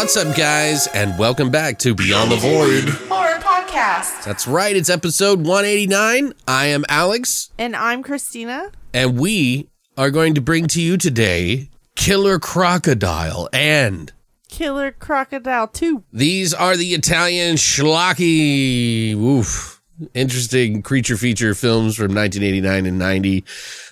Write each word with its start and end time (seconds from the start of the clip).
What's 0.00 0.16
up, 0.16 0.34
guys, 0.34 0.86
and 0.94 1.18
welcome 1.18 1.50
back 1.50 1.78
to 1.80 1.94
Beyond 1.94 2.32
the 2.32 2.36
Void. 2.36 2.88
Horror 3.10 3.38
Podcast. 3.38 4.24
That's 4.24 4.48
right, 4.48 4.74
it's 4.74 4.88
episode 4.88 5.40
189. 5.40 6.32
I 6.48 6.66
am 6.68 6.86
Alex, 6.88 7.50
And 7.58 7.76
I'm 7.76 8.02
Christina. 8.02 8.70
and 8.94 9.20
we 9.20 9.68
are 9.98 10.10
going 10.10 10.32
to 10.36 10.40
bring 10.40 10.68
to 10.68 10.80
you 10.80 10.96
today 10.96 11.68
Killer 11.96 12.38
Crocodile. 12.38 13.50
And 13.52 14.10
Killer 14.48 14.90
Crocodile 14.90 15.68
2. 15.68 16.02
these 16.10 16.54
are 16.54 16.78
the 16.78 16.94
Italian 16.94 17.56
schlocky, 17.56 19.12
oof, 19.14 19.79
interesting 20.14 20.82
creature 20.82 21.16
feature 21.16 21.54
films 21.54 21.96
from 21.96 22.14
1989 22.14 22.86
and 22.86 22.98
90 22.98 23.44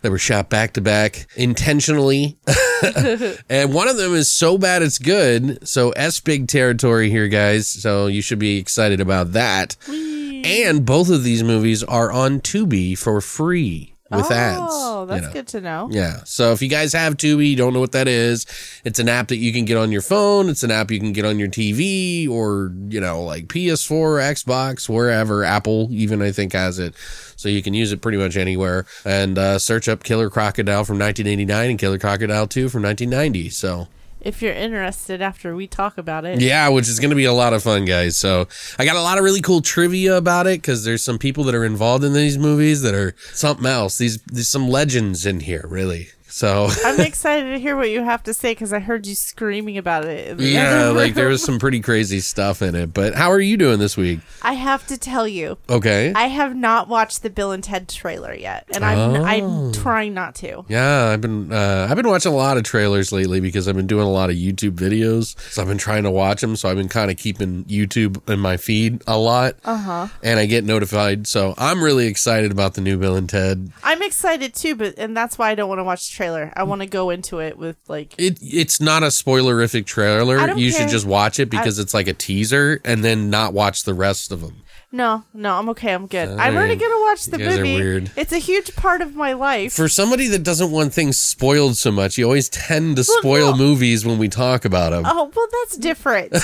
that 0.02 0.10
were 0.10 0.18
shot 0.18 0.48
back 0.48 0.74
to 0.74 0.80
back 0.80 1.26
intentionally. 1.36 2.38
and 3.48 3.74
one 3.74 3.88
of 3.88 3.96
them 3.96 4.14
is 4.14 4.32
so 4.32 4.58
bad 4.58 4.82
it's 4.82 4.98
good. 4.98 5.66
So 5.66 5.90
S 5.90 6.20
big 6.20 6.48
territory 6.48 7.10
here, 7.10 7.28
guys. 7.28 7.68
So 7.68 8.06
you 8.06 8.22
should 8.22 8.38
be 8.38 8.58
excited 8.58 9.00
about 9.00 9.32
that. 9.32 9.76
And 9.88 10.86
both 10.86 11.10
of 11.10 11.24
these 11.24 11.42
movies 11.42 11.82
are 11.82 12.12
on 12.12 12.40
Tubi 12.40 12.96
for 12.96 13.20
free 13.20 13.94
with 14.10 14.30
ads. 14.30 14.58
Oh, 14.60 15.02
you 15.02 15.06
that's 15.08 15.26
know. 15.26 15.32
good 15.32 15.48
to 15.48 15.60
know. 15.60 15.88
Yeah. 15.90 16.22
So 16.24 16.52
if 16.52 16.62
you 16.62 16.68
guys 16.68 16.92
have 16.92 17.16
Tubi, 17.16 17.50
you 17.50 17.56
don't 17.56 17.72
know 17.72 17.80
what 17.80 17.92
that 17.92 18.08
is, 18.08 18.46
it's 18.84 18.98
an 18.98 19.08
app 19.08 19.28
that 19.28 19.36
you 19.36 19.52
can 19.52 19.64
get 19.64 19.76
on 19.76 19.92
your 19.92 20.02
phone. 20.02 20.48
It's 20.48 20.62
an 20.62 20.70
app 20.70 20.90
you 20.90 20.98
can 20.98 21.12
get 21.12 21.24
on 21.24 21.38
your 21.38 21.48
TV 21.48 22.28
or, 22.28 22.72
you 22.88 23.00
know, 23.00 23.22
like 23.22 23.46
PS4, 23.48 24.20
Xbox, 24.32 24.88
wherever. 24.88 25.44
Apple 25.44 25.88
even, 25.90 26.22
I 26.22 26.32
think, 26.32 26.52
has 26.52 26.78
it. 26.78 26.94
So 27.36 27.48
you 27.48 27.62
can 27.62 27.74
use 27.74 27.92
it 27.92 28.00
pretty 28.00 28.18
much 28.18 28.36
anywhere 28.36 28.86
and 29.04 29.38
uh, 29.38 29.58
search 29.58 29.88
up 29.88 30.02
Killer 30.02 30.30
Crocodile 30.30 30.84
from 30.84 30.98
1989 30.98 31.70
and 31.70 31.78
Killer 31.78 31.98
Crocodile 31.98 32.46
2 32.46 32.68
from 32.68 32.82
1990. 32.82 33.50
So 33.50 33.88
If 34.20 34.42
you're 34.42 34.52
interested 34.52 35.22
after 35.22 35.54
we 35.54 35.66
talk 35.66 35.96
about 35.96 36.24
it. 36.24 36.40
yeah, 36.40 36.68
which 36.68 36.88
is 36.88 36.98
going 36.98 37.10
to 37.10 37.16
be 37.16 37.24
a 37.24 37.32
lot 37.32 37.52
of 37.52 37.62
fun, 37.62 37.84
guys. 37.84 38.16
So 38.16 38.48
I 38.78 38.84
got 38.84 38.96
a 38.96 39.02
lot 39.02 39.16
of 39.18 39.24
really 39.24 39.40
cool 39.40 39.60
trivia 39.60 40.16
about 40.16 40.46
it 40.46 40.60
because 40.60 40.84
there's 40.84 41.02
some 41.02 41.18
people 41.18 41.44
that 41.44 41.54
are 41.54 41.64
involved 41.64 42.04
in 42.04 42.12
these 42.12 42.36
movies 42.36 42.82
that 42.82 42.94
are 42.94 43.14
something 43.32 43.66
else. 43.66 43.98
These 43.98 44.20
there's 44.22 44.48
some 44.48 44.68
legends 44.68 45.24
in 45.24 45.40
here, 45.40 45.64
really. 45.68 46.08
So 46.28 46.68
I'm 46.84 47.00
excited 47.12 47.50
to 47.52 47.58
hear 47.58 47.74
what 47.76 47.90
you 47.90 48.02
have 48.02 48.22
to 48.24 48.34
say 48.34 48.52
because 48.52 48.72
I 48.72 48.78
heard 48.80 49.06
you 49.06 49.14
screaming 49.14 49.78
about 49.78 50.04
it. 50.04 50.38
yeah, 50.38 50.88
like 50.90 51.14
there 51.14 51.28
was 51.28 51.42
some 51.42 51.58
pretty 51.58 51.80
crazy 51.80 52.20
stuff 52.20 52.62
in 52.62 52.74
it. 52.74 52.92
But 52.92 53.14
how 53.14 53.30
are 53.32 53.40
you 53.40 53.56
doing 53.56 53.78
this 53.78 53.96
week? 53.96 54.20
I 54.42 54.52
have 54.52 54.86
to 54.88 54.98
tell 54.98 55.26
you, 55.26 55.58
Okay. 55.68 56.12
I 56.14 56.26
have 56.28 56.54
not 56.54 56.88
watched 56.88 57.22
the 57.22 57.30
Bill 57.30 57.50
and 57.52 57.64
Ted 57.64 57.88
trailer 57.88 58.34
yet, 58.34 58.66
and 58.74 58.84
I'm 58.84 58.98
Oh. 58.98 59.24
I'm 59.24 59.72
trying 59.72 60.12
not 60.14 60.34
to. 60.36 60.64
Yeah, 60.68 61.06
I've 61.06 61.20
been 61.20 61.52
uh, 61.52 61.86
I've 61.88 61.96
been 61.96 62.08
watching 62.08 62.32
a 62.32 62.36
lot 62.36 62.56
of 62.56 62.62
trailers 62.62 63.10
lately 63.12 63.40
because 63.40 63.66
I've 63.68 63.76
been 63.76 63.86
doing 63.86 64.06
a 64.06 64.10
lot 64.10 64.28
of 64.30 64.36
YouTube 64.36 64.72
videos. 64.72 65.38
So 65.50 65.62
I've 65.62 65.68
been 65.68 65.78
trying 65.78 66.02
to 66.02 66.10
watch 66.10 66.40
them. 66.40 66.56
So 66.56 66.68
I've 66.68 66.76
been 66.76 66.88
kind 66.88 67.10
of 67.10 67.16
keeping 67.16 67.64
YouTube 67.64 68.28
in 68.28 68.38
my 68.40 68.56
feed 68.56 69.02
a 69.06 69.16
lot. 69.18 69.54
Uh 69.64 69.70
Uh-huh. 69.70 70.06
huh. 70.06 70.18
And 70.22 70.38
I 70.38 70.46
get 70.46 70.64
notified. 70.64 71.26
So 71.26 71.54
I'm 71.56 71.82
really 71.82 72.06
excited 72.06 72.50
about 72.50 72.74
the 72.74 72.80
new 72.80 72.98
Bill 72.98 73.16
and 73.16 73.28
Ted. 73.28 73.70
I'm 73.82 74.02
excited 74.02 74.54
too, 74.54 74.74
but 74.74 74.94
and 74.98 75.16
that's 75.16 75.38
why 75.38 75.50
I 75.50 75.54
don't 75.54 75.68
want 75.68 75.78
to 75.78 75.84
watch 75.84 76.10
trailer. 76.18 76.52
I 76.56 76.64
want 76.64 76.80
to 76.82 76.86
go 76.86 77.10
into 77.10 77.38
it 77.38 77.56
with 77.56 77.76
like 77.88 78.14
It 78.18 78.38
it's 78.42 78.80
not 78.80 79.02
a 79.02 79.06
spoilerific 79.06 79.86
trailer. 79.86 80.54
You 80.54 80.70
care. 80.72 80.80
should 80.80 80.90
just 80.90 81.06
watch 81.06 81.38
it 81.38 81.48
because 81.48 81.78
it's 81.78 81.94
like 81.94 82.08
a 82.08 82.12
teaser, 82.14 82.80
and 82.84 83.04
then 83.04 83.30
not 83.30 83.52
watch 83.54 83.84
the 83.84 83.94
rest 83.94 84.32
of 84.32 84.40
them. 84.40 84.62
no, 84.90 85.22
no, 85.34 85.54
I'm 85.54 85.68
okay, 85.70 85.92
I'm 85.94 86.06
good. 86.06 86.28
I'm 86.28 86.56
already 86.56 86.74
gonna 86.76 87.00
watch 87.08 87.26
the 87.26 87.38
You 87.38 87.44
guys 87.46 87.58
are 87.58 87.64
movie. 87.64 88.10
It's 88.16 88.32
a 88.32 88.38
huge 88.38 88.74
part 88.74 89.00
of 89.00 89.14
my 89.14 89.34
life. 89.34 89.72
For 89.74 89.88
somebody 89.88 90.26
that 90.28 90.42
doesn't 90.42 90.70
want 90.72 90.92
things 90.92 91.16
spoiled 91.18 91.76
so 91.76 91.90
much, 91.92 92.18
you 92.18 92.24
always 92.24 92.48
tend 92.48 92.96
to 92.96 93.04
Well, 93.06 93.18
spoil 93.20 93.50
no. 93.52 93.58
movies 93.58 94.04
when 94.04 94.18
we 94.18 94.28
talk 94.28 94.64
about 94.64 94.90
them. 94.90 95.04
oh 95.06 95.30
well, 95.34 95.46
that's 95.62 95.76
different. 95.76 96.32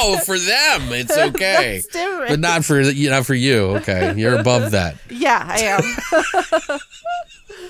Oh, 0.00 0.18
for 0.24 0.38
them, 0.38 0.92
it's 0.92 1.16
okay, 1.28 1.82
but 1.92 2.38
not 2.40 2.64
for 2.64 2.80
you. 2.80 3.10
Not 3.10 3.26
for 3.26 3.34
you. 3.34 3.76
Okay, 3.78 4.14
you're 4.16 4.38
above 4.38 4.70
that. 4.70 4.96
yeah, 5.10 5.44
I 5.46 5.58
am. 5.74 6.78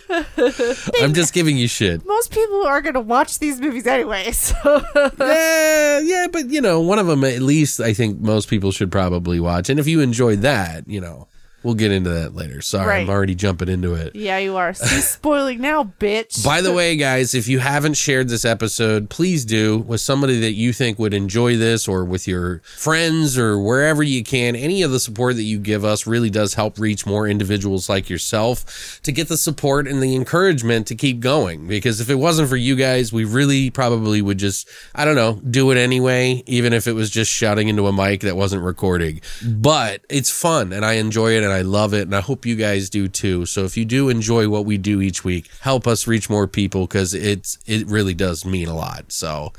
I'm 1.00 1.14
just 1.14 1.32
giving 1.34 1.56
you 1.56 1.68
shit. 1.68 2.04
Most 2.06 2.32
people 2.32 2.64
are 2.66 2.80
gonna 2.80 3.00
watch 3.00 3.38
these 3.38 3.60
movies 3.60 3.86
anyway, 3.86 4.32
so 4.32 4.82
Yeah, 5.18 6.00
yeah, 6.00 6.26
but 6.32 6.50
you 6.50 6.60
know, 6.60 6.80
one 6.80 6.98
of 6.98 7.06
them 7.06 7.24
at 7.24 7.40
least 7.42 7.80
I 7.80 7.92
think 7.92 8.20
most 8.20 8.48
people 8.48 8.72
should 8.72 8.90
probably 8.90 9.40
watch. 9.40 9.68
And 9.70 9.78
if 9.78 9.86
you 9.86 10.00
enjoy 10.00 10.36
that, 10.36 10.88
you 10.88 11.00
know, 11.00 11.28
we'll 11.62 11.74
get 11.74 11.92
into 11.92 12.10
that 12.10 12.34
later. 12.34 12.60
Sorry, 12.60 13.02
I'm 13.02 13.10
already 13.10 13.34
jumping 13.34 13.68
into 13.68 13.94
it. 13.94 14.14
yeah, 14.14 14.38
you 14.38 14.56
are. 14.56 14.72
See, 14.74 15.00
spoiling 15.00 15.60
now, 15.60 15.92
bitch. 15.98 16.44
By 16.44 16.60
the 16.60 16.72
way, 16.78 16.96
guys, 16.96 17.34
if 17.34 17.48
you 17.48 17.58
haven't 17.58 17.94
shared 17.94 18.28
this 18.28 18.44
episode, 18.44 19.10
please 19.10 19.44
do 19.44 19.78
with 19.78 20.00
somebody 20.00 20.40
that 20.40 20.52
you 20.52 20.72
think 20.72 20.98
would 20.98 21.14
enjoy 21.14 21.56
this 21.56 21.88
or 21.88 22.04
with 22.04 22.28
your 22.28 22.60
friends 22.64 23.36
or 23.36 23.58
wherever 23.58 24.02
you 24.02 24.22
can. 24.22 24.54
Any 24.56 24.82
of 24.82 24.90
the 24.90 25.00
support 25.00 25.36
that 25.36 25.42
you 25.42 25.58
give 25.58 25.84
us 25.84 26.06
really 26.06 26.30
does 26.30 26.54
help 26.54 26.78
reach 26.78 27.06
more 27.06 27.26
individuals 27.26 27.88
like 27.88 28.08
yourself 28.08 29.00
to 29.02 29.12
get 29.12 29.28
the 29.28 29.36
support 29.36 29.86
and 29.88 30.02
the 30.02 30.14
encouragement 30.14 30.86
to 30.88 30.94
keep 30.94 31.20
going. 31.20 31.66
Because 31.66 32.00
if 32.00 32.10
it 32.10 32.16
wasn't 32.16 32.48
for 32.48 32.56
you 32.56 32.76
guys, 32.76 33.12
we 33.12 33.24
really 33.24 33.70
probably 33.70 34.22
would 34.22 34.38
just, 34.38 34.68
I 34.94 35.04
don't 35.04 35.14
know, 35.16 35.40
do 35.50 35.70
it 35.70 35.76
anyway, 35.76 36.42
even 36.46 36.72
if 36.72 36.86
it 36.86 36.92
was 36.92 37.10
just 37.10 37.30
shouting 37.30 37.68
into 37.68 37.86
a 37.86 37.92
mic 37.92 38.20
that 38.20 38.36
wasn't 38.36 38.62
recording. 38.62 39.20
But 39.44 40.02
it's 40.08 40.30
fun 40.30 40.72
and 40.72 40.84
I 40.84 40.94
enjoy 40.94 41.32
it 41.32 41.47
and 41.48 41.56
I 41.56 41.62
love 41.62 41.94
it. 41.94 42.02
And 42.02 42.14
I 42.14 42.20
hope 42.20 42.44
you 42.46 42.54
guys 42.56 42.90
do 42.90 43.08
too. 43.08 43.46
So 43.46 43.64
if 43.64 43.76
you 43.76 43.84
do 43.84 44.08
enjoy 44.08 44.48
what 44.48 44.64
we 44.66 44.76
do 44.78 45.00
each 45.00 45.24
week, 45.24 45.48
help 45.60 45.86
us 45.86 46.06
reach 46.06 46.28
more 46.30 46.46
people 46.46 46.82
because 46.86 47.14
it's, 47.14 47.58
it 47.66 47.86
really 47.86 48.14
does 48.14 48.44
mean 48.44 48.68
a 48.68 48.74
lot. 48.74 49.10
So 49.10 49.52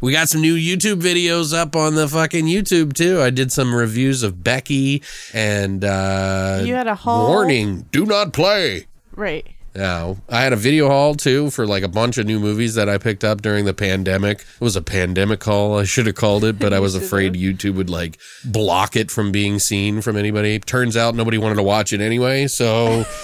we 0.00 0.12
got 0.12 0.28
some 0.28 0.40
new 0.40 0.56
YouTube 0.56 1.00
videos 1.02 1.56
up 1.56 1.76
on 1.76 1.94
the 1.94 2.08
fucking 2.08 2.46
YouTube 2.46 2.94
too. 2.94 3.20
I 3.20 3.30
did 3.30 3.52
some 3.52 3.74
reviews 3.74 4.22
of 4.22 4.42
Becky 4.42 5.02
and, 5.32 5.84
uh, 5.84 6.62
You 6.64 6.74
had 6.74 6.86
a 6.88 6.94
haul? 6.94 7.28
warning, 7.28 7.86
do 7.92 8.06
not 8.06 8.32
play. 8.32 8.86
right. 9.14 9.46
Yeah, 9.74 10.14
I 10.28 10.42
had 10.42 10.52
a 10.52 10.56
video 10.56 10.88
haul 10.88 11.16
too 11.16 11.50
for 11.50 11.66
like 11.66 11.82
a 11.82 11.88
bunch 11.88 12.16
of 12.16 12.26
new 12.26 12.38
movies 12.38 12.76
that 12.76 12.88
I 12.88 12.96
picked 12.98 13.24
up 13.24 13.42
during 13.42 13.64
the 13.64 13.74
pandemic. 13.74 14.40
It 14.40 14.60
was 14.60 14.76
a 14.76 14.82
pandemic 14.82 15.42
haul, 15.42 15.78
I 15.78 15.84
should 15.84 16.06
have 16.06 16.14
called 16.14 16.44
it, 16.44 16.60
but 16.60 16.72
I 16.72 16.78
was 16.78 16.94
afraid 17.02 17.34
YouTube 17.34 17.74
would 17.74 17.90
like 17.90 18.18
block 18.44 18.94
it 18.94 19.10
from 19.10 19.32
being 19.32 19.58
seen 19.58 20.00
from 20.00 20.16
anybody. 20.16 20.60
Turns 20.60 20.96
out 20.96 21.16
nobody 21.16 21.38
wanted 21.38 21.56
to 21.56 21.64
watch 21.64 21.92
it 21.92 22.00
anyway, 22.00 22.46
so 22.46 23.04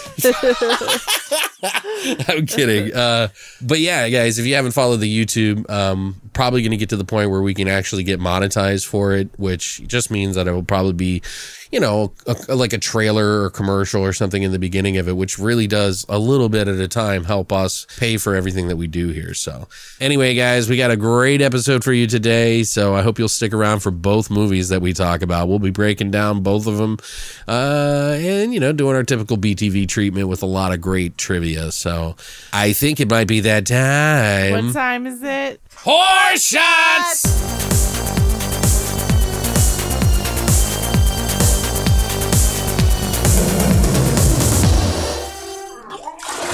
I'm 2.29 2.47
kidding. 2.47 2.94
Uh, 2.94 3.29
but 3.61 3.81
yeah, 3.81 4.08
guys, 4.08 4.38
if 4.38 4.47
you 4.47 4.55
haven't 4.55 4.73
followed 4.73 4.99
the 4.99 5.25
YouTube, 5.25 5.69
um, 5.70 6.20
probably 6.32 6.62
going 6.62 6.70
to 6.70 6.76
get 6.76 6.88
to 6.91 6.97
the 6.97 7.05
point 7.05 7.31
where 7.31 7.43
we 7.43 7.55
can 7.55 7.69
actually 7.69 8.02
get 8.02 8.20
monetized 8.20 8.87
for 8.87 9.12
it, 9.12 9.29
which 9.38 9.87
just 9.87 10.11
means 10.11 10.37
that 10.37 10.47
it 10.47 10.52
will 10.52 10.62
probably 10.62 10.93
be, 10.93 11.23
you 11.70 11.81
know, 11.81 12.12
a, 12.26 12.55
like 12.55 12.73
a 12.73 12.79
trailer 12.79 13.43
or 13.43 13.50
commercial 13.50 14.02
or 14.02 14.12
something 14.12 14.43
in 14.43 14.52
the 14.52 14.58
beginning 14.58 14.97
of 14.97 15.08
it, 15.08 15.17
which 15.17 15.38
really 15.38 15.67
does 15.67 16.06
a 16.08 16.19
little 16.19 16.49
bit 16.49 16.69
at 16.69 16.79
a 16.79 16.88
time 16.88 17.25
help 17.25 17.52
us 17.52 17.87
pay 17.99 18.17
for 18.17 18.35
everything 18.35 18.69
that 18.69 18.76
we 18.76 18.87
do 18.87 19.08
here. 19.08 19.35
So, 19.35 19.69
anyway, 20.00 20.35
guys, 20.35 20.69
we 20.69 20.76
got 20.76 20.91
a 20.91 20.97
great 20.97 21.43
episode 21.43 21.85
for 21.85 21.93
you 21.93 22.06
today. 22.06 22.62
So, 22.62 22.94
I 22.94 23.02
hope 23.02 23.19
you'll 23.19 23.29
stick 23.29 23.52
around 23.52 23.81
for 23.81 23.91
both 23.91 24.31
movies 24.31 24.69
that 24.70 24.81
we 24.81 24.93
talk 24.93 25.23
about. 25.23 25.49
We'll 25.49 25.58
be 25.58 25.70
breaking 25.70 26.11
down 26.11 26.43
both 26.43 26.67
of 26.67 26.79
them 26.79 26.99
uh, 27.47 28.17
and, 28.19 28.55
you 28.55 28.61
know, 28.61 28.73
doing 28.73 28.97
our 28.97 29.05
typical 29.05 29.37
BTV 29.37 29.88
treatment 29.88 30.29
with 30.29 30.43
a 30.43 30.47
lot 30.47 30.73
of 30.73 30.81
great 30.81 31.19
trivia. 31.19 31.70
So, 31.73 31.89
so 31.90 32.14
I 32.52 32.72
think 32.72 33.00
it 33.00 33.10
might 33.10 33.26
be 33.26 33.40
that 33.40 33.66
time. 33.66 34.66
What 34.66 34.72
time 34.72 35.08
is 35.08 35.25
it? 35.25 35.60
Horse 35.78 36.40
shots! 36.40 37.26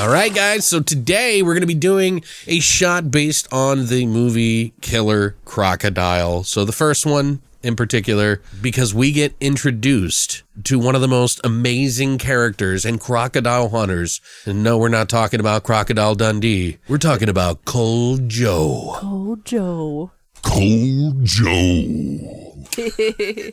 All 0.01 0.09
right, 0.09 0.35
guys. 0.35 0.67
So 0.67 0.81
today 0.81 1.43
we're 1.43 1.53
going 1.53 1.61
to 1.61 1.67
be 1.67 1.75
doing 1.75 2.25
a 2.47 2.59
shot 2.61 3.11
based 3.11 3.53
on 3.53 3.87
the 3.87 4.07
movie 4.07 4.73
Killer 4.81 5.37
Crocodile. 5.45 6.45
So 6.45 6.65
the 6.65 6.73
first 6.73 7.05
one 7.05 7.43
in 7.67 7.77
particular, 7.77 8.41
because 8.63 8.95
we 8.95 9.13
get 9.13 9.35
introduced 9.41 10.43
to 10.65 10.79
one 10.79 10.95
of 10.95 11.01
the 11.01 11.09
most 11.09 11.41
amazing 11.45 12.19
characters 12.19 12.85
and 12.85 13.01
crocodile 13.01 13.69
hunters. 13.71 14.21
And 14.45 14.63
no, 14.63 14.79
we're 14.79 14.89
not 14.89 15.09
talking 15.09 15.41
about 15.41 15.65
Crocodile 15.65 16.15
Dundee. 16.15 16.79
We're 16.89 16.99
talking 16.99 17.29
about 17.29 17.65
Cold 17.65 18.29
Joe. 18.29 18.99
Oh, 19.03 19.39
Joe. 19.45 20.13
Cold 20.43 21.25
Joe. 21.25 22.55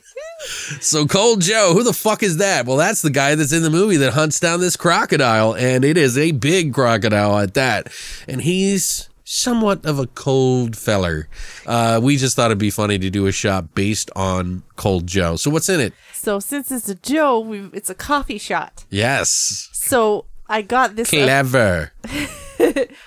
So 0.82 1.06
Cold 1.06 1.42
Joe, 1.42 1.74
who 1.74 1.84
the 1.84 1.94
fuck 1.94 2.24
is 2.24 2.38
that? 2.38 2.66
Well, 2.66 2.76
that's 2.76 3.02
the 3.02 3.10
guy 3.10 3.36
that's 3.36 3.54
in 3.54 3.64
the 3.64 3.70
movie 3.70 3.96
that 3.98 4.14
hunts 4.14 4.40
down 4.42 4.60
this 4.60 4.76
crocodile, 4.76 5.56
and 5.56 5.86
it 5.86 5.98
is 5.98 6.18
a 6.18 6.32
big 6.32 6.74
crocodile 6.74 7.40
at 7.40 7.54
that. 7.54 7.88
And 8.28 8.42
he's 8.42 9.08
somewhat 9.34 9.84
of 9.86 9.98
a 10.00 10.06
cold 10.08 10.78
feller. 10.78 11.28
Uh, 11.66 12.00
we 12.04 12.18
just 12.18 12.36
thought 12.36 12.48
it'd 12.52 12.58
be 12.60 12.70
funny 12.70 13.00
to 13.00 13.10
do 13.10 13.26
a 13.26 13.32
shot 13.32 13.74
based 13.74 14.12
on 14.16 14.62
Cold 14.76 15.08
Joe. 15.08 15.36
So 15.38 15.50
what's 15.50 15.70
in 15.70 15.80
it? 15.80 15.94
So 16.14 16.40
since 16.40 16.72
it's 16.72 16.88
a 16.88 16.96
Joe, 16.96 17.70
it's 17.74 17.90
a 17.90 17.96
coffee 17.96 18.38
shot. 18.38 18.86
Yes, 18.90 19.70
So 19.74 20.26
I 20.48 20.62
got 20.62 20.96
this. 20.96 21.10
clever. 21.10 21.92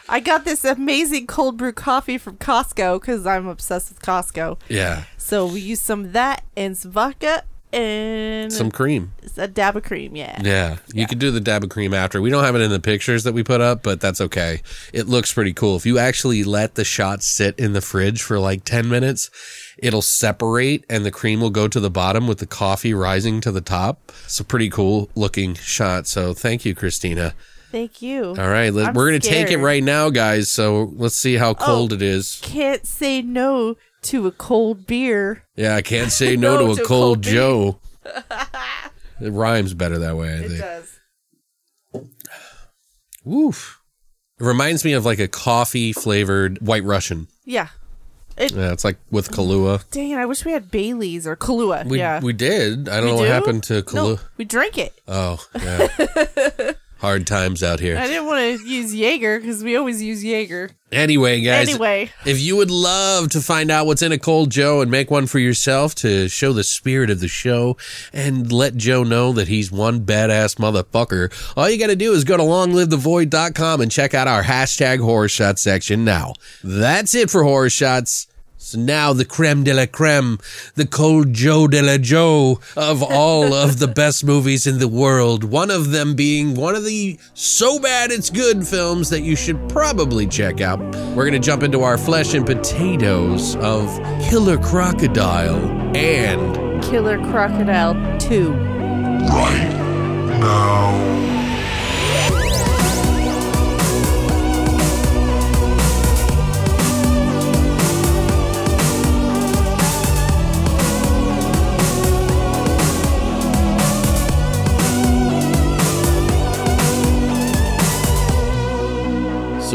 I 0.08 0.20
got 0.20 0.44
this 0.44 0.64
amazing 0.64 1.26
cold 1.26 1.56
brew 1.56 1.72
coffee 1.72 2.18
from 2.18 2.36
Costco 2.36 3.00
because 3.00 3.26
I'm 3.26 3.46
obsessed 3.46 3.88
with 3.90 4.02
Costco. 4.02 4.58
Yeah, 4.68 5.04
So 5.16 5.46
we 5.46 5.60
used 5.60 5.82
some 5.82 6.06
of 6.06 6.12
that 6.12 6.42
and 6.56 6.76
some 6.76 6.90
vodka 6.90 7.44
and 7.76 8.52
some 8.52 8.70
cream. 8.70 9.12
a 9.36 9.46
dab 9.46 9.76
of 9.76 9.84
cream. 9.84 10.16
Yeah. 10.16 10.40
Yeah, 10.42 10.76
you 10.92 11.06
could 11.06 11.18
do 11.18 11.30
the 11.30 11.40
dab 11.40 11.64
of 11.64 11.70
cream 11.70 11.92
after. 11.92 12.20
We 12.20 12.30
don't 12.30 12.44
have 12.44 12.54
it 12.54 12.62
in 12.62 12.70
the 12.70 12.80
pictures 12.80 13.24
that 13.24 13.32
we 13.34 13.42
put 13.42 13.60
up, 13.60 13.82
but 13.82 14.00
that's 14.00 14.20
okay. 14.20 14.62
It 14.92 15.06
looks 15.06 15.32
pretty 15.32 15.52
cool. 15.52 15.76
If 15.76 15.86
you 15.86 15.98
actually 15.98 16.44
let 16.44 16.74
the 16.74 16.84
shot 16.84 17.22
sit 17.22 17.58
in 17.58 17.72
the 17.72 17.80
fridge 17.80 18.22
for 18.22 18.38
like 18.38 18.64
10 18.64 18.88
minutes, 18.88 19.30
it'll 19.78 20.02
separate 20.02 20.84
and 20.88 21.04
the 21.04 21.10
cream 21.10 21.40
will 21.40 21.50
go 21.50 21.68
to 21.68 21.80
the 21.80 21.90
bottom 21.90 22.26
with 22.26 22.38
the 22.38 22.46
coffee 22.46 22.94
rising 22.94 23.40
to 23.42 23.52
the 23.52 23.60
top. 23.60 24.12
It's 24.24 24.40
a 24.40 24.44
pretty 24.44 24.70
cool 24.70 25.10
looking 25.14 25.54
shot. 25.54 26.06
So 26.06 26.32
thank 26.34 26.64
you, 26.64 26.74
Christina. 26.74 27.34
Thank 27.72 28.00
you. 28.00 28.28
All 28.28 28.48
right, 28.48 28.72
we're 28.72 28.92
going 28.92 29.20
to 29.20 29.28
take 29.28 29.50
it. 29.50 29.58
Oh. 29.58 29.62
right 29.62 29.82
now, 29.82 30.08
guys. 30.08 30.50
So 30.50 30.92
let's 30.94 31.16
see 31.16 31.34
how 31.34 31.52
cold 31.52 31.92
oh, 31.92 31.96
it 31.96 32.02
is. 32.02 32.40
Can't 32.42 32.86
say 32.86 33.20
no 33.20 33.76
to 34.06 34.26
a 34.26 34.32
cold 34.32 34.86
beer. 34.86 35.44
Yeah, 35.54 35.76
I 35.76 35.82
can't 35.82 36.12
say 36.12 36.36
no, 36.36 36.56
No 36.56 36.74
to 36.74 36.82
a 36.82 36.84
cold 36.84 36.86
cold. 36.86 37.22
Joe. 37.22 37.80
it 39.20 39.32
rhymes 39.32 39.74
better 39.74 39.98
that 39.98 40.16
way, 40.16 40.38
I 40.38 40.48
think. 40.48 40.60
does. 40.60 40.98
Woof. 43.24 43.80
It 44.38 44.44
reminds 44.44 44.84
me 44.84 44.92
of 44.92 45.04
like 45.04 45.18
a 45.18 45.28
coffee 45.28 45.92
flavored 45.92 46.60
white 46.60 46.84
Russian. 46.84 47.28
Yeah. 47.44 47.68
Yeah, 48.38 48.72
it's 48.72 48.84
like 48.84 48.98
with 49.10 49.30
Kahlua. 49.30 49.82
Dang 49.90 50.10
it! 50.10 50.18
I 50.18 50.26
wish 50.26 50.44
we 50.44 50.52
had 50.52 50.70
Bailey's 50.70 51.26
or 51.26 51.36
Kahlua. 51.36 51.86
We, 51.86 51.98
yeah. 51.98 52.20
we 52.20 52.34
did. 52.34 52.86
I 52.86 52.96
don't 52.96 53.06
We 53.06 53.10
know 53.12 53.16
what 53.16 53.28
happened 53.28 53.62
to 53.64 53.82
Kahlua. 53.82 54.16
No, 54.16 54.18
we 54.36 54.44
drank 54.44 54.76
it. 54.76 54.92
Oh, 55.08 55.42
yeah. 55.54 55.88
Hard 56.98 57.26
times 57.26 57.62
out 57.62 57.78
here. 57.78 57.98
I 57.98 58.06
didn't 58.06 58.26
want 58.26 58.40
to 58.40 58.66
use 58.66 58.94
Jaeger 58.94 59.38
because 59.38 59.62
we 59.62 59.76
always 59.76 60.02
use 60.02 60.24
Jaeger. 60.24 60.70
Anyway, 60.90 61.42
guys. 61.42 61.68
Anyway. 61.68 62.10
If 62.24 62.40
you 62.40 62.56
would 62.56 62.70
love 62.70 63.28
to 63.30 63.42
find 63.42 63.70
out 63.70 63.84
what's 63.84 64.00
in 64.00 64.12
a 64.12 64.18
cold 64.18 64.50
Joe 64.50 64.80
and 64.80 64.90
make 64.90 65.10
one 65.10 65.26
for 65.26 65.38
yourself 65.38 65.94
to 65.96 66.26
show 66.28 66.54
the 66.54 66.64
spirit 66.64 67.10
of 67.10 67.20
the 67.20 67.28
show 67.28 67.76
and 68.14 68.50
let 68.50 68.76
Joe 68.76 69.02
know 69.02 69.32
that 69.32 69.48
he's 69.48 69.70
one 69.70 70.06
badass 70.06 70.56
motherfucker, 70.56 71.30
all 71.54 71.68
you 71.68 71.78
got 71.78 71.88
to 71.88 71.96
do 71.96 72.12
is 72.12 72.24
go 72.24 72.38
to 72.38 72.42
longlivethevoid.com 72.42 73.80
and 73.82 73.90
check 73.90 74.14
out 74.14 74.26
our 74.26 74.44
hashtag 74.44 75.00
horror 75.00 75.28
shot 75.28 75.58
section 75.58 76.02
now. 76.02 76.32
That's 76.64 77.14
it 77.14 77.28
for 77.28 77.44
horror 77.44 77.68
shots. 77.68 78.26
So 78.66 78.80
now 78.80 79.12
the 79.12 79.24
creme 79.24 79.62
de 79.62 79.72
la 79.72 79.86
creme, 79.86 80.40
the 80.74 80.88
cold 80.88 81.32
Joe 81.32 81.68
de 81.68 81.80
la 81.80 81.98
Joe 81.98 82.58
of 82.76 83.00
all 83.00 83.54
of 83.54 83.78
the 83.78 83.86
best 84.02 84.24
movies 84.24 84.66
in 84.66 84.80
the 84.80 84.88
world. 84.88 85.44
One 85.44 85.70
of 85.70 85.92
them 85.92 86.16
being 86.16 86.56
one 86.56 86.74
of 86.74 86.84
the 86.84 87.16
so 87.32 87.78
bad 87.78 88.10
it's 88.10 88.28
good 88.28 88.66
films 88.66 89.08
that 89.10 89.20
you 89.20 89.36
should 89.36 89.68
probably 89.68 90.26
check 90.26 90.60
out. 90.60 90.80
We're 91.14 91.30
going 91.30 91.32
to 91.34 91.38
jump 91.38 91.62
into 91.62 91.82
our 91.82 91.96
flesh 91.96 92.34
and 92.34 92.44
potatoes 92.44 93.54
of 93.60 93.86
Killer 94.28 94.58
Crocodile 94.58 95.64
and 95.96 96.82
Killer 96.82 97.18
Crocodile 97.30 98.18
2. 98.18 98.52
Right 98.52 99.76
now. 100.40 101.35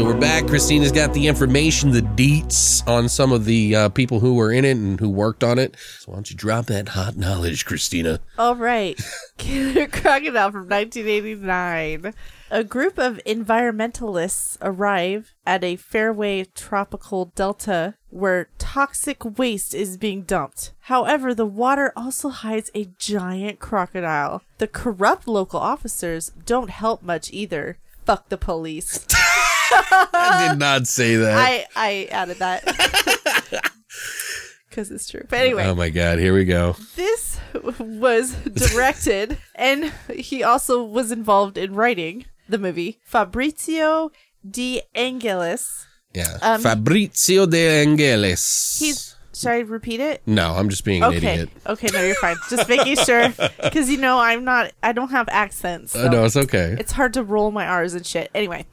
So 0.02 0.08
we're 0.08 0.18
back. 0.18 0.48
Christina's 0.48 0.90
got 0.90 1.14
the 1.14 1.28
information, 1.28 1.92
the 1.92 2.00
deets 2.00 2.84
on 2.88 3.08
some 3.08 3.30
of 3.30 3.44
the 3.44 3.76
uh, 3.76 3.88
people 3.90 4.18
who 4.18 4.34
were 4.34 4.50
in 4.50 4.64
it 4.64 4.72
and 4.76 4.98
who 4.98 5.08
worked 5.08 5.44
on 5.44 5.60
it. 5.60 5.76
So 6.00 6.10
why 6.10 6.16
don't 6.16 6.28
you 6.28 6.34
drop 6.34 6.66
that 6.66 6.88
hot 6.88 7.16
knowledge, 7.16 7.64
Christina? 7.64 8.18
All 8.36 8.56
right. 8.56 9.00
Killer 9.38 9.86
Crocodile 9.86 10.50
from 10.50 10.68
1989. 10.68 12.14
A 12.50 12.64
group 12.64 12.98
of 12.98 13.20
environmentalists 13.24 14.58
arrive 14.60 15.34
at 15.46 15.62
a 15.62 15.76
fairway 15.76 16.46
tropical 16.46 17.26
delta 17.36 17.94
where 18.10 18.48
toxic 18.58 19.38
waste 19.38 19.72
is 19.72 19.96
being 19.96 20.22
dumped. 20.22 20.72
However, 20.80 21.32
the 21.32 21.46
water 21.46 21.92
also 21.94 22.30
hides 22.30 22.72
a 22.74 22.88
giant 22.98 23.60
crocodile. 23.60 24.42
The 24.58 24.66
corrupt 24.66 25.28
local 25.28 25.60
officers 25.60 26.32
don't 26.44 26.70
help 26.70 27.04
much 27.04 27.32
either. 27.32 27.78
Fuck 28.04 28.30
the 28.30 28.36
police. 28.36 29.06
I 30.14 30.48
did 30.50 30.58
not 30.58 30.86
say 30.86 31.16
that. 31.16 31.36
I, 31.38 31.66
I 31.76 32.08
added 32.10 32.38
that. 32.38 33.62
Because 34.68 34.90
it's 34.90 35.06
true. 35.10 35.20
But 35.28 35.40
anyway. 35.40 35.66
Oh 35.66 35.74
my 35.74 35.90
God, 35.90 36.18
here 36.18 36.32
we 36.32 36.46
go. 36.46 36.76
this 36.96 37.38
was 37.78 38.34
directed 38.36 39.36
and 39.54 39.92
he 40.10 40.42
also 40.42 40.82
was 40.82 41.12
involved 41.12 41.58
in 41.58 41.74
writing 41.74 42.24
the 42.48 42.56
movie 42.56 42.98
fabrizio 43.04 44.10
de 44.48 44.80
angelis 44.94 45.86
Yeah. 46.14 46.38
Um, 46.40 46.62
Fabrizio 46.62 47.44
de 47.44 47.82
Angelis. 47.82 48.78
he's 48.78 49.14
should 49.34 49.50
i 49.50 49.58
repeat 49.58 50.00
it 50.00 50.22
No, 50.26 50.52
I'm 50.52 50.70
just 50.70 50.84
being 50.86 51.02
an 51.02 51.12
idiot. 51.12 51.50
okay 51.66 51.88
no 51.92 52.02
you're 52.02 52.14
fine 52.14 52.36
just 52.48 52.66
making 52.70 52.96
sure 52.96 53.28
because 53.62 53.90
you 53.90 53.98
know 53.98 54.18
i'm 54.18 54.44
not 54.44 54.72
i 54.82 54.92
don't 54.92 55.10
have 55.10 55.28
accents 55.28 55.94
Uh, 55.94 56.08
no, 56.08 56.24
it's 56.24 56.36
okay. 56.36 56.76
it's 56.78 56.92
hard 56.92 57.12
to 57.14 57.22
roll 57.22 57.50
my 57.50 57.66
r's 57.66 57.92
and 57.92 58.06
shit 58.06 58.30
anyway 58.34 58.64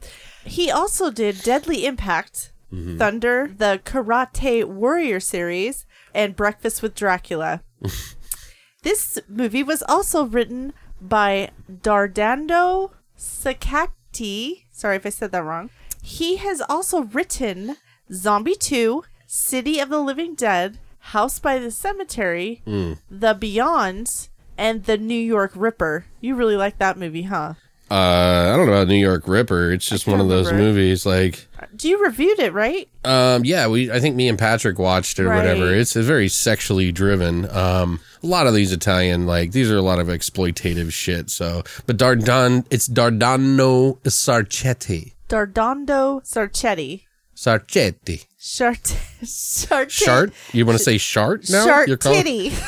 he 0.44 0.70
also 0.70 1.10
did 1.10 1.42
deadly 1.42 1.86
impact 1.86 2.52
Mm-hmm. 2.72 2.98
thunder 2.98 3.50
the 3.58 3.80
karate 3.84 4.64
warrior 4.64 5.18
series 5.18 5.86
and 6.14 6.36
breakfast 6.36 6.82
with 6.82 6.94
dracula 6.94 7.62
This 8.82 9.18
movie 9.28 9.64
was 9.64 9.82
also 9.88 10.24
written 10.24 10.72
by 11.00 11.50
Dardando 11.68 12.92
Sakati. 13.18 14.64
Sorry 14.70 14.96
if 14.96 15.04
I 15.04 15.10
said 15.10 15.32
that 15.32 15.44
wrong. 15.44 15.70
He 16.02 16.36
has 16.36 16.62
also 16.68 17.02
written 17.02 17.76
Zombie 18.12 18.54
2, 18.54 19.02
City 19.26 19.80
of 19.80 19.88
the 19.90 20.00
Living 20.00 20.34
Dead, 20.34 20.78
House 20.98 21.38
by 21.38 21.58
the 21.58 21.70
Cemetery, 21.70 22.62
The 23.10 23.34
Beyond, 23.34 24.28
and 24.56 24.84
The 24.84 24.96
New 24.96 25.18
York 25.20 25.52
Ripper. 25.54 26.06
You 26.20 26.34
really 26.34 26.56
like 26.56 26.78
that 26.78 26.96
movie, 26.98 27.22
huh? 27.24 27.54
Uh, 27.90 28.52
I 28.52 28.56
don't 28.56 28.66
know 28.66 28.72
about 28.72 28.86
New 28.88 28.94
York 28.94 29.26
Ripper. 29.26 29.72
It's 29.72 29.86
just 29.88 30.06
one 30.06 30.20
of 30.20 30.28
those 30.28 30.46
remember. 30.46 30.68
movies. 30.68 31.04
Like, 31.04 31.48
Do 31.74 31.88
you 31.88 32.02
reviewed 32.04 32.38
it, 32.38 32.52
right? 32.52 32.88
um, 33.04 33.44
yeah, 33.44 33.66
we. 33.66 33.90
I 33.90 33.98
think 33.98 34.14
me 34.16 34.28
and 34.28 34.38
Patrick 34.38 34.78
watched 34.78 35.18
it 35.18 35.24
or 35.24 35.34
whatever. 35.34 35.74
It's, 35.74 35.96
it's 35.96 36.06
very 36.06 36.28
sexually 36.28 36.92
driven. 36.92 37.50
Um, 37.50 37.98
a 38.22 38.26
lot 38.26 38.46
of 38.46 38.54
these 38.54 38.72
Italian, 38.72 39.26
like 39.26 39.50
these 39.52 39.70
are 39.70 39.76
a 39.76 39.82
lot 39.82 39.98
of 39.98 40.06
exploitative 40.06 40.92
shit. 40.92 41.30
So, 41.30 41.64
but 41.86 41.96
Dardan, 41.96 42.64
it's 42.70 42.88
Dardano 42.88 43.98
Sarchetti. 44.02 45.14
Dardando 45.28 46.22
Sarchetti. 46.24 47.02
Sarchetti. 47.34 48.26
Shart. 48.38 48.94
Shart. 49.24 49.90
Shart? 49.90 50.32
You 50.52 50.64
want 50.66 50.78
to 50.78 50.84
say 50.84 50.96
shart 50.98 51.48
now? 51.50 51.64
Shart 51.66 51.88
You're 51.88 51.96
calling- 51.96 52.22
titty. 52.22 52.52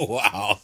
Wow. 0.00 0.58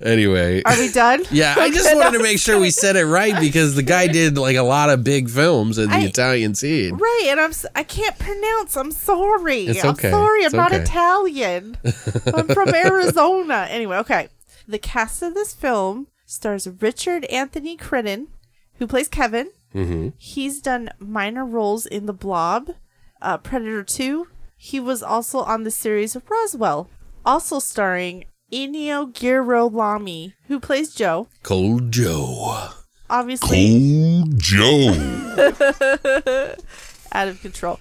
Anyway. 0.00 0.62
Are 0.64 0.76
we 0.78 0.90
done? 0.90 1.22
Yeah, 1.30 1.54
I 1.56 1.70
just 1.70 1.94
wanted 1.94 2.16
to 2.18 2.22
make 2.22 2.38
sure 2.38 2.58
we 2.58 2.70
said 2.70 2.96
it 2.96 3.04
right 3.06 3.38
because 3.38 3.74
the 3.74 3.82
guy 3.82 4.06
did 4.06 4.36
like 4.38 4.56
a 4.56 4.62
lot 4.62 4.90
of 4.90 5.04
big 5.04 5.28
films 5.28 5.78
in 5.78 5.90
the 5.90 5.96
I- 5.96 6.00
Italian 6.04 6.54
scene. 6.54 6.96
Right, 6.96 7.26
and 7.28 7.38
I'm 7.40 7.52
I 7.74 7.82
can't 7.82 8.18
pronounce. 8.18 8.76
I'm 8.76 8.92
sorry. 8.92 9.66
It's 9.66 9.84
okay. 9.84 10.08
I'm 10.08 10.12
sorry. 10.12 10.40
I'm 10.40 10.46
It's 10.46 10.54
not 10.54 10.72
okay. 10.72 10.82
Italian. 10.82 11.76
I'm 12.34 12.48
from 12.48 12.74
Arizona. 12.74 13.66
Anyway, 13.70 13.96
okay. 13.98 14.28
The 14.66 14.78
cast 14.78 15.22
of 15.22 15.34
this 15.34 15.52
film 15.54 16.06
stars 16.26 16.66
Richard 16.80 17.24
Anthony 17.26 17.76
Crenna, 17.76 18.26
who 18.74 18.86
plays 18.86 19.08
Kevin. 19.08 19.50
Mm-hmm. 19.74 20.08
He's 20.16 20.60
done 20.60 20.90
minor 20.98 21.44
roles 21.44 21.86
in 21.86 22.06
The 22.06 22.12
Blob, 22.12 22.70
uh, 23.22 23.38
Predator 23.38 23.84
2. 23.84 24.26
He 24.56 24.80
was 24.80 25.02
also 25.02 25.40
on 25.40 25.64
the 25.64 25.70
series 25.70 26.14
of 26.16 26.28
Roswell, 26.28 26.90
also 27.24 27.58
starring 27.58 28.24
Ennio 28.52 29.12
Girolami, 29.12 30.34
who 30.48 30.60
plays 30.60 30.94
Joe. 30.94 31.28
Cold 31.42 31.92
Joe. 31.92 32.68
Obviously, 33.08 34.22
Cold 34.22 34.38
Joe. 34.38 34.90
out 37.12 37.28
of 37.28 37.40
control. 37.40 37.80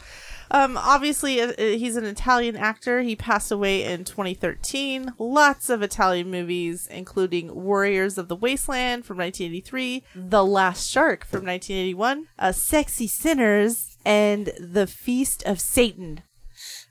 Um, 0.51 0.77
obviously, 0.77 1.41
uh, 1.41 1.51
uh, 1.51 1.53
he's 1.57 1.95
an 1.95 2.05
Italian 2.05 2.55
actor. 2.55 3.01
He 3.01 3.15
passed 3.15 3.51
away 3.51 3.83
in 3.83 4.03
2013. 4.03 5.13
Lots 5.19 5.69
of 5.69 5.83
Italian 5.83 6.31
movies, 6.31 6.87
including 6.89 7.53
Warriors 7.53 8.17
of 8.17 8.27
the 8.27 8.35
Wasteland 8.35 9.05
from 9.05 9.17
1983, 9.17 10.03
The 10.15 10.43
Last 10.43 10.89
Shark 10.89 11.25
from 11.25 11.45
1981, 11.45 12.27
uh, 12.39 12.51
Sexy 12.51 13.07
Sinners, 13.07 13.97
and 14.03 14.51
The 14.59 14.87
Feast 14.87 15.43
of 15.43 15.59
Satan. 15.59 16.23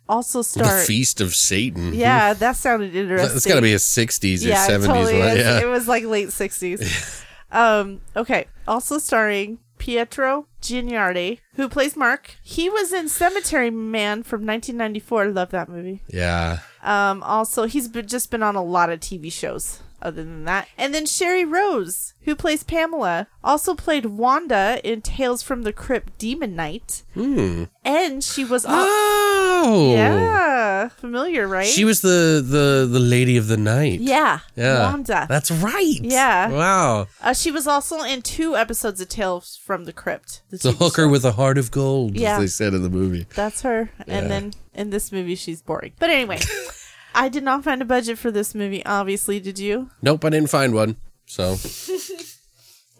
Also 0.08 0.38
The 0.40 0.44
star. 0.44 0.80
Feast 0.80 1.20
of 1.20 1.34
Satan. 1.34 1.92
yeah, 1.94 2.32
that 2.34 2.56
sounded 2.56 2.94
interesting. 2.94 3.28
That's 3.32 3.46
got 3.46 3.56
to 3.56 3.62
be 3.62 3.74
a 3.74 3.76
60s 3.76 4.44
or 4.44 4.48
yeah, 4.48 4.66
it 4.66 4.70
70s 4.70 4.86
totally 4.86 5.18
one. 5.18 5.36
Yeah. 5.36 5.60
It 5.60 5.66
was 5.66 5.86
like 5.86 6.04
late 6.04 6.28
60s. 6.28 7.24
um, 7.52 8.00
okay. 8.16 8.46
Also 8.66 8.98
starring 8.98 9.58
Pietro 9.78 10.46
Genuardi, 10.62 11.38
who 11.54 11.68
plays 11.68 11.96
Mark. 11.96 12.36
He 12.42 12.68
was 12.68 12.92
in 12.92 13.08
Cemetery 13.08 13.70
Man 13.70 14.22
from 14.22 14.46
1994. 14.46 15.26
Love 15.28 15.50
that 15.50 15.68
movie. 15.68 16.02
yeah. 16.08 16.60
Um, 16.82 17.22
also, 17.24 17.64
he's 17.64 17.88
been, 17.88 18.06
just 18.06 18.30
been 18.30 18.42
on 18.42 18.54
a 18.54 18.62
lot 18.62 18.88
of 18.88 19.00
TV 19.00 19.32
shows 19.32 19.80
other 20.00 20.22
than 20.22 20.44
that. 20.44 20.68
And 20.78 20.94
then 20.94 21.06
Sherrie 21.06 21.44
Rose, 21.44 22.14
who 22.22 22.36
plays 22.36 22.62
Pamela, 22.62 23.26
also 23.42 23.74
played 23.74 24.06
Wanda 24.06 24.80
in 24.84 25.02
Tales 25.02 25.42
from 25.42 25.62
the 25.62 25.72
Crypt 25.72 26.16
Demon 26.18 26.54
Knight. 26.56 27.02
And 27.14 28.22
she 28.22 28.44
was. 28.44 28.64
Oh. 29.60 29.92
Yeah. 29.92 30.88
Familiar, 30.88 31.46
right? 31.48 31.66
She 31.66 31.84
was 31.84 32.00
the, 32.00 32.42
the, 32.44 32.88
the 32.90 32.98
lady 33.00 33.36
of 33.36 33.48
the 33.48 33.56
night. 33.56 34.00
Yeah. 34.00 34.40
Yeah. 34.56 34.90
Wanda. 34.90 35.26
That's 35.28 35.50
right. 35.50 35.98
Yeah. 36.00 36.48
Wow. 36.50 37.06
Uh, 37.20 37.32
she 37.34 37.50
was 37.50 37.66
also 37.66 38.02
in 38.02 38.22
two 38.22 38.56
episodes 38.56 39.00
of 39.00 39.08
Tales 39.08 39.56
from 39.62 39.84
the 39.84 39.92
Crypt. 39.92 40.42
The 40.50 40.58
The 40.58 40.72
hooker 40.72 41.02
show. 41.02 41.08
with 41.08 41.24
a 41.24 41.32
heart 41.32 41.58
of 41.58 41.70
gold, 41.70 42.16
Yeah. 42.16 42.34
as 42.34 42.40
they 42.40 42.46
said 42.46 42.74
in 42.74 42.82
the 42.82 42.90
movie. 42.90 43.26
That's 43.34 43.62
her. 43.62 43.90
And 44.06 44.30
then 44.30 44.52
in 44.74 44.90
this 44.90 45.10
movie, 45.12 45.34
she's 45.34 45.60
boring. 45.62 45.92
But 45.98 46.10
anyway, 46.10 46.38
I 47.14 47.28
did 47.28 47.42
not 47.42 47.64
find 47.64 47.82
a 47.82 47.84
budget 47.84 48.18
for 48.18 48.30
this 48.30 48.54
movie. 48.54 48.84
Obviously, 48.86 49.40
did 49.40 49.58
you? 49.58 49.90
Nope, 50.02 50.24
I 50.24 50.30
didn't 50.30 50.50
find 50.50 50.72
one. 50.74 50.96
So 51.26 51.54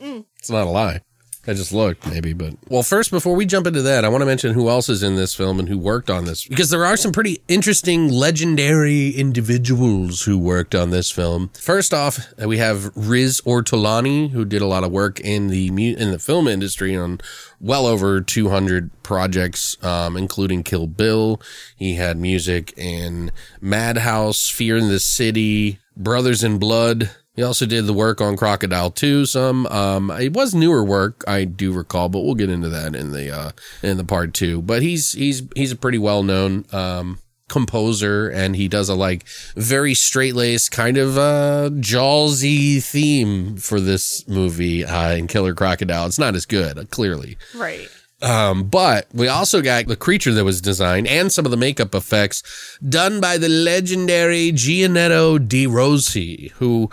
Mm. 0.00 0.24
it's 0.38 0.50
not 0.50 0.66
a 0.66 0.70
lie. 0.70 1.00
I 1.48 1.54
just 1.54 1.72
looked, 1.72 2.06
maybe, 2.06 2.34
but 2.34 2.54
well, 2.68 2.82
first, 2.82 3.10
before 3.10 3.34
we 3.34 3.46
jump 3.46 3.66
into 3.66 3.80
that, 3.80 4.04
I 4.04 4.10
want 4.10 4.20
to 4.20 4.26
mention 4.26 4.52
who 4.52 4.68
else 4.68 4.90
is 4.90 5.02
in 5.02 5.16
this 5.16 5.34
film 5.34 5.58
and 5.58 5.66
who 5.66 5.78
worked 5.78 6.10
on 6.10 6.26
this 6.26 6.46
because 6.46 6.68
there 6.68 6.84
are 6.84 6.96
some 6.96 7.10
pretty 7.10 7.40
interesting, 7.48 8.12
legendary 8.12 9.10
individuals 9.10 10.24
who 10.24 10.36
worked 10.36 10.74
on 10.74 10.90
this 10.90 11.10
film. 11.10 11.48
First 11.58 11.94
off, 11.94 12.18
uh, 12.40 12.46
we 12.46 12.58
have 12.58 12.94
Riz 12.94 13.40
Ortolani, 13.46 14.30
who 14.30 14.44
did 14.44 14.60
a 14.60 14.66
lot 14.66 14.84
of 14.84 14.92
work 14.92 15.20
in 15.20 15.48
the 15.48 15.68
in 15.68 16.10
the 16.10 16.18
film 16.18 16.46
industry 16.46 16.94
on 16.94 17.18
well 17.60 17.86
over 17.86 18.20
200 18.20 19.02
projects, 19.02 19.82
um, 19.82 20.18
including 20.18 20.62
Kill 20.62 20.86
Bill. 20.86 21.40
He 21.74 21.94
had 21.94 22.18
music 22.18 22.74
in 22.76 23.32
Madhouse, 23.58 24.50
Fear 24.50 24.76
in 24.76 24.88
the 24.88 25.00
City, 25.00 25.78
Brothers 25.96 26.44
in 26.44 26.58
Blood. 26.58 27.10
He 27.38 27.44
also 27.44 27.66
did 27.66 27.86
the 27.86 27.92
work 27.92 28.20
on 28.20 28.36
Crocodile 28.36 28.90
2 28.90 29.24
some. 29.24 29.64
Um, 29.68 30.10
it 30.10 30.32
was 30.32 30.56
newer 30.56 30.82
work, 30.82 31.22
I 31.28 31.44
do 31.44 31.72
recall, 31.72 32.08
but 32.08 32.22
we'll 32.22 32.34
get 32.34 32.50
into 32.50 32.68
that 32.68 32.96
in 32.96 33.12
the 33.12 33.30
uh, 33.30 33.50
in 33.80 33.96
the 33.96 34.02
part 34.02 34.34
2. 34.34 34.60
But 34.60 34.82
he's 34.82 35.12
he's 35.12 35.44
he's 35.54 35.70
a 35.70 35.76
pretty 35.76 35.98
well-known 35.98 36.64
um 36.72 37.20
composer 37.46 38.28
and 38.28 38.56
he 38.56 38.66
does 38.66 38.88
a 38.88 38.94
like 38.96 39.24
very 39.54 39.94
straight-laced 39.94 40.72
kind 40.72 40.98
of 40.98 41.16
uh 41.16 41.70
jawsy 41.74 42.82
theme 42.82 43.56
for 43.56 43.80
this 43.80 44.26
movie 44.26 44.84
uh 44.84 45.12
in 45.12 45.28
Killer 45.28 45.54
Crocodile. 45.54 46.06
It's 46.06 46.18
not 46.18 46.34
as 46.34 46.44
good, 46.44 46.76
uh, 46.76 46.86
clearly. 46.90 47.38
Right. 47.54 47.88
Um, 48.20 48.64
but 48.64 49.06
we 49.14 49.28
also 49.28 49.62
got 49.62 49.86
the 49.86 49.94
creature 49.94 50.32
that 50.32 50.44
was 50.44 50.60
designed 50.60 51.06
and 51.06 51.30
some 51.30 51.44
of 51.44 51.52
the 51.52 51.56
makeup 51.56 51.94
effects 51.94 52.42
done 52.86 53.20
by 53.20 53.38
the 53.38 53.48
legendary 53.48 54.50
Giannetto 54.50 55.46
De 55.46 55.68
Rossi, 55.68 56.48
who 56.56 56.90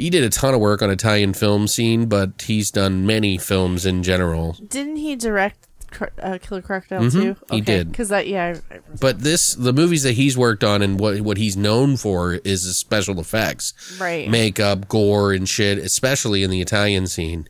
he 0.00 0.10
did 0.10 0.24
a 0.24 0.30
ton 0.30 0.54
of 0.54 0.60
work 0.60 0.82
on 0.82 0.90
Italian 0.90 1.32
film 1.34 1.68
scene, 1.68 2.06
but 2.06 2.42
he's 2.42 2.70
done 2.70 3.06
many 3.06 3.38
films 3.38 3.86
in 3.86 4.02
general. 4.02 4.56
Didn't 4.68 4.96
he 4.96 5.16
direct 5.16 5.66
uh, 6.22 6.38
Killer 6.40 6.62
Crocodile 6.62 7.10
too? 7.10 7.34
Mm-hmm. 7.34 7.54
he 7.54 7.60
did. 7.60 7.90
Because 7.90 8.10
that, 8.10 8.26
yeah. 8.28 8.56
I- 8.70 8.74
I- 8.76 8.78
But 9.00 9.20
this, 9.20 9.54
the 9.54 9.72
movies 9.72 10.02
that 10.04 10.12
he's 10.12 10.36
worked 10.38 10.62
on 10.64 10.82
and 10.82 10.98
what 11.00 11.20
what 11.22 11.36
he's 11.36 11.56
known 11.56 11.96
for 11.96 12.34
is 12.34 12.64
the 12.64 12.72
special 12.72 13.18
effects, 13.20 13.74
Right. 14.00 14.28
makeup, 14.28 14.88
gore, 14.88 15.32
and 15.32 15.48
shit, 15.48 15.78
especially 15.78 16.42
in 16.44 16.50
the 16.50 16.60
Italian 16.60 17.06
scene, 17.08 17.48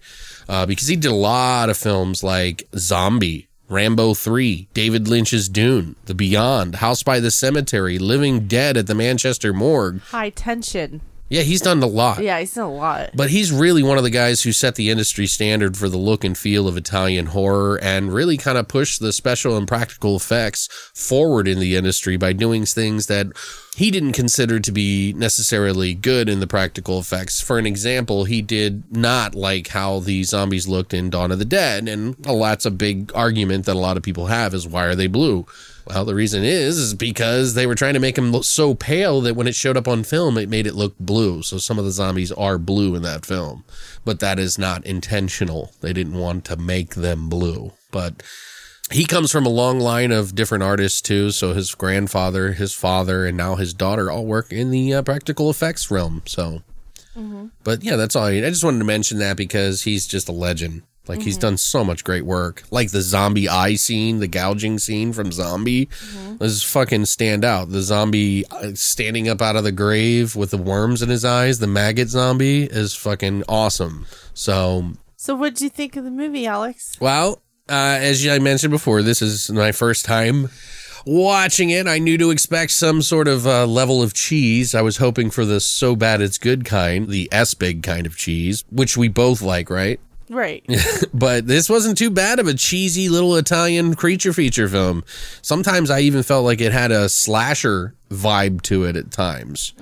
uh, 0.48 0.64
because 0.66 0.88
he 0.88 0.96
did 0.96 1.10
a 1.10 1.14
lot 1.14 1.68
of 1.68 1.76
films 1.76 2.22
like 2.24 2.66
Zombie. 2.76 3.46
Rambo 3.68 4.14
3, 4.14 4.66
David 4.74 5.06
Lynch's 5.06 5.48
Dune, 5.48 5.94
The 6.06 6.14
Beyond, 6.14 6.74
House 6.76 7.04
by 7.04 7.20
the 7.20 7.30
Cemetery, 7.30 8.00
Living 8.00 8.48
Dead 8.48 8.76
at 8.76 8.88
the 8.88 8.96
Manchester 8.96 9.52
Morgue. 9.52 10.00
High 10.00 10.30
tension. 10.30 11.02
Yeah, 11.30 11.42
he's 11.42 11.60
done 11.60 11.80
a 11.80 11.86
lot. 11.86 12.20
Yeah, 12.22 12.40
he's 12.40 12.54
done 12.54 12.64
a 12.64 12.74
lot. 12.74 13.10
But 13.14 13.30
he's 13.30 13.52
really 13.52 13.84
one 13.84 13.96
of 13.96 14.02
the 14.02 14.10
guys 14.10 14.42
who 14.42 14.50
set 14.50 14.74
the 14.74 14.90
industry 14.90 15.28
standard 15.28 15.76
for 15.76 15.88
the 15.88 15.96
look 15.96 16.24
and 16.24 16.36
feel 16.36 16.66
of 16.66 16.76
Italian 16.76 17.26
horror 17.26 17.78
and 17.80 18.12
really 18.12 18.36
kind 18.36 18.58
of 18.58 18.66
pushed 18.66 18.98
the 18.98 19.12
special 19.12 19.56
and 19.56 19.68
practical 19.68 20.16
effects 20.16 20.68
forward 20.92 21.46
in 21.46 21.60
the 21.60 21.76
industry 21.76 22.16
by 22.16 22.32
doing 22.32 22.66
things 22.66 23.06
that 23.06 23.28
he 23.76 23.92
didn't 23.92 24.12
consider 24.12 24.58
to 24.58 24.72
be 24.72 25.12
necessarily 25.12 25.94
good 25.94 26.28
in 26.28 26.40
the 26.40 26.48
practical 26.48 26.98
effects. 26.98 27.40
For 27.40 27.58
an 27.58 27.66
example, 27.66 28.24
he 28.24 28.42
did 28.42 28.82
not 28.94 29.36
like 29.36 29.68
how 29.68 30.00
the 30.00 30.24
zombies 30.24 30.66
looked 30.66 30.92
in 30.92 31.10
Dawn 31.10 31.30
of 31.30 31.38
the 31.38 31.44
Dead. 31.44 31.88
And 31.88 32.16
well, 32.26 32.40
that's 32.40 32.66
a 32.66 32.72
big 32.72 33.12
argument 33.14 33.66
that 33.66 33.76
a 33.76 33.78
lot 33.78 33.96
of 33.96 34.02
people 34.02 34.26
have 34.26 34.52
is 34.52 34.66
why 34.66 34.84
are 34.84 34.96
they 34.96 35.06
blue? 35.06 35.46
Well, 35.86 36.04
the 36.04 36.14
reason 36.14 36.44
is 36.44 36.78
is 36.78 36.94
because 36.94 37.54
they 37.54 37.66
were 37.66 37.74
trying 37.74 37.94
to 37.94 38.00
make 38.00 38.16
him 38.16 38.32
look 38.32 38.44
so 38.44 38.74
pale 38.74 39.20
that 39.22 39.34
when 39.34 39.46
it 39.46 39.54
showed 39.54 39.76
up 39.76 39.88
on 39.88 40.04
film, 40.04 40.36
it 40.38 40.48
made 40.48 40.66
it 40.66 40.74
look 40.74 40.98
blue. 40.98 41.42
So 41.42 41.58
some 41.58 41.78
of 41.78 41.84
the 41.84 41.90
zombies 41.90 42.30
are 42.32 42.58
blue 42.58 42.94
in 42.94 43.02
that 43.02 43.26
film, 43.26 43.64
but 44.04 44.20
that 44.20 44.38
is 44.38 44.58
not 44.58 44.84
intentional. 44.86 45.72
They 45.80 45.92
didn't 45.92 46.18
want 46.18 46.44
to 46.46 46.56
make 46.56 46.94
them 46.94 47.28
blue. 47.28 47.72
But 47.90 48.22
he 48.92 49.04
comes 49.04 49.30
from 49.32 49.46
a 49.46 49.50
long 49.50 49.80
line 49.80 50.12
of 50.12 50.34
different 50.34 50.64
artists 50.64 51.00
too. 51.00 51.30
So 51.30 51.54
his 51.54 51.74
grandfather, 51.74 52.52
his 52.52 52.72
father, 52.72 53.24
and 53.26 53.36
now 53.36 53.56
his 53.56 53.72
daughter 53.74 54.10
all 54.10 54.26
work 54.26 54.52
in 54.52 54.70
the 54.70 54.94
uh, 54.94 55.02
practical 55.02 55.48
effects 55.50 55.90
realm. 55.90 56.22
So, 56.26 56.62
but 57.64 57.82
yeah, 57.82 57.96
that's 57.96 58.14
all. 58.16 58.24
I, 58.24 58.32
I 58.38 58.50
just 58.50 58.64
wanted 58.64 58.78
to 58.78 58.84
mention 58.84 59.18
that 59.18 59.36
because 59.36 59.82
he's 59.82 60.06
just 60.06 60.28
a 60.28 60.32
legend. 60.32 60.82
Like 61.10 61.22
he's 61.22 61.36
done 61.36 61.56
so 61.56 61.84
much 61.84 62.04
great 62.04 62.24
work. 62.24 62.62
Like 62.70 62.92
the 62.92 63.02
zombie 63.02 63.48
eye 63.48 63.74
scene, 63.74 64.20
the 64.20 64.28
gouging 64.28 64.78
scene 64.78 65.12
from 65.12 65.32
Zombie, 65.32 65.88
this 66.38 66.62
fucking 66.62 67.06
stand 67.06 67.44
out. 67.44 67.70
The 67.70 67.82
zombie 67.82 68.46
uh, 68.46 68.70
standing 68.74 69.28
up 69.28 69.42
out 69.42 69.56
of 69.56 69.64
the 69.64 69.72
grave 69.72 70.36
with 70.36 70.52
the 70.52 70.56
worms 70.58 71.02
in 71.02 71.08
his 71.08 71.24
eyes, 71.24 71.58
the 71.58 71.66
maggot 71.66 72.08
zombie 72.08 72.62
is 72.62 72.94
fucking 72.94 73.42
awesome. 73.48 74.06
So 74.34 74.92
So, 75.16 75.34
what 75.34 75.54
did 75.54 75.62
you 75.64 75.70
think 75.70 75.96
of 75.96 76.04
the 76.04 76.10
movie, 76.12 76.46
Alex? 76.46 76.96
well, 77.00 77.42
uh, 77.68 77.98
as 78.00 78.26
I 78.26 78.38
mentioned 78.38 78.70
before, 78.70 79.02
this 79.02 79.20
is 79.20 79.50
my 79.50 79.72
first 79.72 80.04
time 80.04 80.48
watching 81.06 81.70
it. 81.70 81.86
I 81.86 81.98
knew 81.98 82.18
to 82.18 82.30
expect 82.30 82.72
some 82.72 83.02
sort 83.02 83.28
of 83.28 83.46
uh, 83.46 83.66
level 83.66 84.02
of 84.02 84.14
cheese. 84.14 84.74
I 84.74 84.82
was 84.82 84.98
hoping 84.98 85.30
for 85.30 85.44
the 85.44 85.60
so 85.60 85.96
bad 85.96 86.20
it's 86.20 86.38
good 86.38 86.64
kind, 86.64 87.08
the 87.08 87.28
S 87.32 87.54
big 87.54 87.82
kind 87.82 88.06
of 88.06 88.16
cheese, 88.16 88.64
which 88.70 88.96
we 88.96 89.08
both 89.08 89.42
like, 89.42 89.70
right? 89.70 89.98
Right. 90.30 90.64
but 91.14 91.48
this 91.48 91.68
wasn't 91.68 91.98
too 91.98 92.08
bad 92.08 92.38
of 92.38 92.46
a 92.46 92.54
cheesy 92.54 93.08
little 93.08 93.34
Italian 93.36 93.96
creature 93.96 94.32
feature 94.32 94.68
film. 94.68 95.04
Sometimes 95.42 95.90
I 95.90 96.00
even 96.00 96.22
felt 96.22 96.44
like 96.44 96.60
it 96.60 96.72
had 96.72 96.92
a 96.92 97.08
slasher 97.08 97.94
vibe 98.10 98.62
to 98.62 98.84
it 98.84 98.96
at 98.96 99.10
times. 99.10 99.74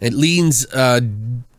It 0.00 0.12
leans 0.12 0.66
uh, 0.72 1.00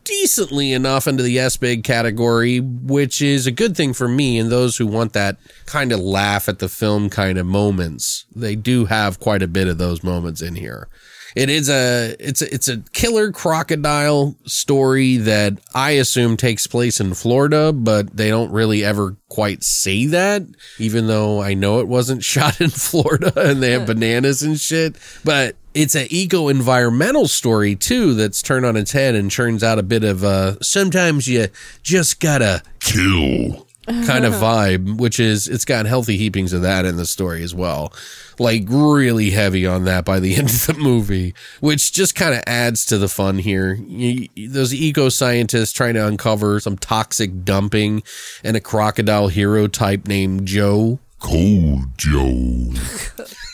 decently 0.04 0.72
enough 0.72 1.08
into 1.08 1.24
the 1.24 1.38
S 1.38 1.56
big 1.56 1.82
category, 1.82 2.60
which 2.60 3.20
is 3.20 3.46
a 3.46 3.52
good 3.52 3.76
thing 3.76 3.92
for 3.92 4.06
me 4.06 4.38
and 4.38 4.50
those 4.50 4.76
who 4.76 4.86
want 4.86 5.12
that 5.14 5.36
kind 5.66 5.90
of 5.90 5.98
laugh 5.98 6.48
at 6.48 6.60
the 6.60 6.68
film 6.68 7.10
kind 7.10 7.38
of 7.38 7.46
moments. 7.46 8.24
They 8.34 8.54
do 8.54 8.86
have 8.86 9.18
quite 9.18 9.42
a 9.42 9.48
bit 9.48 9.66
of 9.66 9.78
those 9.78 10.04
moments 10.04 10.42
in 10.42 10.54
here. 10.54 10.88
It 11.34 11.48
is 11.48 11.68
a 11.68 12.14
it's 12.18 12.42
a, 12.42 12.54
it's 12.54 12.68
a 12.68 12.78
killer 12.92 13.32
crocodile 13.32 14.36
story 14.44 15.16
that 15.18 15.54
I 15.74 15.92
assume 15.92 16.36
takes 16.36 16.66
place 16.66 17.00
in 17.00 17.14
Florida, 17.14 17.72
but 17.72 18.16
they 18.16 18.28
don't 18.28 18.52
really 18.52 18.84
ever 18.84 19.16
quite 19.28 19.64
say 19.64 20.06
that, 20.06 20.42
even 20.78 21.06
though 21.06 21.42
I 21.42 21.54
know 21.54 21.80
it 21.80 21.88
wasn't 21.88 22.24
shot 22.32 22.60
in 22.60 22.70
Florida 22.70 23.32
and 23.36 23.62
they 23.62 23.72
have 23.72 23.86
bananas 23.86 24.42
and 24.42 24.58
shit. 24.60 24.96
But 25.24 25.56
it's 25.74 25.94
an 25.94 26.06
eco 26.10 26.48
environmental 26.48 27.26
story 27.26 27.74
too 27.74 28.14
that's 28.14 28.42
turned 28.42 28.66
on 28.66 28.76
its 28.76 28.92
head 28.92 29.14
and 29.14 29.30
churns 29.30 29.64
out 29.64 29.78
a 29.78 29.82
bit 29.82 30.04
of 30.04 30.22
uh 30.22 30.60
sometimes 30.60 31.26
you 31.26 31.48
just 31.82 32.20
gotta 32.20 32.62
Kill 32.80 33.66
kind 33.86 34.24
of 34.24 34.32
vibe, 34.34 34.98
which 34.98 35.18
is 35.18 35.48
it's 35.48 35.64
got 35.64 35.86
healthy 35.86 36.16
heapings 36.16 36.52
of 36.52 36.62
that 36.62 36.84
in 36.84 36.96
the 36.96 37.06
story 37.06 37.42
as 37.42 37.54
well. 37.54 37.92
Like 38.38 38.64
really 38.68 39.30
heavy 39.30 39.66
on 39.66 39.84
that 39.84 40.04
by 40.04 40.20
the 40.20 40.34
end 40.36 40.50
of 40.50 40.66
the 40.66 40.74
movie, 40.74 41.34
which 41.60 41.92
just 41.92 42.14
kind 42.14 42.34
of 42.34 42.42
adds 42.46 42.86
to 42.86 42.98
the 42.98 43.08
fun 43.08 43.38
here. 43.38 43.74
You, 43.74 44.28
those 44.48 44.74
eco 44.74 45.08
scientists 45.08 45.72
trying 45.72 45.94
to 45.94 46.06
uncover 46.06 46.60
some 46.60 46.76
toxic 46.76 47.44
dumping 47.44 48.02
and 48.42 48.56
a 48.56 48.60
crocodile 48.60 49.28
hero 49.28 49.66
type 49.66 50.06
named 50.06 50.46
Joe 50.46 50.98
Cold 51.20 51.96
Joe. 51.96 52.72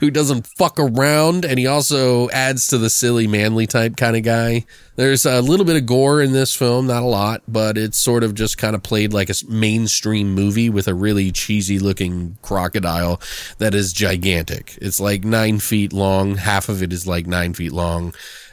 who 0.00 0.10
doesn't 0.10 0.46
fuck 0.46 0.78
around 0.78 1.44
and 1.44 1.58
he 1.58 1.66
also 1.66 2.28
adds 2.30 2.66
to 2.68 2.78
the 2.78 2.90
silly 2.90 3.26
manly 3.26 3.66
type 3.66 3.96
kind 3.96 4.16
of 4.16 4.22
guy. 4.22 4.64
There's 4.96 5.24
a 5.24 5.40
little 5.40 5.64
bit 5.64 5.76
of 5.76 5.86
gore 5.86 6.20
in 6.20 6.32
this 6.32 6.54
film, 6.54 6.86
not 6.86 7.02
a 7.02 7.06
lot, 7.06 7.42
but 7.48 7.78
it's 7.78 7.96
sort 7.96 8.22
of 8.22 8.34
just 8.34 8.58
kind 8.58 8.74
of 8.74 8.82
played 8.82 9.12
like 9.12 9.30
a 9.30 9.34
mainstream 9.48 10.34
movie 10.34 10.68
with 10.68 10.88
a 10.88 10.94
really 10.94 11.32
cheesy 11.32 11.78
looking 11.78 12.36
crocodile 12.42 13.20
that 13.58 13.74
is 13.74 13.92
gigantic. 13.92 14.76
It's 14.82 15.00
like 15.00 15.24
nine 15.24 15.58
feet 15.58 15.92
long. 15.92 16.36
Half 16.36 16.68
of 16.68 16.82
it 16.82 16.92
is 16.92 17.06
like 17.06 17.26
nine 17.26 17.54
feet 17.54 17.72
long 17.72 18.12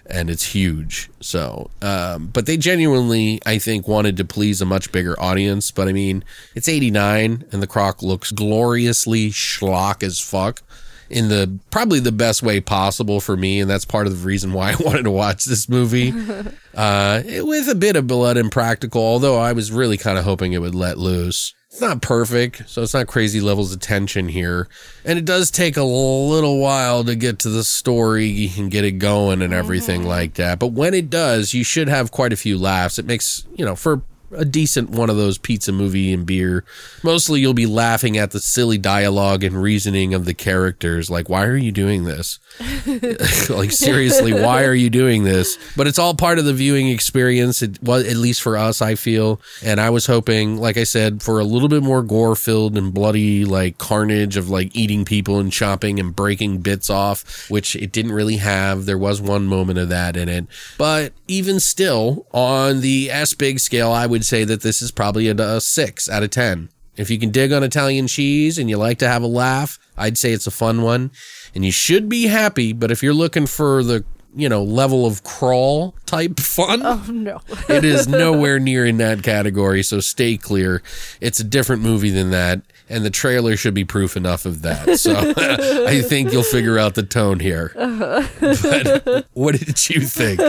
and 0.10 0.30
it's 0.30 0.54
huge. 0.54 1.10
So, 1.20 1.70
um, 1.82 2.28
but 2.28 2.46
they 2.46 2.58
genuinely, 2.58 3.42
I 3.46 3.60
think, 3.60 3.88
wanted 3.88 4.18
to 4.18 4.26
please 4.26 4.62
a 4.62 4.66
much 4.66 4.92
bigger 4.92 5.20
audience. 5.20 5.72
But 5.72 5.88
I 5.88 5.94
mean, 5.94 6.24
it's 6.56 6.70
89 6.70 7.46
and 7.52 7.62
the 7.62 7.68
croc 7.68 8.02
looks 8.02 8.32
gloriously 8.32 9.30
schlock 9.32 10.04
as 10.04 10.20
fuck 10.20 10.62
in 11.10 11.30
the 11.30 11.60
probably 11.72 12.00
the 12.00 12.12
best 12.12 12.44
way 12.44 12.60
possible 12.60 13.20
for 13.20 13.38
me. 13.38 13.60
And 13.60 13.70
that's 13.70 13.86
part 13.86 14.08
of 14.08 14.20
the 14.20 14.26
reason 14.26 14.54
why 14.54 14.72
I 14.74 14.76
wanted 14.76 15.04
to 15.04 15.12
watch 15.12 15.46
this 15.46 15.70
movie. 15.70 16.14
uh, 16.76 17.22
with 17.26 17.70
a 17.70 17.76
bit 17.76 17.96
of 17.96 18.08
blood 18.08 18.38
and 18.38 18.52
practical, 18.52 19.02
although 19.02 19.38
I 19.38 19.54
was 19.54 19.72
really 19.72 19.98
kind 19.98 20.18
of 20.18 20.24
hoping 20.24 20.54
it 20.54 20.62
would 20.62 20.76
let 20.76 20.98
loose. 20.98 21.54
It's 21.70 21.82
not 21.82 22.02
perfect, 22.02 22.68
so 22.70 22.82
it's 22.82 22.94
not 22.94 23.08
crazy 23.08 23.42
levels 23.42 23.74
of 23.74 23.82
tension 23.82 24.30
here. 24.30 24.70
And 25.04 25.20
it 25.20 25.26
does 25.26 25.52
take 25.52 25.76
a 25.76 25.84
little 25.84 26.60
while 26.60 27.04
to 27.04 27.14
get 27.14 27.40
to 27.40 27.50
the 27.50 27.64
story 27.64 28.50
and 28.58 28.72
get 28.72 28.86
it 28.86 28.94
going 28.94 29.42
and 29.42 29.54
everything 29.54 30.04
like 30.04 30.36
that. 30.36 30.60
But 30.60 30.72
when 30.72 30.94
it 30.94 31.10
does, 31.10 31.54
you 31.54 31.66
should 31.66 31.90
have 31.90 32.10
quite 32.10 32.32
a 32.32 32.38
few 32.38 32.58
laughs. 32.58 32.98
It 32.98 33.06
makes, 33.06 33.46
you 33.54 33.66
know, 33.66 33.76
for 33.76 34.02
a 34.32 34.46
decent 34.46 34.90
one 34.90 35.10
of 35.10 35.18
those 35.18 35.38
pizza 35.38 35.72
movie 35.72 36.12
and 36.12 36.26
beer. 36.26 36.64
Mostly 37.04 37.40
you'll 37.40 37.54
be 37.54 37.66
laughing 37.66 38.18
at 38.18 38.32
the 38.32 38.40
silly 38.40 38.78
dialogue 38.78 39.44
and 39.44 39.62
reasoning 39.62 40.14
of 40.14 40.26
the 40.26 40.34
characters. 40.34 41.10
Like, 41.10 41.30
why 41.30 41.46
are 41.46 41.56
you 41.58 41.72
doing 41.72 42.04
this? 42.04 42.40
like, 43.50 43.72
seriously, 43.72 44.34
why 44.34 44.64
are 44.64 44.74
you 44.74 44.90
doing 44.90 45.24
this? 45.24 45.58
But 45.76 45.88
it's 45.88 46.00
all 46.00 46.14
part 46.14 46.40
of 46.40 46.46
the 46.46 46.54
viewing 46.54 46.90
experience. 46.90 47.62
It 47.62 47.82
was, 47.82 48.08
at 48.08 48.18
least 48.18 48.42
for 48.42 48.58
us, 48.58 48.82
I 48.82 48.96
feel. 48.96 49.40
And 49.64 49.80
I 49.80 49.90
was 49.90 50.08
hoping, 50.08 50.58
like 50.58 50.78
I 50.78 50.84
said, 50.84 51.22
for 51.22 51.40
a 51.40 51.44
little 51.44 51.70
bit 51.70 51.84
more 51.84 52.02
gore 52.02 52.36
filled 52.36 52.78
and 52.78 52.94
bloody, 52.94 53.46
like 53.46 53.78
carnage 53.78 54.38
of 54.38 54.50
like 54.50 54.76
eating 54.76 55.06
people 55.06 55.40
and 55.40 55.52
chopping 55.52 56.00
and 56.00 56.16
breaking 56.16 56.60
bits 56.60 56.90
off, 56.90 57.50
which 57.50 57.76
it 57.76 57.92
didn't 57.92 58.12
really 58.12 58.38
have. 58.38 58.86
There 58.86 58.98
was 58.98 59.22
one 59.22 59.46
moment 59.46 59.80
of 59.80 59.90
that 59.90 60.18
in 60.18 60.30
it. 60.30 60.48
But 60.78 61.14
even 61.28 61.60
still, 61.60 62.26
on 62.32 62.82
the 62.82 63.10
S 63.12 63.34
big 63.34 63.60
scale, 63.60 63.92
I 63.92 64.06
would 64.06 64.17
say 64.26 64.44
that 64.44 64.62
this 64.62 64.82
is 64.82 64.92
probably 64.92 65.28
a, 65.28 65.36
a 65.36 65.62
six 65.62 66.10
out 66.10 66.24
of 66.24 66.30
10. 66.30 66.70
If 66.96 67.12
you 67.12 67.20
can 67.20 67.30
dig 67.30 67.54
on 67.54 67.64
Italian 67.64 68.08
cheese 68.08 68.58
and 68.58 68.70
you 68.70 68.78
like 68.78 68.98
to 69.00 69.08
have 69.08 69.22
a 69.22 69.28
laugh, 69.28 69.78
I'd 69.98 70.18
say 70.18 70.32
it's 70.32 70.48
a 70.48 70.52
fun 70.52 70.82
one. 70.82 71.12
And 71.54 71.64
you 71.64 71.72
should 71.72 72.10
be 72.10 72.28
happy, 72.28 72.74
but 72.74 72.90
if 72.92 73.04
you're 73.04 73.14
looking 73.14 73.46
for 73.46 73.84
the, 73.84 74.04
you 74.36 74.50
know, 74.50 74.64
level 74.64 75.06
of 75.06 75.24
crawl 75.24 75.96
type 76.08 76.40
fun, 76.40 76.82
Oh 76.84 77.06
no. 77.10 77.40
it 77.70 77.86
is 77.86 78.08
nowhere 78.08 78.60
near 78.60 78.86
in 78.86 78.98
that 78.98 79.22
category, 79.24 79.84
so 79.84 80.00
stay 80.00 80.38
clear. 80.38 80.82
It's 81.22 81.40
a 81.40 81.44
different 81.44 81.84
movie 81.84 82.10
than 82.10 82.32
that, 82.32 82.62
and 82.90 83.06
the 83.06 83.10
trailer 83.12 83.56
should 83.58 83.74
be 83.76 83.86
proof 83.86 84.18
enough 84.18 84.46
of 84.46 84.64
that. 84.64 85.00
So 85.00 85.14
I 85.38 86.02
think 86.02 86.32
you'll 86.32 86.44
figure 86.44 86.80
out 86.80 86.96
the 86.96 87.04
tone 87.04 87.40
here. 87.40 87.74
But 88.40 89.28
what 89.34 89.56
did 89.56 89.90
you 89.90 90.02
think? 90.02 90.40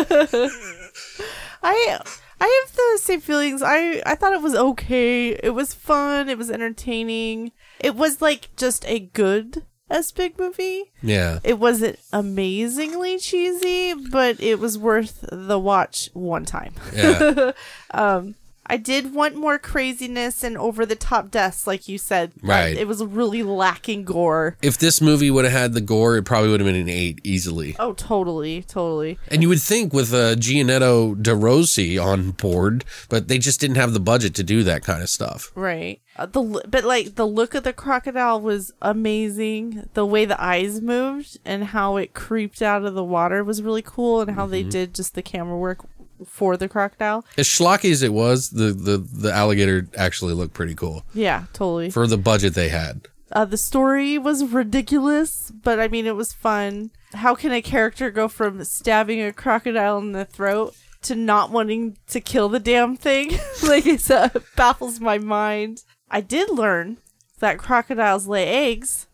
I 1.63 2.01
I 2.41 2.65
have 2.67 2.77
the 2.77 2.99
same 3.03 3.21
feelings. 3.21 3.63
I 3.63 4.03
I 4.07 4.15
thought 4.15 4.33
it 4.33 4.43
was 4.43 4.55
okay. 4.55 5.31
It 5.31 5.55
was 5.55 5.75
fun. 5.75 6.29
It 6.29 6.39
was 6.39 6.51
entertaining. 6.51 7.53
It 7.81 7.97
was 7.97 8.23
like 8.23 8.51
just 8.57 8.85
a 8.87 9.01
good 9.01 9.65
S 9.91 10.13
big 10.13 10.39
movie. 10.39 10.93
Yeah. 11.03 11.41
It 11.43 11.59
wasn't 11.59 11.99
amazingly 12.13 13.19
cheesy, 13.19 13.95
but 13.95 14.41
it 14.41 14.59
was 14.59 14.77
worth 14.79 15.25
the 15.33 15.59
watch 15.59 16.11
one 16.13 16.45
time. 16.45 16.75
Yeah. 16.95 17.53
Um, 17.91 18.35
I 18.69 18.77
did 18.77 19.15
want 19.15 19.35
more 19.35 19.59
craziness 19.59 20.43
and 20.45 20.57
over 20.59 20.85
the 20.85 20.95
top 20.97 21.31
deaths, 21.31 21.67
like 21.67 21.89
you 21.89 21.97
said. 21.99 22.33
Right. 22.43 22.77
It 22.77 22.87
was 22.87 23.03
really 23.05 23.43
lacking 23.43 24.05
gore. 24.05 24.57
If 24.63 24.79
this 24.79 25.01
movie 25.01 25.31
would 25.31 25.45
have 25.45 25.53
had 25.55 25.73
the 25.73 25.81
gore, 25.81 26.17
it 26.17 26.25
probably 26.25 26.51
would 26.51 26.61
have 26.61 26.67
been 26.67 26.75
an 26.81 26.89
eight 26.89 27.21
easily. 27.25 27.77
Oh, 27.79 27.93
totally, 27.95 28.63
totally. 28.63 29.19
And 29.29 29.43
you 29.43 29.49
would 29.49 29.63
think 29.63 29.93
with 29.93 30.13
uh, 30.13 30.35
Giannetto 30.37 31.21
De 31.23 31.35
Rossi 31.35 31.97
on 31.99 32.33
board, 32.33 32.85
but 33.09 33.29
they 33.29 33.39
just 33.39 33.61
didn't 33.61 33.77
have 33.77 33.93
the 33.95 34.01
budget 34.01 34.35
to 34.35 34.45
do 34.45 34.63
that 34.65 34.83
kind 34.85 35.03
of 35.03 35.09
stuff. 35.09 35.51
Right. 35.55 36.01
Uh, 36.17 36.27
the 36.27 36.63
but 36.69 36.85
like 36.85 37.15
the 37.15 37.27
look 37.27 37.55
of 37.55 37.63
the 37.63 37.73
crocodile 37.73 38.41
was 38.41 38.73
amazing. 38.83 39.89
The 39.95 40.05
way 40.05 40.25
the 40.25 40.41
eyes 40.43 40.81
moved 40.81 41.39
and 41.45 41.65
how 41.65 41.97
it 41.97 42.13
creeped 42.15 42.61
out 42.61 42.85
of 42.85 42.95
the 42.95 43.05
water 43.05 43.43
was 43.45 43.63
really 43.63 43.83
cool, 43.83 44.21
and 44.21 44.33
how 44.33 44.47
they 44.47 44.59
Mm-hmm. 44.63 44.71
did 44.71 44.95
just 44.95 45.15
the 45.15 45.23
camera 45.23 45.57
work 45.57 45.85
for 46.27 46.57
the 46.57 46.69
crocodile. 46.69 47.25
As 47.37 47.47
schlocky 47.47 47.91
as 47.93 48.03
it 48.03 48.13
was, 48.13 48.51
the, 48.51 48.73
the, 48.73 48.99
the 48.99 49.33
alligator 49.33 49.89
actually 49.97 50.35
looked 50.35 50.55
pretty 50.55 50.75
cool 50.75 51.05
Yeah, 51.15 51.45
totally. 51.53 51.91
for 51.91 52.07
the 52.07 52.19
budget 52.19 52.55
they 52.55 52.69
had. 52.69 53.09
Uh, 53.31 53.45
the 53.45 53.59
story 53.59 54.17
was 54.19 54.43
ridiculous, 54.45 55.51
but 55.51 55.79
I 55.79 55.89
mean 55.89 56.07
it 56.07 56.17
was 56.17 56.33
fun. 56.33 56.91
How 57.15 57.35
can 57.35 57.53
a 57.53 57.61
character 57.63 58.11
go 58.11 58.29
from 58.29 58.63
stabbing 58.65 59.21
a 59.21 59.33
crocodile 59.33 59.99
in 59.99 60.13
the 60.13 60.25
throat 60.25 60.75
to 61.03 61.15
not 61.15 61.51
wanting 61.51 61.97
to 62.09 62.21
kill 62.21 62.49
the 62.49 62.59
damn 62.61 62.97
thing? 62.97 63.31
like 63.67 63.87
it's, 63.87 64.11
uh, 64.11 64.31
it 64.35 64.43
baffles 64.57 65.01
my 65.01 65.19
mind. 65.19 65.83
I 66.11 66.21
did 66.23 66.49
learn 66.51 66.99
that 67.41 67.59
crocodiles 67.59 68.27
lay 68.27 68.47
eggs. 68.47 69.07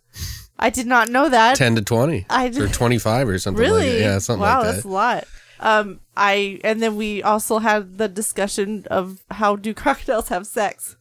I 0.56 0.70
did 0.70 0.86
not 0.86 1.08
know 1.08 1.28
that. 1.28 1.56
10 1.56 1.74
to 1.74 1.82
20 1.82 2.26
I 2.30 2.46
or 2.46 2.50
did- 2.50 2.72
25 2.72 3.28
or 3.28 3.38
something 3.40 3.60
really? 3.60 3.86
like 3.88 3.92
that. 3.94 4.00
Yeah, 4.00 4.18
something 4.18 4.40
like 4.42 4.50
that. 4.50 4.54
wow, 4.54 4.62
like 4.62 4.70
that's 4.72 4.82
that. 4.84 4.88
a 4.88 4.92
lot. 4.92 5.24
Um, 5.64 6.00
I 6.16 6.60
and 6.62 6.80
then 6.82 6.94
we 6.96 7.22
also 7.22 7.58
had 7.58 7.96
the 7.98 8.06
discussion 8.06 8.84
of 8.90 9.20
how 9.30 9.56
do 9.56 9.72
crocodiles 9.82 10.28
have 10.28 10.46
sex. 10.46 10.94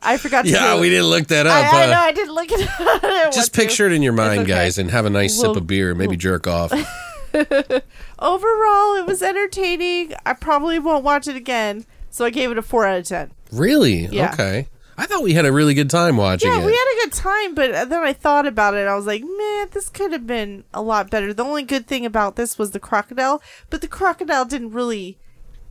I 0.00 0.16
forgot 0.16 0.44
to. 0.44 0.50
Yeah, 0.50 0.78
we 0.80 0.88
didn't 0.88 1.06
look 1.10 1.26
that 1.26 1.46
up. 1.46 1.52
I 1.74 1.84
uh, 1.84 1.86
know 1.90 2.00
I 2.00 2.12
didn't 2.12 2.34
look 2.34 2.50
it 2.52 2.60
up. 2.80 3.02
I 3.02 3.30
just 3.34 3.52
to. 3.52 3.60
picture 3.60 3.86
it 3.86 3.92
in 3.92 4.00
your 4.02 4.12
mind, 4.12 4.42
okay. 4.42 4.48
guys, 4.48 4.78
and 4.78 4.90
have 4.92 5.06
a 5.06 5.10
nice 5.10 5.36
We'll- 5.42 5.54
sip 5.54 5.60
of 5.62 5.66
beer, 5.66 5.94
maybe 5.94 6.16
jerk 6.16 6.46
off. 6.46 6.72
Overall, 8.18 8.94
it 8.96 9.06
was 9.06 9.22
entertaining. 9.22 10.14
I 10.24 10.32
probably 10.34 10.78
won't 10.78 11.04
watch 11.04 11.26
it 11.28 11.36
again, 11.36 11.84
so 12.10 12.24
I 12.24 12.30
gave 12.30 12.50
it 12.50 12.58
a 12.58 12.62
four 12.62 12.86
out 12.86 12.98
of 13.00 13.04
ten. 13.06 13.32
really? 13.52 14.06
Yeah. 14.06 14.32
Okay. 14.32 14.68
I 15.00 15.06
thought 15.06 15.22
we 15.22 15.32
had 15.32 15.46
a 15.46 15.52
really 15.52 15.74
good 15.74 15.88
time 15.88 16.16
watching 16.16 16.50
Yeah, 16.50 16.60
it. 16.60 16.66
we 16.66 16.72
had 16.72 16.92
a 16.92 17.04
good 17.06 17.12
time, 17.12 17.54
but 17.54 17.88
then 17.88 18.02
I 18.02 18.12
thought 18.12 18.46
about 18.46 18.74
it. 18.74 18.80
and 18.80 18.88
I 18.88 18.96
was 18.96 19.06
like, 19.06 19.22
man, 19.22 19.68
this 19.70 19.88
could 19.88 20.10
have 20.12 20.26
been 20.26 20.64
a 20.74 20.82
lot 20.82 21.08
better. 21.08 21.32
The 21.32 21.44
only 21.44 21.62
good 21.62 21.86
thing 21.86 22.04
about 22.04 22.34
this 22.34 22.58
was 22.58 22.72
the 22.72 22.80
crocodile, 22.80 23.40
but 23.70 23.80
the 23.80 23.86
crocodile 23.88 24.44
didn't 24.44 24.72
really 24.72 25.16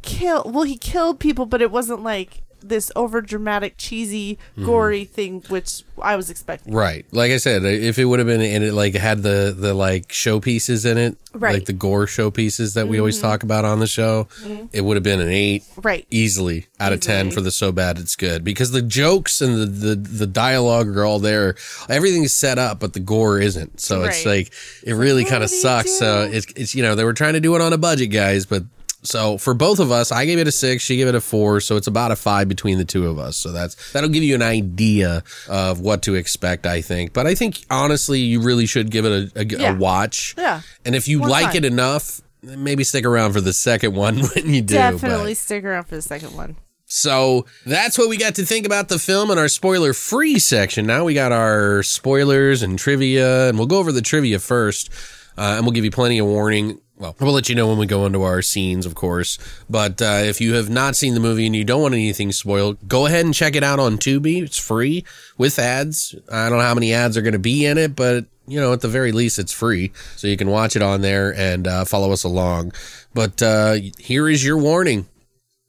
kill. 0.01 0.43
Well, 0.45 0.63
he 0.63 0.77
killed 0.77 1.19
people, 1.19 1.45
but 1.45 1.61
it 1.61 1.71
wasn't 1.71 2.03
like 2.03 2.41
this 2.61 2.91
over 2.95 3.21
dramatic, 3.21 3.75
cheesy, 3.77 4.37
Mm-hmm. 4.57 4.65
gory 4.65 5.05
thing, 5.05 5.43
which 5.49 5.83
I 6.01 6.15
was 6.15 6.29
expecting. 6.29 6.73
Right. 6.73 7.05
Like 7.11 7.31
I 7.31 7.37
said, 7.37 7.63
if 7.63 7.97
it 7.99 8.05
would 8.05 8.19
have 8.19 8.27
been 8.27 8.41
and 8.41 8.63
it 8.63 8.73
like 8.73 8.93
had 8.95 9.23
the 9.23 9.55
the 9.57 9.73
like 9.73 10.07
showpieces 10.09 10.85
in 10.89 10.97
it, 10.97 11.17
Right. 11.33 11.53
like 11.53 11.65
the 11.65 11.73
gore 11.73 12.05
showpieces 12.07 12.73
that 12.73 12.87
we 12.87 12.97
always 12.99 13.21
talk 13.21 13.43
about 13.43 13.63
on 13.65 13.79
the 13.79 13.85
show, 13.87 14.27
it 14.73 14.81
would 14.81 14.95
have 14.97 15.03
been 15.03 15.19
an 15.19 15.29
8 15.29 15.63
Right. 15.83 16.07
easily 16.09 16.65
out 16.79 16.93
of 16.93 16.99
10 16.99 17.29
for 17.31 17.41
the 17.41 17.51
so 17.51 17.71
bad 17.71 17.99
it's 17.99 18.15
good 18.15 18.43
because 18.43 18.71
the 18.71 18.81
jokes 18.81 19.39
and 19.41 19.55
the 19.59 19.65
the, 19.65 19.95
the 19.95 20.27
dialogue 20.27 20.87
are 20.97 21.05
all 21.05 21.19
there. 21.19 21.55
Everything's 21.89 22.33
set 22.33 22.57
up 22.57 22.79
but 22.79 22.93
the 22.93 22.99
gore 22.99 23.39
isn't. 23.39 23.79
So 23.79 24.03
it's 24.03 24.25
like 24.25 24.51
it 24.83 24.93
really 24.93 25.25
kind 25.25 25.43
of 25.43 25.49
sucks. 25.49 25.91
So 25.97 26.23
it's 26.31 26.47
it's 26.55 26.73
you 26.75 26.81
know, 26.83 26.95
they 26.95 27.03
were 27.03 27.13
trying 27.13 27.33
to 27.33 27.39
do 27.39 27.55
it 27.55 27.61
on 27.61 27.71
a 27.73 27.77
budget, 27.77 28.09
guys, 28.11 28.45
but 28.45 28.63
so 29.03 29.37
for 29.37 29.53
both 29.53 29.79
of 29.79 29.91
us, 29.91 30.11
I 30.11 30.25
gave 30.25 30.39
it 30.39 30.47
a 30.47 30.51
six, 30.51 30.83
she 30.83 30.97
gave 30.97 31.07
it 31.07 31.15
a 31.15 31.21
four, 31.21 31.61
so 31.61 31.75
it's 31.77 31.87
about 31.87 32.11
a 32.11 32.15
five 32.15 32.49
between 32.49 32.77
the 32.77 32.85
two 32.85 33.07
of 33.07 33.17
us. 33.19 33.37
So 33.37 33.51
that's 33.51 33.91
that'll 33.93 34.09
give 34.09 34.23
you 34.23 34.35
an 34.35 34.41
idea 34.41 35.23
of 35.47 35.79
what 35.79 36.01
to 36.03 36.15
expect, 36.15 36.65
I 36.65 36.81
think. 36.81 37.13
But 37.13 37.27
I 37.27 37.35
think 37.35 37.65
honestly, 37.69 38.19
you 38.19 38.41
really 38.41 38.65
should 38.65 38.89
give 38.91 39.05
it 39.05 39.31
a, 39.35 39.65
a, 39.65 39.71
a 39.71 39.75
watch. 39.75 40.35
Yeah. 40.37 40.61
And 40.85 40.95
if 40.95 41.07
you 41.07 41.19
like 41.21 41.55
it 41.55 41.63
enough, 41.65 42.21
maybe 42.41 42.83
stick 42.83 43.05
around 43.05 43.33
for 43.33 43.41
the 43.41 43.53
second 43.53 43.93
one 43.95 44.19
when 44.19 44.53
you 44.53 44.61
do. 44.61 44.73
Definitely 44.75 45.31
but- 45.33 45.37
stick 45.37 45.63
around 45.63 45.83
for 45.85 45.95
the 45.95 46.01
second 46.01 46.35
one. 46.35 46.57
so 46.85 47.45
that's 47.65 47.97
what 47.97 48.09
we 48.09 48.17
got 48.17 48.35
to 48.35 48.45
think 48.45 48.65
about 48.65 48.89
the 48.89 48.97
film 48.99 49.29
in 49.31 49.37
our 49.37 49.49
spoiler 49.49 49.93
free 49.93 50.39
section. 50.39 50.85
Now 50.87 51.03
we 51.03 51.13
got 51.13 51.31
our 51.31 51.83
spoilers 51.83 52.61
and 52.63 52.77
trivia, 52.79 53.49
and 53.49 53.57
we'll 53.57 53.67
go 53.67 53.77
over 53.77 53.91
the 53.91 54.01
trivia 54.01 54.39
first. 54.39 54.89
Uh, 55.39 55.53
and 55.57 55.65
we'll 55.65 55.71
give 55.73 55.85
you 55.85 55.91
plenty 55.91 56.17
of 56.17 56.25
warning. 56.25 56.81
Well, 56.97 57.15
we'll 57.19 57.33
let 57.33 57.47
you 57.47 57.55
know 57.55 57.67
when 57.67 57.77
we 57.77 57.85
go 57.85 58.05
into 58.05 58.23
our 58.23 58.41
scenes, 58.41 58.85
of 58.85 58.95
course. 58.95 59.37
But 59.69 60.01
uh, 60.01 60.21
if 60.23 60.41
you 60.41 60.53
have 60.55 60.69
not 60.69 60.95
seen 60.95 61.13
the 61.13 61.19
movie 61.19 61.45
and 61.45 61.55
you 61.55 61.63
don't 61.63 61.81
want 61.81 61.93
anything 61.93 62.31
spoiled, 62.31 62.87
go 62.87 63.05
ahead 63.05 63.23
and 63.25 63.33
check 63.33 63.55
it 63.55 63.63
out 63.63 63.79
on 63.79 63.97
Tubi. 63.97 64.41
It's 64.41 64.57
free 64.57 65.05
with 65.37 65.59
ads. 65.59 66.15
I 66.31 66.49
don't 66.49 66.57
know 66.57 66.63
how 66.63 66.73
many 66.73 66.93
ads 66.93 67.15
are 67.15 67.21
going 67.21 67.33
to 67.33 67.39
be 67.39 67.65
in 67.65 67.77
it, 67.77 67.95
but 67.95 68.25
you 68.47 68.59
know, 68.59 68.73
at 68.73 68.81
the 68.81 68.87
very 68.87 69.11
least, 69.11 69.39
it's 69.39 69.51
free, 69.51 69.91
so 70.15 70.27
you 70.27 70.37
can 70.37 70.49
watch 70.49 70.75
it 70.75 70.81
on 70.81 71.01
there 71.01 71.35
and 71.35 71.67
uh, 71.67 71.85
follow 71.85 72.11
us 72.11 72.23
along. 72.23 72.71
But 73.13 73.41
uh, 73.41 73.77
here 73.99 74.29
is 74.29 74.43
your 74.43 74.57
warning. 74.57 75.07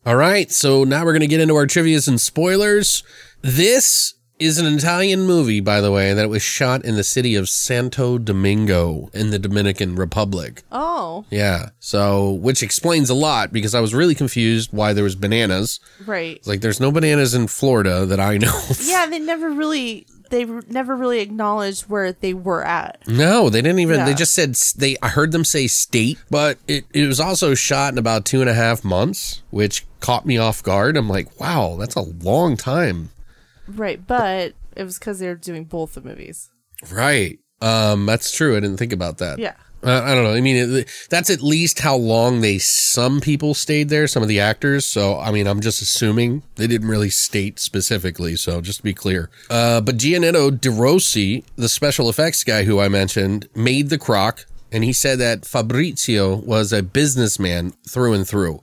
All 0.06 0.16
right, 0.16 0.50
so 0.50 0.84
now 0.84 1.04
we're 1.04 1.12
going 1.12 1.20
to 1.20 1.26
get 1.26 1.40
into 1.40 1.56
our 1.56 1.66
trivias 1.66 2.08
and 2.08 2.20
spoilers. 2.20 3.02
This 3.42 4.14
is 4.38 4.58
an 4.58 4.66
Italian 4.66 5.22
movie, 5.22 5.60
by 5.60 5.80
the 5.80 5.90
way, 5.92 6.14
that 6.14 6.28
was 6.28 6.42
shot 6.42 6.84
in 6.84 6.96
the 6.96 7.04
city 7.04 7.34
of 7.34 7.48
Santo 7.48 8.18
Domingo 8.18 9.10
in 9.12 9.30
the 9.30 9.38
Dominican 9.38 9.94
Republic. 9.96 10.62
Oh, 10.70 11.24
Yeah, 11.30 11.70
so 11.80 12.32
which 12.32 12.62
explains 12.62 13.10
a 13.10 13.14
lot 13.14 13.52
because 13.52 13.74
I 13.74 13.80
was 13.80 13.94
really 13.94 14.14
confused 14.14 14.72
why 14.72 14.92
there 14.92 15.04
was 15.04 15.16
bananas. 15.16 15.80
right. 16.06 16.44
Like 16.46 16.60
there's 16.60 16.80
no 16.80 16.90
bananas 16.92 17.34
in 17.34 17.46
Florida 17.48 18.06
that 18.06 18.20
I 18.20 18.38
know. 18.38 18.56
of. 18.70 18.80
Yeah, 18.84 19.06
they 19.10 19.18
never 19.18 19.50
really 19.50 20.06
they 20.30 20.44
never 20.44 20.94
really 20.94 21.20
acknowledged 21.20 21.84
where 21.84 22.12
they 22.12 22.34
were 22.34 22.64
at. 22.64 23.06
No, 23.08 23.48
they 23.48 23.62
didn't 23.62 23.78
even. 23.80 24.04
They 24.04 24.14
just 24.14 24.34
said 24.34 24.54
they. 24.76 24.96
I 25.02 25.08
heard 25.08 25.32
them 25.32 25.44
say 25.44 25.66
state, 25.66 26.18
but 26.30 26.58
it, 26.66 26.84
it 26.92 27.06
was 27.06 27.20
also 27.20 27.54
shot 27.54 27.92
in 27.92 27.98
about 27.98 28.24
two 28.24 28.40
and 28.40 28.50
a 28.50 28.54
half 28.54 28.84
months, 28.84 29.42
which 29.50 29.86
caught 30.00 30.26
me 30.26 30.36
off 30.38 30.62
guard. 30.62 30.96
I'm 30.96 31.08
like, 31.08 31.40
wow, 31.40 31.76
that's 31.78 31.94
a 31.94 32.02
long 32.02 32.56
time. 32.56 33.10
Right, 33.68 34.04
but 34.06 34.54
it 34.76 34.84
was 34.84 34.98
because 34.98 35.18
they 35.18 35.28
were 35.28 35.34
doing 35.34 35.64
both 35.64 35.94
the 35.94 36.00
movies. 36.00 36.50
Right. 36.90 37.38
Um, 37.60 38.06
that's 38.06 38.32
true. 38.32 38.56
I 38.56 38.60
didn't 38.60 38.78
think 38.78 38.92
about 38.92 39.18
that. 39.18 39.38
Yeah. 39.38 39.54
Uh, 39.82 40.02
I 40.04 40.14
don't 40.14 40.24
know. 40.24 40.34
I 40.34 40.40
mean, 40.40 40.56
it, 40.56 40.88
that's 41.08 41.30
at 41.30 41.40
least 41.40 41.78
how 41.80 41.96
long 41.96 42.40
they. 42.40 42.58
Some 42.58 43.20
people 43.20 43.54
stayed 43.54 43.88
there. 43.90 44.08
Some 44.08 44.22
of 44.22 44.28
the 44.28 44.40
actors. 44.40 44.84
So, 44.84 45.18
I 45.18 45.30
mean, 45.30 45.46
I'm 45.46 45.60
just 45.60 45.80
assuming 45.80 46.42
they 46.56 46.66
didn't 46.66 46.88
really 46.88 47.10
state 47.10 47.60
specifically. 47.60 48.34
So, 48.34 48.60
just 48.60 48.78
to 48.78 48.82
be 48.82 48.94
clear. 48.94 49.30
Uh, 49.48 49.80
but 49.80 49.96
Giannetto 49.96 50.60
De 50.60 50.70
Rossi, 50.70 51.44
the 51.54 51.68
special 51.68 52.08
effects 52.08 52.42
guy 52.42 52.64
who 52.64 52.80
I 52.80 52.88
mentioned, 52.88 53.48
made 53.54 53.88
the 53.88 53.98
croc, 53.98 54.46
and 54.72 54.82
he 54.82 54.92
said 54.92 55.20
that 55.20 55.46
Fabrizio 55.46 56.34
was 56.34 56.72
a 56.72 56.82
businessman 56.82 57.72
through 57.88 58.14
and 58.14 58.26
through, 58.26 58.60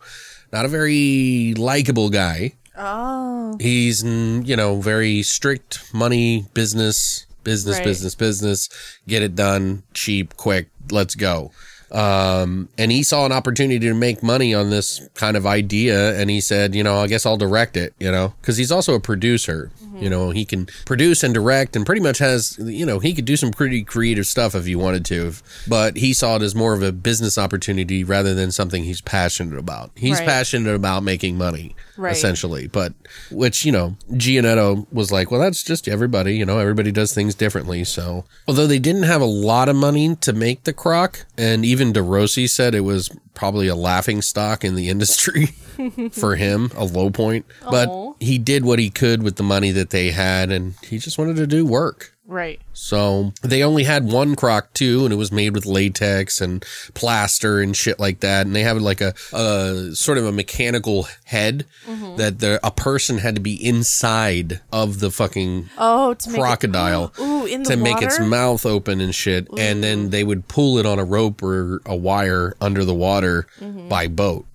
not 0.52 0.66
a 0.66 0.70
very 0.70 1.54
likable 1.54 2.10
guy. 2.10 2.56
Oh, 2.78 3.58
He's, 3.60 4.04
mm, 4.04 4.46
you 4.46 4.56
know, 4.56 4.82
very 4.82 5.22
strict 5.24 5.94
money, 5.94 6.46
business, 6.54 7.26
business, 7.44 7.78
Right. 7.78 7.84
business, 7.86 8.16
business. 8.16 8.70
Get 9.08 9.22
it 9.24 9.36
done, 9.36 9.84
cheap, 9.94 10.36
quick. 10.36 10.68
Let's 10.92 11.16
go. 11.16 11.52
Um, 11.92 12.68
and 12.78 12.92
he 12.92 13.04
saw 13.04 13.26
an 13.26 13.32
opportunity 13.32 13.80
to 13.88 13.94
make 13.94 14.22
money 14.24 14.54
on 14.54 14.70
this 14.70 15.02
kind 15.14 15.38
of 15.38 15.46
idea. 15.46 16.20
And 16.20 16.30
he 16.30 16.42
said, 16.42 16.76
you 16.76 16.84
know, 16.84 16.98
I 17.00 17.08
guess 17.08 17.26
I'll 17.26 17.38
direct 17.38 17.78
it, 17.78 17.94
you 18.00 18.12
know, 18.12 18.34
cause 18.42 18.58
he's 18.58 18.72
also 18.72 18.96
a 18.96 19.00
producer, 19.00 19.72
you 20.00 20.10
know, 20.10 20.30
he 20.32 20.46
can 20.46 20.68
produce 20.86 21.24
and 21.24 21.34
direct 21.34 21.76
and 21.76 21.86
pretty 21.86 22.02
much 22.02 22.18
has, 22.20 22.58
you 22.60 22.86
know, 22.86 23.00
he 23.00 23.14
could 23.14 23.26
do 23.26 23.36
some 23.38 23.52
pretty 23.52 23.84
creative 23.84 24.26
stuff 24.28 24.56
if 24.56 24.66
he 24.66 24.76
wanted 24.76 25.06
to, 25.06 25.34
but 25.68 25.98
he 25.98 26.14
saw 26.14 26.36
it 26.36 26.42
as 26.42 26.54
more 26.56 26.74
of 26.74 26.84
a 26.84 26.92
business 26.92 27.38
opportunity 27.38 28.04
rather 28.04 28.34
than 28.34 28.52
something 28.52 28.84
he's 28.84 29.02
passionate 29.02 29.58
about. 29.58 29.92
He's 29.96 30.20
Right. 30.20 30.28
passionate 30.28 30.74
about 30.76 31.04
making 31.04 31.38
money 31.38 31.76
Right. 31.98 32.12
essentially. 32.16 32.68
But 32.68 32.94
which, 33.32 33.66
you 33.66 33.72
know, 33.72 33.96
Giannetto 34.12 34.86
was 34.92 35.12
like, 35.12 35.32
well, 35.32 35.40
that's 35.42 35.64
just 35.64 35.88
everybody, 35.88 36.36
you 36.36 36.46
know, 36.46 36.60
everybody 36.60 36.92
does 36.92 37.14
things 37.14 37.36
differently. 37.36 37.84
So 37.84 38.26
although 38.48 38.68
they 38.68 38.80
didn't 38.80 39.04
have 39.04 39.22
a 39.22 39.26
lot 39.26 39.70
of 39.70 39.76
money 39.76 40.16
to 40.18 40.34
make 40.34 40.64
the 40.64 40.74
croc, 40.74 41.26
and 41.38 41.64
even 41.66 41.94
DeRossi 41.94 42.50
said 42.50 42.74
it 42.76 42.82
was 42.82 43.10
probably 43.34 43.68
a 43.68 43.76
laughing 43.76 44.22
stock 44.22 44.64
in 44.64 44.76
the 44.76 44.90
industry 44.96 45.48
for 46.12 46.36
him, 46.36 46.72
a 46.76 46.86
low 46.86 47.10
point. 47.10 47.46
But 47.70 47.90
Aw. 47.90 48.14
he 48.20 48.38
did 48.38 48.64
what 48.66 48.80
he 48.80 48.90
could 48.90 49.24
with 49.24 49.36
the 49.36 49.44
money 49.44 49.72
that 49.72 49.85
they 49.90 50.12
had, 50.12 50.52
and 50.52 50.74
he 50.84 50.98
just 50.98 51.18
wanted 51.18 51.36
to 51.38 51.48
do 51.48 51.66
work. 51.66 52.12
right. 52.28 52.60
So 52.74 53.34
they 53.42 53.64
only 53.64 53.84
had 53.84 54.06
one 54.06 54.36
croc 54.36 54.74
too, 54.74 55.06
and 55.06 55.14
it 55.14 55.18
was 55.18 55.32
made 55.32 55.54
with 55.54 55.66
latex 55.66 56.42
and 56.42 56.64
plaster 56.94 57.60
and 57.62 57.76
shit 57.76 58.00
like 58.00 58.20
that. 58.22 58.46
And 58.46 58.56
they 58.56 58.64
have 58.64 58.78
like 58.82 59.02
a, 59.02 59.14
a 59.34 59.92
sort 59.94 60.18
of 60.18 60.26
a 60.26 60.32
mechanical 60.32 61.08
head 61.26 61.66
Mm-hmm. 61.88 62.16
that 62.18 62.40
the, 62.40 62.60
a 62.66 62.72
person 62.72 63.20
had 63.20 63.36
to 63.36 63.42
be 63.42 63.54
inside 63.64 64.60
of 64.72 65.00
the 65.00 65.12
fucking 65.12 65.70
Oh, 65.78 66.10
make 66.10 66.28
it- 66.28 66.40
crocodile 66.40 67.14
Ooh, 67.20 67.64
to 67.64 67.76
make 67.78 68.02
its 68.02 68.20
mouth 68.20 68.66
open 68.66 69.02
and 69.02 69.14
shit. 69.14 69.48
And 69.58 69.84
then 69.84 70.10
they 70.10 70.24
would 70.24 70.48
pull 70.48 70.78
it 70.80 70.86
on 70.86 70.98
a 71.00 71.06
rope 71.06 71.42
or 71.44 71.82
a 71.86 71.96
wire 71.96 72.56
under 72.60 72.84
the 72.84 72.94
water 72.96 73.48
Mm-hmm. 73.60 73.88
by 73.88 74.08
boat 74.08 74.46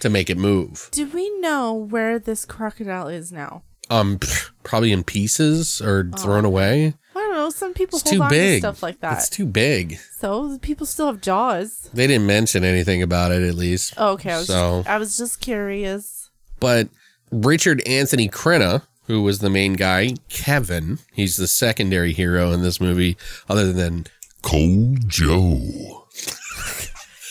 to 0.00 0.10
make 0.10 0.28
it 0.30 0.36
move. 0.38 0.88
Do 0.92 1.06
we 1.06 1.30
know 1.40 1.72
where 1.72 2.18
this 2.18 2.44
crocodile 2.44 3.08
is 3.08 3.32
now? 3.32 3.62
Um, 3.90 4.18
pff, 4.18 4.50
probably 4.62 4.92
in 4.92 5.04
pieces 5.04 5.80
or 5.82 6.10
thrown 6.18 6.44
away. 6.44 6.94
I 7.14 7.18
don't 7.18 7.32
know. 7.34 7.50
Some 7.50 7.74
people 7.74 7.98
It's 7.98 8.08
hold 8.08 8.16
too 8.18 8.22
on 8.24 8.30
big. 8.30 8.62
to 8.62 8.68
stuff 8.68 8.82
like 8.82 9.00
that. 9.00 9.18
It's 9.18 9.28
too 9.28 9.46
big. 9.46 9.98
so 10.18 10.58
people 10.60 10.86
still 10.86 11.06
have 11.06 11.20
jaws. 11.20 11.90
They 11.92 12.06
didn't 12.06 12.26
mention 12.26 12.64
anything 12.64 13.02
about 13.02 13.30
it, 13.30 13.42
at 13.46 13.54
least. 13.54 13.94
Oh, 13.98 14.12
okay, 14.12 14.32
I 14.32 14.38
was 14.38 14.46
So- 14.46 14.78
just, 14.80 14.88
I 14.88 14.98
was 14.98 15.16
just 15.18 15.40
curious. 15.40 16.30
But 16.60 16.88
Richard 17.30 17.86
Anthony 17.86 18.28
Crenna, 18.28 18.82
who 19.06 19.22
was 19.22 19.40
the 19.40 19.50
main 19.50 19.74
guy, 19.74 20.14
Kevin, 20.30 20.98
he's 21.12 21.36
the 21.36 21.46
secondary 21.46 22.12
hero 22.14 22.52
in 22.52 22.62
this 22.62 22.80
movie, 22.80 23.16
other 23.50 23.70
than 23.72 24.06
Cold 24.42 25.08
Joe. 25.08 26.06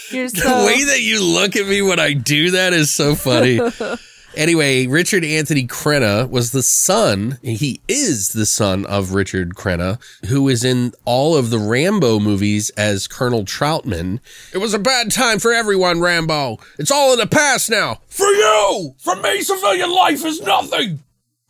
Here's 0.09 0.33
the 0.33 0.41
the 0.41 0.63
way 0.67 0.83
that 0.83 1.01
you 1.01 1.23
look 1.23 1.55
at 1.55 1.65
me 1.67 1.81
when 1.81 1.99
I 1.99 2.13
do 2.13 2.51
that 2.51 2.73
is 2.73 2.93
so 2.93 3.15
funny. 3.15 3.59
anyway, 4.35 4.87
Richard 4.87 5.23
Anthony 5.23 5.67
Crenna 5.67 6.29
was 6.29 6.51
the 6.51 6.63
son, 6.63 7.39
he 7.41 7.81
is 7.87 8.29
the 8.29 8.45
son 8.45 8.85
of 8.85 9.13
Richard 9.13 9.55
Crenna, 9.55 9.99
who 10.25 10.49
is 10.49 10.63
in 10.63 10.93
all 11.05 11.35
of 11.35 11.49
the 11.49 11.59
Rambo 11.59 12.19
movies 12.19 12.69
as 12.71 13.07
Colonel 13.07 13.43
Trautman. 13.43 14.19
It 14.53 14.59
was 14.59 14.73
a 14.73 14.79
bad 14.79 15.11
time 15.11 15.39
for 15.39 15.53
everyone, 15.53 15.99
Rambo. 15.99 16.57
It's 16.79 16.91
all 16.91 17.13
in 17.13 17.19
the 17.19 17.27
past 17.27 17.69
now. 17.69 18.01
For 18.07 18.27
you! 18.27 18.95
For 18.99 19.15
me, 19.15 19.41
civilian 19.41 19.91
life 19.91 20.25
is 20.25 20.41
nothing! 20.41 20.99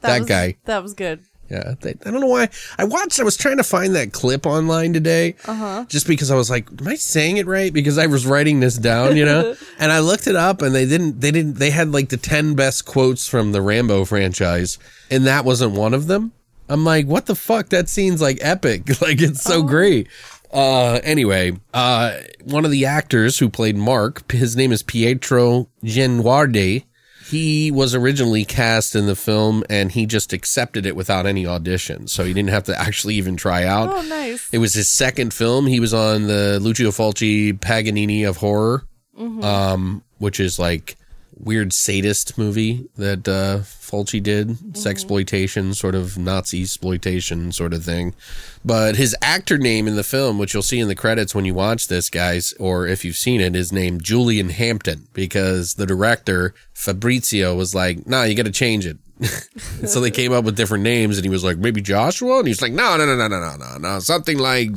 that 0.01 0.19
was, 0.19 0.29
guy. 0.29 0.57
That 0.65 0.83
was 0.83 0.93
good. 0.93 1.21
Yeah, 1.49 1.75
they, 1.81 1.91
I 2.05 2.09
don't 2.11 2.21
know 2.21 2.27
why. 2.27 2.49
I 2.79 2.85
watched. 2.85 3.19
I 3.19 3.23
was 3.23 3.37
trying 3.37 3.57
to 3.57 3.63
find 3.63 3.93
that 3.95 4.11
clip 4.13 4.45
online 4.45 4.93
today, 4.93 5.35
Uh-huh. 5.45 5.85
just 5.87 6.07
because 6.07 6.31
I 6.31 6.35
was 6.35 6.49
like, 6.49 6.67
"Am 6.79 6.87
I 6.87 6.95
saying 6.95 7.37
it 7.37 7.45
right?" 7.45 7.71
Because 7.71 7.97
I 7.97 8.07
was 8.07 8.25
writing 8.25 8.59
this 8.59 8.75
down, 8.75 9.17
you 9.17 9.25
know. 9.25 9.55
and 9.79 9.91
I 9.91 9.99
looked 9.99 10.25
it 10.25 10.35
up, 10.35 10.61
and 10.61 10.73
they 10.73 10.85
didn't. 10.87 11.19
They 11.21 11.31
didn't. 11.31 11.55
They 11.59 11.69
had 11.69 11.91
like 11.91 12.09
the 12.09 12.17
ten 12.17 12.55
best 12.55 12.85
quotes 12.85 13.27
from 13.27 13.51
the 13.51 13.61
Rambo 13.61 14.05
franchise, 14.05 14.79
and 15.11 15.25
that 15.27 15.45
wasn't 15.45 15.73
one 15.73 15.93
of 15.93 16.07
them. 16.07 16.31
I'm 16.69 16.85
like, 16.85 17.05
"What 17.07 17.25
the 17.27 17.35
fuck? 17.35 17.69
That 17.69 17.87
scene's 17.89 18.21
like 18.21 18.39
epic. 18.41 18.87
like 19.01 19.21
it's 19.21 19.43
so 19.43 19.61
great." 19.63 20.07
Uh, 20.51 20.99
anyway, 21.03 21.51
uh, 21.73 22.15
one 22.43 22.63
of 22.63 22.71
the 22.71 22.85
actors 22.85 23.39
who 23.39 23.49
played 23.49 23.75
Mark, 23.75 24.31
his 24.31 24.55
name 24.55 24.71
is 24.71 24.81
Pietro 24.83 25.67
Genuardi. 25.83 26.85
He 27.33 27.71
was 27.71 27.95
originally 27.95 28.45
cast 28.45 28.95
in 28.95 29.07
the 29.07 29.15
film 29.15 29.63
and 29.69 29.91
he 29.91 30.05
just 30.05 30.33
accepted 30.33 30.85
it 30.85 30.95
without 30.95 31.25
any 31.25 31.47
audition. 31.47 32.07
So 32.07 32.23
he 32.23 32.33
didn't 32.33 32.51
have 32.51 32.63
to 32.65 32.79
actually 32.79 33.15
even 33.15 33.35
try 33.35 33.63
out. 33.65 33.89
Oh, 33.91 34.01
nice. 34.03 34.47
It 34.51 34.59
was 34.59 34.73
his 34.75 34.87
second 34.89 35.33
film. 35.33 35.65
He 35.65 35.79
was 35.79 35.93
on 35.93 36.27
the 36.27 36.59
Lucio 36.61 36.91
Fulci 36.91 37.59
Paganini 37.59 38.23
of 38.23 38.37
Horror, 38.37 38.83
um, 39.17 40.03
which 40.19 40.39
is 40.39 40.59
like 40.59 40.95
weird 41.37 41.73
sadist 41.73 42.37
movie 42.37 42.87
that 42.97 43.27
uh, 43.27 43.59
Fulci 43.59 44.21
did, 44.21 44.49
mm-hmm. 44.49 44.71
sexploitation, 44.71 45.75
sort 45.75 45.95
of 45.95 46.17
Nazi 46.17 46.61
exploitation 46.61 47.51
sort 47.51 47.73
of 47.73 47.83
thing. 47.83 48.13
But 48.65 48.95
his 48.95 49.15
actor 49.21 49.57
name 49.57 49.87
in 49.87 49.95
the 49.95 50.03
film, 50.03 50.37
which 50.37 50.53
you'll 50.53 50.63
see 50.63 50.79
in 50.79 50.87
the 50.87 50.95
credits 50.95 51.35
when 51.35 51.45
you 51.45 51.53
watch 51.53 51.87
this, 51.87 52.09
guys, 52.09 52.53
or 52.59 52.87
if 52.87 53.03
you've 53.03 53.15
seen 53.15 53.41
it, 53.41 53.55
is 53.55 53.71
named 53.71 54.03
Julian 54.03 54.49
Hampton 54.49 55.07
because 55.13 55.75
the 55.75 55.85
director 55.85 56.53
Fabrizio 56.73 57.55
was 57.55 57.75
like, 57.75 58.07
"Nah, 58.07 58.23
you 58.23 58.35
got 58.35 58.45
to 58.45 58.51
change 58.51 58.85
it." 58.85 58.97
so 59.87 59.99
they 59.99 60.11
came 60.11 60.33
up 60.33 60.43
with 60.43 60.57
different 60.57 60.83
names, 60.83 61.17
and 61.17 61.25
he 61.25 61.29
was 61.29 61.43
like, 61.43 61.57
"Maybe 61.57 61.81
Joshua," 61.81 62.39
and 62.39 62.47
he's 62.47 62.61
like, 62.61 62.73
"No, 62.73 62.97
no, 62.97 63.05
no, 63.05 63.15
no, 63.15 63.27
no, 63.27 63.55
no, 63.55 63.77
no, 63.77 63.99
something 63.99 64.37
like 64.37 64.71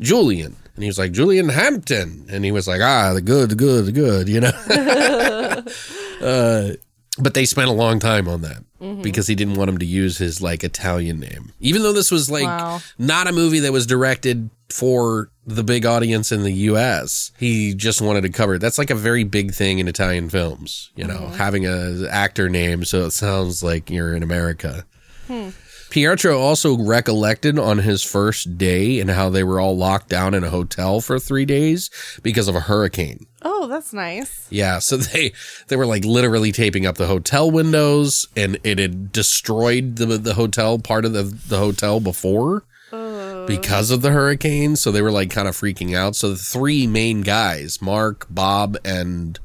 Julian." 0.00 0.56
And 0.80 0.84
he 0.84 0.88
was 0.88 0.98
like, 0.98 1.12
Julian 1.12 1.50
Hampton. 1.50 2.24
And 2.30 2.42
he 2.42 2.52
was 2.52 2.66
like, 2.66 2.80
ah, 2.80 3.12
the 3.12 3.20
good, 3.20 3.50
the 3.50 3.54
good, 3.54 3.84
the 3.84 3.92
good, 3.92 4.30
you 4.30 4.40
know? 4.40 4.50
uh, 6.20 6.70
but 7.18 7.34
they 7.34 7.44
spent 7.44 7.68
a 7.68 7.72
long 7.72 7.98
time 7.98 8.28
on 8.28 8.42
that 8.42 8.62
mm-hmm. 8.80 9.02
because 9.02 9.26
he 9.26 9.34
didn't 9.34 9.54
want 9.54 9.68
him 9.68 9.78
to 9.78 9.86
use 9.86 10.18
his 10.18 10.40
like 10.40 10.64
Italian 10.64 11.20
name, 11.20 11.52
even 11.60 11.82
though 11.82 11.92
this 11.92 12.10
was 12.10 12.30
like 12.30 12.44
Wow. 12.44 12.80
not 12.98 13.26
a 13.26 13.32
movie 13.32 13.60
that 13.60 13.72
was 13.72 13.86
directed 13.86 14.50
for 14.68 15.30
the 15.46 15.64
big 15.64 15.84
audience 15.84 16.30
in 16.30 16.44
the 16.44 16.52
U.S. 16.52 17.32
He 17.38 17.74
just 17.74 18.00
wanted 18.00 18.22
to 18.22 18.28
cover 18.28 18.54
it. 18.54 18.58
That's 18.60 18.78
like 18.78 18.90
a 18.90 18.94
very 18.94 19.24
big 19.24 19.52
thing 19.52 19.80
in 19.80 19.88
Italian 19.88 20.28
films, 20.30 20.90
you 20.94 21.04
know, 21.04 21.18
mm-hmm. 21.18 21.34
having 21.34 21.66
a 21.66 22.06
actor 22.08 22.48
name 22.48 22.84
so 22.84 23.06
it 23.06 23.10
sounds 23.10 23.62
like 23.62 23.90
you're 23.90 24.14
in 24.14 24.22
America. 24.22 24.86
Hmm. 25.26 25.50
Pietro 25.90 26.38
also 26.38 26.78
recollected 26.78 27.58
on 27.58 27.78
his 27.78 28.02
first 28.02 28.56
day 28.56 29.00
and 29.00 29.10
how 29.10 29.28
they 29.28 29.42
were 29.42 29.60
all 29.60 29.76
locked 29.76 30.08
down 30.08 30.34
in 30.34 30.44
a 30.44 30.50
hotel 30.50 31.00
for 31.00 31.18
three 31.18 31.44
days 31.44 31.90
because 32.22 32.48
of 32.48 32.54
a 32.54 32.60
hurricane. 32.60 33.26
Oh, 33.42 33.66
that's 33.66 33.92
nice. 33.92 34.46
Yeah, 34.50 34.78
so 34.78 34.96
they 34.96 35.32
they 35.68 35.76
were 35.76 35.86
like 35.86 36.04
literally 36.04 36.52
taping 36.52 36.86
up 36.86 36.96
the 36.96 37.06
hotel 37.06 37.50
windows, 37.50 38.28
and 38.36 38.58
it 38.62 38.78
had 38.78 39.12
destroyed 39.12 39.96
the 39.96 40.06
the 40.06 40.34
hotel 40.34 40.78
part 40.78 41.04
of 41.04 41.12
the 41.12 41.24
the 41.24 41.58
hotel 41.58 42.00
before 42.00 42.64
oh. 42.92 43.46
because 43.46 43.90
of 43.90 44.02
the 44.02 44.10
hurricane. 44.10 44.76
So 44.76 44.90
they 44.90 45.02
were 45.02 45.12
like 45.12 45.30
kind 45.30 45.48
of 45.48 45.56
freaking 45.56 45.96
out. 45.96 46.16
So 46.16 46.30
the 46.30 46.36
three 46.36 46.86
main 46.86 47.22
guys, 47.22 47.82
Mark, 47.82 48.26
Bob, 48.30 48.76
and 48.84 49.38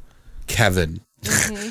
Kevin. 0.48 1.02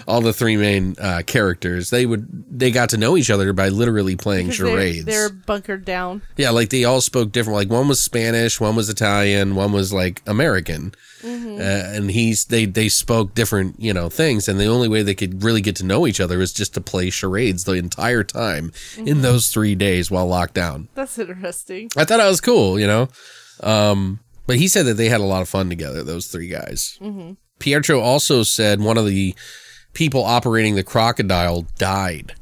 All 0.06 0.20
the 0.20 0.32
three 0.32 0.56
main 0.56 0.94
uh, 1.00 1.22
characters, 1.26 1.90
they 1.90 2.06
would 2.06 2.26
they 2.50 2.70
got 2.70 2.90
to 2.90 2.96
know 2.96 3.16
each 3.16 3.30
other 3.30 3.52
by 3.52 3.68
literally 3.68 4.16
playing 4.16 4.48
'Cause 4.48 4.58
they're- 4.58 4.68
charades. 4.68 5.04
They're, 5.04 5.28
bunkered 5.30 5.84
down. 5.84 6.22
Yeah, 6.36 6.50
like 6.50 6.70
they 6.70 6.84
all 6.84 7.00
spoke 7.00 7.32
different. 7.32 7.56
Like 7.56 7.70
one 7.70 7.88
was 7.88 8.00
Spanish, 8.00 8.60
one 8.60 8.76
was 8.76 8.88
Italian, 8.88 9.54
one 9.54 9.72
was 9.72 9.92
like 9.92 10.22
American, 10.26 10.92
uh, 11.24 11.26
and 11.28 12.10
he's 12.10 12.46
they 12.46 12.64
they 12.66 12.88
spoke 12.88 13.34
different 13.34 13.80
you 13.80 13.92
know 13.92 14.08
things. 14.08 14.48
And 14.48 14.58
the 14.60 14.66
only 14.66 14.88
way 14.88 15.02
they 15.02 15.14
could 15.14 15.42
really 15.42 15.60
get 15.60 15.76
to 15.76 15.84
know 15.84 16.06
each 16.06 16.20
other 16.20 16.40
is 16.40 16.52
just 16.52 16.74
to 16.74 16.80
play 16.80 17.10
charades 17.10 17.64
the 17.64 17.72
entire 17.72 18.24
time 18.24 18.72
in 18.96 19.22
those 19.22 19.48
three 19.48 19.74
days 19.74 20.10
while 20.10 20.26
locked 20.26 20.54
down. 20.54 20.88
That's 20.94 21.18
interesting. 21.18 21.88
I 21.96 22.04
thought 22.04 22.18
that 22.18 22.28
was 22.28 22.40
cool, 22.40 22.78
you 22.78 22.86
know. 22.86 23.08
Um, 23.62 24.20
but 24.46 24.56
he 24.56 24.68
said 24.68 24.84
that 24.86 24.94
they 24.94 25.08
had 25.08 25.20
a 25.20 25.24
lot 25.24 25.42
of 25.42 25.48
fun 25.48 25.68
together. 25.68 26.02
Those 26.02 26.26
three 26.26 26.48
guys. 26.48 26.98
Pietro 27.64 27.98
also 27.98 28.42
said 28.42 28.82
one 28.82 28.98
of 28.98 29.06
the 29.06 29.34
people 29.94 30.22
operating 30.22 30.74
the 30.74 30.84
crocodile 30.84 31.62
died. 31.78 32.34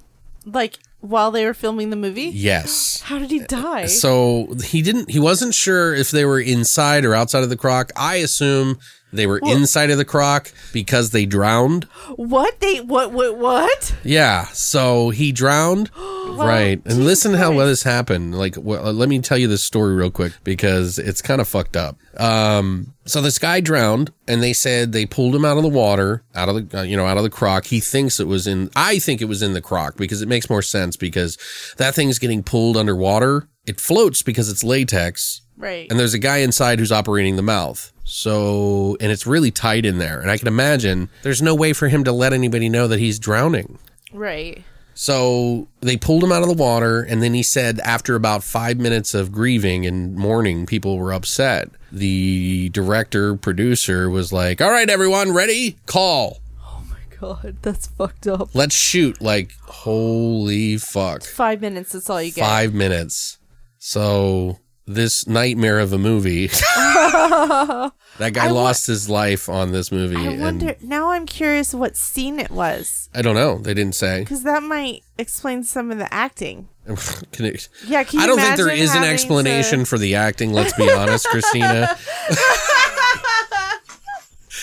Like 0.44 0.80
while 1.00 1.30
they 1.30 1.46
were 1.46 1.54
filming 1.54 1.90
the 1.90 1.96
movie. 1.96 2.24
Yes. 2.34 3.00
How 3.04 3.20
did 3.20 3.30
he 3.30 3.38
die? 3.38 3.86
So 3.86 4.52
he 4.64 4.82
didn't. 4.82 5.10
He 5.10 5.20
wasn't 5.20 5.54
sure 5.54 5.94
if 5.94 6.10
they 6.10 6.24
were 6.24 6.40
inside 6.40 7.04
or 7.04 7.14
outside 7.14 7.44
of 7.44 7.50
the 7.50 7.56
croc. 7.56 7.92
I 7.94 8.16
assume 8.16 8.80
they 9.12 9.26
were 9.26 9.40
inside 9.44 9.90
of 9.90 9.98
the 9.98 10.04
croc 10.04 10.52
because 10.72 11.10
they 11.10 11.26
drowned. 11.26 11.84
what 12.16 12.60
they 12.60 12.80
what 12.80 13.12
what 13.12 13.36
what? 13.36 13.94
Yeah. 14.02 14.46
So 14.46 15.10
he 15.10 15.32
drowned. 15.32 15.90
right. 15.96 16.80
And 16.84 16.84
Jesus 16.84 17.04
listen 17.04 17.34
how 17.34 17.52
well 17.52 17.66
this 17.66 17.82
happened. 17.82 18.38
Like, 18.38 18.56
well, 18.58 18.92
let 18.92 19.08
me 19.08 19.18
tell 19.20 19.38
you 19.38 19.48
this 19.48 19.62
story 19.62 19.94
real 19.94 20.10
quick 20.10 20.32
because 20.44 20.98
it's 20.98 21.20
kind 21.22 21.40
of 21.40 21.48
fucked 21.48 21.76
up. 21.76 21.98
Um. 22.18 22.94
So 23.04 23.20
this 23.20 23.38
guy 23.38 23.60
drowned, 23.60 24.12
and 24.28 24.42
they 24.42 24.52
said 24.52 24.92
they 24.92 25.06
pulled 25.06 25.34
him 25.34 25.44
out 25.44 25.56
of 25.56 25.64
the 25.64 25.68
water, 25.68 26.22
out 26.34 26.48
of 26.48 26.70
the 26.70 26.78
uh, 26.78 26.82
you 26.82 26.96
know 26.96 27.06
out 27.06 27.16
of 27.16 27.22
the 27.22 27.30
croc. 27.30 27.66
He 27.66 27.80
thinks 27.80 28.20
it 28.20 28.26
was 28.26 28.46
in. 28.46 28.70
I 28.76 28.98
think 28.98 29.20
it 29.20 29.26
was 29.26 29.42
in 29.42 29.52
the 29.52 29.60
croc 29.60 29.96
because 29.96 30.22
it 30.22 30.28
makes 30.28 30.48
more 30.48 30.62
sense 30.62 30.96
because 30.96 31.36
that 31.78 31.94
thing's 31.94 32.18
getting 32.18 32.42
pulled 32.42 32.76
underwater. 32.76 33.48
It 33.66 33.80
floats 33.80 34.22
because 34.22 34.48
it's 34.48 34.64
latex. 34.64 35.42
Right. 35.56 35.86
and 35.90 36.00
there's 36.00 36.14
a 36.14 36.18
guy 36.18 36.38
inside 36.38 36.80
who's 36.80 36.90
operating 36.90 37.36
the 37.36 37.42
mouth. 37.42 37.91
So, 38.04 38.96
and 39.00 39.10
it's 39.12 39.26
really 39.26 39.50
tight 39.50 39.86
in 39.86 39.98
there. 39.98 40.20
And 40.20 40.30
I 40.30 40.36
can 40.38 40.48
imagine 40.48 41.08
there's 41.22 41.42
no 41.42 41.54
way 41.54 41.72
for 41.72 41.88
him 41.88 42.04
to 42.04 42.12
let 42.12 42.32
anybody 42.32 42.68
know 42.68 42.86
that 42.88 42.98
he's 42.98 43.18
drowning. 43.18 43.78
right. 44.12 44.62
So 44.94 45.68
they 45.80 45.96
pulled 45.96 46.22
him 46.22 46.30
out 46.32 46.42
of 46.42 46.48
the 46.48 46.54
water. 46.54 47.00
And 47.02 47.22
then 47.22 47.32
he 47.32 47.42
said, 47.42 47.80
after 47.80 48.14
about 48.14 48.44
five 48.44 48.76
minutes 48.76 49.14
of 49.14 49.32
grieving 49.32 49.86
and 49.86 50.14
mourning, 50.14 50.66
people 50.66 50.98
were 50.98 51.14
upset. 51.14 51.70
The 51.90 52.68
director, 52.68 53.34
producer 53.36 54.10
was 54.10 54.34
like, 54.34 54.60
All 54.60 54.70
right, 54.70 54.90
everyone, 54.90 55.32
ready? 55.32 55.78
Call. 55.86 56.40
Oh 56.62 56.84
my 56.90 57.16
God, 57.18 57.56
that's 57.62 57.86
fucked 57.86 58.26
up. 58.26 58.54
Let's 58.54 58.74
shoot. 58.74 59.22
Like, 59.22 59.52
holy 59.62 60.76
fuck. 60.76 61.22
Five 61.24 61.62
minutes. 61.62 61.92
That's 61.92 62.10
all 62.10 62.20
you 62.22 62.30
get. 62.30 62.44
Five 62.46 62.74
minutes. 62.74 63.38
So 63.78 64.58
this 64.86 65.26
nightmare 65.28 65.78
of 65.78 65.92
a 65.92 65.98
movie. 65.98 66.46
that 66.48 67.92
guy 68.32 68.44
I 68.46 68.52
wa- 68.52 68.62
lost 68.62 68.86
his 68.86 69.08
life 69.08 69.48
on 69.48 69.72
this 69.72 69.92
movie, 69.92 70.16
I 70.16 70.36
wonder. 70.38 70.74
Now 70.82 71.10
I'm 71.10 71.24
curious 71.26 71.72
what 71.72 71.96
scene 71.96 72.38
it 72.40 72.50
was 72.50 73.08
I 73.14 73.22
don't 73.22 73.34
know. 73.36 73.58
They 73.58 73.74
didn't 73.74 73.94
say. 73.94 74.20
because 74.20 74.42
that 74.42 74.62
might 74.62 75.02
explain 75.18 75.62
some 75.64 75.90
of 75.90 75.98
the 75.98 76.12
acting. 76.12 76.68
Can 77.32 77.44
it- 77.46 77.68
Yeah, 77.86 78.02
can 78.04 78.20
I 78.20 78.26
don't 78.26 78.38
think 78.40 78.56
there 78.56 78.68
is 78.70 78.94
an 78.94 79.04
explanation 79.04 79.80
to- 79.80 79.86
for 79.86 79.98
the 79.98 80.16
acting. 80.16 80.52
Let's 80.52 80.72
be 80.74 80.90
honest, 80.90 81.26
Christina. 81.28 81.88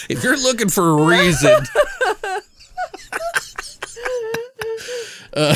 if 0.10 0.22
you're 0.24 0.38
looking 0.38 0.70
for 0.70 0.90
a 0.90 1.06
reason, 1.06 1.56
Uh, 5.32 5.56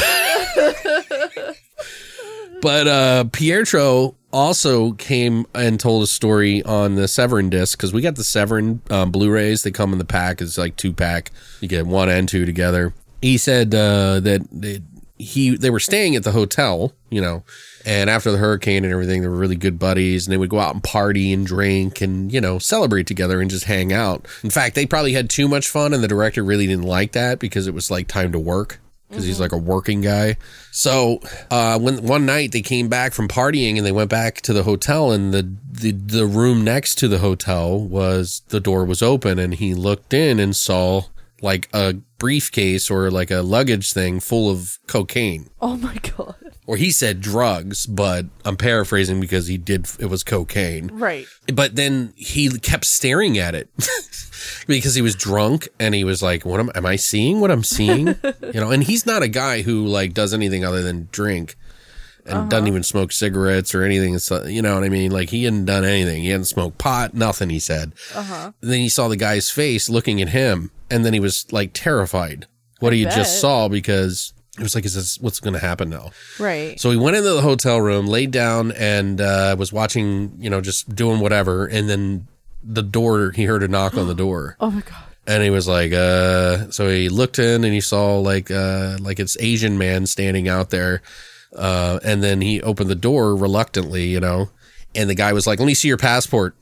but 2.62 2.88
uh, 2.88 3.24
Pietro 3.32 4.16
also 4.34 4.94
came 4.94 5.46
and 5.54 5.80
told 5.80 6.04
a 6.04 6.08
story 6.08 6.64
on 6.64 6.96
the 6.96 7.08
Severin 7.08 7.50
disc 7.50 7.78
because 7.78 7.94
we 7.94 8.02
got 8.02 8.16
the 8.16 8.24
Severin 8.24 8.82
um, 8.90 9.12
Blu-rays. 9.12 9.64
They 9.64 9.72
come 9.72 9.94
in 9.94 10.00
the 10.00 10.06
pack. 10.06 10.42
It's 10.42 10.58
like 10.58 10.76
two 10.76 10.92
pack. 10.92 11.32
You 11.62 11.68
get 11.68 11.86
one 11.86 12.10
and 12.10 12.28
two 12.28 12.46
together. 12.46 12.94
He 13.22 13.38
said 13.38 13.74
uh, 13.74 14.20
that 14.20 14.46
they, 14.52 14.82
he 15.18 15.56
they 15.56 15.70
were 15.70 15.80
staying 15.80 16.16
at 16.16 16.24
the 16.24 16.32
hotel, 16.32 16.94
you 17.10 17.22
know, 17.22 17.44
and 17.86 18.10
after 18.10 18.32
the 18.32 18.38
hurricane 18.38 18.84
and 18.84 18.92
everything, 18.92 19.22
they 19.22 19.28
were 19.28 19.38
really 19.38 19.56
good 19.56 19.80
buddies, 19.80 20.28
and 20.28 20.34
they 20.34 20.38
would 20.38 20.50
go 20.50 20.60
out 20.60 20.74
and 20.74 20.84
party 20.84 21.32
and 21.32 21.46
drink 21.46 22.02
and 22.02 22.34
you 22.34 22.42
know 22.42 22.60
celebrate 22.60 23.08
together 23.08 23.40
and 23.40 23.50
just 23.50 23.66
hang 23.66 23.94
out. 23.94 24.28
In 24.44 24.50
fact, 24.50 24.76
they 24.76 24.86
probably 24.86 25.14
had 25.14 25.30
too 25.30 25.48
much 25.48 25.70
fun, 25.70 25.94
and 25.94 26.04
the 26.04 26.08
director 26.08 26.44
really 26.44 26.68
didn't 26.68 26.84
like 26.84 27.14
that 27.14 27.40
because 27.40 27.68
it 27.68 27.74
was 27.74 27.90
like 27.90 28.08
time 28.08 28.32
to 28.34 28.40
work 28.40 28.80
because 29.14 29.26
he's 29.26 29.40
like 29.40 29.52
a 29.52 29.58
working 29.58 30.02
guy. 30.02 30.38
So 30.72 31.20
uh, 31.52 31.78
when 31.80 32.04
one 32.04 32.26
night 32.26 32.52
they 32.52 32.62
came 32.62 32.90
back 32.90 33.14
from 33.14 33.28
partying 33.28 33.78
and 33.78 33.86
they 33.86 33.92
went 33.92 34.10
back 34.10 34.42
to 34.42 34.54
the 34.54 34.64
hotel 34.64 35.12
and 35.12 35.34
the, 35.34 35.56
the 35.72 35.92
the 35.92 36.26
room 36.26 36.64
next 36.64 36.96
to 36.96 37.08
the 37.08 37.20
hotel 37.20 37.80
was 37.80 38.42
the 38.50 38.60
door 38.60 38.86
was 38.86 39.02
open 39.02 39.40
and 39.40 39.54
he 39.54 39.74
looked 39.74 40.14
in 40.14 40.40
and 40.40 40.56
saw 40.56 41.04
like 41.42 41.70
a 41.74 41.94
briefcase 42.18 42.90
or 42.90 43.12
like 43.12 43.30
a 43.30 43.42
luggage 43.42 43.94
thing 43.94 44.20
full 44.20 44.50
of 44.50 44.80
cocaine. 44.88 45.50
Oh 45.62 45.78
my 45.78 45.96
god. 46.18 46.53
Or 46.66 46.78
he 46.78 46.92
said 46.92 47.20
drugs, 47.20 47.86
but 47.86 48.26
I'm 48.46 48.56
paraphrasing 48.56 49.20
because 49.20 49.48
he 49.48 49.58
did 49.58 49.88
it 50.00 50.06
was 50.06 50.24
cocaine. 50.24 50.88
Right. 50.94 51.26
But 51.54 51.76
then 51.76 52.14
he 52.16 52.50
kept 52.60 52.86
staring 52.86 53.38
at 53.38 53.54
it 53.54 53.70
because 54.68 54.96
he 54.96 55.02
was 55.02 55.16
drunk 55.16 55.68
and 55.80 55.94
he 55.94 56.06
was 56.06 56.24
like, 56.24 56.46
"What 56.46 56.62
am, 56.62 56.72
am 56.74 56.86
I 56.86 56.96
seeing? 56.96 57.42
What 57.42 57.52
I'm 57.52 57.66
seeing?" 57.66 58.08
you 58.54 58.62
know. 58.62 58.72
And 58.72 58.84
he's 58.84 59.06
not 59.06 59.24
a 59.24 59.28
guy 59.28 59.62
who 59.62 59.86
like 59.86 60.14
does 60.14 60.34
anything 60.34 60.64
other 60.64 60.82
than 60.82 61.10
drink 61.12 61.56
and 62.26 62.50
doesn't 62.50 62.68
even 62.68 62.84
smoke 62.84 63.12
cigarettes 63.12 63.76
or 63.76 63.84
anything. 63.84 64.18
So, 64.20 64.46
you 64.46 64.62
know 64.62 64.76
what 64.76 64.84
I 64.84 64.90
mean? 64.90 65.12
Like 65.12 65.30
he 65.30 65.44
hadn't 65.44 65.66
done 65.66 65.84
anything. 65.84 66.24
He 66.24 66.30
hadn't 66.30 66.46
smoked 66.46 66.78
pot, 66.78 67.14
nothing. 67.14 67.50
He 67.50 67.60
said. 67.60 67.94
Uh-huh. 68.16 68.52
Then 68.62 68.80
he 68.80 68.90
saw 68.90 69.08
the 69.08 69.18
guy's 69.18 69.50
face 69.50 69.90
looking 69.90 70.22
at 70.22 70.30
him, 70.30 70.72
and 70.90 71.04
then 71.04 71.14
he 71.14 71.20
was 71.20 71.46
like 71.52 71.72
terrified 71.74 72.48
what 72.80 72.94
he 72.94 73.04
had 73.04 73.14
just 73.14 73.40
saw 73.40 73.68
because 73.70 74.34
it 74.58 74.62
was 74.64 74.76
like, 74.76 74.86
"Is 74.86 74.94
this 74.96 75.20
what's 75.20 75.40
going 75.40 75.54
to 75.54 75.60
happen 75.60 75.90
now?" 75.90 76.12
Right. 76.40 76.80
So 76.80 76.92
he 76.92 76.98
went 76.98 77.16
into 77.18 77.30
the 77.32 77.42
hotel 77.42 77.82
room, 77.82 78.06
laid 78.08 78.32
down, 78.32 78.72
and 78.74 79.20
uh, 79.20 79.56
was 79.58 79.74
watching, 79.74 80.34
you 80.40 80.50
know, 80.50 80.62
just 80.62 80.94
doing 80.96 81.20
whatever. 81.20 81.66
And 81.66 81.90
then 81.90 82.28
the 82.64 82.84
door, 82.84 83.32
he 83.32 83.44
heard 83.46 83.64
a 83.64 83.68
knock 83.68 83.96
on 83.98 84.08
the 84.08 84.14
door, 84.16 84.56
oh 84.62 84.72
my 84.72 84.82
god. 84.82 85.04
and 85.28 85.42
he 85.44 85.50
was 85.50 85.68
like, 85.68 85.92
uh. 85.92 86.70
So 86.72 86.88
he 86.90 87.10
looked 87.10 87.40
in, 87.40 87.64
and 87.64 87.74
he 87.74 87.82
saw 87.82 88.20
like, 88.20 88.52
uh, 88.52 88.98
like 89.02 89.20
it's 89.20 89.36
Asian 89.40 89.78
man 89.78 90.06
standing 90.06 90.48
out 90.48 90.70
there, 90.70 91.02
uh, 91.56 92.00
and 92.04 92.24
then 92.24 92.42
he 92.42 92.62
opened 92.62 92.90
the 92.90 92.96
door 92.96 93.36
reluctantly, 93.36 94.06
you 94.06 94.20
know, 94.20 94.50
and 94.96 95.10
the 95.10 95.16
guy 95.16 95.34
was 95.34 95.48
like, 95.48 95.60
"Let 95.60 95.66
me 95.66 95.74
see 95.74 95.88
your 95.88 95.98
passport." 95.98 96.56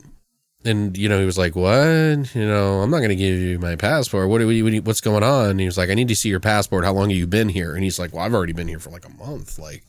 And 0.64 0.96
you 0.96 1.08
know 1.08 1.18
he 1.18 1.26
was 1.26 1.38
like, 1.38 1.56
"What? 1.56 2.34
You 2.34 2.46
know, 2.46 2.80
I'm 2.80 2.90
not 2.90 2.98
going 2.98 3.08
to 3.08 3.16
give 3.16 3.38
you 3.38 3.58
my 3.58 3.74
passport. 3.74 4.28
What? 4.28 4.42
What 4.44 4.74
What's 4.84 5.00
going 5.00 5.24
on?" 5.24 5.50
And 5.50 5.60
he 5.60 5.66
was 5.66 5.76
like, 5.76 5.90
"I 5.90 5.94
need 5.94 6.08
to 6.08 6.16
see 6.16 6.28
your 6.28 6.40
passport. 6.40 6.84
How 6.84 6.92
long 6.92 7.10
have 7.10 7.18
you 7.18 7.26
been 7.26 7.48
here?" 7.48 7.74
And 7.74 7.82
he's 7.82 7.98
like, 7.98 8.12
"Well, 8.12 8.24
I've 8.24 8.34
already 8.34 8.52
been 8.52 8.68
here 8.68 8.78
for 8.78 8.90
like 8.90 9.04
a 9.04 9.10
month. 9.10 9.58
Like, 9.58 9.82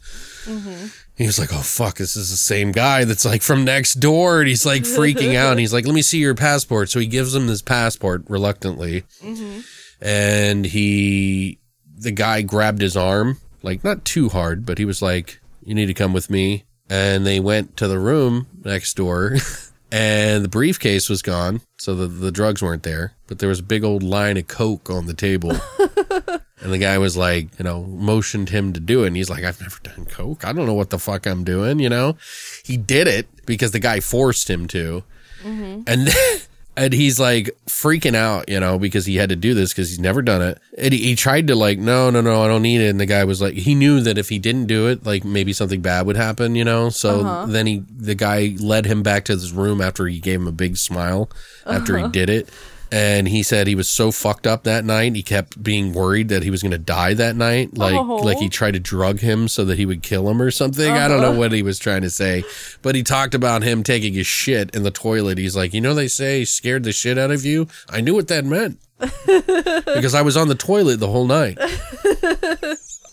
mm-hmm. 0.45 0.88
he 1.15 1.27
was 1.27 1.38
like, 1.38 1.53
"Oh 1.53 1.62
fuck, 1.62 1.97
this 1.97 2.15
is 2.15 2.31
the 2.31 2.38
same 2.38 2.71
guy 2.71 3.03
that's 3.03 3.25
like 3.25 3.43
from 3.43 3.65
next 3.65 3.95
door." 3.95 4.39
And 4.39 4.47
he's 4.47 4.65
like 4.65 4.81
freaking 4.81 5.36
out. 5.36 5.51
And 5.51 5.59
he's 5.59 5.73
like, 5.73 5.86
"Let 5.86 5.93
me 5.93 6.01
see 6.01 6.19
your 6.19 6.36
passport." 6.36 6.89
So 6.89 6.99
he 6.99 7.05
gives 7.05 7.36
him 7.36 7.45
this 7.45 7.62
passport 7.62 8.23
reluctantly, 8.27 9.03
mm-hmm. 9.21 9.59
and 10.03 10.65
he, 10.65 11.59
the 11.95 12.12
guy 12.12 12.41
grabbed 12.41 12.81
his 12.81 12.97
arm, 12.97 13.38
like 13.62 13.83
not 13.83 14.05
too 14.05 14.29
hard, 14.29 14.65
but 14.65 14.79
he 14.79 14.86
was 14.86 15.03
like, 15.03 15.39
"You 15.63 15.75
need 15.75 15.86
to 15.88 15.93
come 15.93 16.13
with 16.13 16.31
me." 16.31 16.65
And 16.89 17.25
they 17.25 17.39
went 17.39 17.77
to 17.77 17.88
the 17.88 17.99
room 17.99 18.47
next 18.63 18.95
door, 18.95 19.38
and 19.93 20.43
the 20.43 20.49
briefcase 20.49 21.08
was 21.08 21.21
gone, 21.21 21.62
so 21.77 21.93
the 21.95 22.08
the 22.08 22.32
drugs 22.32 22.62
weren't 22.62 22.84
there, 22.84 23.13
but 23.27 23.39
there 23.39 23.49
was 23.49 23.60
a 23.60 23.63
big 23.63 23.84
old 23.84 24.03
line 24.03 24.38
of 24.38 24.47
coke 24.47 24.89
on 24.89 25.06
the 25.06 25.13
table. 25.13 25.53
And 26.63 26.71
the 26.71 26.77
guy 26.77 26.97
was 26.97 27.17
like, 27.17 27.49
you 27.60 27.63
know, 27.65 27.84
motioned 27.84 28.47
him 28.47 28.71
to 28.71 28.79
do 28.79 29.03
it. 29.03 29.08
And 29.08 29.17
he's 29.17 29.29
like, 29.29 29.43
I've 29.43 29.60
never 29.60 29.79
done 29.84 30.06
coke. 30.06 30.45
I 30.45 30.53
don't 30.53 30.65
know 30.65 30.73
what 30.73 30.91
the 30.91 30.97
fuck 30.97 31.27
I'm 31.27 31.43
doing, 31.43 31.79
you 31.79 31.89
know? 31.89 32.15
He 32.63 32.77
did 32.77 33.06
it 33.06 33.27
because 33.45 33.71
the 33.71 33.79
guy 33.79 33.99
forced 33.99 34.49
him 34.49 34.67
to. 34.69 35.03
Mm-hmm. 35.43 35.82
And 35.88 36.08
then, 36.08 36.39
And 36.75 36.91
he's 36.91 37.19
like 37.19 37.55
freaking 37.67 38.15
out, 38.15 38.49
you 38.49 38.59
know, 38.59 38.79
because 38.79 39.05
he 39.05 39.17
had 39.17 39.29
to 39.29 39.36
do 39.36 39.53
this 39.53 39.71
because 39.71 39.89
he's 39.89 39.99
never 39.99 40.23
done 40.23 40.41
it. 40.41 40.59
And 40.75 40.91
he, 40.91 40.99
he 41.03 41.15
tried 41.15 41.47
to 41.47 41.55
like, 41.55 41.77
no, 41.77 42.09
no, 42.09 42.19
no, 42.19 42.41
I 42.41 42.47
don't 42.47 42.63
need 42.63 42.81
it. 42.81 42.89
And 42.89 42.99
the 42.99 43.05
guy 43.05 43.23
was 43.25 43.41
like, 43.41 43.53
he 43.53 43.75
knew 43.75 44.01
that 44.01 44.17
if 44.17 44.29
he 44.29 44.39
didn't 44.39 44.65
do 44.65 44.88
it, 44.88 45.05
like 45.05 45.23
maybe 45.23 45.53
something 45.53 45.81
bad 45.81 46.07
would 46.07 46.15
happen, 46.15 46.55
you 46.55 46.63
know. 46.63 46.89
So 46.89 47.21
uh-huh. 47.21 47.45
then 47.47 47.67
he, 47.67 47.83
the 47.95 48.15
guy 48.15 48.55
led 48.59 48.88
him 48.88 49.03
back 49.03 49.25
to 49.25 49.33
his 49.33 49.51
room 49.51 49.81
after 49.81 50.07
he 50.07 50.19
gave 50.19 50.39
him 50.39 50.47
a 50.47 50.51
big 50.51 50.77
smile 50.77 51.29
after 51.65 51.95
he 51.95 52.03
uh-huh. 52.03 52.12
did 52.12 52.29
it. 52.29 52.49
And 52.93 53.27
he 53.27 53.41
said 53.41 53.65
he 53.65 53.73
was 53.73 53.89
so 53.89 54.12
fucked 54.12 54.45
up 54.45 54.65
that 54.65 54.86
night. 54.86 55.15
He 55.15 55.23
kept 55.23 55.62
being 55.63 55.93
worried 55.93 56.29
that 56.29 56.43
he 56.43 56.51
was 56.51 56.62
going 56.62 56.73
to 56.73 56.77
die 56.77 57.15
that 57.15 57.36
night. 57.36 57.75
Like, 57.75 57.95
Oh. 57.95 58.17
like 58.17 58.38
he 58.38 58.49
tried 58.49 58.75
to 58.75 58.79
drug 58.79 59.19
him 59.19 59.47
so 59.47 59.65
that 59.65 59.79
he 59.79 59.88
would 59.88 60.03
kill 60.03 60.29
him 60.29 60.39
or 60.39 60.51
something. 60.51 60.91
I 60.91 61.08
don't 61.08 61.19
uh-huh. 61.23 61.32
know 61.32 61.39
what 61.39 61.53
he 61.53 61.63
was 61.63 61.79
trying 61.79 62.03
to 62.03 62.12
say, 62.12 62.43
but 62.84 62.93
he 62.93 63.01
talked 63.01 63.34
about 63.34 63.63
him 63.63 63.82
taking 63.82 64.13
his 64.13 64.27
shit 64.27 64.75
in 64.75 64.84
the 64.84 64.91
toilet. 64.91 65.39
He's 65.39 65.56
like, 65.56 65.73
you 65.73 65.82
know, 65.82 65.95
they 65.95 66.08
say 66.08 66.45
scared 66.45 66.84
the 66.84 66.91
shit 66.91 67.17
out 67.17 67.32
of 67.32 67.43
you. 67.43 67.67
I 67.89 67.99
knew 68.01 68.13
what 68.13 68.27
that 68.27 68.45
meant 68.45 68.77
because 68.99 70.13
I 70.13 70.21
was 70.21 70.38
on 70.38 70.47
the 70.47 70.53
toilet 70.53 70.99
the 70.99 71.08
whole 71.08 71.25
night. 71.25 71.58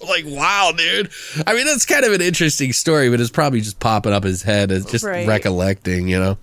like, 0.06 0.24
wow, 0.26 0.72
dude. 0.76 1.10
I 1.46 1.54
mean, 1.54 1.64
that's 1.64 1.86
kind 1.86 2.04
of 2.04 2.12
an 2.12 2.20
interesting 2.20 2.74
story, 2.74 3.08
but 3.08 3.18
it's 3.20 3.30
probably 3.30 3.60
just 3.60 3.80
popping 3.80 4.12
up 4.12 4.24
his 4.24 4.42
head 4.42 4.70
as 4.72 4.84
just 4.84 5.04
Right. 5.04 5.26
recollecting, 5.26 6.06
you 6.08 6.18
know. 6.18 6.38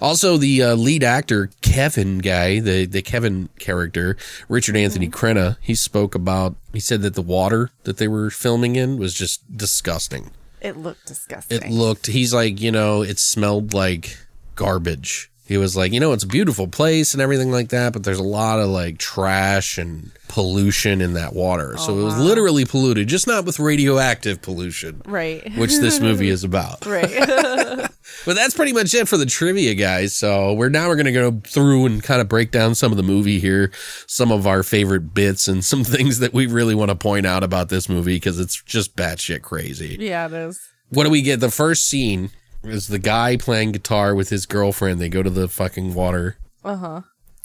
Also, 0.00 0.36
the 0.36 0.62
uh, 0.62 0.74
lead 0.74 1.04
actor 1.04 1.50
Kevin 1.60 2.18
guy, 2.18 2.60
the 2.60 2.86
the 2.86 3.02
Kevin 3.02 3.48
character, 3.58 4.16
Richard 4.48 4.76
Anthony 4.76 5.08
Crenna, 5.08 5.56
he 5.60 5.74
spoke 5.74 6.14
about. 6.14 6.56
He 6.72 6.80
said 6.80 7.02
that 7.02 7.14
the 7.14 7.22
water 7.22 7.70
that 7.84 7.98
they 7.98 8.08
were 8.08 8.30
filming 8.30 8.76
in 8.76 8.96
was 8.96 9.14
just 9.14 9.56
disgusting. 9.56 10.30
It 10.60 10.76
looked 10.76 11.06
disgusting. 11.06 11.62
It 11.62 11.70
looked. 11.70 12.06
He's 12.06 12.34
like, 12.34 12.60
you 12.60 12.70
know, 12.70 13.02
it 13.02 13.18
smelled 13.18 13.72
like 13.74 14.16
garbage. 14.54 15.30
He 15.50 15.58
was 15.58 15.76
like, 15.76 15.92
you 15.92 15.98
know, 15.98 16.12
it's 16.12 16.22
a 16.22 16.28
beautiful 16.28 16.68
place 16.68 17.12
and 17.12 17.20
everything 17.20 17.50
like 17.50 17.70
that, 17.70 17.92
but 17.92 18.04
there's 18.04 18.20
a 18.20 18.22
lot 18.22 18.60
of 18.60 18.68
like 18.68 18.98
trash 18.98 19.78
and 19.78 20.12
pollution 20.28 21.00
in 21.00 21.14
that 21.14 21.32
water. 21.32 21.76
so 21.76 21.92
oh, 21.92 21.98
it 21.98 22.04
was 22.04 22.16
literally 22.18 22.64
polluted, 22.64 23.08
just 23.08 23.26
not 23.26 23.44
with 23.44 23.58
radioactive 23.58 24.40
pollution, 24.42 25.02
right. 25.06 25.52
which 25.56 25.76
this 25.78 25.98
movie 25.98 26.28
is 26.28 26.44
about. 26.50 26.86
right. 26.86 27.90
But 28.26 28.34
that's 28.36 28.54
pretty 28.54 28.72
much 28.72 28.92
it 28.94 29.08
for 29.08 29.16
the 29.16 29.26
trivia, 29.26 29.74
guys. 29.74 30.14
So 30.14 30.52
we're 30.52 30.68
now 30.68 30.88
we're 30.88 30.96
gonna 30.96 31.12
go 31.12 31.40
through 31.44 31.86
and 31.86 32.02
kind 32.02 32.20
of 32.20 32.28
break 32.28 32.50
down 32.50 32.74
some 32.74 32.92
of 32.92 32.96
the 32.96 33.02
movie 33.04 33.38
here, 33.38 33.72
some 34.06 34.30
of 34.32 34.46
our 34.46 34.62
favorite 34.62 35.14
bits, 35.14 35.48
and 35.48 35.64
some 35.64 35.84
things 35.94 36.18
that 36.18 36.32
we 36.32 36.46
really 36.46 36.74
want 36.74 36.90
to 36.90 36.96
point 36.96 37.24
out 37.24 37.42
about 37.42 37.68
this 37.68 37.88
movie 37.88 38.16
because 38.16 38.38
it's 38.38 38.62
just 38.62 38.96
batshit 38.96 39.42
crazy. 39.42 39.96
yeah, 39.98 40.26
it 40.26 40.32
is. 40.32 40.60
What 40.90 41.04
do 41.04 41.10
we 41.10 41.22
get? 41.22 41.40
The 41.40 41.50
first 41.50 41.86
scene 41.86 42.30
is 42.62 42.88
the 42.88 42.98
guy 42.98 43.36
playing 43.36 43.72
guitar 43.72 44.14
with 44.14 44.28
his 44.28 44.46
girlfriend. 44.46 45.00
They 45.00 45.08
go 45.08 45.22
to 45.22 45.30
the 45.30 45.48
fucking 45.48 45.94
water. 45.94 46.36
Uh 46.64 46.76
huh. 46.76 47.00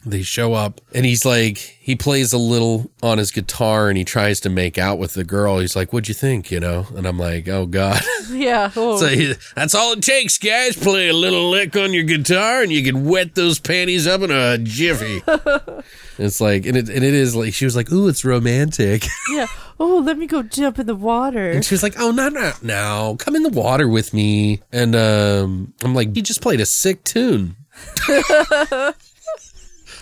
They 0.08 0.22
show 0.22 0.54
up 0.54 0.82
and 0.94 1.04
he's 1.06 1.26
like, 1.26 1.58
he 1.58 1.96
plays 1.96 2.32
a 2.32 2.38
little 2.38 2.92
on 3.02 3.18
his 3.18 3.32
guitar 3.32 3.90
and 3.90 3.98
he 3.98 4.04
tries 4.04 4.40
to 4.42 4.50
make 4.50 4.78
out 4.78 5.00
with 5.00 5.14
the 5.16 5.24
girl. 5.24 5.58
He's 5.60 5.76
like, 5.76 5.92
What'd 5.92 6.08
you 6.08 6.14
think? 6.14 6.52
You 6.52 6.60
know? 6.60 6.86
And 6.96 7.08
I'm 7.08 7.18
like, 7.18 7.48
Oh 7.48 7.66
God. 7.66 8.02
Yeah. 8.30 8.72
Oh, 8.76 8.98
So 8.98 9.08
he- 9.08 9.34
that's 9.56 9.76
all 9.76 9.94
it 9.94 10.02
takes, 10.02 10.38
guys. 10.40 10.76
Play 10.76 11.10
a 11.10 11.14
little 11.14 11.50
lick 11.52 11.76
on 11.78 11.94
your 11.94 12.04
guitar, 12.04 12.62
and 12.64 12.72
you 12.72 12.84
can 12.84 13.06
wet 13.06 13.36
those 13.36 13.60
panties 13.60 14.08
up 14.08 14.22
in 14.22 14.32
a 14.32 14.58
jiffy. 14.58 15.22
it's 16.18 16.42
like, 16.42 16.66
and 16.66 16.76
it, 16.76 16.90
and 16.90 17.04
it 17.04 17.14
is 17.14 17.36
like 17.36 17.54
she 17.54 17.66
was 17.66 17.76
like, 17.76 17.92
"Ooh, 17.92 18.08
it's 18.08 18.26
romantic," 18.26 19.06
yeah. 19.32 19.46
Oh, 19.80 20.00
let 20.00 20.18
me 20.18 20.26
go 20.26 20.42
jump 20.42 20.80
in 20.80 20.88
the 20.88 20.96
water. 20.96 21.52
and 21.52 21.64
she 21.64 21.76
was 21.76 21.84
like, 21.84 21.94
"Oh, 22.00 22.10
no, 22.10 22.30
no, 22.30 22.52
no, 22.64 23.16
come 23.20 23.36
in 23.36 23.44
the 23.44 23.50
water 23.50 23.88
with 23.88 24.12
me." 24.12 24.62
And 24.72 24.96
um, 24.96 25.74
I'm 25.84 25.94
like, 25.94 26.16
"He 26.16 26.24
just 26.24 26.42
played 26.42 26.60
a 26.62 26.66
sick 26.66 27.04
tune." 27.04 27.56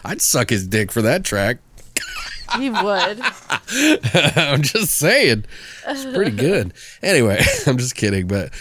I'd 0.04 0.22
suck 0.22 0.50
his 0.50 0.68
dick 0.68 0.92
for 0.92 1.02
that 1.02 1.24
track. 1.24 1.58
He 2.58 2.70
would. 2.70 3.20
I'm 4.38 4.62
just 4.62 4.96
saying. 4.96 5.46
It's 5.88 6.06
pretty 6.06 6.36
good. 6.36 6.74
Anyway, 7.02 7.42
I'm 7.68 7.78
just 7.78 7.96
kidding, 7.96 8.28
but 8.28 8.52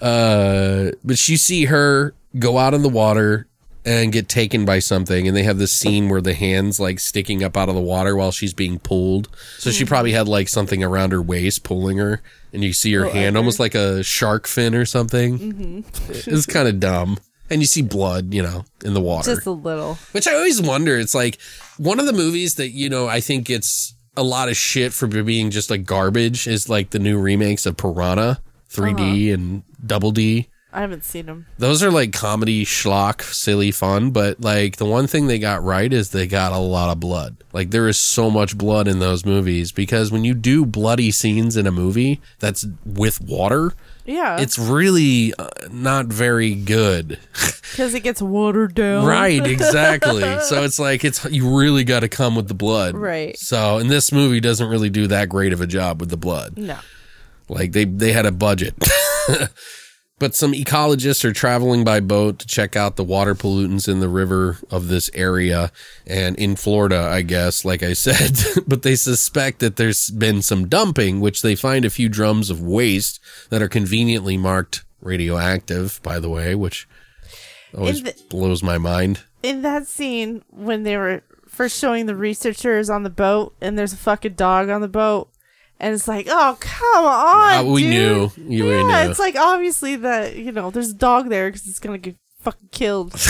uh 0.00 0.92
but 1.02 1.28
you 1.28 1.36
see 1.36 1.64
her 1.64 2.14
go 2.38 2.56
out 2.58 2.72
in 2.74 2.82
the 2.82 2.88
water 2.88 3.46
and 3.84 4.12
get 4.12 4.28
taken 4.28 4.64
by 4.64 4.78
something 4.80 5.26
and 5.26 5.36
they 5.36 5.42
have 5.44 5.58
this 5.58 5.72
scene 5.72 6.08
where 6.08 6.20
the 6.20 6.34
hands 6.34 6.78
like 6.78 7.00
sticking 7.00 7.42
up 7.42 7.56
out 7.56 7.68
of 7.68 7.74
the 7.74 7.80
water 7.80 8.14
while 8.14 8.30
she's 8.30 8.52
being 8.52 8.78
pulled. 8.78 9.28
So 9.58 9.70
she 9.70 9.84
probably 9.84 10.12
had 10.12 10.28
like 10.28 10.48
something 10.48 10.84
around 10.84 11.12
her 11.12 11.22
waist 11.22 11.64
pulling 11.64 11.96
her 11.98 12.20
and 12.52 12.62
you 12.62 12.72
see 12.72 12.92
her 12.92 13.08
hand 13.08 13.36
almost 13.36 13.58
like 13.58 13.74
a 13.74 14.02
shark 14.02 14.46
fin 14.46 14.74
or 14.74 14.84
something. 14.84 15.84
It's 16.08 16.46
kind 16.46 16.68
of 16.68 16.80
dumb. 16.80 17.18
And 17.50 17.60
you 17.60 17.66
see 17.66 17.82
blood, 17.82 18.34
you 18.34 18.42
know, 18.42 18.64
in 18.84 18.94
the 18.94 19.00
water. 19.00 19.34
Just 19.34 19.46
a 19.46 19.50
little. 19.50 19.94
Which 20.12 20.28
I 20.28 20.34
always 20.34 20.60
wonder. 20.60 20.98
It's 20.98 21.14
like 21.14 21.38
one 21.78 21.98
of 21.98 22.06
the 22.06 22.12
movies 22.12 22.56
that, 22.56 22.70
you 22.70 22.88
know, 22.90 23.06
I 23.08 23.20
think 23.20 23.46
gets 23.46 23.94
a 24.16 24.22
lot 24.22 24.48
of 24.48 24.56
shit 24.56 24.92
for 24.92 25.06
being 25.06 25.50
just 25.50 25.70
like 25.70 25.84
garbage 25.84 26.46
is 26.46 26.68
like 26.68 26.90
the 26.90 26.98
new 26.98 27.18
remakes 27.18 27.66
of 27.66 27.76
Piranha 27.76 28.40
3D 28.70 29.28
uh-huh. 29.28 29.34
and 29.34 29.62
Double 29.86 30.10
D. 30.10 30.48
I 30.72 30.82
haven't 30.82 31.04
seen 31.04 31.26
them. 31.26 31.46
Those 31.56 31.82
are 31.82 31.90
like 31.90 32.12
comedy 32.12 32.64
schlock, 32.64 33.22
silly 33.22 33.70
fun. 33.70 34.10
But 34.10 34.40
like 34.40 34.76
the 34.76 34.84
one 34.84 35.06
thing 35.06 35.26
they 35.26 35.38
got 35.38 35.62
right 35.62 35.90
is 35.90 36.10
they 36.10 36.26
got 36.26 36.52
a 36.52 36.58
lot 36.58 36.90
of 36.90 37.00
blood. 37.00 37.36
Like 37.52 37.70
there 37.70 37.88
is 37.88 37.98
so 37.98 38.30
much 38.30 38.58
blood 38.58 38.86
in 38.86 38.98
those 38.98 39.24
movies 39.24 39.72
because 39.72 40.12
when 40.12 40.24
you 40.24 40.34
do 40.34 40.66
bloody 40.66 41.10
scenes 41.10 41.56
in 41.56 41.66
a 41.66 41.72
movie 41.72 42.20
that's 42.38 42.66
with 42.84 43.20
water, 43.20 43.72
Yeah. 44.08 44.40
it's 44.40 44.58
really 44.58 45.34
uh, 45.38 45.48
not 45.70 46.06
very 46.06 46.54
good. 46.54 47.18
because 47.70 47.92
it 47.94 48.00
gets 48.00 48.22
watered 48.22 48.74
down. 48.74 49.04
Right, 49.04 49.46
exactly. 49.46 50.22
so 50.40 50.64
it's 50.64 50.78
like 50.78 51.04
it's 51.04 51.24
you 51.26 51.58
really 51.58 51.84
got 51.84 52.00
to 52.00 52.08
come 52.08 52.34
with 52.34 52.48
the 52.48 52.54
blood. 52.54 52.94
Right. 52.96 53.38
So, 53.38 53.78
and 53.78 53.90
this 53.90 54.10
movie 54.10 54.40
doesn't 54.40 54.68
really 54.68 54.90
do 54.90 55.08
that 55.08 55.28
great 55.28 55.52
of 55.52 55.60
a 55.60 55.66
job 55.66 56.00
with 56.00 56.08
the 56.08 56.16
blood. 56.16 56.56
No. 56.56 56.78
Like 57.50 57.72
they 57.72 57.84
they 57.84 58.12
had 58.12 58.24
a 58.26 58.32
budget. 58.32 58.74
but 60.18 60.34
some 60.34 60.52
ecologists 60.52 61.24
are 61.24 61.32
traveling 61.32 61.84
by 61.84 62.00
boat 62.00 62.38
to 62.40 62.46
check 62.46 62.76
out 62.76 62.96
the 62.96 63.04
water 63.04 63.34
pollutants 63.34 63.88
in 63.88 64.00
the 64.00 64.08
river 64.08 64.58
of 64.70 64.88
this 64.88 65.10
area 65.14 65.70
and 66.06 66.36
in 66.36 66.56
Florida, 66.56 66.98
I 66.98 67.22
guess, 67.22 67.64
like 67.64 67.82
I 67.82 67.92
said, 67.92 68.62
but 68.66 68.82
they 68.82 68.96
suspect 68.96 69.60
that 69.60 69.76
there's 69.76 70.10
been 70.10 70.42
some 70.42 70.68
dumping, 70.68 71.20
which 71.20 71.42
they 71.42 71.54
find 71.54 71.84
a 71.84 71.90
few 71.90 72.08
drums 72.08 72.50
of 72.50 72.60
waste 72.60 73.20
that 73.50 73.62
are 73.62 73.68
conveniently 73.68 74.36
marked 74.36 74.84
radioactive, 75.00 76.00
by 76.02 76.18
the 76.18 76.28
way, 76.28 76.54
which 76.54 76.88
always 77.76 78.02
the- 78.02 78.14
blows 78.28 78.62
my 78.62 78.78
mind. 78.78 79.20
In 79.42 79.62
that 79.62 79.86
scene 79.86 80.42
when 80.50 80.82
they 80.82 80.96
were 80.96 81.22
first 81.46 81.78
showing 81.78 82.06
the 82.06 82.16
researchers 82.16 82.90
on 82.90 83.04
the 83.04 83.10
boat, 83.10 83.54
and 83.60 83.78
there's 83.78 83.92
a 83.92 83.96
fucking 83.96 84.34
dog 84.34 84.68
on 84.68 84.80
the 84.80 84.88
boat, 84.88 85.30
and 85.80 85.94
it's 85.94 86.08
like, 86.08 86.26
oh 86.28 86.56
come 86.60 87.04
on, 87.04 87.66
Uh, 87.66 87.70
we 87.70 87.82
dude. 87.82 87.90
knew. 87.90 88.30
You 88.56 88.70
yeah, 88.70 88.82
knew. 88.82 89.10
it's 89.10 89.18
like 89.18 89.36
obviously 89.36 89.96
that 89.96 90.36
you 90.36 90.52
know 90.52 90.70
there's 90.70 90.90
a 90.90 90.94
dog 90.94 91.28
there 91.28 91.48
because 91.48 91.66
it's 91.66 91.78
gonna 91.78 91.98
get 91.98 92.16
fucking 92.40 92.68
killed. 92.70 93.14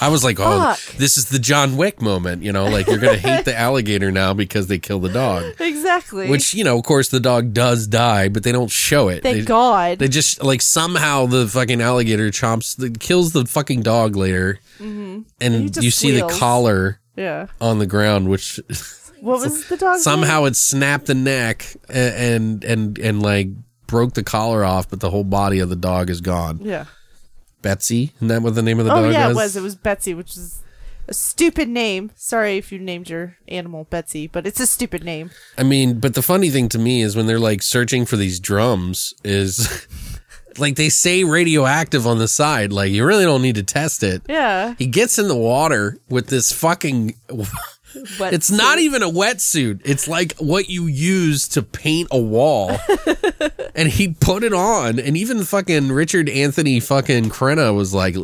I 0.00 0.08
was 0.08 0.24
like, 0.24 0.38
oh, 0.40 0.74
Fuck. 0.74 0.96
this 0.96 1.16
is 1.16 1.26
the 1.26 1.38
John 1.38 1.76
Wick 1.76 2.00
moment, 2.00 2.42
you 2.42 2.52
know, 2.52 2.66
like 2.66 2.86
you're 2.86 2.98
going 2.98 3.20
to 3.20 3.28
hate 3.28 3.44
the 3.44 3.58
alligator 3.58 4.10
now 4.10 4.32
because 4.32 4.68
they 4.68 4.78
kill 4.78 5.00
the 5.00 5.08
dog. 5.08 5.54
exactly. 5.60 6.30
Which, 6.30 6.54
you 6.54 6.64
know, 6.64 6.78
of 6.78 6.84
course 6.84 7.08
the 7.08 7.20
dog 7.20 7.52
does 7.52 7.86
die, 7.86 8.28
but 8.28 8.42
they 8.42 8.52
don't 8.52 8.70
show 8.70 9.08
it. 9.08 9.22
thank 9.22 9.38
they, 9.38 9.44
God. 9.44 9.98
They 9.98 10.08
just 10.08 10.42
like 10.42 10.62
somehow 10.62 11.26
the 11.26 11.46
fucking 11.48 11.80
alligator 11.80 12.28
chomps, 12.30 12.76
the, 12.76 12.90
kills 12.90 13.32
the 13.32 13.44
fucking 13.44 13.82
dog 13.82 14.16
later. 14.16 14.60
Mm-hmm. 14.78 15.22
And 15.40 15.76
you 15.76 15.90
see 15.90 16.12
the 16.12 16.28
collar 16.28 17.00
yeah. 17.16 17.48
on 17.60 17.78
the 17.78 17.86
ground, 17.86 18.28
which 18.28 18.60
What 19.22 19.40
was 19.40 19.68
the 19.68 19.76
dog? 19.76 20.00
somehow 20.00 20.44
it 20.44 20.56
snapped 20.56 21.06
the 21.06 21.14
neck 21.14 21.76
and, 21.88 22.14
and, 22.14 22.64
and, 22.64 22.98
and 22.98 23.22
like 23.22 23.48
broke 23.86 24.14
the 24.14 24.24
collar 24.24 24.64
off, 24.64 24.90
but 24.90 24.98
the 24.98 25.10
whole 25.10 25.22
body 25.22 25.60
of 25.60 25.68
the 25.68 25.76
dog 25.76 26.10
is 26.10 26.20
gone. 26.20 26.58
Yeah. 26.60 26.86
Betsy, 27.62 28.12
isn't 28.16 28.26
that 28.26 28.42
what 28.42 28.56
the 28.56 28.62
name 28.62 28.80
of 28.80 28.86
the 28.86 28.90
dog? 28.90 28.98
Oh 28.98 29.04
dog 29.04 29.12
yeah, 29.12 29.28
was? 29.28 29.36
it 29.36 29.40
was. 29.40 29.56
It 29.56 29.62
was 29.62 29.74
Betsy, 29.76 30.14
which 30.14 30.36
is 30.36 30.60
a 31.06 31.14
stupid 31.14 31.68
name. 31.68 32.10
Sorry 32.16 32.56
if 32.56 32.72
you 32.72 32.80
named 32.80 33.08
your 33.08 33.36
animal 33.46 33.84
Betsy, 33.84 34.26
but 34.26 34.44
it's 34.44 34.58
a 34.58 34.66
stupid 34.66 35.04
name. 35.04 35.30
I 35.56 35.62
mean, 35.62 36.00
but 36.00 36.14
the 36.14 36.22
funny 36.22 36.50
thing 36.50 36.68
to 36.70 36.78
me 36.80 37.02
is 37.02 37.14
when 37.14 37.26
they're 37.26 37.38
like 37.38 37.62
searching 37.62 38.04
for 38.04 38.16
these 38.16 38.40
drums 38.40 39.14
is 39.22 39.86
like 40.58 40.74
they 40.74 40.88
say 40.88 41.22
radioactive 41.22 42.08
on 42.08 42.18
the 42.18 42.26
side. 42.26 42.72
Like 42.72 42.90
you 42.90 43.04
really 43.04 43.24
don't 43.24 43.42
need 43.42 43.54
to 43.54 43.62
test 43.62 44.02
it. 44.02 44.22
Yeah. 44.28 44.74
He 44.78 44.86
gets 44.86 45.18
in 45.18 45.28
the 45.28 45.36
water 45.36 45.98
with 46.08 46.26
this 46.26 46.50
fucking. 46.50 47.14
Wet 48.18 48.32
It's 48.32 48.50
not 48.50 48.78
even 48.78 49.02
a 49.02 49.10
wetsuit. 49.10 49.80
It's 49.84 50.08
like 50.08 50.34
what 50.38 50.68
you 50.68 50.86
use 50.86 51.48
to 51.48 51.62
paint 51.62 52.08
a 52.10 52.18
wall. 52.18 52.76
and 53.74 53.88
he 53.88 54.08
put 54.08 54.42
it 54.42 54.52
on. 54.52 54.98
And 54.98 55.16
even 55.16 55.44
fucking 55.44 55.92
Richard 55.92 56.28
Anthony 56.28 56.80
fucking 56.80 57.30
Crenna 57.30 57.74
was 57.74 57.94
like, 57.94 58.16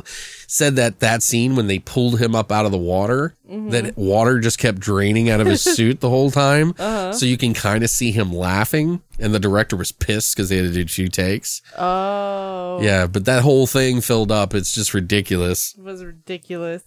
said 0.48 0.76
that 0.76 1.00
that 1.00 1.22
scene 1.22 1.54
when 1.56 1.66
they 1.66 1.78
pulled 1.78 2.18
him 2.18 2.34
up 2.34 2.50
out 2.50 2.64
of 2.64 2.72
the 2.72 2.78
water, 2.78 3.36
mm-hmm. 3.48 3.68
that 3.68 3.96
water 3.96 4.40
just 4.40 4.58
kept 4.58 4.80
draining 4.80 5.28
out 5.28 5.40
of 5.40 5.46
his 5.46 5.62
suit 5.76 6.00
the 6.00 6.08
whole 6.08 6.30
time. 6.30 6.70
Uh-huh. 6.78 7.12
So 7.12 7.26
you 7.26 7.36
can 7.36 7.54
kind 7.54 7.84
of 7.84 7.90
see 7.90 8.10
him 8.10 8.32
laughing. 8.32 9.02
And 9.20 9.34
the 9.34 9.40
director 9.40 9.76
was 9.76 9.92
pissed 9.92 10.34
because 10.34 10.48
they 10.48 10.56
had 10.56 10.66
to 10.66 10.72
do 10.72 10.84
two 10.84 11.08
takes. 11.08 11.60
Oh. 11.76 12.80
Yeah, 12.80 13.06
but 13.08 13.24
that 13.24 13.42
whole 13.42 13.66
thing 13.66 14.00
filled 14.00 14.30
up. 14.30 14.54
It's 14.54 14.72
just 14.72 14.94
ridiculous. 14.94 15.74
It 15.76 15.82
was 15.82 16.04
ridiculous. 16.04 16.84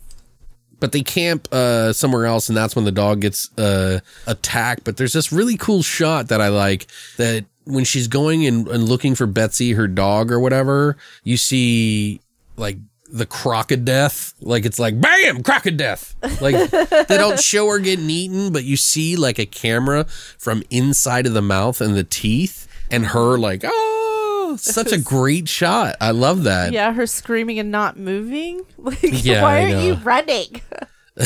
But 0.81 0.91
they 0.91 1.03
camp 1.03 1.47
uh, 1.53 1.93
somewhere 1.93 2.25
else, 2.25 2.49
and 2.49 2.57
that's 2.57 2.75
when 2.75 2.83
the 2.83 2.91
dog 2.91 3.21
gets 3.21 3.55
uh, 3.57 4.01
attacked. 4.27 4.83
But 4.83 4.97
there's 4.97 5.13
this 5.13 5.31
really 5.31 5.55
cool 5.55 5.83
shot 5.83 6.27
that 6.27 6.41
I 6.41 6.49
like 6.49 6.87
that 7.15 7.45
when 7.65 7.85
she's 7.85 8.07
going 8.07 8.45
and, 8.45 8.67
and 8.67 8.83
looking 8.89 9.15
for 9.15 9.27
Betsy, 9.27 9.73
her 9.73 9.87
dog 9.87 10.31
or 10.31 10.39
whatever, 10.39 10.97
you 11.23 11.37
see 11.37 12.19
like 12.57 12.77
the 13.11 13.27
crocodeath. 13.27 14.33
Like 14.41 14.65
it's 14.65 14.79
like 14.79 14.99
bam, 14.99 15.43
crocodeath. 15.43 16.15
Like 16.41 16.69
they 17.07 17.17
don't 17.17 17.39
show 17.39 17.67
her 17.69 17.77
getting 17.79 18.09
eaten, 18.09 18.51
but 18.51 18.63
you 18.63 18.75
see 18.75 19.15
like 19.15 19.37
a 19.37 19.45
camera 19.45 20.05
from 20.05 20.63
inside 20.71 21.27
of 21.27 21.33
the 21.33 21.43
mouth 21.43 21.79
and 21.79 21.95
the 21.95 22.03
teeth, 22.03 22.67
and 22.89 23.05
her 23.05 23.37
like 23.37 23.61
oh, 23.63 24.00
Oh, 24.53 24.55
such 24.57 24.91
a 24.91 24.97
great 24.99 25.47
shot. 25.49 25.95
I 26.01 26.11
love 26.11 26.43
that. 26.43 26.73
Yeah, 26.73 26.91
her 26.93 27.07
screaming 27.07 27.59
and 27.59 27.71
not 27.71 27.97
moving. 27.97 28.61
Like, 28.77 28.97
Yeah, 29.03 29.41
why 29.43 29.61
aren't 29.63 29.83
you 29.85 29.93
running? 29.95 30.61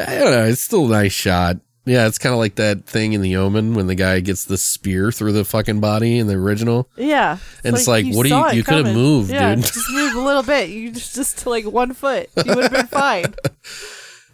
I 0.00 0.14
don't 0.18 0.30
know. 0.32 0.44
It's 0.44 0.60
still 0.60 0.86
a 0.86 0.90
nice 0.90 1.12
shot. 1.12 1.56
Yeah, 1.84 2.06
it's 2.06 2.18
kind 2.18 2.34
of 2.34 2.38
like 2.38 2.56
that 2.56 2.84
thing 2.84 3.14
in 3.14 3.22
The 3.22 3.36
Omen 3.36 3.72
when 3.74 3.86
the 3.86 3.94
guy 3.94 4.20
gets 4.20 4.44
the 4.44 4.58
spear 4.58 5.10
through 5.10 5.32
the 5.32 5.44
fucking 5.44 5.80
body 5.80 6.18
in 6.18 6.26
the 6.26 6.34
original. 6.34 6.90
Yeah, 6.96 7.38
And 7.64 7.74
it's 7.74 7.88
like, 7.88 8.04
what 8.12 8.24
do 8.26 8.28
you- 8.34 8.50
you 8.52 8.62
could've 8.64 8.94
moved, 8.94 9.30
yeah, 9.30 9.54
dude. 9.54 9.64
Just 9.64 9.90
move 9.90 10.14
a 10.14 10.20
little 10.20 10.42
bit. 10.42 10.68
You 10.68 10.90
just 10.92 11.14
just 11.14 11.38
to 11.38 11.50
like 11.50 11.64
one 11.64 11.94
foot. 11.94 12.28
You 12.44 12.54
would 12.54 12.64
have 12.64 12.72
been 12.72 12.86
fine. 12.88 13.34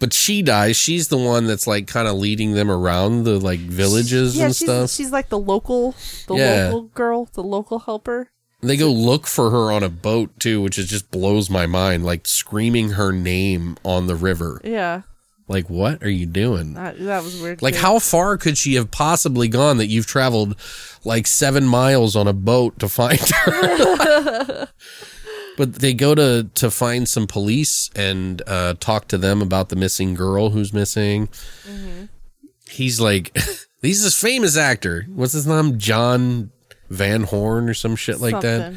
But 0.05 0.13
she 0.13 0.43
dies. 0.43 0.77
She's 0.77 1.07
the 1.07 1.17
one 1.17 1.47
that's 1.47 1.65
like 1.65 1.87
kind 1.87 2.07
of 2.07 2.15
leading 2.17 2.51
them 2.53 2.69
around 2.69 3.23
the 3.23 3.39
like 3.39 3.57
villages 3.59 4.37
yeah, 4.37 4.45
and 4.45 4.55
she's 4.55 4.67
stuff. 4.67 4.91
she's 4.91 5.11
like 5.11 5.29
the 5.29 5.39
local, 5.39 5.95
the 6.27 6.35
Yeah. 6.35 6.65
local 6.65 6.83
girl, 6.89 7.27
the 7.33 7.41
local 7.41 7.79
helper. 7.79 8.29
They 8.61 8.77
go 8.77 8.91
look 8.91 9.25
for 9.25 9.49
her 9.49 9.71
on 9.71 9.81
a 9.81 9.89
boat 9.89 10.39
too, 10.39 10.61
which 10.61 10.77
is 10.77 10.87
just 10.87 11.09
blows 11.09 11.49
my 11.49 11.65
mind. 11.65 12.05
Like 12.05 12.27
screaming 12.27 12.91
her 12.91 13.11
name 13.11 13.77
on 13.83 14.05
the 14.05 14.15
river. 14.15 14.61
Yeah, 14.63 15.01
Like, 15.47 15.71
what 15.71 16.03
are 16.03 16.09
you 16.09 16.27
doing? 16.27 16.75
that, 16.75 16.99
that 16.99 17.23
was 17.23 17.41
weird. 17.41 17.63
Like, 17.63 17.73
too. 17.73 17.79
how 17.81 17.97
far 17.97 18.37
could 18.37 18.59
she 18.59 18.75
have 18.75 18.91
possibly 18.91 19.47
gone 19.47 19.77
that 19.77 19.87
you've 19.87 20.05
traveled 20.05 20.55
like 21.03 21.25
seven 21.25 21.65
miles 21.65 22.15
on 22.15 22.27
a 22.27 22.33
boat 22.33 22.77
to 22.77 22.87
find 22.87 23.19
her? 23.19 24.67
but 25.57 25.75
they 25.75 25.93
go 25.93 26.15
to 26.15 26.49
to 26.55 26.71
find 26.71 27.07
some 27.07 27.27
police 27.27 27.89
and 27.95 28.41
uh, 28.47 28.75
talk 28.79 29.07
to 29.09 29.17
them 29.17 29.41
about 29.41 29.69
the 29.69 29.75
missing 29.75 30.13
girl 30.13 30.49
who's 30.49 30.73
missing. 30.73 31.29
He's 32.69 32.99
like, 32.99 33.37
he's 33.81 34.03
this 34.03 34.19
famous 34.19 34.57
actor. 34.57 35.05
What's 35.13 35.33
his 35.33 35.47
name? 35.47 35.77
John 35.77 36.51
Van 36.89 37.23
Horn 37.23 37.69
or 37.69 37.73
some 37.73 37.95
shit 37.95 38.19
like 38.19 38.41
that. 38.41 38.75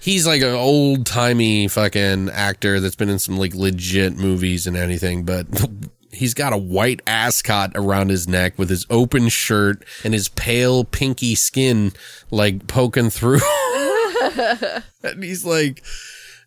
He's 0.00 0.26
like 0.26 0.42
an 0.42 0.54
old 0.54 1.04
timey 1.06 1.68
fucking 1.68 2.30
actor 2.30 2.78
that's 2.80 2.94
been 2.94 3.08
in 3.08 3.18
some 3.18 3.38
like 3.38 3.54
legit 3.54 4.16
movies 4.16 4.66
and 4.66 4.76
anything, 4.76 5.24
but 5.24 5.46
he's 6.12 6.34
got 6.34 6.52
a 6.52 6.58
white 6.58 7.00
ascot 7.06 7.72
around 7.74 8.10
his 8.10 8.28
neck 8.28 8.58
with 8.58 8.70
his 8.70 8.86
open 8.88 9.28
shirt 9.28 9.84
and 10.04 10.14
his 10.14 10.28
pale 10.28 10.84
pinky 10.84 11.34
skin 11.34 11.92
like 12.30 12.66
poking 12.66 13.10
through. 13.10 13.40
and 15.02 15.22
he's 15.22 15.44
like, 15.44 15.82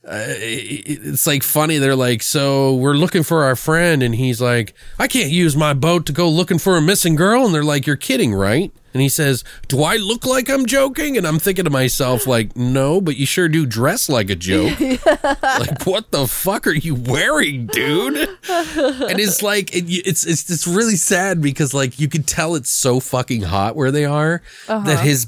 uh, 0.08 0.24
it's 0.28 1.28
like 1.28 1.43
funny. 1.43 1.78
They're 1.78 1.95
like, 1.95 2.24
so 2.24 2.74
we're 2.76 2.93
looking 2.93 3.24
for 3.24 3.43
our 3.43 3.56
friend, 3.56 4.02
and 4.02 4.16
he's 4.16 4.41
like, 4.41 4.74
I 4.97 5.08
can't 5.08 5.30
use 5.30 5.56
my 5.58 5.74
boat 5.74 6.06
to 6.06 6.14
go 6.14 6.30
looking 6.30 6.58
for 6.58 6.78
a 6.78 6.82
missing 6.82 7.16
girl. 7.16 7.45
And 7.45 7.54
they're 7.54 7.64
like, 7.64 7.86
you're 7.86 7.97
kidding, 7.97 8.34
right? 8.34 8.72
And 8.93 9.02
he 9.02 9.10
says, 9.10 9.43
Do 9.68 9.84
I 9.84 9.97
look 9.97 10.26
like 10.26 10.50
I'm 10.50 10.66
joking? 10.66 11.18
And 11.18 11.28
I'm 11.28 11.38
thinking 11.38 11.66
to 11.66 11.70
myself, 11.70 12.26
like, 12.26 12.56
no, 12.56 13.02
but 13.02 13.18
you 13.18 13.26
sure 13.26 13.47
do 13.50 13.66
dress 13.66 14.10
like 14.10 14.30
a 14.30 14.36
joke. 14.36 14.80
like, 14.80 15.86
what 15.86 16.12
the 16.12 16.28
fuck 16.28 16.66
are 16.66 16.72
you 16.72 16.95
wearing, 16.95 17.68
dude? 17.68 18.18
And 18.50 19.20
it's 19.20 19.43
like, 19.43 19.76
it, 19.76 19.86
it's 19.88 20.26
it's 20.26 20.50
it's 20.50 20.66
really 20.66 20.95
sad 20.95 21.41
because 21.41 21.74
like 21.74 22.00
you 22.00 22.08
could 22.08 22.26
tell 22.26 22.56
it's 22.56 22.72
so 22.72 23.00
fucking 23.00 23.43
hot 23.43 23.76
where 23.76 23.91
they 23.91 24.06
are 24.06 24.41
that 24.68 25.04
his 25.04 25.26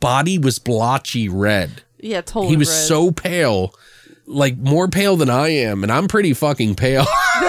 body 0.00 0.38
was 0.38 0.58
blotchy 0.58 1.28
red. 1.28 1.82
Yeah, 1.98 2.20
totally. 2.20 2.48
He 2.48 2.56
was 2.56 2.68
red. 2.68 2.86
so 2.88 3.10
pale, 3.12 3.74
like 4.26 4.56
more 4.56 4.88
pale 4.88 5.16
than 5.16 5.30
I 5.30 5.48
am, 5.48 5.82
and 5.82 5.92
I'm 5.92 6.08
pretty 6.08 6.32
fucking 6.34 6.74
pale. 6.76 7.06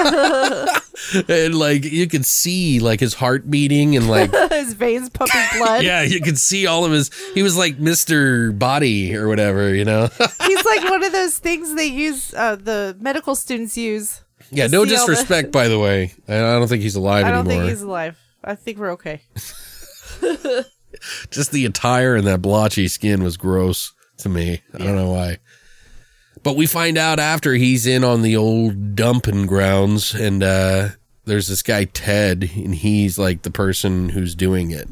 and 1.29 1.55
like 1.55 1.83
you 1.85 2.07
could 2.07 2.25
see 2.25 2.79
like 2.79 2.99
his 2.99 3.13
heart 3.13 3.49
beating 3.49 3.95
and 3.95 4.09
like 4.09 4.31
his 4.51 4.73
veins 4.73 5.09
pumping 5.09 5.41
blood. 5.57 5.83
yeah, 5.83 6.01
you 6.03 6.19
could 6.21 6.37
see 6.37 6.67
all 6.67 6.85
of 6.85 6.91
his. 6.91 7.11
He 7.33 7.43
was 7.43 7.57
like 7.57 7.79
Mister 7.79 8.51
Body 8.51 9.15
or 9.15 9.27
whatever, 9.27 9.73
you 9.73 9.85
know. 9.85 10.07
He's 10.45 10.65
like 10.65 10.83
one 10.89 11.03
of 11.03 11.11
those 11.11 11.37
things 11.37 11.75
they 11.75 11.85
use, 11.85 12.33
uh, 12.33 12.55
the 12.55 12.95
medical 12.99 13.35
students 13.35 13.77
use. 13.77 14.21
yeah, 14.51 14.67
no 14.67 14.79
all 14.79 14.85
the- 14.85 14.91
disrespect, 14.91 15.51
by 15.51 15.67
the 15.67 15.79
way. 15.79 16.13
I 16.27 16.35
I 16.37 16.39
don't 16.59 16.67
think 16.67 16.81
he's 16.83 16.95
alive 16.95 17.25
I 17.25 17.31
don't 17.31 17.45
anymore. 17.47 17.63
think 17.63 17.69
he's 17.69 17.81
alive. 17.81 18.17
I 18.43 18.55
think 18.55 18.77
we're 18.79 18.91
okay. 18.91 19.21
Just 21.29 21.51
the 21.51 21.65
attire 21.65 22.15
and 22.15 22.25
that 22.25 22.41
blotchy 22.41 22.87
skin 22.87 23.21
was 23.23 23.37
gross 23.37 23.93
to 24.19 24.29
me. 24.29 24.61
I 24.73 24.77
don't 24.77 24.95
know 24.95 25.11
why. 25.11 25.37
But 26.45 26.55
we 26.55 26.67
find 26.67 26.95
out 26.95 27.17
after 27.19 27.55
he's 27.55 27.87
in 27.87 28.03
on 28.03 28.21
the 28.21 28.37
old 28.37 28.95
dumping 28.95 29.47
grounds, 29.47 30.13
and 30.13 30.43
uh, 30.43 30.89
there's 31.25 31.47
this 31.47 31.63
guy 31.63 31.85
Ted, 31.85 32.51
and 32.55 32.75
he's 32.75 33.17
like 33.17 33.41
the 33.41 33.49
person 33.49 34.09
who's 34.09 34.35
doing 34.35 34.69
it. 34.69 34.87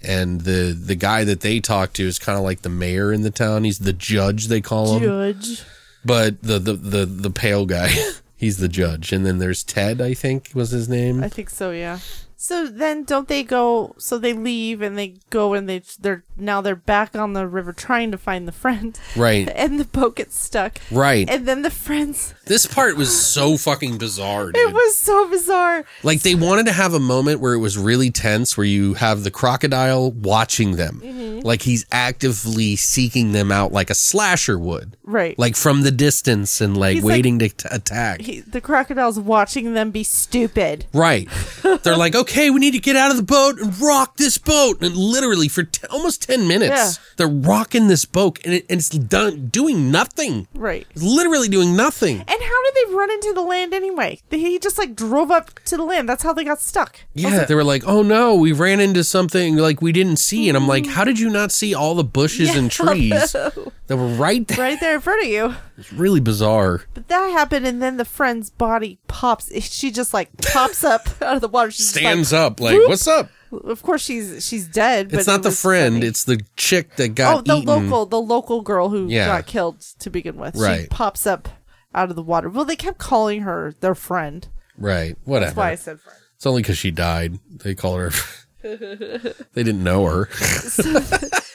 And 0.00 0.42
the 0.42 0.72
the 0.72 0.94
guy 0.94 1.24
that 1.24 1.40
they 1.40 1.58
talk 1.58 1.92
to 1.94 2.06
is 2.06 2.20
kind 2.20 2.38
of 2.38 2.44
like 2.44 2.62
the 2.62 2.68
mayor 2.68 3.12
in 3.12 3.22
the 3.22 3.32
town. 3.32 3.64
He's 3.64 3.80
the 3.80 3.92
judge 3.92 4.46
they 4.46 4.60
call 4.60 4.96
him, 4.96 5.02
Judge. 5.02 5.64
but 6.04 6.40
the 6.40 6.60
the 6.60 6.74
the 6.74 7.04
the 7.04 7.30
pale 7.30 7.66
guy, 7.66 7.92
he's 8.36 8.58
the 8.58 8.68
judge. 8.68 9.12
And 9.12 9.26
then 9.26 9.38
there's 9.38 9.64
Ted, 9.64 10.00
I 10.00 10.14
think 10.14 10.52
was 10.54 10.70
his 10.70 10.88
name. 10.88 11.20
I 11.24 11.28
think 11.28 11.50
so, 11.50 11.72
yeah. 11.72 11.98
So 12.44 12.66
then 12.66 13.04
don't 13.04 13.28
they 13.28 13.44
go 13.44 13.94
so 13.98 14.18
they 14.18 14.32
leave 14.32 14.82
and 14.82 14.98
they 14.98 15.14
go 15.30 15.54
and 15.54 15.68
they 15.68 15.80
they're 16.00 16.24
now 16.36 16.60
they're 16.60 16.74
back 16.74 17.14
on 17.14 17.34
the 17.34 17.46
river 17.46 17.72
trying 17.72 18.10
to 18.10 18.18
find 18.18 18.48
the 18.48 18.52
friend. 18.52 18.98
Right. 19.16 19.48
And 19.62 19.78
the 19.78 19.84
boat 19.84 20.16
gets 20.16 20.36
stuck. 20.36 20.78
Right. 20.90 21.30
And 21.30 21.46
then 21.46 21.62
the 21.62 21.70
friends 21.70 22.34
This 22.46 22.66
part 22.66 22.96
was 22.96 23.10
so 23.16 23.56
fucking 23.56 23.98
bizarre, 23.98 24.46
dude. 24.46 24.56
it 24.56 24.74
was 24.74 24.96
so 24.96 25.28
bizarre. 25.30 25.84
Like 26.02 26.22
they 26.22 26.34
wanted 26.34 26.66
to 26.66 26.72
have 26.72 26.94
a 26.94 26.98
moment 26.98 27.38
where 27.38 27.54
it 27.54 27.58
was 27.60 27.78
really 27.78 28.10
tense, 28.10 28.56
where 28.56 28.66
you 28.66 28.94
have 28.94 29.22
the 29.22 29.30
crocodile 29.30 30.10
watching 30.10 30.74
them, 30.74 31.00
Mm-hmm. 31.04 31.46
like 31.46 31.62
he's 31.62 31.86
actively 31.92 32.74
seeking 32.74 33.30
them 33.30 33.52
out, 33.52 33.70
like 33.72 33.88
a 33.90 33.94
slasher 33.94 34.58
would, 34.58 34.96
Right. 35.04 35.38
like 35.38 35.54
from 35.54 35.82
the 35.82 35.92
distance 35.92 36.60
and 36.60 36.76
like 36.76 36.94
He's 36.94 37.04
like- 37.04 37.12
waiting 37.14 37.38
to 37.38 37.48
t- 37.50 37.68
attack. 37.70 38.20
he, 38.22 38.40
the 38.40 38.60
crocodile's 38.60 39.20
watching 39.20 39.74
them 39.74 39.92
be 39.92 40.02
stupid. 40.02 40.86
right? 40.92 41.28
They're 41.84 41.96
like, 41.96 42.16
okay, 42.16 42.31
we 42.36 42.58
need 42.60 42.72
to 42.72 42.78
get 42.80 42.96
out 42.96 43.10
of 43.10 43.16
the 43.16 43.22
boat 43.22 43.58
and 43.60 43.78
rock 43.80 44.16
this 44.16 44.38
boat, 44.38 44.82
and 44.82 44.96
literally 44.96 45.48
for 45.48 45.62
t- 45.64 45.86
almost 45.90 46.22
ten 46.22 46.46
minutes, 46.48 46.70
Yeah. 46.70 46.92
they're 47.16 47.28
rocking 47.28 47.88
this 47.88 48.04
boat, 48.04 48.38
and, 48.44 48.54
it, 48.54 48.66
and 48.68 48.78
it's 48.80 48.88
done 48.88 49.48
doing 49.48 49.90
nothing. 49.90 50.46
Right. 50.54 50.86
It's 50.90 51.02
literally 51.02 51.48
doing 51.48 51.76
nothing. 51.76 52.18
And 52.18 52.28
how 52.28 52.36
did 52.64 52.74
they 52.88 52.94
run 52.94 53.10
into 53.10 53.32
the 53.34 53.42
land 53.42 53.74
anyway? 53.74 54.20
He 54.30 54.58
just 54.58 54.78
like 54.78 54.94
drove 54.96 55.30
up 55.30 55.58
to 55.66 55.76
the 55.76 55.84
land. 55.84 56.08
That's 56.08 56.22
how 56.22 56.32
they 56.32 56.44
got 56.44 56.60
stuck. 56.60 57.00
Yeah, 57.14 57.44
they 57.44 57.54
were 57.54 57.64
like, 57.64 57.82
"Oh 57.86 58.02
no, 58.02 58.34
we 58.34 58.52
ran 58.52 58.80
into 58.80 59.04
something 59.04 59.56
like 59.56 59.80
we 59.82 59.92
didn't 59.92 60.16
see," 60.18 60.48
and 60.48 60.56
I'm 60.56 60.68
like, 60.68 60.84
mm. 60.84 60.90
"How 60.90 61.04
did 61.04 61.18
you 61.18 61.30
not 61.30 61.52
see 61.52 61.74
all 61.74 61.94
the 61.94 62.04
bushes 62.04 62.54
and 62.54 62.70
trees 62.70 63.32
that 63.32 63.54
were 63.96 64.06
right 64.06 64.46
there?" 64.48 64.58
Right 64.58 64.80
there 64.80 64.94
in 64.94 65.00
front 65.00 65.22
of 65.22 65.28
you. 65.28 65.54
It's 65.82 65.92
really 65.92 66.20
bizarre. 66.20 66.82
But 66.94 67.08
that 67.08 67.26
happened, 67.32 67.66
and 67.66 67.82
then 67.82 67.96
the 67.96 68.04
friend's 68.04 68.50
body 68.50 68.98
pops. 69.08 69.52
She 69.64 69.90
just 69.90 70.14
like 70.14 70.30
pops 70.40 70.84
up 70.94 71.08
out 71.20 71.36
of 71.36 71.40
the 71.40 71.48
water. 71.48 71.70
She 71.70 71.82
Stands 71.82 72.32
like, 72.32 72.40
up, 72.40 72.60
like, 72.60 72.74
whoop. 72.74 72.88
"What's 72.88 73.06
up?" 73.06 73.30
Of 73.52 73.82
course, 73.82 74.02
she's 74.02 74.46
she's 74.46 74.66
dead. 74.66 75.10
But 75.10 75.18
It's 75.18 75.26
not 75.28 75.40
it 75.40 75.42
the 75.42 75.50
friend; 75.50 75.96
funny. 75.96 76.06
it's 76.06 76.24
the 76.24 76.40
chick 76.56 76.96
that 76.96 77.14
got 77.14 77.36
oh 77.36 77.40
the 77.42 77.56
eaten. 77.56 77.66
local 77.66 78.06
the 78.06 78.20
local 78.20 78.62
girl 78.62 78.88
who 78.88 79.08
Yeah. 79.08 79.26
got 79.26 79.46
killed 79.46 79.80
to 79.98 80.08
begin 80.08 80.36
with. 80.36 80.54
She 80.56 80.62
Right. 80.62 80.88
pops 80.90 81.26
up 81.26 81.48
out 81.94 82.08
of 82.08 82.16
the 82.16 82.22
water. 82.22 82.48
Well, 82.48 82.64
they 82.64 82.76
kept 82.76 82.98
calling 82.98 83.42
her 83.42 83.74
their 83.80 83.94
friend. 83.94 84.48
Right? 84.78 85.16
That's 85.26 85.54
why 85.54 85.66
I 85.66 85.70
Whatever. 85.72 85.76
said 85.76 86.00
friend. 86.00 86.18
It's 86.36 86.46
only 86.46 86.62
because 86.62 86.78
she 86.78 86.90
died. 86.90 87.38
They 87.50 87.74
call 87.74 87.96
her. 87.98 88.10
they 88.62 89.62
didn't 89.62 89.82
know 89.84 90.06
her. 90.06 90.28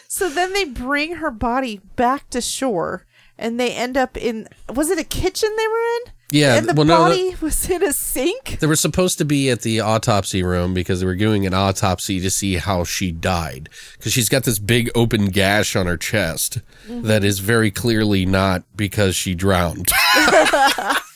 So 0.10 0.30
then 0.30 0.54
they 0.54 0.64
bring 0.66 1.16
her 1.18 1.30
body 1.30 1.82
back 1.96 2.30
to 2.32 2.42
shore, 2.42 3.06
and 3.38 3.60
they 3.60 3.72
end 3.74 3.98
up 3.98 4.18
in 4.18 4.48
was 4.74 4.90
it 4.90 5.00
a 5.00 5.04
kitchen 5.04 5.50
they 5.58 5.68
were 5.68 5.74
in? 5.78 6.14
Yeah, 6.30 6.56
and 6.56 6.68
the 6.68 6.74
well, 6.74 6.86
no, 6.86 6.98
body 6.98 7.36
was 7.42 7.70
in 7.70 7.82
a 7.82 7.94
sink. 7.94 8.58
They 8.60 8.68
were 8.68 8.76
supposed 8.76 9.18
to 9.20 9.26
be 9.26 9.50
at 9.50 9.62
the 9.62 9.80
autopsy 9.80 10.44
room 10.44 10.74
because 10.74 11.00
they 11.00 11.06
were 11.06 11.16
doing 11.16 11.46
an 11.46 11.54
autopsy 11.54 12.20
to 12.20 12.30
see 12.30 12.56
how 12.56 12.84
she 12.84 13.14
died. 13.14 13.70
Because 13.98 14.12
she's 14.12 14.28
got 14.28 14.44
this 14.44 14.60
big 14.60 14.90
open 14.94 15.28
gash 15.28 15.76
on 15.76 15.86
her 15.86 15.98
chest 15.98 16.60
Mm-hmm. 16.88 17.08
that 17.08 17.24
is 17.26 17.40
very 17.40 17.70
clearly 17.70 18.26
not 18.26 18.64
because 18.76 19.14
she 19.14 19.36
drowned. 19.36 19.92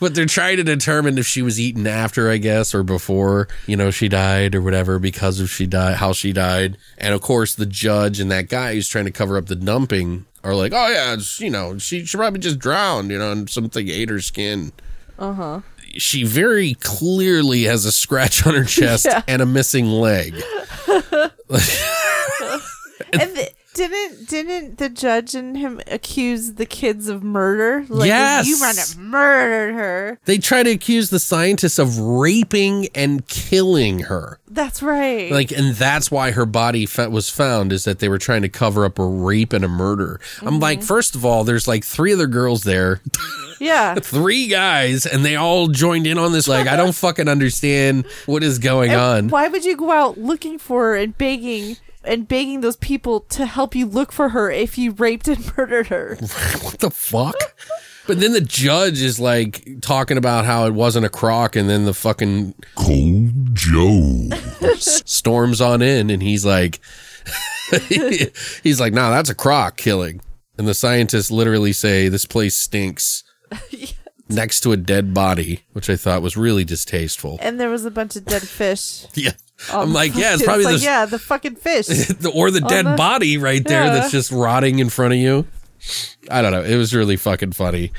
but 0.00 0.14
they're 0.14 0.26
trying 0.26 0.56
to 0.58 0.64
determine 0.64 1.18
if 1.18 1.26
she 1.26 1.42
was 1.42 1.58
eaten 1.60 1.86
after, 1.86 2.30
I 2.30 2.36
guess, 2.38 2.74
or 2.74 2.82
before, 2.82 3.48
you 3.66 3.76
know, 3.76 3.90
she 3.90 4.08
died 4.08 4.54
or 4.54 4.62
whatever 4.62 4.98
because 4.98 5.40
of 5.40 5.50
she 5.50 5.66
died, 5.66 5.96
how 5.96 6.12
she 6.12 6.32
died. 6.32 6.76
And 6.98 7.14
of 7.14 7.20
course, 7.20 7.54
the 7.54 7.66
judge 7.66 8.20
and 8.20 8.30
that 8.30 8.48
guy 8.48 8.74
who's 8.74 8.88
trying 8.88 9.06
to 9.06 9.10
cover 9.10 9.36
up 9.36 9.46
the 9.46 9.56
dumping 9.56 10.26
are 10.44 10.54
like, 10.54 10.72
oh 10.74 10.88
yeah, 10.88 11.14
it's, 11.14 11.40
you 11.40 11.50
know, 11.50 11.78
she 11.78 12.04
she 12.04 12.16
probably 12.16 12.40
just 12.40 12.58
drowned, 12.58 13.10
you 13.10 13.18
know, 13.18 13.32
and 13.32 13.48
something 13.50 13.88
ate 13.88 14.10
her 14.10 14.20
skin. 14.20 14.72
Uh 15.18 15.32
huh. 15.32 15.60
She 15.98 16.24
very 16.24 16.74
clearly 16.74 17.62
has 17.64 17.84
a 17.86 17.92
scratch 17.92 18.46
on 18.46 18.54
her 18.54 18.64
chest 18.64 19.06
Yeah. 19.10 19.22
and 19.26 19.40
a 19.40 19.46
missing 19.46 19.86
leg. 19.86 20.34
And 23.12 23.48
didn't 23.76 24.28
didn't 24.28 24.78
the 24.78 24.88
judge 24.88 25.34
and 25.34 25.56
him 25.56 25.80
accuse 25.86 26.54
the 26.54 26.66
kids 26.66 27.08
of 27.08 27.22
murder? 27.22 27.84
Like, 27.88 28.08
Yes. 28.08 28.48
you 28.48 28.58
might 28.58 28.76
have 28.76 28.96
murdered 28.98 29.74
her. 29.74 30.18
They 30.24 30.38
try 30.38 30.62
to 30.62 30.70
accuse 30.70 31.10
the 31.10 31.18
scientists 31.20 31.78
of 31.78 31.98
raping 31.98 32.88
and 32.94 33.26
killing 33.28 34.00
her. 34.00 34.38
That's 34.48 34.82
right. 34.82 35.30
Like, 35.30 35.52
and 35.52 35.74
that's 35.74 36.10
why 36.10 36.30
her 36.30 36.46
body 36.46 36.88
was 37.10 37.28
found 37.30 37.72
is 37.72 37.84
that 37.84 37.98
they 37.98 38.08
were 38.08 38.18
trying 38.18 38.42
to 38.42 38.48
cover 38.48 38.84
up 38.84 38.98
a 38.98 39.06
rape 39.06 39.52
and 39.52 39.64
a 39.64 39.68
murder. 39.68 40.20
I'm 40.42 40.58
like, 40.58 40.78
Mm-hmm. 40.78 40.86
first 40.86 41.14
of 41.14 41.24
all, 41.24 41.44
there's 41.44 41.68
like 41.68 41.84
three 41.84 42.12
other 42.12 42.26
girls 42.26 42.62
there, 42.64 43.00
yeah. 43.60 43.94
three 44.02 44.46
guys, 44.48 45.04
and 45.06 45.24
they 45.24 45.36
all 45.36 45.68
joined 45.68 46.06
in 46.06 46.16
on 46.18 46.32
this. 46.32 46.48
Like, 46.48 46.66
I 46.66 46.76
don't 46.76 46.94
fucking 46.94 47.28
understand 47.28 48.06
what 48.26 48.42
is 48.42 48.58
going 48.58 48.92
on. 48.92 49.28
Why 49.28 49.48
would 49.48 49.64
you 49.64 49.76
go 49.76 49.90
out 49.90 50.16
looking 50.18 50.58
for 50.58 50.84
her 50.86 50.96
and 50.96 51.16
begging 51.16 51.76
and 52.06 52.26
begging 52.28 52.60
those 52.60 52.76
people 52.76 53.20
to 53.20 53.46
help 53.46 53.74
you 53.74 53.86
look 53.86 54.12
for 54.12 54.30
her 54.30 54.50
if 54.50 54.78
you 54.78 54.92
raped 54.92 55.28
and 55.28 55.52
murdered 55.56 55.88
her? 55.88 56.16
What 56.62 56.78
the 56.80 56.90
fuck? 56.90 57.34
But 58.06 58.20
then 58.20 58.32
the 58.32 58.40
judge 58.40 59.02
is 59.02 59.18
like 59.18 59.66
talking 59.80 60.16
about 60.16 60.44
how 60.44 60.66
it 60.66 60.74
wasn't 60.74 61.06
a 61.06 61.08
croc, 61.08 61.56
and 61.56 61.68
then 61.68 61.86
the 61.86 61.94
fucking 61.94 62.54
Cold 62.76 63.54
Joe. 63.54 64.28
storms 64.76 65.60
on 65.60 65.82
in 65.82 66.10
and 66.10 66.22
he's 66.22 66.44
like 66.44 66.80
he's 68.62 68.80
like 68.80 68.92
nah 68.92 69.10
that's 69.10 69.30
a 69.30 69.34
croc 69.34 69.76
killing 69.76 70.20
and 70.58 70.68
the 70.68 70.74
scientists 70.74 71.30
literally 71.30 71.72
say 71.72 72.08
this 72.08 72.26
place 72.26 72.56
stinks 72.56 73.24
next 74.28 74.60
to 74.60 74.72
a 74.72 74.76
dead 74.76 75.12
body 75.14 75.62
which 75.72 75.88
i 75.90 75.96
thought 75.96 76.22
was 76.22 76.36
really 76.36 76.64
distasteful 76.64 77.38
And 77.40 77.58
there 77.58 77.70
was 77.70 77.84
a 77.84 77.90
bunch 77.90 78.16
of 78.16 78.24
dead 78.24 78.42
fish. 78.42 79.06
yeah 79.14 79.30
on 79.30 79.34
i'm 79.72 79.80
um, 79.80 79.92
like 79.92 80.14
yeah 80.16 80.34
it's 80.34 80.42
probably 80.42 80.64
like, 80.64 80.76
the, 80.76 80.82
yeah, 80.82 81.06
the 81.06 81.18
fucking 81.18 81.56
fish. 81.56 81.86
the 81.86 82.30
or 82.34 82.50
the 82.50 82.60
dead 82.60 82.86
the- 82.86 82.96
body 82.96 83.38
right 83.38 83.64
there 83.64 83.84
Yeah. 83.84 83.92
that's 83.94 84.10
just 84.10 84.30
rotting 84.30 84.78
in 84.78 84.88
front 84.90 85.14
of 85.14 85.18
you 85.18 85.46
i 86.30 86.42
don't 86.42 86.52
know 86.52 86.62
it 86.62 86.76
was 86.76 86.94
really 86.94 87.16
fucking 87.16 87.52
funny 87.52 87.92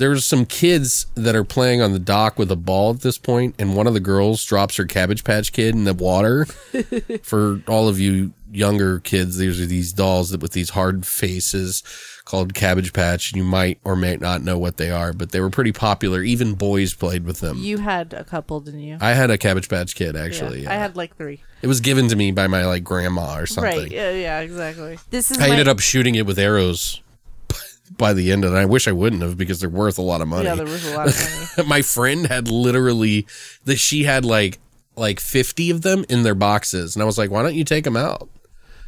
there's 0.00 0.24
some 0.24 0.46
kids 0.46 1.06
that 1.14 1.36
are 1.36 1.44
playing 1.44 1.82
on 1.82 1.92
the 1.92 1.98
dock 1.98 2.38
with 2.38 2.50
a 2.50 2.56
ball 2.56 2.94
at 2.94 3.02
this 3.02 3.18
point, 3.18 3.54
and 3.58 3.76
one 3.76 3.86
of 3.86 3.92
the 3.92 4.00
girls 4.00 4.42
drops 4.42 4.76
her 4.76 4.86
Cabbage 4.86 5.24
Patch 5.24 5.52
Kid 5.52 5.74
in 5.74 5.84
the 5.84 5.92
water. 5.92 6.46
For 7.22 7.60
all 7.68 7.86
of 7.86 8.00
you 8.00 8.32
younger 8.50 9.00
kids, 9.00 9.36
these 9.36 9.60
are 9.60 9.66
these 9.66 9.92
dolls 9.92 10.30
that 10.30 10.40
with 10.40 10.52
these 10.52 10.70
hard 10.70 11.06
faces 11.06 11.82
called 12.30 12.54
Cabbage 12.54 12.92
Patch. 12.92 13.34
You 13.34 13.42
might 13.42 13.80
or 13.82 13.96
may 13.96 14.16
not 14.16 14.42
know 14.42 14.56
what 14.56 14.76
they 14.76 14.90
are, 14.90 15.12
but 15.12 15.32
they 15.32 15.40
were 15.40 15.50
pretty 15.50 15.72
popular. 15.72 16.22
Even 16.22 16.54
boys 16.54 16.94
played 16.94 17.24
with 17.24 17.40
them. 17.40 17.58
you 17.58 17.78
had 17.78 18.12
a 18.12 18.22
couple, 18.22 18.60
didn't 18.60 18.80
you? 18.80 18.98
I 19.00 19.14
had 19.14 19.30
a 19.30 19.36
Cabbage 19.36 19.68
Patch 19.68 19.96
Kid 19.96 20.14
actually. 20.16 20.62
Yeah, 20.62 20.70
I 20.70 20.74
had 20.74 20.96
like 20.96 21.16
three. 21.16 21.42
it 21.60 21.66
was 21.66 21.80
given 21.80 22.08
to 22.08 22.16
me 22.16 22.30
by 22.30 22.46
my 22.46 22.64
like 22.66 22.84
grandma 22.84 23.36
or 23.36 23.46
something. 23.46 23.82
Right. 23.82 23.90
Yeah, 23.90 24.12
yeah, 24.12 24.40
exactly. 24.40 24.98
This 25.10 25.32
is 25.32 25.38
I 25.38 25.48
my, 25.48 25.50
ended 25.50 25.66
up 25.68 25.80
shooting 25.80 26.14
it 26.14 26.24
with 26.24 26.38
arrows 26.38 27.02
by 27.98 28.12
the 28.12 28.30
end 28.30 28.44
of 28.44 28.54
it. 28.54 28.56
I 28.56 28.64
wish 28.64 28.86
I 28.86 28.92
wouldn't 28.92 29.22
have 29.22 29.36
because 29.36 29.58
they're 29.58 29.68
worth 29.68 29.98
a 29.98 30.02
lot 30.02 30.20
of 30.20 30.28
money. 30.28 30.44
Yeah, 30.44 30.54
there 30.54 30.66
was 30.66 30.86
a 30.86 30.96
lot 30.96 31.08
of 31.08 31.56
money. 31.56 31.68
my 31.68 31.82
friend 31.82 32.26
had 32.28 32.48
literally 32.48 33.26
that 33.64 33.76
she 33.78 34.04
had 34.04 34.24
like 34.24 34.58
like 34.96 35.18
50 35.18 35.70
of 35.70 35.82
them 35.82 36.04
in 36.08 36.24
their 36.24 36.34
boxes 36.34 36.94
and 36.94 37.02
i 37.02 37.06
was 37.06 37.16
like 37.16 37.30
why 37.30 37.42
don't 37.42 37.54
you 37.54 37.64
take 37.64 37.84
them 37.84 37.96
out 37.96 38.28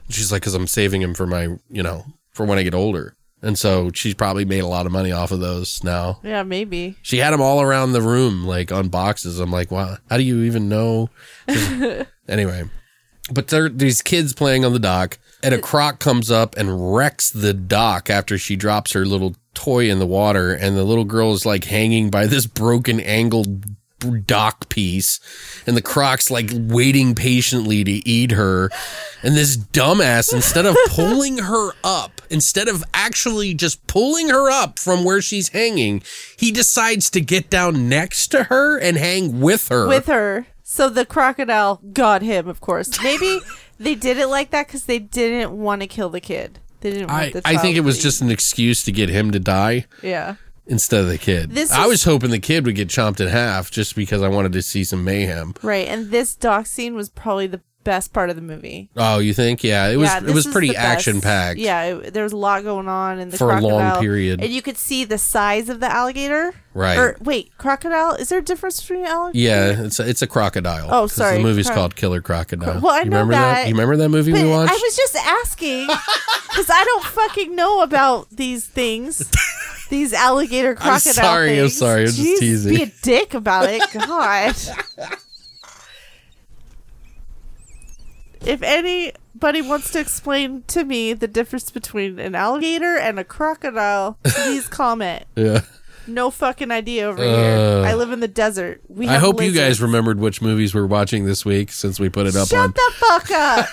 And 0.05 0.15
she's 0.15 0.31
like 0.31 0.43
because 0.43 0.55
i'm 0.55 0.67
saving 0.67 1.01
them 1.01 1.15
for 1.15 1.27
my 1.27 1.57
you 1.71 1.83
know 1.83 2.05
for 2.33 2.45
when 2.45 2.59
i 2.59 2.65
get 2.65 2.75
older 2.75 3.15
and 3.43 3.59
so 3.59 3.91
she's 3.93 4.15
probably 4.15 4.45
made 4.45 4.63
a 4.63 4.67
lot 4.67 4.87
of 4.87 4.93
money 4.93 5.13
off 5.13 5.33
of 5.33 5.41
those 5.41 5.83
now. 5.85 6.21
Yeah, 6.23 6.43
maybe. 6.43 6.97
she 7.03 7.19
had 7.19 7.33
them 7.33 7.41
all 7.41 7.61
around 7.61 7.93
the 7.93 8.03
room 8.03 8.47
like 8.47 8.73
on 8.73 8.89
boxes. 8.89 9.39
I'm 9.41 9.51
like 9.51 9.71
wow 9.71 9.99
how 10.09 10.17
do 10.17 10.23
you 10.23 10.43
even 10.43 10.69
know? 10.69 11.11
Anyway 12.29 12.65
but 13.33 13.49
there 13.49 13.69
these 13.69 14.01
kids 14.01 14.33
playing 14.33 14.65
on 14.65 14.73
the 14.73 14.79
dock 14.79 15.19
and 15.43 15.53
a 15.53 15.61
croc 15.61 15.99
comes 15.99 16.31
up 16.31 16.57
and 16.57 16.95
wrecks 16.95 17.31
the 17.31 17.53
dock 17.53 18.09
after 18.09 18.39
she 18.39 18.55
drops 18.55 18.93
her 18.93 19.05
little 19.05 19.35
toy 19.55 19.91
in 19.91 19.99
the 19.99 20.07
water. 20.07 20.53
And 20.55 20.77
the 20.77 20.85
little 20.85 21.05
girl 21.05 21.33
is 21.33 21.45
like 21.45 21.65
hanging 21.65 22.11
by 22.11 22.27
this 22.27 22.47
broken 22.47 23.01
angled 23.01 23.65
dock 24.11 24.69
piece 24.69 25.21
and 25.67 25.77
the 25.77 25.83
croc's 25.83 26.31
like 26.31 26.51
waiting 26.53 27.15
patiently 27.15 27.85
to 27.85 28.09
eat 28.09 28.33
her 28.33 28.71
and 29.23 29.37
this 29.37 29.57
dumbass 29.57 30.33
instead 30.33 30.67
of 30.67 30.77
pulling 30.89 31.39
her 31.39 31.71
up 31.85 32.21
instead 32.31 32.69
of 32.69 32.83
actually 32.93 33.55
just 33.55 33.87
pulling 33.87 34.29
her 34.29 34.51
up 34.51 34.79
from 34.79 35.05
where 35.05 35.23
she's 35.23 35.49
hanging 35.51 36.03
he 36.37 36.51
decides 36.51 37.09
to 37.11 37.21
get 37.21 37.49
down 37.51 37.89
next 37.89 38.29
to 38.29 38.45
her 38.45 38.79
and 38.79 38.97
hang 38.97 39.41
with 39.41 39.69
her 39.69 39.87
With 39.87 40.07
her. 40.07 40.47
So 40.65 40.89
the 40.89 41.05
crocodile 41.05 41.81
got 41.93 42.23
him, 42.23 42.49
of 42.49 42.61
course. 42.63 43.03
Maybe 43.03 43.41
they 43.79 43.95
did 43.95 44.17
it 44.17 44.29
like 44.29 44.51
that 44.51 44.67
because 44.67 44.87
they 44.87 44.99
didn't 44.99 45.53
want 45.53 45.83
to 45.83 45.87
kill 45.87 46.09
the 46.09 46.21
kid. 46.21 46.61
They 46.81 46.93
didn't 46.93 47.11
want 47.11 47.37
I, 47.45 47.53
I 47.53 47.57
think 47.59 47.77
it 47.77 47.81
was 47.81 48.03
just 48.03 48.23
an 48.23 48.31
excuse 48.31 48.83
to 48.85 48.93
get 48.93 49.11
him 49.11 49.31
to 49.33 49.39
die 49.39 49.85
Yeah. 50.03 50.37
Instead 50.67 51.01
of 51.01 51.09
the 51.09 51.19
kid. 51.19 51.51
This 51.51 51.71
I 51.71 51.85
is- 51.85 51.89
was 51.89 52.05
hoping 52.05 52.31
the 52.31 52.39
kid 52.39 52.65
would 52.67 52.75
get 52.75 52.89
chomped 52.89 53.21
in 53.21 53.29
half 53.29 53.71
just 53.71 53.95
because 53.97 54.23
I 54.23 54.29
wanted 54.29 54.53
to 54.53 54.63
see 54.63 54.85
some 54.85 55.05
mayhem. 55.05 55.55
Right. 55.63 55.89
And 55.89 56.11
this 56.11 56.35
dock 56.37 56.67
scene 56.67 56.95
was 56.95 57.09
probably 57.09 57.47
the 57.49 57.61
best 57.85 58.13
part 58.13 58.31
of 58.31 58.37
the 58.37 58.43
movie. 58.43 58.89
Oh, 58.97 59.19
you 59.19 59.35
think? 59.35 59.63
Yeah, 59.65 59.89
it 59.89 59.97
was. 59.97 60.09
yeah, 60.09 60.19
it 60.19 60.35
was 60.35 60.47
pretty 60.47 60.75
action 60.77 61.21
packed. 61.21 61.59
Yeah, 61.59 61.83
it, 61.85 62.15
there 62.15 62.25
was 62.25 62.33
a 62.33 62.37
lot 62.37 62.63
going 62.65 62.89
on 62.89 63.19
in 63.19 63.31
the 63.31 63.37
For 63.37 63.51
a 63.51 63.61
long 63.61 63.81
crocodile. 63.81 64.01
period. 64.01 64.41
and 64.43 64.53
you 64.53 64.63
could 64.63 64.79
see 64.79 65.05
the 65.05 65.19
size 65.19 65.69
of 65.69 65.81
the 65.81 65.91
alligator. 65.93 66.55
Right. 66.75 66.97
Or 66.97 67.17
wait, 67.21 67.57
crocodile? 67.59 68.15
Is 68.15 68.31
there 68.31 68.39
a 68.39 68.43
difference 68.43 68.81
between 68.81 69.05
alligator? 69.05 69.39
Yeah, 69.45 69.85
it's 69.85 70.01
a, 70.01 70.09
it's 70.09 70.23
a 70.23 70.27
crocodile. 70.27 70.89
Oh, 70.91 71.07
sorry. 71.07 71.37
The 71.37 71.43
movie's 71.43 71.69
called 71.69 71.97
Killer 71.97 72.23
Crocodile. 72.23 72.81
Well, 72.81 72.93
I 72.95 73.01
you 73.01 73.11
know 73.11 73.19
remember 73.21 73.33
that. 73.35 73.69
You 73.69 73.75
remember 73.75 73.97
that 73.99 74.09
movie 74.09 74.33
But 74.33 74.43
we 74.43 74.49
watched? 74.49 74.73
I 74.73 74.75
was 74.77 74.97
just 74.97 75.17
asking 75.17 75.87
because 76.49 76.71
I 76.71 76.83
don't 76.85 77.05
fucking 77.05 77.55
know 77.55 77.83
about 77.83 78.31
these 78.31 78.67
things. 78.67 79.31
These 79.91 80.15
alligator 80.15 80.75
crocodile 80.75 81.01
sorry, 81.13 81.51
I'm 81.51 81.57
things. 81.65 81.77
sorry, 81.77 82.01
I'm 82.05 82.07
just 82.07 82.41
teasing. 82.41 82.75
Be 82.75 82.83
a 82.85 82.93
dick 83.03 83.35
about 83.35 83.69
it. 83.69 83.83
God. 83.93 84.55
if 88.47 88.63
anybody 88.63 89.63
wants 89.63 89.91
to 89.93 90.01
explain 90.01 90.63
to 90.69 90.85
me 90.85 91.13
the 91.13 91.29
difference 91.29 91.71
between 91.71 92.19
an 92.19 92.35
alligator 92.35 92.97
and 92.97 93.19
a 93.19 93.25
crocodile, 93.25 94.19
please 94.25 94.69
comment. 94.69 95.25
yeah. 95.37 95.63
No 96.09 96.31
fucking 96.33 96.73
idea 96.73 97.07
over 97.07 97.23
Uh, 97.23 97.27
here. 97.27 97.87
I 97.87 97.95
live 97.95 98.11
in 98.11 98.19
the 98.19 98.27
desert. 98.27 98.81
We 98.89 99.07
I 99.07 99.19
hope 99.19 99.41
you 99.41 99.53
guys 99.53 99.81
remembered 99.81 100.19
which 100.19 100.43
movies 100.43 100.75
we're 100.75 100.87
watching 100.87 101.27
this 101.27 101.45
week 101.45 101.71
since 101.71 102.01
we 102.01 102.09
put 102.09 102.27
it 102.27 102.35
up 102.35 102.49
Shut 102.49 102.59
on. 102.59 102.73
the 102.73 102.93
fuck 102.97 103.31
up. 103.31 103.69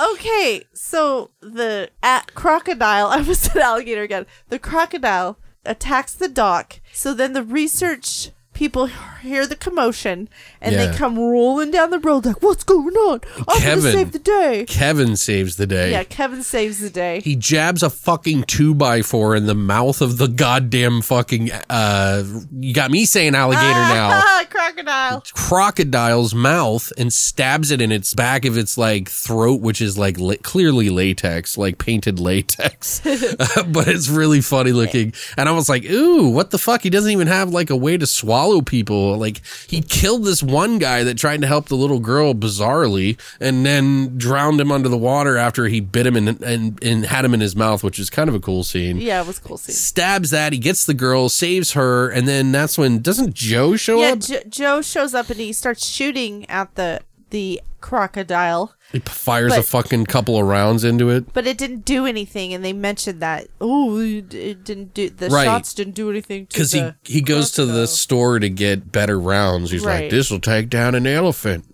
okay, 0.12 0.64
so 0.74 1.30
the 1.40 1.88
at 2.02 2.34
crocodile, 2.34 3.06
I 3.10 3.22
was 3.22 3.46
an 3.54 3.62
alligator 3.62 4.02
again. 4.02 4.26
The 4.50 4.58
crocodile 4.58 5.38
attacks 5.64 6.12
the 6.12 6.28
dock. 6.28 6.80
So 6.92 7.14
then 7.14 7.32
the 7.32 7.42
research 7.42 8.30
people 8.52 8.90
hear 9.24 9.46
the 9.46 9.56
commotion 9.56 10.28
and 10.60 10.74
Yeah. 10.74 10.86
they 10.86 10.96
come 10.96 11.18
rolling 11.18 11.70
down 11.70 11.90
the 11.90 11.98
road 11.98 12.24
like, 12.24 12.42
"What's 12.42 12.64
going 12.64 12.94
on? 12.94 13.20
I'm 13.48 13.60
Kevin. 13.60 13.84
gonna 13.84 13.92
save 13.96 14.12
the 14.12 14.18
day." 14.18 14.64
Kevin 14.68 15.16
saves 15.16 15.56
the 15.56 15.66
day. 15.66 15.90
Yeah, 15.92 16.04
Kevin 16.04 16.42
saves 16.42 16.78
the 16.80 16.90
day. 16.90 17.20
he 17.24 17.36
jabs 17.36 17.82
a 17.82 17.90
fucking 17.90 18.44
two 18.44 18.74
by 18.74 19.02
four 19.02 19.34
in 19.36 19.46
the 19.46 19.54
mouth 19.54 20.00
of 20.00 20.18
the 20.18 20.26
goddamn 20.28 21.02
fucking 21.02 21.50
uh 21.70 22.22
you 22.60 22.72
got 22.74 22.90
me 22.90 23.04
saying 23.04 23.34
alligator 23.34 23.64
now 23.72 24.20
crocodile. 24.50 25.22
crocodile's 25.34 26.34
mouth 26.34 26.92
and 26.98 27.12
stabs 27.12 27.70
it 27.70 27.80
in 27.80 27.90
its 27.90 28.12
back 28.14 28.44
of 28.44 28.56
its 28.58 28.76
like 28.76 29.08
throat 29.08 29.60
which 29.60 29.80
is 29.80 29.96
like 29.98 30.18
la- 30.18 30.34
clearly 30.42 30.90
latex 30.90 31.56
like 31.58 31.78
painted 31.78 32.18
latex 32.20 33.00
but 33.68 33.88
it's 33.88 34.08
really 34.08 34.40
funny 34.40 34.72
looking 34.72 35.12
and 35.36 35.48
i 35.48 35.52
was 35.52 35.68
like 35.68 35.84
ooh 35.84 36.28
what 36.28 36.50
the 36.50 36.58
fuck 36.58 36.82
he 36.82 36.90
doesn't 36.90 37.10
even 37.10 37.26
have 37.26 37.50
like 37.50 37.70
a 37.70 37.76
way 37.76 37.96
to 37.96 38.06
swallow 38.06 38.60
people 38.60 39.13
like 39.16 39.40
he 39.68 39.80
killed 39.80 40.24
this 40.24 40.42
one 40.42 40.78
guy 40.78 41.04
that 41.04 41.16
tried 41.18 41.40
to 41.40 41.46
help 41.46 41.66
the 41.66 41.76
little 41.76 42.00
girl 42.00 42.34
bizarrely 42.34 43.18
and 43.40 43.64
then 43.66 44.16
drowned 44.18 44.60
him 44.60 44.70
under 44.72 44.88
the 44.88 44.96
water 44.98 45.36
after 45.36 45.66
he 45.66 45.80
bit 45.80 46.06
him 46.06 46.16
and 46.16 46.42
and, 46.42 46.82
and 46.82 47.06
had 47.06 47.24
him 47.24 47.34
in 47.34 47.40
his 47.40 47.54
mouth 47.56 47.82
which 47.84 47.98
is 47.98 48.10
kind 48.10 48.28
of 48.28 48.34
a 48.34 48.40
cool 48.40 48.64
scene 48.64 48.98
Yeah, 48.98 49.20
it 49.22 49.26
was 49.26 49.38
a 49.38 49.42
cool 49.42 49.58
scene. 49.58 49.74
stabs 49.74 50.30
that 50.30 50.52
he 50.52 50.58
gets 50.58 50.84
the 50.84 50.94
girl 50.94 51.28
saves 51.28 51.72
her 51.72 52.08
and 52.10 52.26
then 52.28 52.52
that's 52.52 52.76
when 52.78 53.00
doesn't 53.00 53.34
joe 53.34 53.76
show 53.76 54.00
Yeah, 54.00 54.12
up 54.12 54.18
jo- 54.20 54.40
Joe 54.48 54.82
shows 54.82 55.14
up 55.14 55.30
and 55.30 55.38
he 55.40 55.52
starts 55.52 55.86
shooting 55.86 56.48
at 56.48 56.74
the 56.74 57.00
the 57.34 57.60
crocodile, 57.80 58.72
He 58.92 59.00
fires 59.00 59.54
a 59.56 59.62
fucking 59.64 60.06
couple 60.06 60.38
of 60.38 60.46
rounds 60.46 60.84
into 60.84 61.10
it. 61.10 61.32
but 61.32 61.48
it 61.48 61.58
didn't 61.58 61.84
do 61.84 62.06
anything. 62.06 62.54
And 62.54 62.64
they 62.64 62.72
mentioned 62.72 63.20
that 63.20 63.48
oh, 63.60 63.98
it 63.98 64.28
didn't 64.62 64.94
do 64.94 65.10
the 65.10 65.30
Right. 65.30 65.44
shots 65.44 65.74
didn't 65.74 65.96
do 65.96 66.08
anything 66.10 66.44
Because 66.44 66.70
he, 66.70 66.92
he 67.02 67.20
goes 67.20 67.50
to 67.52 67.66
the 67.66 67.88
store 67.88 68.38
to 68.38 68.48
get 68.48 68.92
better 68.92 69.18
rounds. 69.18 69.72
He's 69.72 69.84
like, 69.84 70.10
this 70.10 70.30
will 70.30 70.38
take 70.38 70.70
down 70.70 70.94
an 70.94 71.08
elephant. 71.08 71.64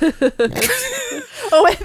Oh, 1.52 1.64
and 1.64 1.78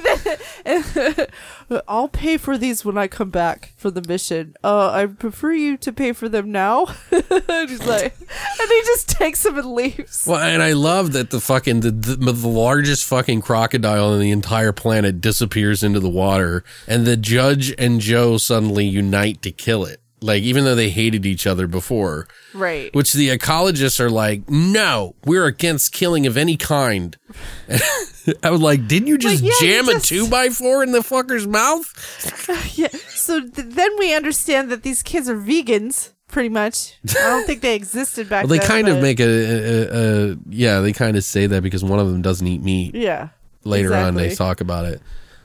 I'll 1.88 2.07
pay 2.09 2.38
for 2.38 2.57
these 2.57 2.84
when 2.84 2.97
I 2.97 3.07
come 3.07 3.29
back 3.29 3.73
for 3.77 3.89
the 3.91 4.01
mission. 4.07 4.55
Uh, 4.63 4.89
I 4.91 5.05
prefer 5.05 5.53
you 5.53 5.77
to 5.77 5.91
pay 5.91 6.11
for 6.13 6.27
them 6.29 6.51
now. 6.51 6.88
and 7.11 7.69
he's 7.69 7.86
like, 7.86 8.15
and 8.19 8.69
he 8.69 8.82
just 8.86 9.09
takes 9.09 9.43
them 9.43 9.57
and 9.57 9.73
leaves. 9.73 10.25
Well, 10.27 10.39
and 10.41 10.61
I 10.61 10.73
love 10.73 11.13
that 11.13 11.29
the 11.29 11.39
fucking 11.39 11.82
the, 11.82 11.91
the, 11.91 12.15
the 12.32 12.47
largest 12.47 13.05
fucking 13.07 13.41
crocodile 13.41 14.09
on 14.13 14.19
the 14.19 14.32
entire 14.32 14.71
planet 14.71 15.21
disappears 15.21 15.84
into 15.84 15.99
the 15.99 16.09
water, 16.09 16.63
and 16.88 17.05
the 17.05 17.17
judge 17.17 17.73
and 17.77 17.99
Joe 18.01 18.38
suddenly 18.38 18.86
unite 18.86 19.41
to 19.43 19.51
kill 19.51 19.86
it. 19.86 19.99
Like 20.23 20.43
even 20.43 20.65
though 20.65 20.75
they 20.75 20.91
hated 20.91 21.25
each 21.25 21.47
other 21.47 21.65
before, 21.65 22.27
Right. 22.53 22.93
which 22.93 23.13
the 23.13 23.29
ecologists 23.29 23.99
are 23.99 24.09
like, 24.11 24.47
no, 24.47 25.15
we're 25.25 25.45
against 25.47 25.93
killing 25.93 26.27
of 26.27 26.38
any 26.38 26.57
kind. 26.57 27.17
I 28.43 28.49
was 28.51 28.61
like, 28.61 28.88
didn't 28.88 29.07
you 29.07 29.17
just 29.17 29.41
Like, 29.43 29.51
yeah, 29.61 29.67
you 29.67 29.74
jam 29.84 29.86
just- 29.93 30.05
a 30.05 30.07
two 30.07 30.28
by 30.30 30.49
four 30.49 30.84
in 30.84 30.91
the 30.91 30.99
fucker's 30.99 31.47
mouth? 31.47 31.88
Yeah. 32.78 32.88
So 33.09 33.39
th- 33.39 33.67
then 33.67 33.89
we 33.97 34.13
understand 34.13 34.72
that 34.72 34.84
these 34.84 35.01
kids 35.03 35.30
are 35.30 35.36
vegans, 35.38 36.09
pretty 36.28 36.49
much. 36.49 36.97
I 37.09 37.13
don't 37.13 37.45
think 37.45 37.61
they 37.61 37.76
existed 37.76 38.30
back 38.30 38.43
Well, 38.43 38.49
they 38.49 38.57
then. 38.59 38.67
kind 38.67 38.88
of 38.89 39.01
make 39.01 39.19
a, 39.19 39.24
a, 39.24 40.32
a, 40.32 40.38
yeah, 40.49 40.80
they 40.80 40.91
kind 40.93 41.15
of 41.17 41.24
say 41.24 41.47
that 41.47 41.61
because 41.63 41.84
one 41.84 41.99
of 41.99 42.07
them 42.11 42.22
doesn't 42.22 42.45
eat 42.45 42.61
meat. 42.61 42.93
Yeah. 42.95 43.30
later 43.63 43.93
on 43.95 44.15
they 44.15 44.34
talk 44.36 44.59
about 44.61 44.86
it. 44.86 45.01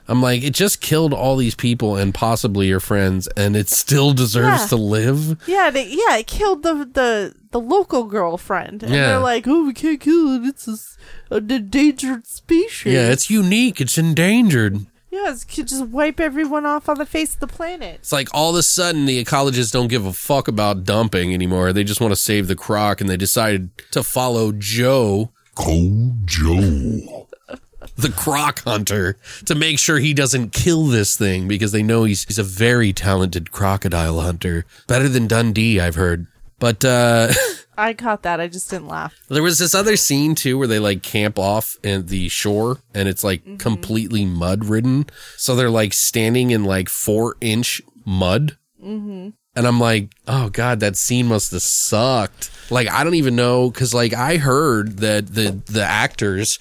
I'm 0.09 0.21
like, 0.21 0.41
it 0.43 0.53
just 0.53 0.79
killed 0.79 1.13
all 1.13 1.35
these 1.35 1.55
people 1.55 1.95
and 1.97 2.13
possibly 2.13 2.67
your 2.67 2.79
friends, 2.79 3.27
and 3.35 3.55
it 3.57 3.67
still 3.69 4.13
deserves 4.13 4.61
Yeah. 4.61 4.67
to 4.67 4.75
live. 4.77 5.37
Yeah, 5.47 5.69
they, 5.69 5.87
yeah, 5.87 6.17
it 6.17 6.27
killed 6.27 6.63
the 6.63 6.73
the 6.91 7.33
the 7.51 7.59
local 7.59 8.03
girlfriend, 8.05 8.83
and 8.83 8.93
Yeah. 8.93 9.07
they're 9.07 9.19
like, 9.19 9.47
"Oh, 9.47 9.65
we 9.65 9.73
can't 9.73 9.99
kill 9.99 10.35
it. 10.35 10.47
It's 10.47 10.67
a 10.67 10.71
s- 10.71 10.97
an 11.29 11.51
endangered 11.51 12.25
species." 12.27 12.93
Yeah, 12.93 13.11
it's 13.11 13.29
unique. 13.29 13.81
It's 13.81 13.97
endangered. 13.97 14.85
yeah, 15.11 15.31
it 15.33 15.45
could 15.53 15.67
just 15.67 15.85
wipe 15.87 16.19
everyone 16.19 16.65
off 16.65 16.87
on 16.89 16.97
the 16.99 17.05
face 17.05 17.33
of 17.33 17.39
the 17.39 17.47
planet. 17.47 17.95
It's 18.01 18.11
like 18.11 18.29
all 18.33 18.51
of 18.51 18.55
a 18.57 18.63
sudden 18.63 19.05
the 19.07 19.23
ecologists 19.23 19.71
don't 19.71 19.87
give 19.87 20.05
a 20.05 20.13
fuck 20.13 20.47
about 20.47 20.83
dumping 20.83 21.33
anymore. 21.33 21.73
They 21.73 21.83
just 21.83 21.99
want 22.01 22.11
to 22.11 22.15
save 22.15 22.47
the 22.47 22.55
croc, 22.55 23.01
and 23.01 23.09
they 23.09 23.17
decided 23.17 23.71
to 23.91 24.03
follow 24.03 24.51
Joe, 24.51 25.31
Cold 25.55 26.27
Joe. 26.27 27.26
The 27.95 28.09
croc 28.09 28.63
hunter, 28.63 29.17
to 29.45 29.55
make 29.55 29.79
sure 29.79 29.97
he 29.99 30.13
doesn't 30.13 30.51
kill 30.53 30.85
this 30.87 31.15
thing 31.17 31.47
because 31.47 31.71
they 31.71 31.83
know 31.83 32.03
he's 32.03 32.23
he's 32.25 32.39
a 32.39 32.43
very 32.43 32.93
talented 32.93 33.51
crocodile 33.51 34.19
hunter, 34.21 34.65
better 34.87 35.07
than 35.07 35.27
Dundee, 35.27 35.79
I've 35.79 35.95
heard. 35.95 36.27
But 36.59 36.83
uh 36.83 37.31
I 37.79 37.93
caught 37.93 38.23
that. 38.23 38.39
I 38.39 38.47
just 38.47 38.71
didn't 38.71 38.87
laugh. 38.87 39.13
There 39.29 39.43
was 39.43 39.59
this 39.59 39.75
other 39.75 39.95
scene 39.97 40.33
too 40.33 40.57
where 40.57 40.67
they 40.67 40.79
like 40.79 41.03
camp 41.03 41.37
off 41.37 41.77
in 41.83 42.07
the 42.07 42.27
shore 42.27 42.79
and 42.95 43.07
it's 43.07 43.23
like 43.23 43.41
Mm-hmm. 43.43 43.57
completely 43.57 44.25
mud 44.25 44.65
ridden. 44.65 45.05
So 45.35 45.55
they're 45.55 45.69
like 45.69 45.93
standing 45.93 46.49
in 46.49 46.63
like 46.63 46.89
four 46.89 47.35
inch 47.39 47.81
mud. 48.03 48.57
Mm-hmm. 48.83 49.29
And 49.55 49.67
I'm 49.67 49.79
like, 49.79 50.11
oh 50.27 50.49
God, 50.49 50.79
that 50.79 50.95
scene 50.95 51.27
must 51.27 51.51
have 51.51 51.61
sucked. 51.61 52.49
Like, 52.71 52.89
I 52.91 53.03
don't 53.03 53.15
even 53.15 53.35
know. 53.35 53.69
Cause 53.71 53.93
like 53.93 54.13
I 54.13 54.37
heard 54.37 54.97
that 54.97 55.27
the, 55.27 55.61
the 55.67 55.83
actors 55.83 56.57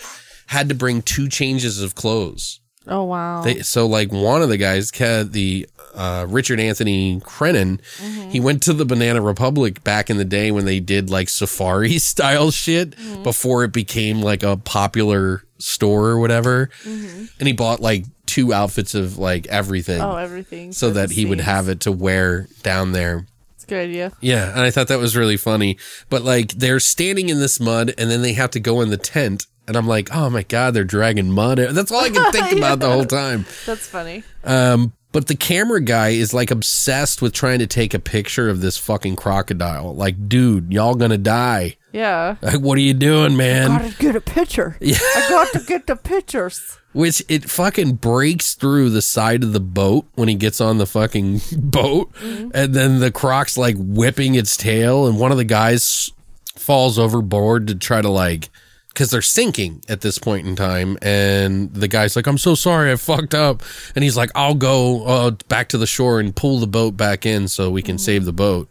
had 0.47 0.69
to 0.69 0.75
bring 0.75 1.03
two 1.03 1.29
changes 1.29 1.83
of 1.83 1.95
clothes. 1.95 2.61
Oh 2.89 3.05
wow. 3.05 3.43
They, 3.43 3.61
so 3.61 3.87
like 3.87 4.13
one 4.13 4.43
of 4.43 4.49
the 4.49 4.57
guys, 4.57 4.91
the 4.91 5.69
uh, 5.95 6.27
Richard 6.29 6.61
Anthony 6.61 7.21
Crenna, 7.21 7.81
mm-hmm. 7.81 8.31
he 8.31 8.39
went 8.39 8.63
to 8.65 8.73
the 8.73 8.85
Banana 8.85 9.21
Republic 9.21 9.83
back 9.83 10.11
in 10.11 10.19
the 10.19 10.25
day 10.25 10.51
when 10.51 10.67
they 10.67 10.79
did 10.79 11.11
like 11.11 11.29
safari 11.29 11.99
style 11.99 12.51
shit 12.51 12.91
mm-hmm. 12.91 13.23
before 13.23 13.65
it 13.65 13.73
became 13.73 14.21
like 14.21 14.43
a 14.43 14.57
popular 14.57 15.43
store 15.59 16.09
or 16.09 16.19
whatever, 16.19 16.71
mm-hmm. 16.85 17.25
and 17.39 17.47
he 17.47 17.53
bought 17.53 17.81
like 17.81 18.05
two 18.27 18.53
outfits 18.53 18.95
of 18.95 19.19
like 19.19 19.47
everything. 19.47 20.01
oh, 20.01 20.17
everything. 20.17 20.73
So 20.73 20.91
that 20.91 21.11
he 21.11 21.25
would 21.25 21.41
have 21.41 21.69
it 21.69 21.81
to 21.81 21.93
wear 21.93 22.49
down 22.63 22.93
there. 22.93 23.27
It's 23.55 23.65
a 23.65 23.67
good 23.67 23.89
idea. 23.89 24.13
Yeah, 24.21 24.51
and 24.51 24.61
I 24.61 24.71
thought 24.71 24.89
that 24.89 24.99
was 24.99 25.17
really 25.17 25.37
funny. 25.37 25.79
But 26.11 26.23
like 26.23 26.53
they're 26.53 26.81
standing 26.81 27.31
in 27.31 27.41
this 27.41 27.59
mud 27.59 27.95
and 27.97 28.11
then 28.11 28.23
they 28.23 28.35
have 28.35 28.51
to 28.53 28.61
go 28.61 28.81
in 28.81 28.91
the 28.91 28.97
tent. 28.97 29.47
And 29.69 29.77
I'm 29.77 29.87
like, 29.87 30.14
oh 30.14 30.31
my 30.31 30.43
God, 30.43 30.75
they're 30.75 30.85
dragging 30.85 31.31
mud. 31.33 31.59
That's 31.59 31.91
all 31.91 32.01
I 32.05 32.11
can 32.11 32.31
think 32.33 32.53
about 32.59 32.79
the 32.81 32.91
whole 32.91 33.05
time. 33.05 33.47
That's 33.64 33.87
funny. 33.87 34.23
Um, 34.45 34.93
but 35.12 35.29
the 35.29 35.35
camera 35.35 35.81
guy 35.81 36.11
is 36.11 36.35
like 36.35 36.51
obsessed 36.51 37.23
with 37.23 37.33
trying 37.33 37.59
to 37.61 37.67
take 37.67 37.95
a 37.95 37.99
picture 37.99 38.49
of 38.49 38.61
this 38.61 38.77
fucking 38.77 39.17
crocodile. 39.17 39.95
Like, 39.95 40.29
dude, 40.29 40.73
y'all 40.73 40.95
gonna 40.95 41.19
die. 41.19 41.77
Yeah. 41.91 42.37
Like, 42.43 42.61
what 42.61 42.77
are 42.77 42.83
you 42.83 42.93
doing, 42.93 43.37
man? 43.37 43.71
I 43.71 43.79
gotta 43.79 43.97
get 43.97 44.17
a 44.17 44.21
picture. 44.21 44.77
Yeah. 44.81 44.99
I 45.01 45.27
got 45.31 45.53
to 45.55 45.67
get 45.67 45.87
the 45.87 45.97
pictures. 45.97 46.79
Which 46.93 47.23
it 47.29 47.49
fucking 47.51 47.95
breaks 47.95 48.55
through 48.55 48.91
the 48.91 49.03
side 49.03 49.43
of 49.43 49.53
the 49.53 49.61
boat 49.61 50.07
when 50.14 50.29
he 50.29 50.35
gets 50.35 50.61
on 50.61 50.79
the 50.79 50.87
fucking 50.87 51.41
boat. 51.59 52.11
And 52.23 52.75
then 52.75 53.01
the 53.01 53.11
croc's 53.11 53.57
like 53.59 53.77
whipping 53.79 54.35
its 54.35 54.57
tail, 54.57 55.07
and 55.07 55.19
one 55.19 55.31
of 55.33 55.39
the 55.39 55.45
guys 55.45 56.12
falls 56.57 56.99
overboard 56.99 57.67
to 57.69 57.75
try 57.75 58.01
to 58.03 58.09
like, 58.09 58.49
because 58.97 59.11
they're 59.11 59.21
sinking 59.21 59.83
at 59.91 60.01
this 60.01 60.19
point 60.19 60.47
in 60.47 60.57
time. 60.57 60.97
And 61.03 61.71
the 61.75 61.87
guy's 61.87 62.17
like, 62.17 62.27
I'm 62.27 62.39
so 62.39 62.55
sorry, 62.55 62.91
I 62.91 62.97
fucked 62.97 63.35
up. 63.35 63.63
And 63.95 64.03
he's 64.03 64.17
like, 64.17 64.31
I'll 64.35 64.55
go 64.55 65.05
uh, 65.05 65.31
back 65.49 65.69
to 65.69 65.79
the 65.79 65.87
shore 65.87 66.19
and 66.19 66.35
pull 66.35 66.61
the 66.61 66.67
boat 66.67 66.97
back 66.97 67.27
in 67.27 67.47
so 67.47 67.71
we 67.71 67.83
can 67.83 67.99
save 67.99 68.25
the 68.25 68.33
boat. 68.33 68.71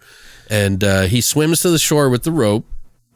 And 0.50 0.84
uh, 0.84 1.04
he 1.04 1.22
swims 1.22 1.62
to 1.62 1.70
the 1.70 1.78
shore 1.78 2.10
with 2.10 2.24
the 2.24 2.32
rope. 2.32 2.66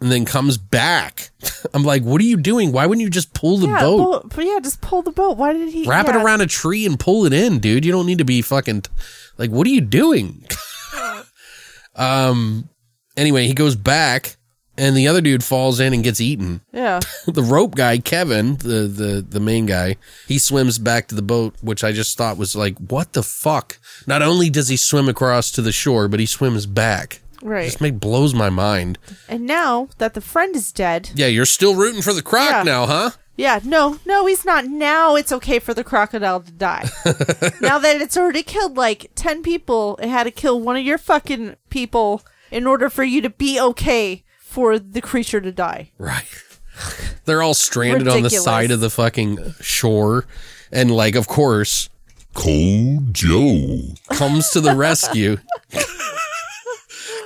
And 0.02 0.10
then 0.10 0.24
comes 0.24 0.58
back. 0.58 1.32
I'm 1.74 1.84
like, 1.84 2.04
what 2.04 2.22
are 2.22 2.26
you 2.26 2.38
doing? 2.38 2.72
Why 2.72 2.86
wouldn't 2.86 3.04
you 3.04 3.10
just 3.10 3.34
pull 3.34 3.58
the 3.58 3.68
yeah, 3.68 3.80
boat? 3.80 3.98
pull- 3.98 4.32
but 4.34 4.46
yeah, 4.46 4.60
just 4.62 4.80
pull 4.80 5.02
the 5.02 5.12
boat. 5.12 5.36
Why 5.36 5.52
did 5.52 5.74
he 5.74 5.86
Wrap 5.86 6.08
it 6.08 6.16
around 6.16 6.40
a 6.40 6.48
tree 6.48 6.86
and 6.86 6.98
pull 6.98 7.26
it 7.26 7.34
in, 7.34 7.60
dude. 7.60 7.84
You 7.84 7.92
don't 7.92 8.06
need 8.06 8.20
to 8.20 8.26
be 8.26 8.42
fucking 8.42 8.84
like 9.38 9.50
what 9.50 9.68
are 9.68 9.72
you 9.72 9.82
doing? 9.82 10.46
um 11.96 12.70
anyway, 13.18 13.46
he 13.46 13.54
goes 13.54 13.76
back 13.76 14.38
and 14.80 14.96
the 14.96 15.08
other 15.08 15.22
dude 15.22 15.44
falls 15.44 15.80
in 15.80 15.94
and 15.94 16.04
gets 16.04 16.22
eaten. 16.22 16.62
Yeah. 16.74 17.00
The 17.28 17.44
rope 17.44 17.76
guy, 17.76 18.00
Kevin, 18.00 18.56
the 18.58 18.88
the 18.88 19.26
the 19.28 19.40
main 19.40 19.66
guy, 19.66 19.98
he 20.28 20.40
swims 20.40 20.80
back 20.80 21.08
to 21.08 21.16
the 21.16 21.22
boat, 21.22 21.56
which 21.62 21.84
I 21.84 21.92
just 21.92 22.18
thought 22.18 22.38
was 22.38 22.56
like, 22.56 22.78
what 22.78 23.14
the 23.14 23.22
fuck? 23.24 23.78
Not 24.08 24.22
only 24.22 24.50
does 24.50 24.68
he 24.70 24.78
swim 24.78 25.08
across 25.10 25.52
to 25.52 25.62
the 25.62 25.72
shore, 25.72 26.08
but 26.08 26.20
he 26.20 26.26
swims 26.26 26.66
back. 26.66 27.22
Right. 27.42 27.66
Just 27.66 27.82
make 27.82 28.00
blows 28.00 28.34
my 28.34 28.50
mind. 28.50 28.98
And 29.30 29.46
now 29.46 29.90
that 30.00 30.14
the 30.14 30.22
friend 30.22 30.56
is 30.56 30.72
dead, 30.72 31.12
Yeah, 31.16 31.28
you're 31.28 31.46
still 31.46 31.76
rooting 31.76 32.02
for 32.02 32.14
the 32.14 32.22
croc 32.24 32.50
Yeah. 32.52 32.64
now, 32.64 32.86
huh? 32.86 33.12
yeah, 33.38 33.60
no, 33.64 33.98
no, 34.06 34.26
he's 34.26 34.44
not. 34.44 34.66
Now 34.66 35.16
it's 35.16 35.32
okay 35.32 35.60
for 35.60 35.74
the 35.74 35.84
crocodile 35.86 36.42
to 36.42 36.52
die. 36.52 36.90
now 37.62 37.80
that 37.80 38.02
it's 38.02 38.18
already 38.18 38.44
killed 38.44 38.76
like 38.76 39.12
10 39.16 39.42
people, 39.44 39.98
it 40.02 40.10
had 40.10 40.24
to 40.26 40.32
kill 40.32 40.60
one 40.60 40.76
of 40.76 40.84
your 40.84 40.98
fucking 40.98 41.56
people 41.70 42.22
in 42.52 42.68
order 42.68 42.90
for 42.90 43.04
you 43.06 43.22
to 43.22 43.30
be 43.30 43.58
okay 43.62 44.24
for 44.50 44.80
the 44.80 45.00
creature 45.00 45.40
to 45.40 45.52
die. 45.52 45.92
Right. 46.00 46.26
They're 47.26 47.44
all 47.44 47.54
stranded 47.54 48.08
on 48.08 48.18
the 48.18 48.24
Ridiculous. 48.24 48.44
side 48.44 48.72
of 48.72 48.80
the 48.80 48.90
fucking 48.90 49.54
shore. 49.62 50.26
And, 50.72 50.90
like, 50.90 51.16
of 51.16 51.28
course, 51.28 51.90
Cold 52.34 53.14
Joe. 53.14 53.80
comes 54.12 54.50
to 54.52 54.62
the 54.62 54.76
rescue. 54.76 55.38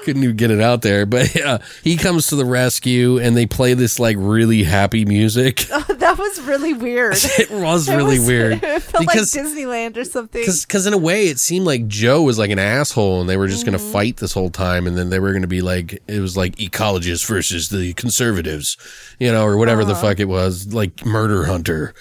Couldn't 0.04 0.24
even 0.24 0.36
get 0.36 0.52
it 0.52 0.60
out 0.62 0.82
there, 0.82 1.06
but 1.06 1.34
yeah, 1.34 1.60
he 1.84 1.96
comes 1.98 2.28
to 2.28 2.36
the 2.36 2.44
rescue 2.46 3.20
and 3.20 3.38
they 3.38 3.46
play 3.46 3.74
this 3.74 4.00
like 4.00 4.18
really 4.20 4.64
happy 4.64 5.06
music. 5.06 5.58
that 5.68 6.16
was 6.18 6.42
really 6.42 6.74
weird. 6.74 7.16
It 7.40 7.50
was 7.52 7.88
It 7.88 7.96
really 7.96 8.20
was- 8.20 8.28
weird 8.28 8.64
It 8.64 8.82
felt 8.84 9.06
because 9.06 9.36
like 9.36 9.46
Disneyland 9.46 9.96
or 9.98 10.04
something. 10.04 10.42
because 10.42 10.86
in 10.86 10.94
a 10.94 10.98
way 10.98 11.28
it 11.28 11.40
seemed 11.40 11.66
like 11.66 11.88
Joe 11.88 12.22
was 12.22 12.38
like 12.38 12.52
an 12.52 12.60
asshole 12.60 13.22
and 13.22 13.30
they 13.30 13.38
were 13.38 13.48
just 13.48 13.66
going 13.66 13.78
Mm-hmm. 13.78 13.88
to 13.88 13.92
fight 13.94 14.18
this 14.18 14.34
whole 14.34 14.50
time 14.50 14.86
and 14.88 14.98
then 14.98 15.10
they 15.10 15.20
were 15.20 15.32
going 15.32 15.42
to 15.42 15.48
be 15.48 15.62
like 15.62 16.02
it 16.08 16.20
was 16.20 16.36
like 16.38 16.56
ecologists 16.58 17.26
versus 17.26 17.70
the 17.70 17.94
conservatives, 17.94 18.78
you 19.20 19.32
know, 19.32 19.46
or 19.46 19.58
whatever 19.58 19.82
Uh-huh. 19.84 19.94
the 19.94 20.00
fuck 20.00 20.20
it 20.20 20.26
was, 20.28 20.74
like 20.74 21.06
murder 21.06 21.46
hunter. 21.46 21.94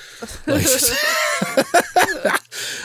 Like, 0.47 0.67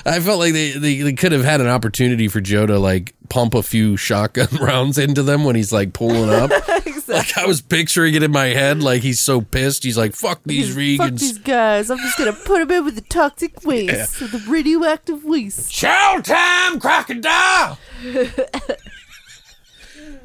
I 0.05 0.19
felt 0.19 0.39
like 0.39 0.53
they, 0.53 0.71
they, 0.71 1.01
they 1.01 1.13
could 1.13 1.31
have 1.31 1.43
had 1.43 1.61
an 1.61 1.67
opportunity 1.67 2.27
for 2.27 2.41
Joe 2.41 2.65
to 2.65 2.79
like 2.79 3.13
pump 3.29 3.53
a 3.53 3.63
few 3.63 3.97
shotgun 3.97 4.47
rounds 4.61 4.97
into 4.97 5.23
them 5.23 5.43
when 5.43 5.55
he's 5.55 5.71
like 5.73 5.93
pulling 5.93 6.29
up. 6.29 6.51
Like 7.07 7.37
I 7.37 7.45
was 7.45 7.61
picturing 7.61 8.15
it 8.15 8.23
in 8.23 8.31
my 8.31 8.47
head, 8.47 8.83
like 8.83 9.01
he's 9.01 9.21
so 9.21 9.39
pissed. 9.39 9.85
He's 9.85 9.97
like, 9.97 10.13
"Fuck 10.13 10.41
these 10.45 10.75
Fuck 10.97 11.13
these 11.13 11.37
guys. 11.37 11.89
I'm 11.89 11.99
just 11.99 12.17
going 12.17 12.33
to 12.33 12.37
put 12.37 12.59
them 12.59 12.69
in 12.69 12.83
with 12.83 12.95
the 12.95 13.01
toxic 13.01 13.53
waste, 13.63 14.19
with 14.19 14.31
the 14.31 14.43
radioactive 14.51 15.23
waste. 15.23 15.71
Showtime, 15.71 16.81
crocodile. 16.81 17.79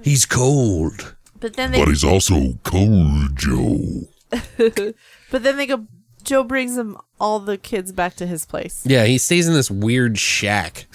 he's 0.02 0.26
cold. 0.26 1.14
But 1.38 1.54
then 1.54 1.70
they 1.70 1.78
But 1.78 1.88
he's 1.88 2.02
also 2.02 2.54
Cold 2.64 3.36
Joe. 3.36 4.08
But 4.58 5.44
then 5.44 5.56
they 5.56 5.66
go 5.66 5.86
Joe 6.24 6.44
brings 6.44 6.76
him 6.76 6.96
all 7.20 7.38
the 7.38 7.56
kids 7.56 7.92
back 7.92 8.16
to 8.16 8.26
his 8.26 8.44
place. 8.44 8.82
Yeah, 8.84 9.04
he 9.04 9.16
stays 9.18 9.46
in 9.46 9.54
this 9.54 9.70
weird 9.70 10.18
shack 10.18 10.86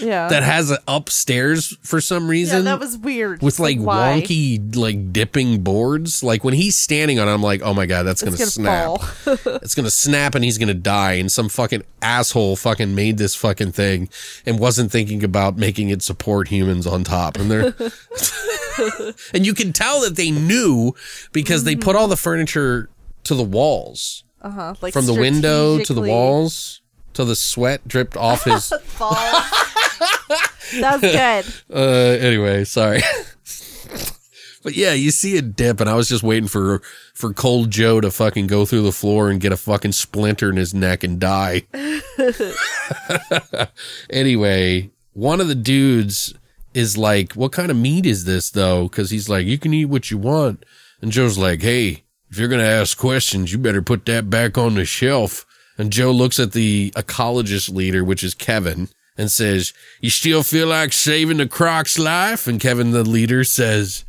Yeah. 0.00 0.28
that 0.28 0.42
has 0.42 0.70
an 0.70 0.78
upstairs 0.88 1.76
for 1.82 2.00
some 2.00 2.26
reason. 2.28 2.58
yeah, 2.58 2.62
that 2.72 2.80
was 2.80 2.96
weird. 2.96 3.42
with 3.42 3.58
like 3.58 3.78
Why? 3.78 4.22
wonky 4.24 4.74
like 4.74 5.12
dipping 5.12 5.62
boards. 5.62 6.22
Like 6.22 6.42
when 6.42 6.54
he's 6.54 6.76
standing 6.76 7.18
on 7.18 7.28
it, 7.28 7.32
I'm 7.34 7.42
like, 7.42 7.60
oh 7.62 7.74
my 7.74 7.84
god, 7.84 8.04
that's 8.04 8.22
gonna, 8.22 8.36
gonna 8.38 8.50
snap. 8.50 9.00
it's 9.62 9.74
gonna 9.74 9.90
snap 9.90 10.34
and 10.34 10.42
he's 10.42 10.56
gonna 10.56 10.72
die. 10.72 11.14
And 11.14 11.30
some 11.30 11.50
fucking 11.50 11.82
asshole 12.00 12.56
fucking 12.56 12.94
made 12.94 13.18
this 13.18 13.34
fucking 13.34 13.72
thing 13.72 14.08
and 14.46 14.58
wasn't 14.58 14.90
thinking 14.90 15.22
about 15.22 15.58
making 15.58 15.90
it 15.90 16.00
support 16.02 16.48
humans 16.48 16.86
on 16.86 17.04
top. 17.04 17.36
And 17.36 17.50
they're 17.50 17.74
and 19.34 19.44
you 19.46 19.52
can 19.54 19.72
tell 19.74 20.00
that 20.00 20.16
they 20.16 20.30
knew 20.30 20.94
because 21.32 21.64
they 21.64 21.76
put 21.76 21.94
all 21.94 22.08
the 22.08 22.16
furniture 22.16 22.88
to 23.24 23.34
the 23.34 23.42
walls. 23.44 24.24
Uh-huh. 24.42 24.74
Like 24.80 24.92
From 24.92 25.06
the 25.06 25.14
window 25.14 25.78
to 25.78 25.94
the 25.94 26.00
walls. 26.02 26.80
So 27.14 27.24
the 27.24 27.36
sweat 27.36 27.86
dripped 27.86 28.16
off 28.16 28.44
his 28.44 28.70
that 30.80 30.98
was 31.00 31.00
good. 31.00 31.44
Uh, 31.74 32.16
anyway, 32.20 32.64
sorry. 32.64 33.00
but 34.62 34.74
yeah, 34.74 34.92
you 34.92 35.10
see 35.10 35.36
a 35.36 35.42
dip, 35.42 35.80
and 35.80 35.88
I 35.90 35.94
was 35.94 36.08
just 36.08 36.22
waiting 36.22 36.48
for 36.48 36.80
for 37.14 37.32
Cold 37.34 37.70
Joe 37.70 38.00
to 38.00 38.10
fucking 38.10 38.46
go 38.46 38.64
through 38.64 38.82
the 38.82 38.92
floor 38.92 39.30
and 39.30 39.40
get 39.40 39.52
a 39.52 39.56
fucking 39.56 39.92
splinter 39.92 40.50
in 40.50 40.56
his 40.56 40.72
neck 40.74 41.04
and 41.04 41.20
die. 41.20 41.64
anyway, 44.10 44.90
one 45.12 45.40
of 45.40 45.48
the 45.48 45.54
dudes 45.54 46.34
is 46.74 46.96
like, 46.96 47.34
"What 47.34 47.52
kind 47.52 47.70
of 47.70 47.76
meat 47.76 48.06
is 48.06 48.24
this, 48.24 48.50
though?" 48.50 48.88
Because 48.88 49.10
he's 49.10 49.28
like, 49.28 49.46
"You 49.46 49.58
can 49.58 49.74
eat 49.74 49.86
what 49.86 50.10
you 50.10 50.18
want," 50.18 50.64
and 51.00 51.12
Joe's 51.12 51.38
like, 51.38 51.62
"Hey." 51.62 52.01
If 52.32 52.38
you're 52.38 52.48
going 52.48 52.62
to 52.62 52.66
ask 52.66 52.96
questions, 52.96 53.52
you 53.52 53.58
better 53.58 53.82
put 53.82 54.06
that 54.06 54.30
back 54.30 54.56
on 54.56 54.74
the 54.74 54.86
shelf. 54.86 55.44
And 55.76 55.92
Joe 55.92 56.12
looks 56.12 56.40
at 56.40 56.52
the 56.52 56.90
ecologist 56.96 57.70
leader, 57.70 58.02
which 58.02 58.24
is 58.24 58.32
Kevin, 58.32 58.88
and 59.18 59.30
says, 59.30 59.74
You 60.00 60.08
still 60.08 60.42
feel 60.42 60.68
like 60.68 60.94
saving 60.94 61.36
the 61.36 61.46
croc's 61.46 61.98
life? 61.98 62.46
And 62.46 62.58
Kevin, 62.58 62.92
the 62.92 63.04
leader, 63.04 63.44
says, 63.44 64.06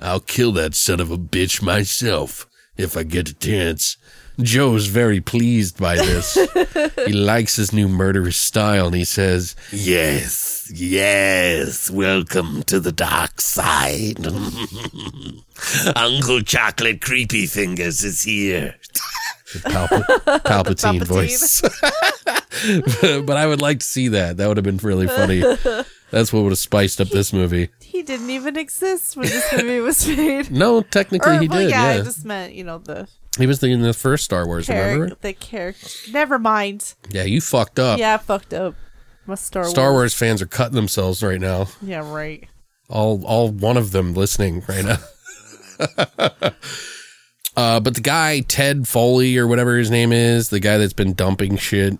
I'll 0.00 0.18
kill 0.18 0.50
that 0.52 0.74
son 0.74 0.98
of 0.98 1.12
a 1.12 1.16
bitch 1.16 1.62
myself 1.62 2.48
if 2.76 2.96
I 2.96 3.04
get 3.04 3.30
a 3.30 3.34
chance. 3.34 3.96
Joe's 4.38 4.86
very 4.86 5.20
pleased 5.20 5.78
by 5.78 5.96
this. 5.96 6.34
he 7.06 7.12
likes 7.12 7.56
his 7.56 7.72
new 7.72 7.88
murderous 7.88 8.36
style 8.36 8.86
and 8.86 8.94
he 8.96 9.04
says, 9.04 9.54
Yes, 9.72 10.70
yes, 10.74 11.90
welcome 11.90 12.62
to 12.64 12.80
the 12.80 12.92
dark 12.92 13.40
side. 13.40 14.26
Uncle 15.96 16.40
Chocolate 16.42 17.00
Creepy 17.00 17.46
Fingers 17.46 18.02
is 18.04 18.22
here. 18.22 18.76
Palpa- 19.52 20.04
Palpatine, 20.44 21.00
Palpatine. 21.00 21.04
voice. 21.06 21.60
but 23.26 23.36
I 23.36 23.46
would 23.46 23.60
like 23.60 23.80
to 23.80 23.86
see 23.86 24.08
that. 24.08 24.36
That 24.36 24.48
would 24.48 24.56
have 24.56 24.64
been 24.64 24.78
really 24.78 25.06
funny. 25.08 25.40
That's 26.10 26.32
what 26.32 26.42
would 26.42 26.52
have 26.52 26.58
spiced 26.58 27.00
up 27.00 27.08
this 27.08 27.32
movie. 27.32 27.68
He 27.80 28.02
didn't 28.02 28.30
even 28.30 28.56
exist 28.56 29.16
when 29.16 29.26
this 29.26 29.52
movie 29.52 29.80
was 29.80 30.06
made. 30.08 30.50
No, 30.50 30.80
technically 30.82 31.36
Or, 31.36 31.40
he 31.40 31.48
well, 31.48 31.58
did. 31.60 31.70
yeah, 31.70 31.94
Yeah, 31.94 32.00
I 32.00 32.04
just 32.04 32.24
meant, 32.24 32.54
you 32.54 32.64
know, 32.64 32.78
the 32.78 33.06
he 33.38 33.46
was 33.46 33.60
the, 33.60 33.68
in 33.68 33.82
the 33.82 33.92
first 33.92 34.24
Star 34.24 34.46
Wars. 34.46 34.68
Remember? 34.68 35.16
The 35.20 35.32
character. 35.32 35.88
Never 36.10 36.38
mind. 36.38 36.94
Yeah, 37.10 37.24
you 37.24 37.40
fucked 37.40 37.78
up. 37.78 37.98
Yeah, 37.98 38.14
I 38.14 38.18
fucked 38.18 38.54
up. 38.54 38.74
My 39.26 39.34
Star 39.34 39.62
Wars. 39.62 39.70
Star 39.70 39.92
Wars 39.92 40.14
fans 40.14 40.42
are 40.42 40.46
cutting 40.46 40.74
themselves 40.74 41.22
right 41.22 41.40
now. 41.40 41.68
Yeah, 41.80 42.10
right. 42.10 42.48
All, 42.88 43.24
all 43.24 43.50
one 43.50 43.76
of 43.76 43.92
them 43.92 44.14
listening 44.14 44.64
right 44.68 44.84
now. 44.84 44.98
uh, 47.56 47.80
but 47.80 47.94
the 47.94 48.00
guy 48.02 48.40
Ted 48.40 48.88
Foley 48.88 49.38
or 49.38 49.46
whatever 49.46 49.76
his 49.76 49.90
name 49.90 50.12
is, 50.12 50.48
the 50.48 50.60
guy 50.60 50.78
that's 50.78 50.92
been 50.92 51.12
dumping 51.12 51.56
shit, 51.56 51.96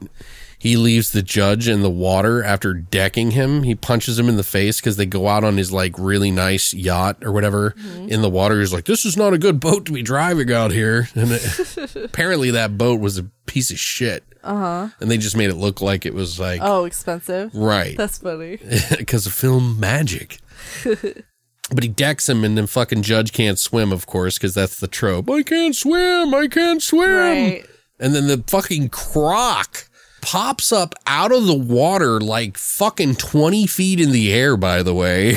he 0.61 0.77
leaves 0.77 1.11
the 1.13 1.23
judge 1.23 1.69
in 1.69 1.81
the 1.81 1.89
water 1.91 2.45
after 2.45 2.75
decking 2.75 3.31
him. 3.31 3.63
He 3.63 3.75
punches 3.75 4.19
him 4.19 4.29
in 4.29 4.37
the 4.37 4.43
face 4.45 4.79
because 4.79 4.97
they 4.99 5.07
go 5.07 5.27
out 5.27 5.43
on 5.43 5.57
his 5.57 5.73
like 5.73 5.95
really 5.99 6.31
nice 6.31 6.75
yacht 6.75 7.17
or 7.25 7.33
whatever 7.33 7.75
in 8.07 8.21
the 8.21 8.29
water. 8.29 8.61
He's 8.61 8.73
like, 8.73 8.85
"This 8.85 9.07
is 9.07 9.17
not 9.17 9.33
a 9.33 9.39
good 9.39 9.59
boat 9.59 9.87
to 9.87 9.93
be 9.93 10.03
driving 10.03 10.53
out 10.53 10.71
here." 10.71 11.09
And 11.15 11.33
it, 11.33 11.97
apparently, 12.05 12.51
that 12.53 12.77
boat 12.77 13.01
was 13.01 13.17
a 13.19 13.25
piece 13.47 13.71
of 13.71 13.79
shit. 13.79 14.23
Uh 14.45 14.57
huh. 14.57 14.89
And 15.01 15.11
they 15.11 15.17
just 15.19 15.37
made 15.37 15.49
it 15.51 15.57
look 15.57 15.81
like 15.81 16.05
it 16.07 16.13
was 16.15 16.39
like 16.39 16.61
Oh, 16.63 16.85
expensive. 16.85 17.55
right 17.55 17.97
That's 17.97 18.19
funny. 18.19 18.59
because 18.99 19.27
of 19.27 19.33
film 19.33 19.81
magic. 19.81 20.41
but 20.85 21.83
he 21.83 21.89
decks 21.89 22.29
him, 22.29 22.45
and 22.45 22.57
then 22.57 22.67
fucking 22.67 23.03
Judge 23.03 23.33
can't 23.33 23.59
swim, 23.59 23.93
of 23.93 24.07
course, 24.07 24.37
because 24.39 24.55
that's 24.55 24.79
the 24.81 24.89
trope. 24.89 25.31
I 25.31 25.43
can't 25.43 25.75
swim. 25.75 26.35
I 26.35 26.49
can't 26.49 26.83
swim. 26.83 27.11
Right. 27.11 27.67
And 27.99 28.15
then 28.15 28.27
the 28.29 28.43
fucking 28.47 28.89
croc 28.91 29.89
pops 30.23 30.73
up 30.73 30.95
out 31.07 31.33
of 31.33 31.47
the 31.47 31.55
water 31.55 32.21
like 32.21 32.57
fucking 32.59 33.17
20 33.17 33.67
feet 33.67 34.01
in 34.01 34.13
the 34.13 34.33
air, 34.33 34.57
by 34.57 34.83
the 34.83 34.95
way, 34.95 35.37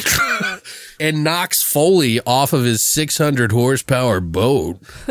and 0.99 1.23
knocks 1.23 1.61
Foley 1.63 2.19
off 2.21 2.53
of 2.53 2.63
his 2.63 2.81
600 2.83 3.51
horsepower 3.51 4.19
boat. 4.19 4.79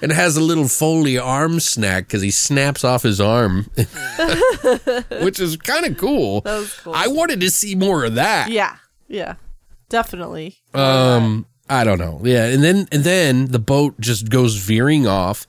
and 0.00 0.12
has 0.12 0.36
a 0.36 0.40
little 0.40 0.68
Foley 0.68 1.18
arm 1.18 1.60
snack 1.60 2.06
because 2.06 2.22
he 2.22 2.30
snaps 2.30 2.84
off 2.84 3.02
his 3.02 3.20
arm, 3.20 3.70
which 5.22 5.40
is 5.40 5.56
kind 5.56 5.86
of 5.86 5.96
cool. 5.98 6.42
That 6.42 6.58
was 6.58 6.74
cool. 6.74 6.92
I 6.94 7.08
wanted 7.08 7.40
to 7.40 7.50
see 7.50 7.74
more 7.74 8.04
of 8.04 8.14
that. 8.14 8.50
Yeah. 8.50 8.76
Yeah. 9.08 9.34
Definitely. 9.88 10.58
Um, 10.74 11.46
I 11.70 11.84
don't 11.84 11.98
know. 11.98 12.20
Yeah, 12.24 12.46
and 12.46 12.62
then 12.62 12.88
and 12.92 13.04
then 13.04 13.46
the 13.46 13.58
boat 13.58 14.00
just 14.00 14.30
goes 14.30 14.56
veering 14.56 15.06
off, 15.06 15.46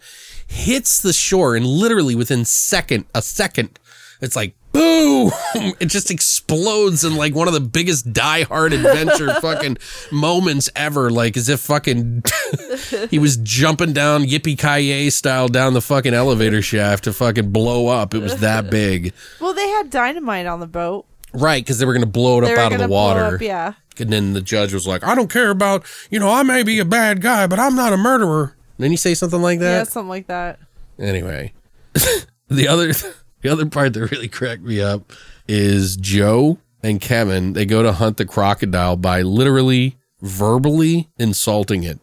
hits 0.50 1.00
the 1.00 1.14
shore, 1.14 1.56
and 1.56 1.66
literally 1.66 2.16
within 2.16 2.44
second 2.44 3.06
a 3.14 3.22
second, 3.22 3.80
it's 4.22 4.36
like 4.36 4.56
boom! 4.72 5.32
It 5.80 5.88
just 5.88 6.12
explodes 6.12 7.04
in 7.04 7.16
like 7.16 7.34
one 7.36 7.48
of 7.48 7.54
the 7.54 7.60
biggest 7.60 8.14
Die 8.14 8.44
Hard 8.44 8.72
adventure 8.74 9.34
fucking 9.42 9.78
moments 10.12 10.70
ever. 10.76 11.10
Like 11.10 11.36
as 11.38 11.50
if 11.50 11.60
fucking 11.62 12.24
he 13.10 13.18
was 13.20 13.38
jumping 13.38 13.94
down 13.94 14.24
yippee 14.24 14.58
ki 14.58 15.10
style 15.10 15.48
down 15.48 15.74
the 15.74 15.82
fucking 15.82 16.14
elevator 16.14 16.62
shaft 16.62 17.06
to 17.06 17.14
fucking 17.14 17.52
blow 17.52 17.88
up. 17.88 18.14
It 18.14 18.20
was 18.20 18.38
that 18.42 18.70
big, 18.70 19.14
Well, 19.40 19.54
they 19.54 19.68
had 19.70 19.90
dynamite 19.90 20.46
on 20.46 20.60
the 20.60 20.68
boat. 20.68 21.06
right? 21.34 21.64
Because 21.64 21.80
they 21.80 21.86
were 21.86 21.94
gonna 21.94 22.06
blow 22.06 22.40
it 22.40 22.46
They 22.46 22.54
up 22.54 22.60
out 22.60 22.74
of 22.74 22.80
the 22.80 22.88
blow 22.88 22.96
water. 22.98 23.36
up, 23.36 23.42
yeah. 23.42 23.74
And 24.00 24.12
then 24.14 24.34
the 24.34 24.42
judge 24.42 24.74
was 24.74 24.88
like, 24.88 25.04
I 25.04 25.14
don't 25.16 25.30
care 25.32 25.50
about, 25.50 25.86
you 26.10 26.20
know, 26.20 26.30
I 26.30 26.44
may 26.44 26.64
be 26.64 26.80
a 26.80 26.86
bad 26.86 27.22
guy, 27.22 27.48
but 27.48 27.60
I'm 27.60 27.76
not 27.76 27.92
a 27.92 27.98
murderer. 27.98 28.56
Then 28.80 28.92
you 28.92 28.98
say 28.98 29.14
something 29.14 29.42
like 29.42 29.60
that? 29.60 29.78
Yeah, 29.78 29.84
something 29.84 30.10
like 30.10 30.28
that. 30.28 30.58
Anyway, 30.98 31.54
the 32.48 32.68
other 32.68 32.94
the 33.42 33.50
other 33.50 33.66
part 33.66 33.94
that 33.94 34.10
really 34.12 34.30
cracked 34.30 34.64
me 34.64 34.82
up 34.82 35.12
is 35.48 35.98
Joe 35.98 36.58
and 36.82 37.00
Kevin. 37.00 37.54
They 37.54 37.66
go 37.66 37.84
to 37.84 37.92
hunt 37.92 38.18
the 38.18 38.26
crocodile 38.26 38.96
by 38.96 39.22
literally 39.22 39.98
verbally 40.22 41.10
insulting 41.18 41.84
it. 41.84 42.00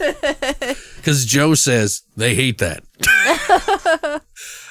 Because 0.96 1.24
Joe 1.24 1.54
says 1.54 2.02
they 2.14 2.34
hate 2.34 2.58
that. 2.58 2.84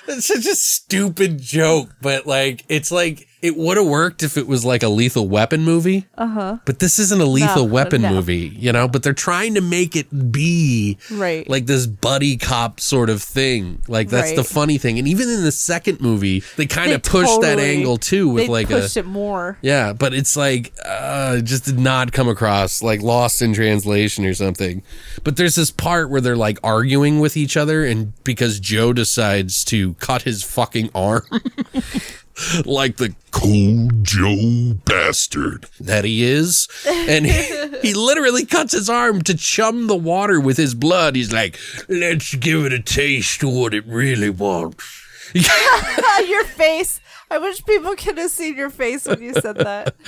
it's 0.08 0.28
such 0.28 0.46
a 0.46 0.54
stupid 0.54 1.40
joke, 1.40 1.90
but 2.04 2.28
like 2.28 2.64
it's 2.70 2.92
like 2.92 3.28
it 3.42 3.56
would 3.56 3.78
have 3.78 3.86
worked 3.86 4.22
if 4.22 4.36
it 4.38 4.48
was 4.48 4.66
like 4.66 4.84
a 4.84 4.90
lethal 4.90 5.28
weapon 5.28 5.62
movie. 5.64 6.08
Uh-huh. 6.18 6.58
But 6.66 6.80
this 6.80 7.00
isn't 7.00 7.22
a 7.22 7.26
lethal 7.26 7.66
No, 7.68 7.74
weapon 7.74 8.02
no. 8.02 8.12
movie, 8.14 8.54
you 8.58 8.72
know, 8.74 8.88
but 8.88 9.02
they're 9.04 9.14
trying 9.14 9.56
to 9.56 9.62
make 9.62 9.96
it 9.96 10.32
be 10.32 10.98
Right. 11.10 11.50
like 11.50 11.66
this 11.66 11.88
buddy 11.88 12.36
cop 12.38 12.80
sort 12.82 13.10
of 13.10 13.22
thing. 13.24 13.82
Like 13.88 14.10
that's 14.10 14.34
the 14.34 14.44
funny 14.44 14.78
thing. 14.78 15.00
And 15.00 15.08
even 15.08 15.30
in 15.30 15.44
the 15.44 15.52
second 15.54 16.02
movie, 16.02 16.44
they 16.58 16.66
kind 16.66 16.92
of 16.92 17.02
pushed 17.04 17.40
that 17.42 17.60
angle 17.60 17.98
too 17.98 18.28
with 18.30 18.50
like 18.50 18.70
a 18.70 18.82
pushed 18.82 18.98
it 18.98 19.06
more. 19.06 19.58
yeah, 19.62 19.94
but 19.94 20.14
it's 20.14 20.36
like 20.36 20.74
uh 20.86 21.36
it 21.40 21.44
just 21.44 21.64
did 21.66 21.80
not 21.80 22.12
come 22.12 22.28
across 22.28 22.84
like 22.84 23.02
lost 23.02 23.42
in 23.42 23.54
translation 23.54 24.26
or 24.26 24.34
something. 24.34 24.84
But 25.24 25.38
there's 25.38 25.56
this 25.56 25.72
part 25.72 26.10
where 26.10 26.20
they're 26.22 26.36
like 26.36 26.60
arguing 26.64 27.20
with 27.22 27.38
each 27.38 27.56
other 27.56 27.86
and 27.86 28.14
because 28.24 28.60
Joe 28.60 28.92
decides 28.92 29.64
to 29.66 29.94
cut 29.96 30.24
his 30.24 30.44
fucking 30.44 30.90
arm 30.94 31.24
like 32.66 32.98
the 32.98 33.14
Cold 33.40 34.04
Joe 34.04 34.74
bastard. 34.86 35.66
that 35.80 36.04
he 36.04 36.24
is 36.24 36.68
and 36.86 37.26
he, 37.26 37.78
he 37.82 37.94
literally 37.94 38.46
cuts 38.46 38.74
his 38.74 38.90
arm 38.90 39.22
to 39.24 39.36
chum 39.36 39.88
the 39.88 39.96
water 39.96 40.40
with 40.40 40.58
his 40.58 40.76
blood. 40.76 41.16
He's 41.16 41.32
like, 41.32 41.58
"Let's 41.88 42.36
give 42.36 42.66
it 42.66 42.74
a 42.74 42.82
taste 42.82 43.42
of 43.44 43.54
what 43.54 43.74
it 43.74 43.86
really 43.88 44.30
wants." 44.30 45.06
your 45.34 46.44
face. 46.44 47.00
I 47.32 47.38
wish 47.38 47.64
people 47.64 47.96
could 47.96 48.18
have 48.18 48.32
seen 48.32 48.58
your 48.58 48.72
face 48.72 49.06
when 49.06 49.22
you 49.22 49.34
said 49.34 49.58
that. 49.58 49.96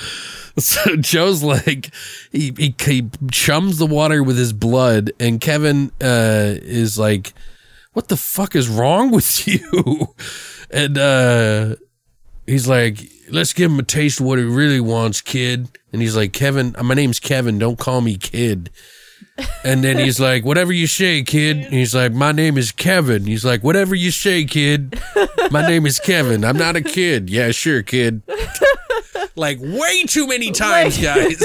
So 0.58 0.96
Joe's 0.96 1.42
like 1.42 1.90
he, 2.30 2.52
he 2.58 2.74
he 2.78 3.08
chums 3.30 3.78
the 3.78 3.86
water 3.86 4.22
with 4.22 4.36
his 4.36 4.52
blood, 4.52 5.10
and 5.18 5.40
Kevin 5.40 5.90
uh, 5.98 6.56
is 6.60 6.98
like, 6.98 7.32
"What 7.94 8.08
the 8.08 8.18
fuck 8.18 8.54
is 8.54 8.68
wrong 8.68 9.10
with 9.10 9.48
you?" 9.48 10.14
And 10.70 10.98
uh, 10.98 11.76
he's 12.46 12.68
like, 12.68 12.98
"Let's 13.30 13.52
give 13.52 13.70
him 13.70 13.78
a 13.78 13.82
taste 13.84 14.20
of 14.20 14.26
what 14.26 14.38
he 14.38 14.44
really 14.44 14.80
wants, 14.80 15.20
kid." 15.20 15.68
And 15.92 16.00
he's 16.02 16.16
like, 16.16 16.32
"Kevin, 16.32 16.74
uh, 16.76 16.82
my 16.82 16.94
name's 16.94 17.20
Kevin. 17.20 17.58
Don't 17.58 17.78
call 17.78 18.00
me 18.00 18.16
kid." 18.16 18.70
And 19.64 19.82
then 19.82 19.98
he's 19.98 20.20
like, 20.28 20.44
whatever 20.44 20.72
you 20.72 20.86
say, 20.86 21.22
kid. 21.22 21.56
And 21.58 21.72
he's 21.72 21.94
like, 21.94 22.12
my 22.12 22.32
name 22.32 22.58
is 22.58 22.70
Kevin. 22.70 23.24
He's 23.24 23.44
like, 23.44 23.62
whatever 23.64 23.94
you 23.94 24.10
say, 24.10 24.44
kid. 24.44 25.00
My 25.50 25.66
name 25.66 25.86
is 25.86 25.98
Kevin. 25.98 26.44
I'm 26.44 26.58
not 26.58 26.76
a 26.76 26.82
kid. 26.82 27.30
Yeah, 27.30 27.50
sure, 27.50 27.82
kid. 27.82 28.22
like 29.36 29.58
way 29.60 30.04
too 30.04 30.28
many 30.28 30.50
times, 30.52 30.98
guys. 30.98 31.38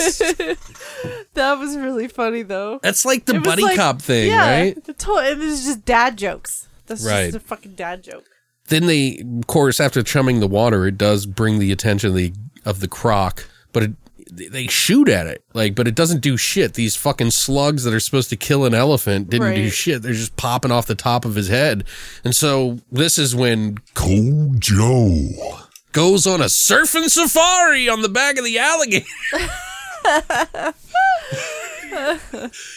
That 1.34 1.58
was 1.60 1.78
really 1.78 2.08
funny 2.08 2.42
though. 2.44 2.80
That's 2.84 3.06
like 3.06 3.26
the 3.26 3.40
buddy 3.40 3.64
like- 3.64 3.78
cop 3.78 4.02
thing, 4.02 4.30
yeah, 4.30 4.60
right? 4.60 4.84
The 4.84 4.94
to- 4.94 5.14
and 5.18 5.42
this 5.42 5.60
is 5.60 5.66
just 5.66 5.86
dad 5.86 6.18
jokes. 6.18 6.68
That's 6.88 7.06
Right. 7.06 7.26
just 7.32 7.38
a 7.38 7.40
fucking 7.48 7.76
dad 7.76 8.04
joke. 8.04 8.26
Then 8.68 8.88
they, 8.88 9.24
of 9.40 9.48
course, 9.48 9.80
after 9.80 10.04
chumming 10.04 10.40
the 10.40 10.48
water, 10.48 10.86
it 10.86 10.98
does 10.98 11.26
bring 11.26 11.60
the 11.60 11.72
attention 11.72 12.10
of 12.10 12.16
the 12.16 12.34
of 12.66 12.80
the 12.82 12.88
croc, 12.88 13.48
but 13.72 13.84
it, 13.84 13.92
they 14.30 14.68
shoot 14.68 15.08
at 15.08 15.26
it, 15.26 15.44
like, 15.54 15.74
but 15.74 15.88
it 15.88 15.96
doesn't 15.96 16.22
do 16.22 16.36
shit. 16.36 16.74
These 16.74 16.98
fucking 16.98 17.32
slugs 17.32 17.86
that 17.86 17.94
are 17.94 18.00
supposed 18.02 18.30
to 18.32 18.36
kill 18.36 18.66
an 18.66 18.74
elephant 18.74 19.30
didn't 19.30 19.56
do 19.56 19.70
shit. 19.70 20.02
They're 20.02 20.12
just 20.12 20.36
popping 20.36 20.72
off 20.72 20.86
the 20.86 20.96
top 20.96 21.24
of 21.24 21.36
his 21.36 21.48
head, 21.48 21.86
and 22.26 22.36
so 22.36 22.80
this 22.92 23.18
is 23.18 23.36
when 23.36 23.78
Cold 23.94 24.60
Joe. 24.60 25.30
goes 25.94 26.28
on 26.28 26.42
a 26.42 26.46
surfing 26.46 27.10
safari 27.10 27.88
on 27.88 28.02
the 28.02 28.10
back 28.10 28.38
of 28.38 28.44
the 28.44 28.60
alligator. 28.60 29.06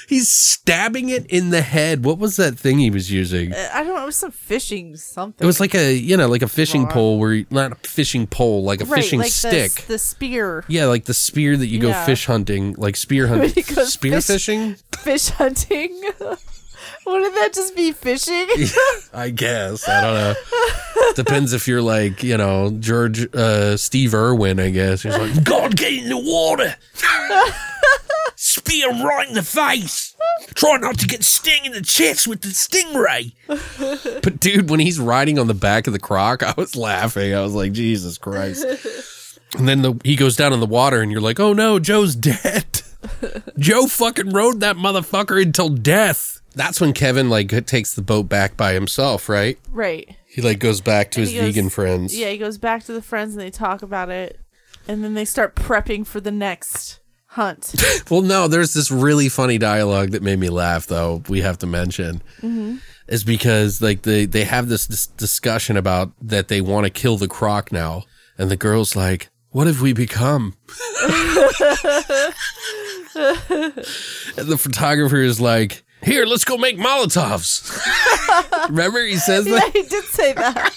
He's 0.09 0.29
stabbing 0.29 1.09
it 1.09 1.27
in 1.27 1.51
the 1.51 1.61
head. 1.63 2.05
What 2.05 2.19
was 2.19 2.37
that 2.37 2.59
thing 2.59 2.79
he 2.79 2.91
was 2.91 3.11
using? 3.11 3.53
Uh, 3.53 3.69
I 3.73 3.83
don't 3.85 3.95
know. 3.95 4.03
It 4.03 4.07
was 4.07 4.17
some 4.17 4.31
fishing 4.31 4.97
something. 4.97 5.45
It 5.45 5.47
was 5.47 5.61
like 5.61 5.75
a 5.75 5.95
you 5.95 6.17
know 6.17 6.29
like 6.29 6.43
a 6.43 6.49
fishing 6.49 6.87
pole 6.87 7.19
where 7.19 7.33
you, 7.35 7.47
not 7.51 7.73
a 7.73 7.75
fishing 7.77 8.27
pole 8.27 8.63
like 8.65 8.81
a 8.81 8.85
right, 8.85 9.03
fishing 9.03 9.19
like 9.21 9.31
stick. 9.33 9.73
The, 9.87 9.99
spear. 9.99 10.65
yeah, 10.69 10.87
like 10.87 11.05
the 11.05 11.15
spear 11.15 11.57
that 11.57 11.67
you 11.67 11.79
go 11.79 11.89
Yeah. 11.89 12.05
fish 12.07 12.27
hunting, 12.27 12.75
like 12.79 12.97
spear 12.97 13.27
hunting, 13.29 13.53
When 13.55 13.65
he 13.65 13.75
goes 13.75 13.93
spear 13.93 14.13
fish- 14.15 14.27
fishing. 14.27 14.77
Fish 15.01 15.29
hunting. 15.31 15.99
Wouldn't 17.07 17.35
that 17.35 17.53
just 17.55 17.75
be 17.75 17.93
fishing? 17.93 18.47
I 19.15 19.31
guess 19.31 19.89
I 19.89 20.01
don't 20.03 20.15
know. 20.15 21.13
Depends 21.15 21.53
if 21.55 21.67
you're 21.67 21.81
like 21.83 22.23
you 22.23 22.37
know 22.37 22.71
George 22.79 23.27
uh, 23.35 23.77
Steve 23.79 24.13
Irwin. 24.15 24.61
I 24.61 24.71
guess 24.71 25.03
he's 25.03 25.17
like 25.17 25.43
God, 25.45 25.75
get 25.77 25.93
in 25.95 26.09
the 26.11 26.19
water, 26.19 26.75
spear 28.41 28.91
him 28.91 29.05
right 29.05 29.29
in 29.29 29.35
the 29.35 29.43
face. 29.43 30.17
Try 30.55 30.79
not 30.79 30.99
to 31.01 31.07
get 31.07 31.23
sting 31.23 31.67
in 31.67 31.73
the 31.73 31.83
chest 31.83 32.27
with 32.27 32.41
the 32.41 32.49
stingray. 32.49 33.35
but 34.23 34.41
dude, 34.41 34.71
when 34.71 34.81
he's 34.81 34.99
riding 34.99 35.39
on 35.39 35.47
the 35.47 35.55
back 35.55 35.87
of 35.87 35.93
the 35.93 35.99
croc, 35.99 36.43
I 36.43 36.55
was 36.57 36.75
laughing. 36.75 37.35
I 37.35 37.43
was 37.43 37.53
like, 37.53 37.73
Jesus 37.73 38.17
Christ. 38.17 38.65
And 39.59 39.69
then 39.69 39.83
the, 39.83 39.95
he 40.05 40.17
goes 40.17 40.37
down 40.37 40.55
in 40.55 40.61
the 40.61 40.67
water, 40.67 41.03
and 41.03 41.13
you're 41.13 41.21
like, 41.21 41.39
oh 41.39 41.53
no, 41.53 41.79
Joe's 41.79 42.15
dead. 42.15 42.81
Joe 43.59 43.87
fucking 43.87 44.31
rode 44.31 44.61
that 44.61 44.77
motherfucker 44.77 45.43
until 45.43 45.69
death. 45.69 46.41
That's 46.55 46.81
when 46.81 46.95
Kevin 46.95 47.29
like 47.29 47.67
takes 47.67 47.95
the 47.95 48.03
boat 48.03 48.29
back 48.29 48.57
by 48.57 48.73
himself, 48.73 49.29
right? 49.29 49.59
right. 49.71 50.17
He 50.27 50.41
like 50.41 50.61
goes 50.61 50.81
back 50.81 51.11
to 51.13 51.21
his 51.21 51.33
goes- 51.33 51.43
vegan 51.43 51.69
friends. 51.69 52.17
Yeah, 52.17 52.31
he 52.31 52.39
goes 52.39 52.57
back 52.57 52.85
to 52.85 52.93
the 52.93 53.03
friends 53.03 53.35
and 53.35 53.41
they 53.41 53.51
talk 53.51 53.83
about 53.83 54.09
it, 54.09 54.41
and 54.89 55.05
then 55.05 55.13
they 55.13 55.27
start 55.27 55.55
prepping 55.55 56.07
for 56.07 56.21
the 56.21 56.31
next 56.31 57.00
hunt. 57.31 57.75
Well, 58.11 58.23
no, 58.23 58.49
there's 58.49 58.75
this 58.75 58.91
really 58.91 59.29
funny 59.29 59.57
dialogue 59.57 60.11
that 60.11 60.23
made 60.23 60.41
me 60.41 60.49
laugh, 60.49 60.89
though. 60.89 61.23
We 61.29 61.43
have 61.43 61.59
to 61.59 61.67
mention 61.67 62.23
mm-hmm. 62.39 62.79
is 63.07 63.23
because 63.23 63.81
like 63.81 64.03
they 64.03 64.25
they 64.25 64.43
have 64.43 64.69
this, 64.69 64.87
this 64.87 65.07
discussion 65.07 65.77
about 65.77 66.11
that 66.21 66.49
they 66.49 66.61
want 66.61 66.87
to 66.87 66.91
kill 66.91 67.17
the 67.17 67.29
croc 67.29 67.71
now, 67.71 68.03
and 68.37 68.51
the 68.51 68.57
girl's 68.57 68.97
like, 68.97 69.31
"What 69.51 69.69
have 69.69 69.81
we 69.81 69.93
become?" 69.93 70.57
and 70.75 70.83
the 74.49 74.59
photographer 74.59 75.19
is 75.19 75.41
like, 75.41 75.85
"Here, 76.03 76.27
let's 76.27 76.45
go 76.45 76.57
make 76.57 76.79
Molotovs." 76.79 77.71
Remember, 78.69 79.05
he 79.05 79.19
says 79.19 79.47
yeah, 79.47 79.61
that 79.61 79.71
he 79.73 79.83
did 79.83 80.05
say 80.05 80.33
that. 80.33 80.75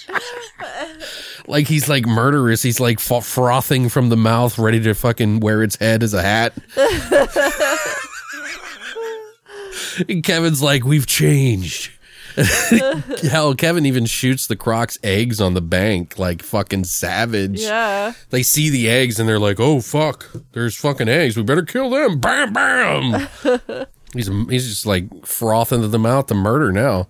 Like 1.47 1.67
he's 1.67 1.89
like 1.89 2.05
murderous. 2.05 2.61
He's 2.61 2.79
like 2.79 2.99
fro- 2.99 3.21
frothing 3.21 3.89
from 3.89 4.09
the 4.09 4.17
mouth, 4.17 4.57
ready 4.57 4.79
to 4.81 4.93
fucking 4.93 5.39
wear 5.39 5.63
its 5.63 5.77
head 5.77 6.03
as 6.03 6.13
a 6.13 6.21
hat. 6.21 6.53
and 10.09 10.23
Kevin's 10.23 10.61
like, 10.61 10.83
"We've 10.83 11.07
changed." 11.07 11.91
Hell, 12.35 13.53
Kevin 13.53 13.85
even 13.85 14.07
shoots 14.07 14.47
the 14.47 14.55
croc's 14.55 14.97
eggs 15.03 15.39
on 15.39 15.53
the 15.53 15.61
bank, 15.61 16.17
like 16.17 16.41
fucking 16.41 16.85
savage. 16.85 17.61
Yeah. 17.61 18.13
They 18.31 18.41
see 18.41 18.71
the 18.71 18.89
eggs 18.89 19.19
and 19.19 19.29
they're 19.29 19.39
like, 19.39 19.59
"Oh 19.59 19.81
fuck, 19.81 20.29
there's 20.53 20.75
fucking 20.75 21.09
eggs. 21.09 21.37
We 21.37 21.43
better 21.43 21.63
kill 21.63 21.89
them!" 21.89 22.19
Bam, 22.19 22.53
bam. 22.53 23.27
he's 24.13 24.27
he's 24.49 24.67
just 24.67 24.85
like 24.85 25.25
frothing 25.25 25.81
to 25.81 25.87
the 25.87 25.99
mouth 25.99 26.27
to 26.27 26.33
murder 26.33 26.71
now. 26.71 27.09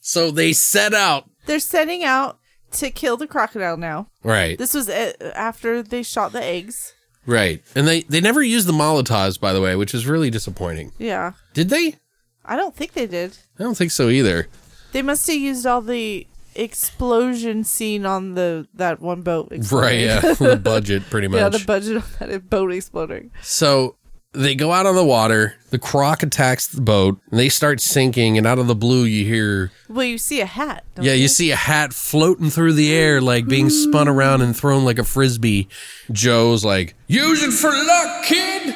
so 0.00 0.30
they 0.30 0.52
set 0.52 0.94
out. 0.94 1.28
They're 1.46 1.60
setting 1.60 2.04
out 2.04 2.37
to 2.72 2.90
kill 2.90 3.16
the 3.16 3.26
crocodile 3.26 3.76
now. 3.76 4.08
Right. 4.22 4.58
This 4.58 4.74
was 4.74 4.88
uh, 4.88 5.12
after 5.34 5.82
they 5.82 6.02
shot 6.02 6.32
the 6.32 6.42
eggs. 6.42 6.94
Right. 7.26 7.62
And 7.74 7.86
they, 7.86 8.02
they 8.02 8.20
never 8.20 8.42
used 8.42 8.66
the 8.66 8.72
Molotovs, 8.72 9.38
by 9.38 9.52
the 9.52 9.60
way, 9.60 9.76
which 9.76 9.94
is 9.94 10.06
really 10.06 10.30
disappointing. 10.30 10.92
Yeah. 10.98 11.32
Did 11.52 11.68
they? 11.68 11.96
I 12.44 12.56
don't 12.56 12.74
think 12.74 12.94
they 12.94 13.06
did. 13.06 13.36
I 13.58 13.62
don't 13.62 13.76
think 13.76 13.90
so 13.90 14.08
either. 14.08 14.48
They 14.92 15.02
must 15.02 15.26
have 15.26 15.36
used 15.36 15.66
all 15.66 15.82
the 15.82 16.26
explosion 16.54 17.62
scene 17.62 18.06
on 18.06 18.34
the 18.34 18.66
that 18.74 19.00
one 19.00 19.20
boat. 19.20 19.48
Right, 19.50 19.58
exploding. 19.60 20.00
yeah. 20.00 20.20
the 20.32 20.56
budget, 20.56 21.02
pretty 21.10 21.28
much. 21.28 21.40
yeah, 21.40 21.50
the 21.50 21.64
budget 21.64 21.98
on 21.98 22.28
that 22.30 22.48
boat 22.48 22.72
exploding. 22.72 23.30
so 23.42 23.96
they 24.32 24.54
go 24.54 24.72
out 24.72 24.86
on 24.86 24.94
the 24.94 25.04
water. 25.04 25.54
The 25.70 25.78
croc 25.78 26.22
attacks 26.22 26.66
the 26.66 26.80
boat, 26.80 27.20
and 27.30 27.38
they 27.38 27.48
start 27.48 27.80
sinking. 27.80 28.38
And 28.38 28.46
out 28.46 28.58
of 28.58 28.66
the 28.66 28.74
blue, 28.74 29.04
you 29.04 29.24
hear, 29.24 29.70
Well, 29.88 30.04
you 30.04 30.18
see 30.18 30.40
a 30.40 30.46
hat. 30.46 30.84
Don't 30.94 31.04
yeah, 31.04 31.12
you 31.14 31.28
see 31.28 31.50
a 31.50 31.56
hat 31.56 31.92
floating 31.92 32.50
through 32.50 32.74
the 32.74 32.92
air, 32.92 33.20
like 33.20 33.46
being 33.46 33.70
spun 33.70 34.08
around 34.08 34.42
and 34.42 34.56
thrown 34.56 34.84
like 34.84 34.98
a 34.98 35.04
frisbee. 35.04 35.68
Joe's 36.10 36.64
like, 36.64 36.94
use 37.06 37.42
it 37.42 37.52
for 37.52 37.70
luck, 37.70 38.24
kid. 38.24 38.74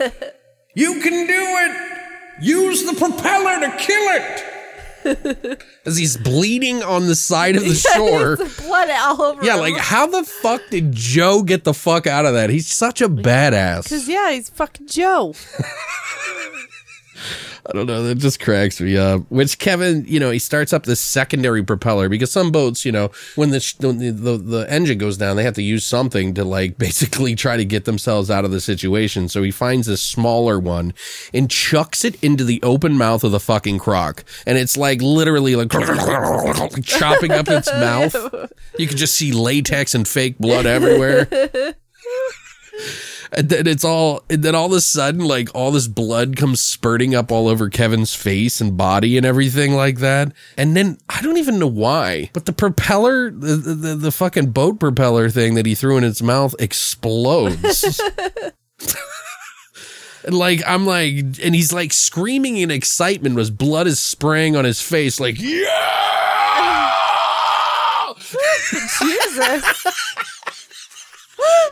you 0.74 1.00
can 1.00 1.26
do 1.26 1.32
it. 1.32 1.92
Use 2.42 2.84
the 2.84 2.94
propeller 2.94 3.60
to 3.60 3.76
kill 3.76 4.08
it. 4.16 4.51
As 5.86 5.96
he's 5.96 6.16
bleeding 6.16 6.82
on 6.82 7.06
the 7.06 7.14
side 7.14 7.56
of 7.56 7.64
the 7.64 7.74
shore. 7.94 8.36
Blood 8.36 8.90
all 8.90 9.22
over. 9.22 9.44
Yeah, 9.44 9.54
him. 9.54 9.60
like 9.60 9.76
how 9.76 10.06
the 10.06 10.24
fuck 10.24 10.62
did 10.70 10.92
Joe 10.92 11.42
get 11.42 11.64
the 11.64 11.74
fuck 11.74 12.06
out 12.06 12.26
of 12.26 12.34
that? 12.34 12.50
He's 12.50 12.68
such 12.68 13.00
a 13.00 13.08
badass. 13.08 13.88
Cause 13.88 14.08
yeah, 14.08 14.32
he's 14.32 14.50
fucking 14.50 14.86
Joe. 14.86 15.34
I 17.64 17.72
don't 17.72 17.86
know. 17.86 18.02
That 18.02 18.16
just 18.16 18.40
cracks 18.40 18.80
me 18.80 18.96
up. 18.96 19.22
Which 19.28 19.58
Kevin, 19.58 20.04
you 20.08 20.18
know, 20.18 20.30
he 20.32 20.40
starts 20.40 20.72
up 20.72 20.82
this 20.82 20.98
secondary 21.00 21.62
propeller 21.62 22.08
because 22.08 22.32
some 22.32 22.50
boats, 22.50 22.84
you 22.84 22.90
know, 22.90 23.12
when 23.36 23.50
the 23.50 23.60
sh- 23.60 23.76
when 23.78 23.98
the, 23.98 24.10
the 24.10 24.36
the 24.36 24.70
engine 24.72 24.98
goes 24.98 25.16
down, 25.16 25.36
they 25.36 25.44
have 25.44 25.54
to 25.54 25.62
use 25.62 25.86
something 25.86 26.34
to 26.34 26.44
like 26.44 26.76
basically 26.78 27.36
try 27.36 27.56
to 27.56 27.64
get 27.64 27.84
themselves 27.84 28.30
out 28.30 28.44
of 28.44 28.50
the 28.50 28.60
situation. 28.60 29.28
So 29.28 29.44
he 29.44 29.52
finds 29.52 29.86
this 29.86 30.02
smaller 30.02 30.58
one 30.58 30.92
and 31.32 31.48
chucks 31.48 32.04
it 32.04 32.20
into 32.22 32.42
the 32.42 32.60
open 32.64 32.98
mouth 32.98 33.22
of 33.22 33.30
the 33.30 33.40
fucking 33.40 33.78
croc, 33.78 34.24
and 34.44 34.58
it's 34.58 34.76
like 34.76 35.00
literally 35.00 35.54
like 35.54 35.70
chopping 36.82 37.30
up 37.30 37.48
its 37.48 37.72
mouth. 37.72 38.14
You 38.78 38.86
can 38.86 38.96
just 38.96 39.14
see 39.14 39.32
latex 39.32 39.94
and 39.94 40.08
fake 40.08 40.38
blood 40.38 40.64
everywhere. 40.64 41.28
And 43.34 43.48
then 43.48 43.66
it's 43.66 43.84
all, 43.84 44.22
and 44.28 44.42
then 44.42 44.54
all 44.54 44.66
of 44.66 44.72
a 44.72 44.80
sudden, 44.80 45.24
like 45.24 45.48
all 45.54 45.70
this 45.70 45.88
blood 45.88 46.36
comes 46.36 46.60
spurting 46.60 47.14
up 47.14 47.32
all 47.32 47.48
over 47.48 47.70
Kevin's 47.70 48.14
face 48.14 48.60
and 48.60 48.76
body 48.76 49.16
and 49.16 49.24
everything 49.24 49.74
like 49.74 49.98
that. 49.98 50.32
And 50.56 50.76
then 50.76 50.98
I 51.08 51.22
don't 51.22 51.38
even 51.38 51.58
know 51.58 51.66
why, 51.66 52.30
but 52.34 52.44
the 52.44 52.52
propeller, 52.52 53.30
the, 53.30 53.56
the, 53.56 53.94
the 53.94 54.12
fucking 54.12 54.50
boat 54.50 54.78
propeller 54.78 55.30
thing 55.30 55.54
that 55.54 55.66
he 55.66 55.74
threw 55.74 55.96
in 55.96 56.04
its 56.04 56.20
mouth 56.20 56.54
explodes. 56.58 58.00
And 60.24 60.36
like 60.36 60.62
I'm 60.66 60.86
like, 60.86 61.14
and 61.42 61.54
he's 61.54 61.72
like 61.72 61.92
screaming 61.92 62.56
in 62.56 62.70
excitement 62.70 63.38
as 63.38 63.50
blood 63.50 63.86
is 63.86 63.98
spraying 63.98 64.54
on 64.56 64.64
his 64.64 64.80
face, 64.80 65.18
like 65.18 65.36
yeah. 65.38 65.66
Jesus. 69.00 69.86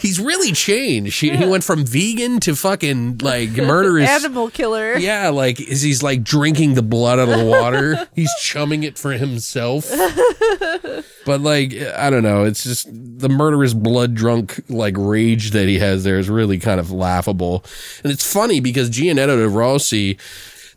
He's 0.00 0.18
really 0.18 0.52
changed. 0.52 1.20
He, 1.20 1.30
he 1.36 1.46
went 1.46 1.64
from 1.64 1.84
vegan 1.84 2.40
to 2.40 2.56
fucking 2.56 3.18
like 3.18 3.50
murderous. 3.56 4.08
Animal 4.08 4.50
killer. 4.50 4.96
Yeah, 4.96 5.28
like 5.28 5.60
is 5.60 5.82
he's 5.82 6.02
like 6.02 6.22
drinking 6.22 6.74
the 6.74 6.82
blood 6.82 7.18
out 7.18 7.28
of 7.28 7.38
the 7.38 7.44
water. 7.44 8.08
he's 8.14 8.32
chumming 8.40 8.82
it 8.82 8.98
for 8.98 9.12
himself. 9.12 9.90
but 11.26 11.40
like 11.40 11.74
I 11.74 12.10
don't 12.10 12.22
know, 12.22 12.44
it's 12.44 12.64
just 12.64 12.88
the 12.90 13.28
murderous 13.28 13.74
blood 13.74 14.14
drunk 14.14 14.60
like 14.68 14.94
rage 14.96 15.50
that 15.50 15.68
he 15.68 15.78
has 15.78 16.04
there 16.04 16.18
is 16.18 16.30
really 16.30 16.58
kind 16.58 16.80
of 16.80 16.90
laughable. 16.90 17.64
And 18.02 18.12
it's 18.12 18.30
funny 18.30 18.60
because 18.60 18.90
Giannetto 18.90 19.36
De 19.36 19.48
Rossi 19.48 20.18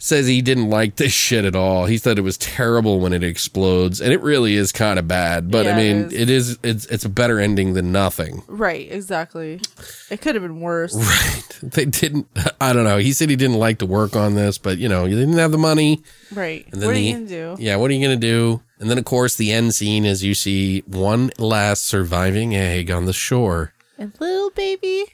says 0.04 0.28
he 0.28 0.42
didn't 0.42 0.70
like 0.70 0.98
this 0.98 1.14
shit 1.14 1.46
at 1.46 1.56
all. 1.56 1.86
He 1.86 1.98
said 1.98 2.18
it 2.18 2.24
was 2.24 2.38
terrible 2.38 3.00
when 3.00 3.14
it 3.14 3.24
explodes, 3.24 4.02
and 4.02 4.12
it 4.12 4.22
really 4.22 4.56
is 4.56 4.74
kind 4.74 5.00
of 5.00 5.08
bad. 5.08 5.50
But 5.50 5.66
I 5.66 5.70
Yeah, 5.70 5.78
it 5.78 5.94
mean, 5.94 6.06
is. 6.08 6.14
it 6.14 6.30
is 6.30 6.60
it's 6.62 6.86
it's 6.88 7.06
a 7.06 7.10
better 7.10 7.40
ending 7.40 7.74
than 7.74 7.92
nothing. 7.94 8.44
Right, 8.48 8.92
exactly. 8.92 9.62
It 10.10 10.20
could 10.22 10.36
have 10.36 10.42
been 10.44 10.60
worse. 10.60 10.94
Right. 10.96 11.60
They 11.64 11.86
didn't. 11.86 12.28
I 12.60 12.74
don't 12.74 12.84
know. 12.84 12.98
He 12.98 13.14
said 13.14 13.30
he 13.30 13.36
didn't 13.38 13.58
like 13.60 13.80
to 13.80 13.86
work 13.86 14.16
on 14.18 14.36
this, 14.36 14.58
but 14.58 14.78
you 14.78 14.90
know, 14.90 15.06
you 15.06 15.16
didn't 15.16 15.38
have 15.38 15.52
the 15.54 15.58
money. 15.58 16.04
Right. 16.34 16.66
And 16.74 16.82
then 16.82 16.88
What 16.90 16.92
are 16.98 17.00
the, 17.00 17.02
you 17.06 17.14
gonna 17.14 17.26
do? 17.28 17.56
Yeah, 17.60 17.78
what 17.78 17.90
are 17.90 17.94
you 17.94 18.06
gonna 18.06 18.18
do? 18.18 18.62
And 18.80 18.90
then 18.92 18.98
of 18.98 19.06
course 19.06 19.36
the 19.38 19.54
end 19.54 19.74
scene 19.74 20.04
is 20.04 20.24
you 20.26 20.34
see 20.34 20.82
one 20.82 21.32
last 21.38 21.86
surviving 21.86 22.54
egg 22.54 22.92
on 22.92 23.06
the 23.06 23.14
shore. 23.14 23.74
And 23.98 24.12
little 24.20 24.50
baby 24.50 25.06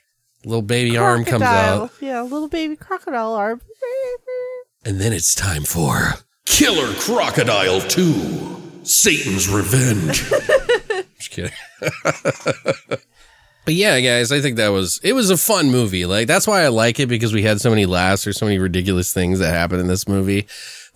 Little 0.46 0.62
baby 0.64 0.98
arm 0.98 1.26
comes 1.26 1.44
out, 1.44 1.92
Yeah, 2.02 2.22
little 2.24 2.48
baby 2.48 2.76
crocodile 2.76 3.34
arm. 3.34 3.62
and 4.86 5.00
then 5.00 5.14
it's 5.14 5.36
time 5.36 5.64
for 5.64 6.16
Killer 6.46 6.94
Crocodile 6.96 7.82
2 7.82 8.82
Satan's 8.84 9.48
Revenge. 9.50 10.30
Just 11.18 11.32
kidding. 11.32 11.52
but 12.04 13.74
yeah, 13.74 14.00
guys, 14.00 14.32
I 14.32 14.42
think 14.42 14.58
that 14.58 14.70
was 14.70 15.00
it 15.04 15.14
was 15.14 15.30
a 15.30 15.38
fun 15.38 15.70
movie. 15.70 16.06
Like 16.06 16.28
that's 16.28 16.48
why 16.48 16.64
I 16.64 16.70
like 16.70 17.00
it 17.00 17.08
because 17.08 17.34
we 17.34 17.44
had 17.44 17.62
so 17.62 17.70
many 17.70 17.86
laughs. 17.86 18.26
or 18.26 18.34
so 18.34 18.46
many 18.46 18.58
ridiculous 18.58 19.14
things 19.14 19.40
that 19.40 19.54
happened 19.54 19.82
in 19.82 19.88
this 19.88 20.08
movie 20.08 20.48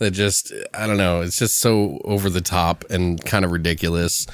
that 0.04 0.12
just 0.12 0.54
I 0.74 0.86
don't 0.88 0.98
know. 0.98 1.22
It's 1.22 1.40
just 1.40 1.60
so 1.60 2.00
over 2.06 2.30
the 2.30 2.42
top 2.42 2.86
and 2.90 3.24
kind 3.26 3.44
of 3.44 3.52
ridiculous. 3.52 4.28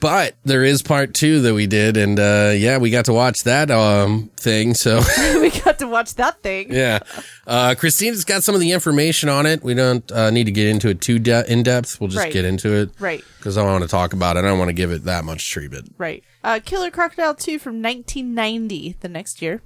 But 0.00 0.34
there 0.44 0.62
is 0.64 0.82
part 0.82 1.14
two 1.14 1.40
that 1.42 1.54
we 1.54 1.66
did, 1.66 1.96
and 1.96 2.20
uh, 2.20 2.52
yeah, 2.54 2.76
we 2.76 2.90
got 2.90 3.06
to 3.06 3.14
watch 3.14 3.44
that 3.44 3.70
um 3.70 4.30
thing. 4.36 4.74
So 4.74 5.00
we 5.40 5.50
got 5.50 5.78
to 5.78 5.86
watch 5.86 6.14
that 6.16 6.42
thing. 6.42 6.70
yeah, 6.72 6.98
uh, 7.46 7.74
Christina's 7.78 8.24
got 8.26 8.42
some 8.44 8.54
of 8.54 8.60
the 8.60 8.72
information 8.72 9.30
on 9.30 9.46
it. 9.46 9.62
We 9.62 9.72
don't 9.72 10.10
uh, 10.12 10.28
need 10.30 10.44
to 10.44 10.52
get 10.52 10.68
into 10.68 10.88
it 10.90 11.00
too 11.00 11.18
de- 11.18 11.50
in 11.50 11.62
depth. 11.62 12.00
We'll 12.00 12.08
just 12.10 12.24
Right. 12.24 12.32
get 12.32 12.44
into 12.44 12.74
it, 12.74 12.90
Right. 13.00 13.24
Because 13.38 13.56
I 13.56 13.62
want 13.64 13.82
to 13.82 13.88
talk 13.88 14.12
about 14.12 14.36
it. 14.36 14.40
I 14.40 14.42
don't 14.42 14.58
want 14.58 14.68
to 14.68 14.74
give 14.74 14.90
it 14.90 15.04
that 15.04 15.24
much 15.24 15.50
treatment. 15.50 15.94
Right. 15.96 16.22
Uh, 16.42 16.60
Killer 16.62 16.90
Crocodile 16.90 17.34
2 17.34 17.58
from 17.58 17.80
1990, 17.80 18.96
the 19.00 19.08
next 19.08 19.40
year. 19.40 19.62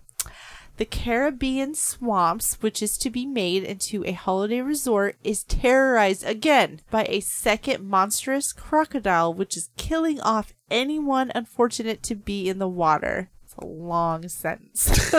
The 0.78 0.86
Caribbean 0.86 1.74
swamps, 1.74 2.54
which 2.60 2.82
is 2.82 2.96
to 2.98 3.10
be 3.10 3.26
made 3.26 3.64
into 3.64 4.04
a 4.04 4.12
holiday 4.12 4.60
resort, 4.60 5.16
is 5.24 5.42
terrorized 5.42 6.24
again 6.24 6.80
by 6.88 7.04
a 7.08 7.18
second 7.18 7.84
monstrous 7.84 8.52
crocodile, 8.52 9.34
which 9.34 9.56
is 9.56 9.70
killing 9.76 10.20
off 10.20 10.54
anyone 10.70 11.32
unfortunate 11.34 12.04
to 12.04 12.14
be 12.14 12.48
in 12.48 12.60
the 12.60 12.68
water. 12.68 13.28
It's 13.42 13.54
a 13.54 13.66
long 13.66 14.28
sentence. 14.28 15.12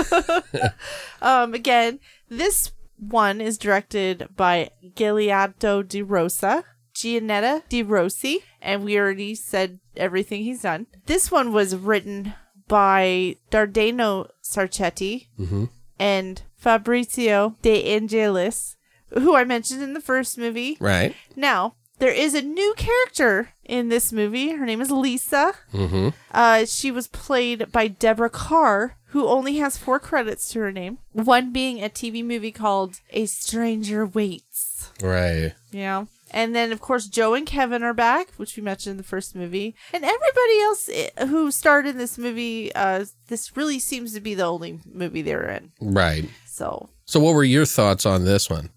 um, 1.21 1.53
again, 1.53 1.99
this 2.29 2.71
one 2.97 3.41
is 3.41 3.57
directed 3.57 4.29
by 4.37 4.69
Giuliano 4.95 5.83
De 5.83 6.01
Rosa, 6.01 6.63
Giannetto 6.93 7.63
De 7.67 7.83
Rossi, 7.83 8.45
and 8.61 8.85
we 8.85 8.97
already 8.97 9.35
said 9.35 9.79
everything 9.97 10.43
he's 10.43 10.61
done. 10.61 10.87
This 11.05 11.29
one 11.29 11.51
was 11.51 11.75
written 11.75 12.33
by 12.69 13.35
Dardano 13.51 14.29
Sacchetti 14.41 15.27
and 15.99 16.41
Fabrizio 16.55 17.57
De 17.61 17.93
Angelis, 17.93 18.77
who 19.09 19.35
I 19.35 19.43
mentioned 19.43 19.83
in 19.83 19.93
the 19.93 19.99
first 20.01 20.37
movie. 20.37 20.77
Right. 20.79 21.13
Now, 21.35 21.75
there 21.99 22.13
is 22.13 22.33
a 22.33 22.41
new 22.41 22.73
character 22.77 23.49
in 23.65 23.89
this 23.89 24.13
movie. 24.13 24.51
Her 24.51 24.65
name 24.65 24.79
is 24.81 24.89
Lisa. 24.91 25.53
Mm-hmm. 25.73 26.09
Uh, 26.31 26.65
she 26.65 26.91
was 26.91 27.07
played 27.07 27.71
by 27.71 27.87
Deborah 27.89 28.29
Carr, 28.29 28.95
who 29.07 29.27
only 29.27 29.57
has 29.57 29.77
four 29.77 29.99
credits 29.99 30.49
to 30.51 30.59
her 30.59 30.71
name. 30.71 30.99
One 31.11 31.51
being 31.51 31.83
a 31.83 31.89
TV 31.89 32.23
movie 32.23 32.51
called 32.51 33.01
A 33.11 33.25
Stranger 33.25 34.05
Waits. 34.05 34.91
Right. 35.01 35.53
Yeah. 35.71 36.05
And 36.31 36.55
then, 36.55 36.71
of 36.71 36.79
course, 36.81 37.07
Joe 37.07 37.33
and 37.33 37.45
Kevin 37.45 37.83
are 37.83 37.93
back, 37.93 38.31
which 38.37 38.55
we 38.55 38.63
mentioned 38.63 38.91
in 38.91 38.97
the 38.97 39.03
first 39.03 39.35
movie. 39.35 39.75
And 39.93 40.03
everybody 40.03 40.59
else 40.61 40.89
who 41.29 41.51
starred 41.51 41.85
in 41.87 41.97
this 41.97 42.17
movie, 42.17 42.73
uh, 42.75 43.05
this 43.27 43.55
really 43.57 43.79
seems 43.79 44.13
to 44.13 44.19
be 44.19 44.35
the 44.35 44.45
only 44.45 44.79
movie 44.85 45.21
they 45.21 45.35
were 45.35 45.49
in. 45.49 45.71
Right. 45.81 46.29
So 46.45 46.89
So, 47.05 47.19
what 47.19 47.33
were 47.35 47.43
your 47.43 47.65
thoughts 47.65 48.05
on 48.05 48.25
this 48.25 48.49
one? 48.49 48.69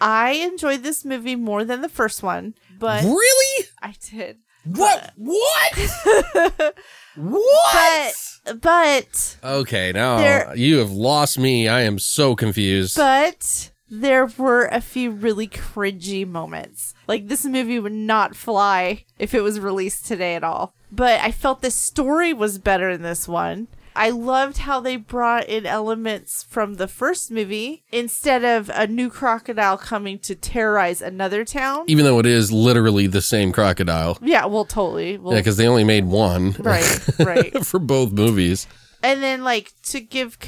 I 0.00 0.32
enjoyed 0.32 0.82
this 0.82 1.04
movie 1.04 1.36
more 1.36 1.64
than 1.64 1.80
the 1.80 1.88
first 1.88 2.22
one, 2.22 2.54
but 2.78 3.04
Really? 3.04 3.66
I 3.80 3.94
did. 4.10 4.38
What? 4.64 5.12
What? 5.16 5.72
what? 7.16 8.14
But, 8.44 8.60
but, 8.60 9.36
Okay, 9.42 9.92
now 9.92 10.52
you 10.52 10.78
have 10.78 10.90
lost 10.90 11.38
me. 11.38 11.68
I 11.68 11.82
am 11.82 11.98
so 11.98 12.34
confused. 12.36 12.96
but 12.96 13.70
there 13.90 14.26
were 14.26 14.66
a 14.66 14.80
few 14.80 15.10
really 15.10 15.48
cringy 15.48 16.26
moments. 16.26 16.94
Like 17.06 17.28
this 17.28 17.44
movie 17.44 17.78
would 17.78 17.92
not 17.92 18.36
fly 18.36 19.04
if 19.18 19.34
it 19.34 19.42
was 19.42 19.60
released 19.60 20.06
today 20.06 20.34
at 20.34 20.44
all. 20.44 20.74
But 20.90 21.20
I 21.20 21.30
felt 21.32 21.62
the 21.62 21.70
story 21.70 22.32
was 22.32 22.58
better 22.58 22.88
in 22.90 23.02
this 23.02 23.28
one. 23.28 23.68
I 23.96 24.10
loved 24.10 24.58
how 24.58 24.78
they 24.78 24.96
brought 24.96 25.48
in 25.48 25.66
elements 25.66 26.44
from 26.44 26.74
the 26.74 26.86
first 26.86 27.32
movie 27.32 27.82
instead 27.90 28.44
of 28.44 28.70
a 28.72 28.86
new 28.86 29.10
crocodile 29.10 29.76
coming 29.76 30.20
to 30.20 30.36
terrorize 30.36 31.02
another 31.02 31.44
town. 31.44 31.84
Even 31.88 32.04
though 32.04 32.20
it 32.20 32.26
is 32.26 32.52
literally 32.52 33.08
the 33.08 33.20
same 33.20 33.50
crocodile. 33.50 34.16
Yeah, 34.22 34.46
well, 34.46 34.64
totally. 34.64 35.18
Well, 35.18 35.32
Yeah, 35.34 35.40
because 35.40 35.56
they 35.56 35.66
only 35.66 35.82
made 35.82 36.04
one. 36.06 36.54
right, 36.60 37.00
right. 37.18 37.66
for 37.66 37.80
both 37.80 38.12
movies. 38.12 38.68
And 39.02 39.20
then, 39.20 39.42
like, 39.42 39.72
to 39.86 40.00
give 40.00 40.38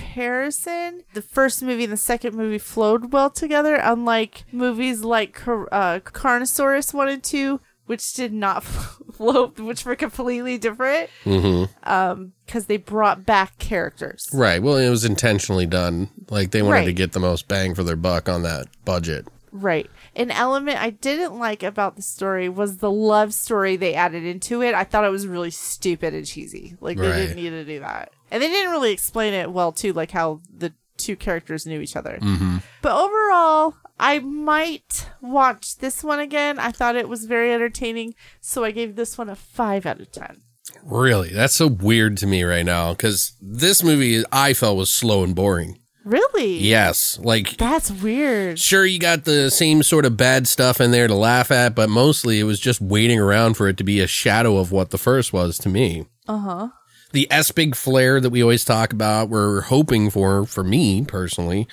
comparison, 0.00 1.02
the 1.14 1.22
first 1.22 1.62
movie 1.62 1.84
and 1.84 1.92
the 1.92 1.96
second 1.96 2.34
movie 2.34 2.58
flowed 2.58 3.12
well 3.12 3.30
together, 3.30 3.76
unlike 3.76 4.44
movies 4.52 5.02
like 5.02 5.34
Car- 5.34 5.68
uh, 5.72 6.00
Carnosaurus 6.00 6.92
1 6.94 7.08
and 7.08 7.22
2, 7.22 7.60
which 7.86 8.12
did 8.14 8.32
not 8.32 8.62
flow, 9.14 9.48
which 9.58 9.84
were 9.84 9.96
completely 9.96 10.58
different. 10.58 11.10
Mm-hmm. 11.24 11.72
Um, 11.90 12.32
because 12.46 12.66
they 12.66 12.76
brought 12.78 13.24
back 13.24 13.58
characters. 13.58 14.28
Right. 14.32 14.60
Well, 14.60 14.76
it 14.76 14.90
was 14.90 15.04
intentionally 15.04 15.66
done. 15.66 16.10
Like 16.30 16.50
they 16.50 16.62
wanted 16.62 16.86
to 16.86 16.92
get 16.92 17.12
the 17.12 17.20
most 17.20 17.46
bang 17.46 17.74
for 17.76 17.84
their 17.84 17.94
buck 17.96 18.28
on 18.28 18.42
that 18.42 18.66
budget. 18.84 19.28
Right. 19.52 19.88
An 20.16 20.30
element 20.32 20.80
I 20.80 20.90
didn't 20.90 21.38
like 21.38 21.62
about 21.62 21.94
the 21.96 22.02
story 22.02 22.48
was 22.48 22.78
the 22.78 22.90
love 22.90 23.32
story 23.34 23.76
they 23.76 23.94
added 23.94 24.24
into 24.24 24.62
it. 24.62 24.74
I 24.74 24.82
thought 24.84 25.04
it 25.04 25.10
was 25.10 25.26
really 25.28 25.50
stupid 25.52 26.12
and 26.14 26.26
cheesy. 26.26 26.76
Like 26.80 26.98
they 26.98 27.08
Right. 27.08 27.16
didn't 27.16 27.36
need 27.36 27.50
to 27.50 27.64
do 27.64 27.80
that. 27.80 28.12
And 28.30 28.42
they 28.42 28.48
didn't 28.48 28.70
really 28.70 28.92
explain 28.92 29.34
it 29.34 29.50
well 29.52 29.72
too, 29.72 29.92
like 29.92 30.10
how 30.12 30.40
the 30.54 30.72
two 30.96 31.16
characters 31.16 31.66
knew 31.66 31.80
each 31.80 31.96
other. 31.96 32.18
Mm-hmm. 32.20 32.58
But 32.82 32.92
overall, 32.92 33.74
I 33.98 34.18
might 34.20 35.08
watch 35.20 35.78
this 35.78 36.04
one 36.04 36.20
again. 36.20 36.58
I 36.58 36.72
thought 36.72 36.96
it 36.96 37.08
was 37.08 37.24
very 37.24 37.52
entertaining, 37.52 38.14
so 38.40 38.64
I 38.64 38.70
gave 38.70 38.96
this 38.96 39.18
one 39.18 39.28
a 39.28 39.36
5 39.36 39.86
out 39.86 40.00
of 40.00 40.12
10. 40.12 40.42
Really, 40.84 41.30
that's 41.30 41.54
so 41.54 41.66
weird 41.66 42.16
to 42.18 42.26
me 42.26 42.42
right 42.44 42.64
now 42.64 42.92
because 42.92 43.34
this 43.40 43.82
movie 43.82 44.22
I 44.30 44.54
felt 44.54 44.76
was 44.78 44.90
slow 44.90 45.24
and 45.24 45.34
boring. 45.34 45.78
Really? 46.02 46.56
Yes, 46.56 47.18
like 47.22 47.58
That's 47.58 47.90
weird. 47.90 48.58
sure 48.58 48.86
you 48.86 48.98
got 48.98 49.24
the 49.24 49.50
same 49.50 49.82
sort 49.82 50.06
of 50.06 50.16
bad 50.16 50.48
stuff 50.48 50.80
in 50.80 50.92
there 50.92 51.06
to 51.06 51.14
laugh 51.14 51.50
at, 51.50 51.74
but 51.74 51.90
mostly 51.90 52.40
it 52.40 52.44
was 52.44 52.58
just 52.58 52.80
waiting 52.80 53.20
around 53.20 53.54
for 53.54 53.68
it 53.68 53.76
to 53.76 53.84
be 53.84 54.00
a 54.00 54.06
shadow 54.06 54.56
of 54.56 54.72
what 54.72 54.90
the 54.90 54.98
first 54.98 55.32
was 55.32 55.58
to 55.58 55.68
me. 55.68 56.06
Uh-huh. 56.26 56.68
The 57.12 57.26
Espig 57.30 57.74
flair 57.74 58.20
that 58.20 58.30
we 58.30 58.42
always 58.42 58.64
talk 58.64 58.92
about, 58.92 59.28
we're 59.28 59.62
hoping 59.62 60.10
for, 60.10 60.46
for 60.46 60.62
me 60.62 61.02
personally. 61.04 61.66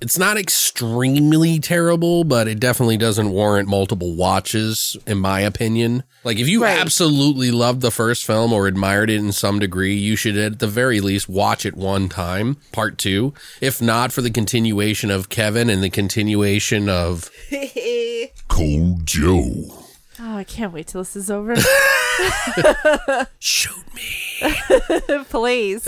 It's 0.00 0.18
not 0.18 0.36
extremely 0.36 1.58
terrible, 1.58 2.22
but 2.22 2.46
it 2.46 2.60
definitely 2.60 2.98
doesn't 2.98 3.30
warrant 3.30 3.66
multiple 3.68 4.14
watches, 4.14 4.94
in 5.06 5.18
my 5.18 5.40
opinion. 5.40 6.04
Like, 6.22 6.38
if 6.38 6.48
you 6.48 6.62
Right. 6.62 6.78
absolutely 6.78 7.50
loved 7.50 7.80
the 7.80 7.90
first 7.90 8.26
film 8.26 8.52
or 8.52 8.66
admired 8.66 9.08
it 9.08 9.16
in 9.16 9.32
some 9.32 9.58
degree, 9.58 9.94
you 9.96 10.14
should 10.14 10.36
at 10.36 10.58
the 10.58 10.66
very 10.66 11.00
least 11.00 11.28
watch 11.30 11.64
it 11.64 11.76
one 11.76 12.08
time, 12.10 12.58
part 12.72 12.98
two. 12.98 13.32
If 13.62 13.80
not 13.80 14.12
for 14.12 14.20
the 14.20 14.30
continuation 14.30 15.10
of 15.10 15.30
Kevin 15.30 15.70
and 15.70 15.82
the 15.82 15.90
continuation 15.90 16.88
of 16.90 17.30
Cold 18.48 19.06
Joe. 19.06 19.84
Oh, 20.18 20.36
I 20.36 20.44
can't 20.44 20.72
wait 20.72 20.86
till 20.86 21.02
this 21.02 21.16
is 21.16 21.30
over. 21.30 21.54
Shoot 23.38 23.94
Me. 23.94 24.54
Please. 25.28 25.86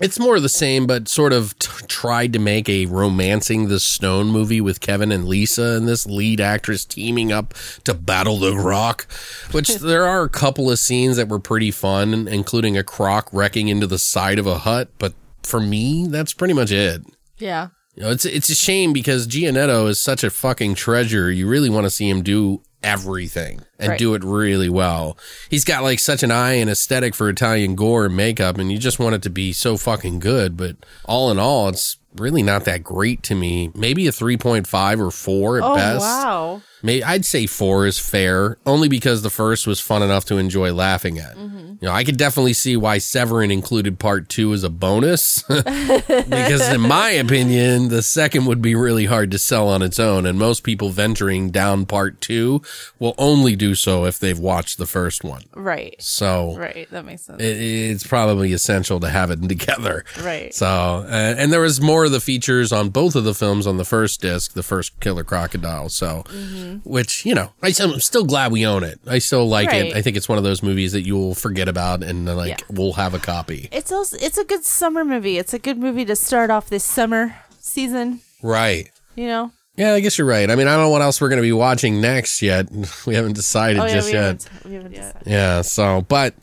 It's 0.00 0.18
more 0.18 0.36
of 0.36 0.42
the 0.42 0.48
same, 0.48 0.86
but 0.86 1.08
sort 1.08 1.32
of 1.32 1.58
t- 1.58 1.86
tried 1.86 2.32
to 2.32 2.38
make 2.38 2.68
a 2.68 2.86
romancing 2.86 3.68
the 3.68 3.78
stone 3.78 4.28
movie 4.28 4.60
with 4.60 4.80
Kevin 4.80 5.12
and 5.12 5.26
Lisa 5.28 5.76
and 5.76 5.86
this 5.86 6.06
lead 6.06 6.40
actress 6.40 6.84
teaming 6.86 7.30
up 7.30 7.54
to 7.84 7.92
battle 7.92 8.38
the 8.38 8.56
croc. 8.56 9.06
Which 9.52 9.68
there 9.76 10.06
are 10.06 10.22
a 10.22 10.28
couple 10.28 10.70
of 10.70 10.78
scenes 10.78 11.16
that 11.16 11.28
were 11.28 11.38
pretty 11.38 11.70
fun, 11.70 12.26
including 12.26 12.78
a 12.78 12.82
croc 12.82 13.28
wrecking 13.32 13.68
into 13.68 13.86
the 13.86 13.98
side 13.98 14.38
of 14.38 14.46
a 14.46 14.58
hut. 14.58 14.90
But 14.98 15.12
for 15.42 15.60
me, 15.60 16.06
that's 16.08 16.32
pretty 16.32 16.54
much 16.54 16.72
it. 16.72 17.02
Yeah. 17.38 17.68
You 17.94 18.04
know, 18.04 18.10
it's 18.10 18.24
it's 18.24 18.48
a 18.48 18.54
shame 18.54 18.94
because 18.94 19.28
Giannetto 19.28 19.88
is 19.88 19.98
such 19.98 20.24
a 20.24 20.30
fucking 20.30 20.76
treasure. 20.76 21.30
You 21.30 21.46
really 21.46 21.68
want 21.68 21.84
to 21.84 21.90
see 21.90 22.08
him 22.08 22.22
do 22.22 22.62
everything 22.82 23.60
and 23.78 23.90
Right. 23.90 23.98
do 23.98 24.14
it 24.14 24.24
really 24.24 24.68
well. 24.68 25.16
He's 25.48 25.64
got 25.64 25.82
like 25.82 25.98
such 25.98 26.22
an 26.22 26.30
eye 26.30 26.54
and 26.54 26.70
aesthetic 26.70 27.14
for 27.14 27.28
Italian 27.28 27.74
gore 27.74 28.06
and 28.06 28.16
makeup, 28.16 28.58
and 28.58 28.70
you 28.72 28.78
just 28.78 28.98
want 28.98 29.14
it 29.14 29.22
to 29.22 29.30
be 29.30 29.52
so 29.52 29.76
fucking 29.76 30.18
good. 30.20 30.56
But 30.56 30.76
all 31.04 31.30
in 31.30 31.38
all, 31.38 31.68
it's 31.68 31.98
really 32.16 32.42
not 32.42 32.64
that 32.64 32.82
great 32.82 33.22
to 33.24 33.34
me. 33.34 33.70
Maybe 33.74 34.06
a 34.06 34.12
3.5 34.12 35.00
or 35.00 35.10
4 35.10 35.58
at 35.58 35.64
Oh 35.64 35.74
best. 35.76 36.00
wow. 36.00 36.62
May 36.82 37.02
I'd 37.02 37.24
say 37.24 37.46
four 37.46 37.86
is 37.86 37.98
fair, 37.98 38.56
only 38.66 38.88
because 38.88 39.22
the 39.22 39.30
first 39.30 39.66
was 39.66 39.80
fun 39.80 40.02
enough 40.02 40.24
to 40.26 40.38
enjoy 40.38 40.72
laughing 40.72 41.18
at. 41.18 41.36
You 41.36 41.86
know, 41.88 41.92
I 41.92 42.04
could 42.04 42.18
definitely 42.18 42.52
see 42.52 42.76
why 42.76 42.98
Severin 42.98 43.50
included 43.50 43.98
part 43.98 44.28
two 44.28 44.52
as 44.52 44.62
a 44.64 44.68
bonus, 44.68 45.42
because 45.48 46.68
in 46.72 46.80
my 46.82 47.10
opinion, 47.10 47.88
the 47.88 48.02
second 48.02 48.44
would 48.46 48.60
be 48.60 48.74
really 48.74 49.06
hard 49.06 49.30
to 49.30 49.38
sell 49.38 49.68
on 49.68 49.80
its 49.80 49.98
own, 49.98 50.26
and 50.26 50.38
most 50.38 50.62
people 50.62 50.90
venturing 50.90 51.50
down 51.50 51.86
part 51.86 52.20
two 52.20 52.60
will 52.98 53.14
only 53.16 53.56
do 53.56 53.74
so 53.74 54.04
if 54.04 54.18
they've 54.18 54.38
watched 54.38 54.76
the 54.76 54.86
first 54.86 55.24
one. 55.24 55.42
Right. 55.54 55.96
So 56.00 56.56
Right. 56.56 56.86
That 56.90 57.04
makes 57.06 57.22
sense. 57.22 57.40
it, 57.40 57.56
it's 57.56 58.06
probably 58.06 58.52
essential 58.52 59.00
to 59.00 59.08
have 59.08 59.30
it 59.30 59.40
together. 59.48 60.04
Right. 60.22 60.52
So, 60.54 60.66
uh, 60.66 61.34
and 61.38 61.50
there 61.52 61.60
was 61.62 61.80
more 61.80 62.04
of 62.04 62.12
the 62.12 62.20
features 62.20 62.72
on 62.72 62.90
both 62.90 63.16
of 63.16 63.24
the 63.24 63.34
films 63.34 63.66
on 63.66 63.78
the 63.78 63.84
first 63.86 64.20
disc, 64.20 64.52
the 64.52 64.62
first 64.62 64.98
Killer 65.00 65.24
Crocodile. 65.24 65.88
So, 65.88 66.24
which, 66.84 67.24
you 67.26 67.34
know, 67.34 67.52
I, 67.62 67.72
am 67.80 68.00
still 68.00 68.24
glad 68.24 68.52
we 68.52 68.64
own 68.66 68.82
it. 68.84 68.98
I 69.06 69.18
still 69.18 69.46
like 69.48 69.68
Right. 69.68 69.86
it. 69.86 69.96
I 69.96 70.02
think 70.02 70.16
it's 70.16 70.28
one 70.28 70.38
of 70.38 70.44
those 70.44 70.62
movies 70.62 70.92
that 70.92 71.02
you'll 71.02 71.34
forget 71.34 71.68
about 71.68 72.02
and 72.02 72.28
uh, 72.28 72.34
like 72.34 72.60
Yeah. 72.60 72.66
we'll 72.70 72.94
have 72.94 73.14
a 73.14 73.18
copy. 73.18 73.68
It's 73.72 73.92
also 73.92 74.16
it's 74.20 74.38
a 74.38 74.44
good 74.44 74.64
summer 74.64 75.04
movie. 75.04 75.38
It's 75.38 75.52
a 75.54 75.58
good 75.58 75.78
movie 75.78 76.04
to 76.06 76.16
start 76.16 76.50
off 76.50 76.68
this 76.68 76.84
summer 76.84 77.34
season. 77.60 78.20
Right. 78.42 78.90
You 79.16 79.26
know. 79.26 79.52
Yeah, 79.76 79.94
I 79.94 80.00
guess 80.00 80.18
you're 80.18 80.26
right. 80.26 80.50
I 80.50 80.56
mean, 80.56 80.66
I 80.66 80.72
don't 80.74 80.84
know 80.84 80.90
what 80.90 81.00
else 81.00 81.20
we're 81.20 81.28
going 81.30 81.38
to 81.38 81.42
be 81.42 81.52
watching 81.52 82.00
next 82.00 82.42
yet. 82.42 82.66
We 83.06 83.14
haven't 83.14 83.32
decided 83.34 83.80
Oh 83.80 83.86
yeah, 83.86 83.94
just 83.94 84.12
yet. 84.12 84.22
haven't, 84.42 84.64
we 84.66 84.74
haven't 84.74 84.92
decided. 84.92 85.22
Yeah, 85.26 85.62
so, 85.62 86.02
but 86.08 86.34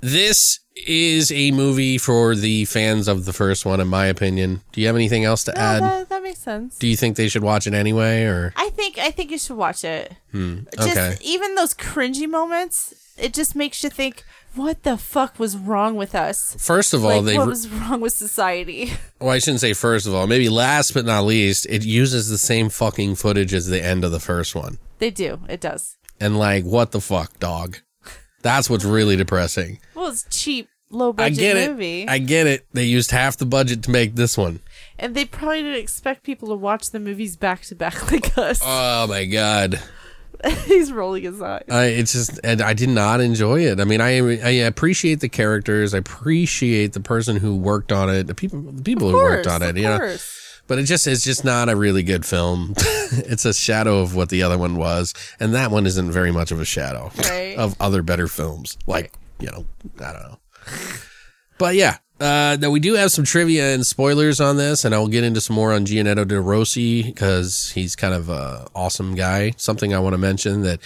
this 0.00 0.60
is 0.86 1.32
a 1.32 1.50
movie 1.50 1.98
for 1.98 2.34
the 2.34 2.64
fans 2.66 3.08
of 3.08 3.24
the 3.24 3.32
first 3.32 3.64
one, 3.66 3.80
in 3.80 3.88
my 3.88 4.06
opinion. 4.06 4.62
Do 4.72 4.80
you 4.80 4.86
have 4.86 4.96
anything 4.96 5.24
else 5.24 5.44
to 5.44 5.52
No, 5.52 5.60
add? 5.60 5.82
that, 5.82 6.08
that 6.10 6.22
makes 6.22 6.40
sense. 6.40 6.78
Do 6.78 6.86
you 6.86 6.96
think 6.96 7.16
they 7.16 7.28
should 7.28 7.42
watch 7.42 7.66
it 7.66 7.74
anyway, 7.74 8.24
or? 8.24 8.52
I 8.56 8.70
think 8.70 8.98
I 8.98 9.10
think 9.10 9.30
you 9.30 9.38
should 9.38 9.56
watch 9.56 9.84
it. 9.84 10.12
Hmm, 10.32 10.60
just 10.76 10.88
okay. 10.90 11.16
even 11.22 11.54
those 11.54 11.74
cringy 11.74 12.28
moments, 12.28 12.94
it 13.16 13.32
just 13.34 13.56
makes 13.56 13.82
you 13.82 13.90
think, 13.90 14.24
what 14.54 14.82
the 14.82 14.96
fuck 14.96 15.38
was 15.38 15.56
wrong 15.56 15.96
with 15.96 16.14
us? 16.14 16.56
First 16.58 16.94
of 16.94 17.04
all, 17.04 17.16
Like, 17.16 17.24
they 17.24 17.38
what 17.38 17.46
was 17.48 17.68
wrong 17.68 18.00
with 18.00 18.12
society? 18.12 18.92
Well, 19.20 19.30
I 19.30 19.40
shouldn't 19.40 19.60
say 19.60 19.72
first 19.72 20.06
of 20.06 20.14
all. 20.14 20.28
Maybe 20.28 20.48
last 20.48 20.94
but 20.94 21.04
not 21.04 21.24
least, 21.24 21.66
it 21.68 21.84
uses 21.84 22.28
the 22.28 22.38
same 22.38 22.68
fucking 22.68 23.16
footage 23.16 23.52
as 23.52 23.66
the 23.66 23.84
end 23.84 24.04
of 24.04 24.12
the 24.12 24.20
first 24.20 24.54
one. 24.54 24.78
they 25.00 25.10
do. 25.10 25.40
It 25.48 25.60
does. 25.60 25.96
And 26.20 26.38
like, 26.38 26.62
what 26.64 26.92
the 26.92 27.00
fuck, 27.00 27.36
dog? 27.40 27.78
That's 28.42 28.70
what's 28.70 28.84
really 28.84 29.16
depressing. 29.16 29.80
Well, 29.94 30.08
it's 30.08 30.24
cheap, 30.30 30.68
low 30.90 31.08
I 31.10 31.12
budget 31.12 31.38
get 31.38 31.70
movie, 31.70 32.02
it. 32.02 32.08
I 32.08 32.18
get 32.18 32.46
it. 32.46 32.66
They 32.72 32.84
used 32.84 33.10
half 33.10 33.36
the 33.36 33.46
budget 33.46 33.82
to 33.84 33.90
make 33.90 34.14
this 34.14 34.38
one. 34.38 34.60
and 34.98 35.14
they 35.14 35.24
probably 35.24 35.62
didn't 35.62 35.78
expect 35.80 36.22
people 36.22 36.48
to 36.48 36.54
watch 36.54 36.90
the 36.90 37.00
movies 37.00 37.36
back 37.36 37.62
to 37.62 37.74
back 37.74 38.10
like 38.12 38.36
us. 38.38 38.60
Oh 38.64 39.06
my 39.08 39.24
god. 39.24 39.80
He's 40.66 40.92
rolling 40.92 41.24
his 41.24 41.42
eyes. 41.42 41.64
I 41.68 41.86
it's 41.86 42.12
just 42.12 42.38
and 42.44 42.62
I 42.62 42.72
did 42.72 42.90
not 42.90 43.20
enjoy 43.20 43.62
it. 43.66 43.80
I 43.80 43.84
mean, 43.84 44.00
I 44.00 44.18
I 44.40 44.50
appreciate 44.66 45.18
the 45.18 45.28
characters. 45.28 45.94
I 45.94 45.98
appreciate 45.98 46.92
the 46.92 47.00
person 47.00 47.36
who 47.38 47.56
worked 47.56 47.90
on 47.90 48.08
it. 48.08 48.28
The 48.28 48.36
people 48.36 48.60
the 48.62 48.82
people 48.84 49.08
Of 49.08 49.14
who 49.14 49.18
worked 49.18 49.46
course, 49.46 49.54
on 49.56 49.62
it, 49.64 49.70
of 49.70 49.76
you 49.78 49.82
know. 49.82 49.98
course. 49.98 50.47
But 50.68 50.78
it 50.78 50.84
just 50.84 51.06
it's 51.08 51.24
just 51.24 51.44
not 51.44 51.68
a 51.68 51.74
really 51.74 52.02
good 52.04 52.24
film. 52.24 52.74
it's 52.78 53.44
a 53.44 53.52
shadow 53.54 53.98
of 54.00 54.14
what 54.14 54.28
the 54.28 54.42
other 54.44 54.56
one 54.58 54.76
was, 54.76 55.14
and 55.40 55.54
that 55.54 55.70
one 55.72 55.86
isn't 55.86 56.12
very 56.12 56.30
much 56.30 56.52
of 56.52 56.60
a 56.60 56.64
shadow 56.64 57.10
Right. 57.18 57.56
of 57.56 57.74
other 57.80 58.02
better 58.02 58.28
films. 58.28 58.78
Like 58.86 59.12
you 59.40 59.46
know, 59.50 59.64
I 59.98 60.12
don't 60.12 60.22
know. 60.22 60.38
But 61.58 61.74
yeah, 61.74 61.96
uh, 62.20 62.56
now 62.60 62.70
we 62.70 62.80
do 62.80 62.94
have 62.94 63.10
some 63.10 63.24
trivia 63.24 63.74
and 63.74 63.84
spoilers 63.86 64.40
on 64.40 64.56
this, 64.58 64.84
and 64.84 64.94
I 64.94 64.98
will 64.98 65.08
get 65.08 65.24
into 65.24 65.40
some 65.40 65.56
more 65.56 65.72
on 65.72 65.86
Giannetto 65.86 66.28
De 66.28 66.40
Rossi 66.40 67.02
because 67.02 67.70
he's 67.74 67.96
kind 67.96 68.14
of 68.14 68.28
a 68.28 68.66
awesome 68.74 69.14
guy. 69.14 69.52
Something 69.56 69.94
I 69.94 69.98
want 70.00 70.14
to 70.14 70.18
mention 70.18 70.62
that 70.62 70.80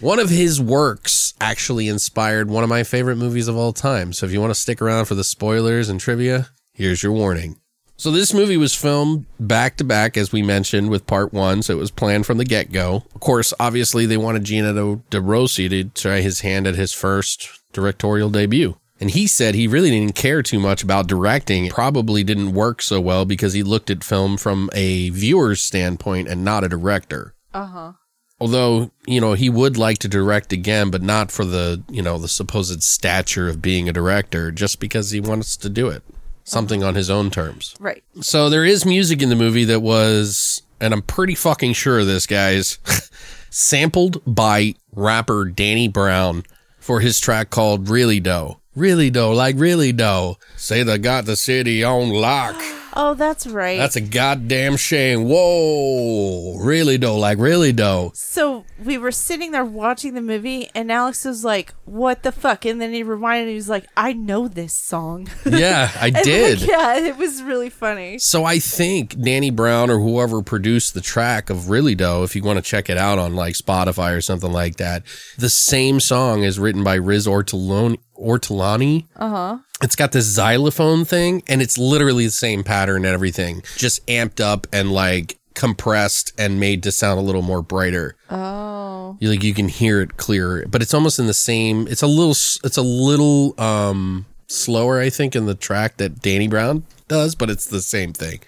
one 0.00 0.18
of 0.18 0.28
his 0.30 0.60
works 0.60 1.34
actually 1.40 1.86
inspired 1.86 2.50
one 2.50 2.64
of 2.64 2.68
my 2.70 2.82
favorite 2.82 3.16
movies 3.16 3.46
of 3.48 3.56
all 3.56 3.72
time. 3.72 4.12
So 4.12 4.26
if 4.26 4.32
you 4.32 4.40
want 4.40 4.50
to 4.50 4.58
stick 4.60 4.82
around 4.82 5.04
for 5.04 5.14
the 5.14 5.24
spoilers 5.24 5.88
and 5.88 6.00
trivia, 6.00 6.48
here's 6.72 7.02
your 7.02 7.12
warning. 7.12 7.59
So 8.00 8.10
this 8.10 8.32
movie 8.32 8.56
was 8.56 8.74
filmed 8.74 9.26
back 9.38 9.76
to 9.76 9.84
back, 9.84 10.16
as 10.16 10.32
we 10.32 10.40
mentioned, 10.40 10.88
with 10.88 11.06
part 11.06 11.34
one. 11.34 11.60
So 11.60 11.74
it 11.74 11.76
was 11.78 11.90
planned 11.90 12.24
from 12.24 12.38
the 12.38 12.46
get 12.46 12.72
go. 12.72 13.04
Of 13.14 13.20
course, 13.20 13.52
obviously 13.60 14.06
they 14.06 14.16
wanted 14.16 14.44
Giannetto 14.44 15.02
De 15.10 15.20
Rossi 15.20 15.68
to 15.68 15.84
try 15.84 16.22
his 16.22 16.40
hand 16.40 16.66
at 16.66 16.76
his 16.76 16.94
first 16.94 17.50
directorial 17.74 18.30
debut. 18.30 18.78
And 19.00 19.10
he 19.10 19.26
said 19.26 19.54
he 19.54 19.66
really 19.66 19.90
didn't 19.90 20.14
care 20.14 20.42
too 20.42 20.58
much 20.58 20.82
about 20.82 21.08
directing. 21.08 21.66
It 21.66 21.74
probably 21.74 22.24
didn't 22.24 22.54
work 22.54 22.80
so 22.80 23.02
well 23.02 23.26
because 23.26 23.52
he 23.52 23.62
looked 23.62 23.90
at 23.90 24.02
film 24.02 24.38
from 24.38 24.70
a 24.72 25.10
viewer's 25.10 25.62
standpoint 25.62 26.26
and 26.26 26.42
not 26.42 26.64
a 26.64 26.70
director. 26.70 27.34
Uh 27.52 27.66
huh. 27.66 27.92
Although, 28.40 28.92
you 29.06 29.20
know, 29.20 29.34
he 29.34 29.50
would 29.50 29.76
like 29.76 29.98
to 29.98 30.08
direct 30.08 30.54
again, 30.54 30.90
but 30.90 31.02
not 31.02 31.30
for 31.30 31.44
the, 31.44 31.82
you 31.90 32.00
know, 32.00 32.16
the 32.16 32.28
supposed 32.28 32.82
stature 32.82 33.46
of 33.46 33.60
being 33.60 33.90
a 33.90 33.92
director, 33.92 34.50
just 34.50 34.80
because 34.80 35.10
he 35.10 35.20
wants 35.20 35.54
to 35.58 35.68
do 35.68 35.88
it. 35.88 36.02
Something 36.50 36.82
on 36.82 36.96
his 36.96 37.10
own 37.10 37.30
terms. 37.30 37.76
Right. 37.78 38.02
So 38.22 38.50
there 38.50 38.64
is 38.64 38.84
music 38.84 39.22
in 39.22 39.28
the 39.28 39.36
movie 39.36 39.64
that 39.66 39.78
was, 39.80 40.62
and 40.80 40.92
I'm 40.92 41.02
pretty 41.02 41.36
fucking 41.36 41.74
sure 41.74 42.00
of 42.00 42.08
this, 42.08 42.26
guys, 42.26 42.78
sampled 43.50 44.20
by 44.26 44.74
rapper 44.92 45.44
Danny 45.44 45.86
Brown 45.86 46.42
for 46.80 46.98
his 46.98 47.20
track 47.20 47.50
called 47.50 47.88
Really 47.88 48.18
Dough. 48.18 48.58
Really 48.74 49.10
Dough, 49.10 49.32
like 49.32 49.54
really 49.58 49.92
dough. 49.92 50.38
Say 50.56 50.82
they 50.82 50.98
got 50.98 51.24
the 51.24 51.36
city 51.36 51.84
on 51.84 52.10
lock. 52.10 52.60
Oh, 52.94 53.14
that's 53.14 53.46
right. 53.46 53.78
That's 53.78 53.96
a 53.96 54.00
goddamn 54.00 54.76
shame. 54.76 55.24
Whoa. 55.28 56.56
Really 56.58 56.98
dough, 56.98 57.16
like 57.18 57.38
really 57.38 57.72
dough. 57.72 58.10
so 58.14 58.64
we 58.84 58.96
were 58.98 59.12
sitting 59.12 59.50
there 59.52 59.64
watching 59.64 60.14
the 60.14 60.20
movie, 60.22 60.68
and 60.74 60.90
Alex 60.90 61.24
was 61.24 61.44
like, 61.44 61.74
"What 61.84 62.22
the 62.22 62.32
fuck?" 62.32 62.64
And 62.64 62.80
then 62.80 62.92
he 62.92 63.02
reminded 63.02 63.46
me, 63.46 63.52
he 63.52 63.56
was 63.56 63.68
like, 63.68 63.86
"I 63.96 64.12
know 64.12 64.48
this 64.48 64.72
song." 64.72 65.28
Yeah, 65.50 65.90
I 66.00 66.06
And, 66.06 66.14
like, 66.14 66.24
did. 66.24 66.60
yeah, 66.62 66.96
it 66.98 67.16
was 67.16 67.42
really 67.42 67.68
funny. 67.70 68.18
So 68.18 68.44
I 68.44 68.58
think 68.58 69.20
Danny 69.20 69.50
Brown 69.50 69.90
or 69.90 69.98
whoever 69.98 70.42
produced 70.42 70.94
the 70.94 71.00
track 71.00 71.50
of 71.50 71.68
Really 71.70 71.94
Dough, 71.94 72.22
if 72.22 72.34
you 72.36 72.42
want 72.42 72.56
to 72.58 72.62
check 72.62 72.88
it 72.88 72.96
out 72.96 73.18
on 73.18 73.34
like 73.34 73.54
Spotify 73.54 74.16
or 74.16 74.20
something 74.20 74.50
like 74.52 74.76
that, 74.76 75.02
the 75.38 75.50
same 75.50 76.00
song 76.00 76.42
is 76.44 76.58
written 76.58 76.82
by 76.84 76.94
Riz 76.94 77.26
Ortolani. 77.26 77.98
Ortolani. 78.18 79.06
Uh 79.16 79.28
huh. 79.28 79.58
It's 79.82 79.96
got 79.96 80.12
this 80.12 80.26
xylophone 80.26 81.04
thing, 81.04 81.42
and 81.48 81.62
it's 81.62 81.78
literally 81.78 82.26
the 82.26 82.32
same 82.32 82.62
pattern 82.62 83.04
and 83.04 83.14
everything, 83.14 83.62
just 83.76 84.06
amped 84.06 84.40
up 84.40 84.66
and 84.72 84.92
like 84.92 85.38
compressed 85.54 86.32
and 86.38 86.60
made 86.60 86.82
to 86.82 86.92
sound 86.92 87.18
a 87.18 87.22
little 87.22 87.42
more 87.42 87.62
brighter. 87.62 88.14
Oh, 88.30 89.16
You 89.20 89.30
like 89.30 89.42
you 89.42 89.54
can 89.54 89.68
hear 89.68 90.00
it 90.00 90.16
clearer, 90.16 90.64
but 90.68 90.82
it's 90.82 90.94
almost 90.94 91.18
in 91.18 91.26
the 91.26 91.34
same. 91.34 91.86
It's 91.88 92.02
a 92.02 92.06
little. 92.06 92.32
It's 92.64 92.76
a 92.76 92.82
little 92.82 93.58
um 93.60 94.26
slower, 94.48 95.00
I 95.00 95.10
think, 95.10 95.34
in 95.34 95.46
the 95.46 95.54
track 95.54 95.96
that 95.96 96.20
Danny 96.20 96.48
Brown 96.48 96.84
does, 97.08 97.34
but 97.34 97.48
it's 97.50 97.66
the 97.66 97.80
same 97.80 98.12
thing. 98.12 98.40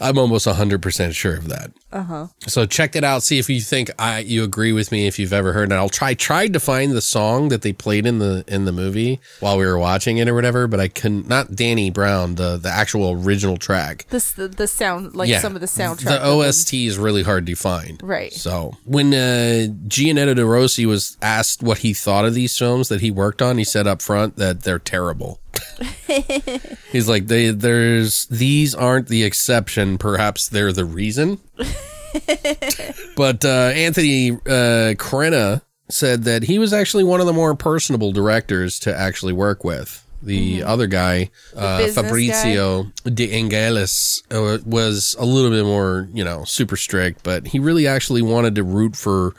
I'm 0.00 0.18
almost 0.18 0.46
100% 0.46 1.14
sure 1.14 1.36
of 1.36 1.48
that. 1.48 1.72
Uh-huh. 1.92 2.28
So 2.46 2.66
check 2.66 2.94
it 2.94 3.04
out. 3.04 3.22
See 3.22 3.38
if 3.38 3.48
you 3.48 3.60
think 3.60 3.90
I 3.98 4.18
you 4.20 4.44
agree 4.44 4.72
with 4.72 4.92
me 4.92 5.06
if 5.06 5.18
you've 5.18 5.32
ever 5.32 5.52
heard 5.52 5.72
it. 5.72 5.74
I'll 5.74 5.88
try 5.88 6.14
tried 6.14 6.52
to 6.52 6.60
find 6.60 6.92
the 6.92 7.00
song 7.00 7.48
that 7.48 7.62
they 7.62 7.72
played 7.72 8.06
in 8.06 8.18
the 8.18 8.44
in 8.46 8.66
the 8.66 8.72
movie 8.72 9.20
while 9.40 9.56
we 9.56 9.64
were 9.64 9.78
watching 9.78 10.18
it 10.18 10.28
or 10.28 10.34
whatever, 10.34 10.66
but 10.66 10.80
I 10.80 10.88
couldn't 10.88 11.28
not 11.28 11.54
Danny 11.54 11.90
Brown, 11.90 12.34
the 12.34 12.58
the 12.58 12.68
actual 12.68 13.12
original 13.12 13.56
track. 13.56 14.06
this 14.10 14.32
the, 14.32 14.48
the 14.48 14.66
sound 14.66 15.14
like 15.16 15.34
some 15.40 15.54
of 15.54 15.60
the 15.60 15.66
soundtrack. 15.66 16.04
The 16.04 16.18
them. 16.18 16.40
OST 16.40 16.74
is 16.74 16.98
really 16.98 17.22
hard 17.22 17.46
to 17.46 17.54
find. 17.54 18.00
Right. 18.02 18.32
So 18.32 18.74
when 18.84 19.14
uh, 19.14 19.68
Giannetto 19.88 20.36
De 20.36 20.44
Rossi 20.44 20.84
was 20.84 21.16
asked 21.22 21.62
what 21.62 21.78
he 21.78 21.94
thought 21.94 22.24
of 22.24 22.34
these 22.34 22.56
films 22.56 22.88
that 22.88 23.00
he 23.00 23.10
worked 23.10 23.40
on, 23.40 23.56
he 23.56 23.64
said 23.64 23.86
up 23.86 24.02
front 24.02 24.36
that 24.36 24.62
they're 24.62 24.78
terrible. 24.78 25.40
He's 26.92 27.08
like, 27.08 27.26
they 27.26 27.50
there's 27.50 28.26
these 28.26 28.74
aren't 28.74 29.08
the 29.08 29.24
exception. 29.24 29.98
Perhaps 29.98 30.48
they're 30.48 30.72
the 30.72 30.84
reason. 30.84 31.40
but 33.16 33.44
uh, 33.44 33.72
Anthony 33.74 34.32
uh, 34.32 34.94
Crenna 34.96 35.62
said 35.88 36.24
that 36.24 36.42
he 36.44 36.58
was 36.58 36.72
actually 36.72 37.04
one 37.04 37.20
of 37.20 37.26
the 37.26 37.32
more 37.32 37.54
personable 37.54 38.12
directors 38.12 38.78
to 38.80 38.96
actually 38.96 39.32
work 39.32 39.64
with. 39.64 40.04
The 40.20 40.64
other 40.64 40.88
guy, 40.88 41.30
uh, 41.56 41.78
business 41.78 41.94
Fabrizio 41.94 42.90
De 43.04 43.32
Angelis, 43.32 44.22
uh, 44.32 44.58
was 44.66 45.14
a 45.18 45.24
little 45.24 45.50
bit 45.50 45.64
more, 45.64 46.08
you 46.12 46.24
know, 46.24 46.42
super 46.42 46.76
strict, 46.76 47.22
but 47.22 47.46
he 47.46 47.60
really 47.60 47.86
actually 47.86 48.22
wanted 48.22 48.56
to 48.56 48.64
root 48.64 48.96
for 48.96 49.34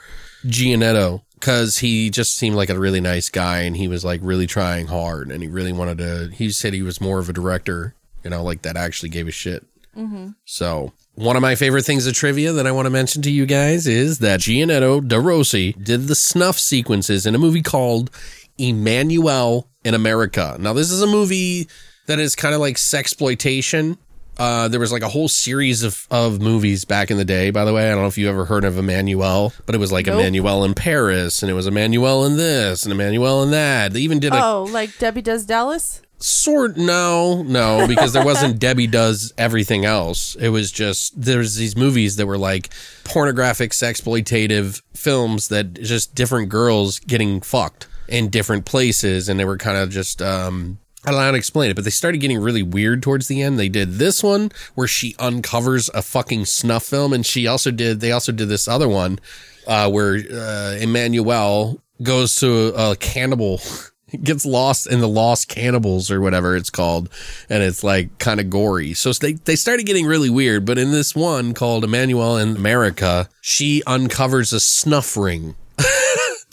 Giannetto 0.46 1.20
because 1.40 1.78
he 1.78 2.10
just 2.10 2.34
seemed 2.34 2.54
like 2.54 2.68
a 2.68 2.78
really 2.78 3.00
nice 3.00 3.30
guy 3.30 3.60
and 3.60 3.76
he 3.76 3.88
was 3.88 4.04
like 4.04 4.20
really 4.22 4.46
trying 4.46 4.86
hard 4.86 5.30
and 5.30 5.42
he 5.42 5.48
really 5.48 5.72
wanted 5.72 5.98
to. 5.98 6.28
He 6.34 6.50
said 6.50 6.74
he 6.74 6.82
was 6.82 7.00
more 7.00 7.18
of 7.18 7.30
a 7.30 7.32
director, 7.32 7.94
you 8.22 8.30
know, 8.30 8.42
like 8.42 8.62
that 8.62 8.76
actually 8.76 9.08
gave 9.08 9.26
a 9.26 9.30
shit. 9.32 9.66
Mm-hmm. 9.96 10.30
So, 10.44 10.92
one 11.14 11.36
of 11.36 11.42
my 11.42 11.54
favorite 11.54 11.84
things 11.84 12.06
of 12.06 12.14
trivia 12.14 12.52
that 12.52 12.66
I 12.66 12.72
want 12.72 12.86
to 12.86 12.90
mention 12.90 13.22
to 13.22 13.30
you 13.30 13.44
guys 13.44 13.86
is 13.86 14.20
that 14.20 14.40
Giannetto 14.40 15.06
De 15.06 15.18
Rossi 15.18 15.72
did 15.72 16.06
the 16.06 16.14
snuff 16.14 16.58
sequences 16.58 17.26
in 17.26 17.34
a 17.34 17.38
movie 17.38 17.62
called 17.62 18.10
Emanuelle 18.58 19.66
in 19.84 19.94
America. 19.94 20.56
Now, 20.60 20.72
this 20.72 20.90
is 20.90 21.02
a 21.02 21.06
movie 21.06 21.68
that 22.06 22.20
is 22.20 22.36
kind 22.36 22.54
of 22.54 22.60
like 22.60 22.76
sexploitation 22.76 23.98
Uh, 24.40 24.68
there 24.68 24.80
was 24.80 24.90
like 24.90 25.02
a 25.02 25.08
whole 25.08 25.28
series 25.28 25.82
of, 25.82 26.06
of 26.10 26.40
movies 26.40 26.86
back 26.86 27.10
in 27.10 27.18
the 27.18 27.24
day, 27.26 27.50
by 27.50 27.64
the 27.66 27.74
way. 27.74 27.86
I 27.86 27.90
don't 27.90 28.00
know 28.00 28.08
if 28.08 28.16
you 28.16 28.26
ever 28.28 28.46
heard 28.46 28.64
of 28.64 28.74
Emanuelle, 28.74 29.52
but 29.66 29.74
it 29.74 29.78
was 29.78 29.92
like 29.92 30.06
Nope. 30.06 30.18
Emanuelle 30.22 30.64
in 30.64 30.72
Paris, 30.72 31.42
and 31.42 31.50
it 31.50 31.54
was 31.54 31.66
Emanuelle 31.68 32.26
in 32.26 32.38
this, 32.38 32.86
and 32.86 32.94
Emanuelle 32.94 33.44
in 33.44 33.50
that. 33.50 33.92
They 33.92 34.00
even 34.00 34.18
did 34.18 34.32
a 34.32 34.42
Oh, 34.42 34.62
like 34.70 34.96
Debbie 34.98 35.20
Does 35.20 35.44
Dallas? 35.44 36.00
sort 36.22 36.76
no 36.76 37.42
no 37.44 37.86
because 37.88 38.12
there 38.12 38.22
wasn't 38.22 38.58
debbie 38.66 38.86
does 38.86 39.32
everything 39.38 39.86
else 39.86 40.34
it 40.34 40.50
was 40.50 40.70
just 40.70 41.18
there's 41.18 41.56
these 41.56 41.74
movies 41.74 42.16
that 42.16 42.26
were 42.26 42.36
like 42.36 42.68
pornographic 43.04 43.70
sexploitative 43.70 44.82
films 44.92 45.48
that 45.48 45.72
just 45.80 46.14
different 46.14 46.50
girls 46.50 46.98
getting 47.00 47.40
fucked 47.40 47.88
in 48.06 48.28
different 48.28 48.66
places 48.66 49.30
and 49.30 49.40
they 49.40 49.46
were 49.46 49.56
kind 49.56 49.78
of 49.78 49.88
just 49.88 50.20
um 50.20 50.78
I 51.04 51.10
don't 51.10 51.18
know 51.18 51.24
how 51.24 51.30
to 51.30 51.36
explain 51.38 51.70
it, 51.70 51.74
but 51.74 51.84
they 51.84 51.90
started 51.90 52.18
getting 52.18 52.38
really 52.38 52.62
weird 52.62 53.02
towards 53.02 53.26
the 53.26 53.40
end. 53.40 53.58
They 53.58 53.70
did 53.70 53.94
this 53.94 54.22
one 54.22 54.52
where 54.74 54.86
she 54.86 55.16
uncovers 55.18 55.88
a 55.94 56.02
fucking 56.02 56.44
snuff 56.44 56.84
film, 56.84 57.14
and 57.14 57.24
she 57.24 57.46
also 57.46 57.70
did. 57.70 58.00
They 58.00 58.12
also 58.12 58.32
did 58.32 58.48
this 58.48 58.68
other 58.68 58.88
one 58.88 59.18
uh, 59.66 59.90
where 59.90 60.16
uh, 60.16 60.76
Emanuelle 60.78 61.80
goes 62.02 62.36
to 62.36 62.72
a 62.76 62.96
cannibal 62.96 63.60
gets 64.24 64.44
lost 64.44 64.86
in 64.86 65.00
the 65.00 65.08
lost 65.08 65.48
cannibals 65.48 66.10
or 66.10 66.20
whatever 66.20 66.56
it's 66.56 66.70
called 66.70 67.08
and 67.48 67.62
it's 67.62 67.84
like 67.84 68.18
kind 68.18 68.40
of 68.40 68.50
gory 68.50 68.92
so 68.92 69.12
they, 69.12 69.34
they 69.34 69.54
started 69.54 69.86
getting 69.86 70.04
really 70.04 70.30
weird 70.30 70.64
but 70.64 70.78
in 70.78 70.90
this 70.90 71.14
one 71.14 71.54
called 71.54 71.84
emanuelle 71.84 72.42
in 72.42 72.56
america 72.56 73.28
she 73.40 73.84
uncovers 73.86 74.52
a 74.52 74.58
snuff 74.58 75.16
ring 75.16 75.54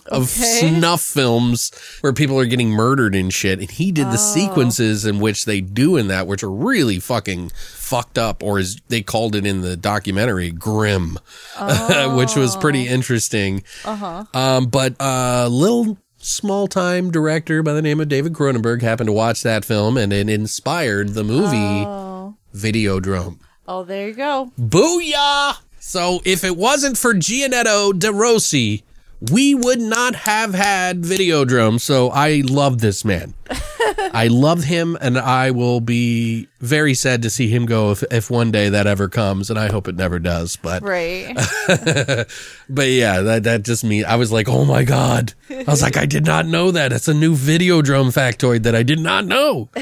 of 0.10 0.24
Okay. 0.24 0.70
snuff 0.78 1.02
films 1.02 1.72
where 2.02 2.14
people 2.14 2.40
are 2.40 2.46
getting 2.46 2.70
murdered 2.70 3.16
and 3.16 3.34
shit 3.34 3.60
and 3.60 3.70
he 3.72 3.92
did 3.92 4.08
the 4.08 4.18
sequences 4.18 5.06
in 5.06 5.20
which 5.20 5.46
they 5.46 5.62
do 5.62 5.96
in 5.98 6.08
that 6.08 6.28
which 6.28 6.44
are 6.44 6.52
really 6.52 7.00
fucking 7.00 7.50
fucked 7.74 8.18
up 8.18 8.42
or 8.44 8.60
as 8.60 8.78
they 8.90 9.02
called 9.02 9.36
it 9.36 9.46
in 9.46 9.62
the 9.62 9.76
documentary 9.78 10.52
grim 10.52 11.18
which 12.16 12.36
was 12.36 12.56
pretty 12.58 12.88
interesting 12.88 13.64
Uh 13.86 14.26
um, 14.34 14.66
but 14.68 14.96
a 15.00 15.48
little 15.50 15.98
small 16.20 16.68
time 16.68 17.12
director 17.12 17.62
by 17.64 17.74
the 17.74 17.82
name 17.82 18.00
of 18.02 18.08
David 18.10 18.34
Cronenberg 18.34 18.82
happened 18.82 19.08
to 19.08 19.14
watch 19.14 19.44
that 19.44 19.64
film 19.64 19.98
and 19.98 20.12
it 20.12 20.30
inspired 20.30 21.10
the 21.14 21.24
movie 21.24 21.86
Videodrome. 22.56 23.40
Oh, 23.68 23.84
there 23.84 24.08
you 24.08 24.14
go. 24.14 24.52
Booyah! 24.60 25.58
So 25.80 26.22
if 26.26 26.44
it 26.44 26.58
wasn't 26.58 26.98
for 26.98 27.14
Giannetto 27.14 27.98
De 27.98 28.12
Rossi, 28.12 28.84
we 29.20 29.56
would 29.56 29.82
not 29.82 30.16
have 30.16 30.54
had 30.54 31.02
Videodrome. 31.02 31.80
So 31.80 32.10
I 32.10 32.44
love 32.46 32.80
this 32.82 33.04
man. 33.04 33.34
I 34.14 34.28
love 34.30 34.64
him 34.64 34.98
and 35.02 35.18
I 35.18 35.52
will 35.52 35.80
be 35.82 36.48
very 36.60 36.94
sad 36.94 37.22
to 37.22 37.30
see 37.30 37.48
him 37.50 37.66
go 37.66 37.92
if, 37.92 38.04
if 38.12 38.32
one 38.32 38.52
day 38.52 38.70
that 38.70 38.88
ever 38.88 39.10
comes 39.10 39.50
and 39.50 39.60
I 39.60 39.68
hope 39.68 39.88
it 39.88 39.96
never 39.96 40.20
does. 40.20 40.56
But 40.56 40.84
Right. 40.84 41.34
but 42.70 42.88
yeah, 42.88 43.22
that 43.22 43.42
that 43.44 43.64
just 43.64 43.84
me. 43.84 44.04
I 44.04 44.16
was 44.16 44.32
like, 44.32 44.50
oh 44.50 44.66
my 44.66 44.84
god. 44.84 45.34
I 45.50 45.64
was 45.68 45.82
like, 45.82 45.98
I 45.98 46.06
did 46.06 46.26
not 46.26 46.46
know 46.46 46.72
that. 46.72 46.92
It's 46.92 47.08
a 47.08 47.14
new 47.14 47.36
Videodrome 47.36 48.14
factoid 48.14 48.64
that 48.64 48.76
I 48.76 48.84
did 48.84 49.00
not 49.00 49.26
know. 49.26 49.70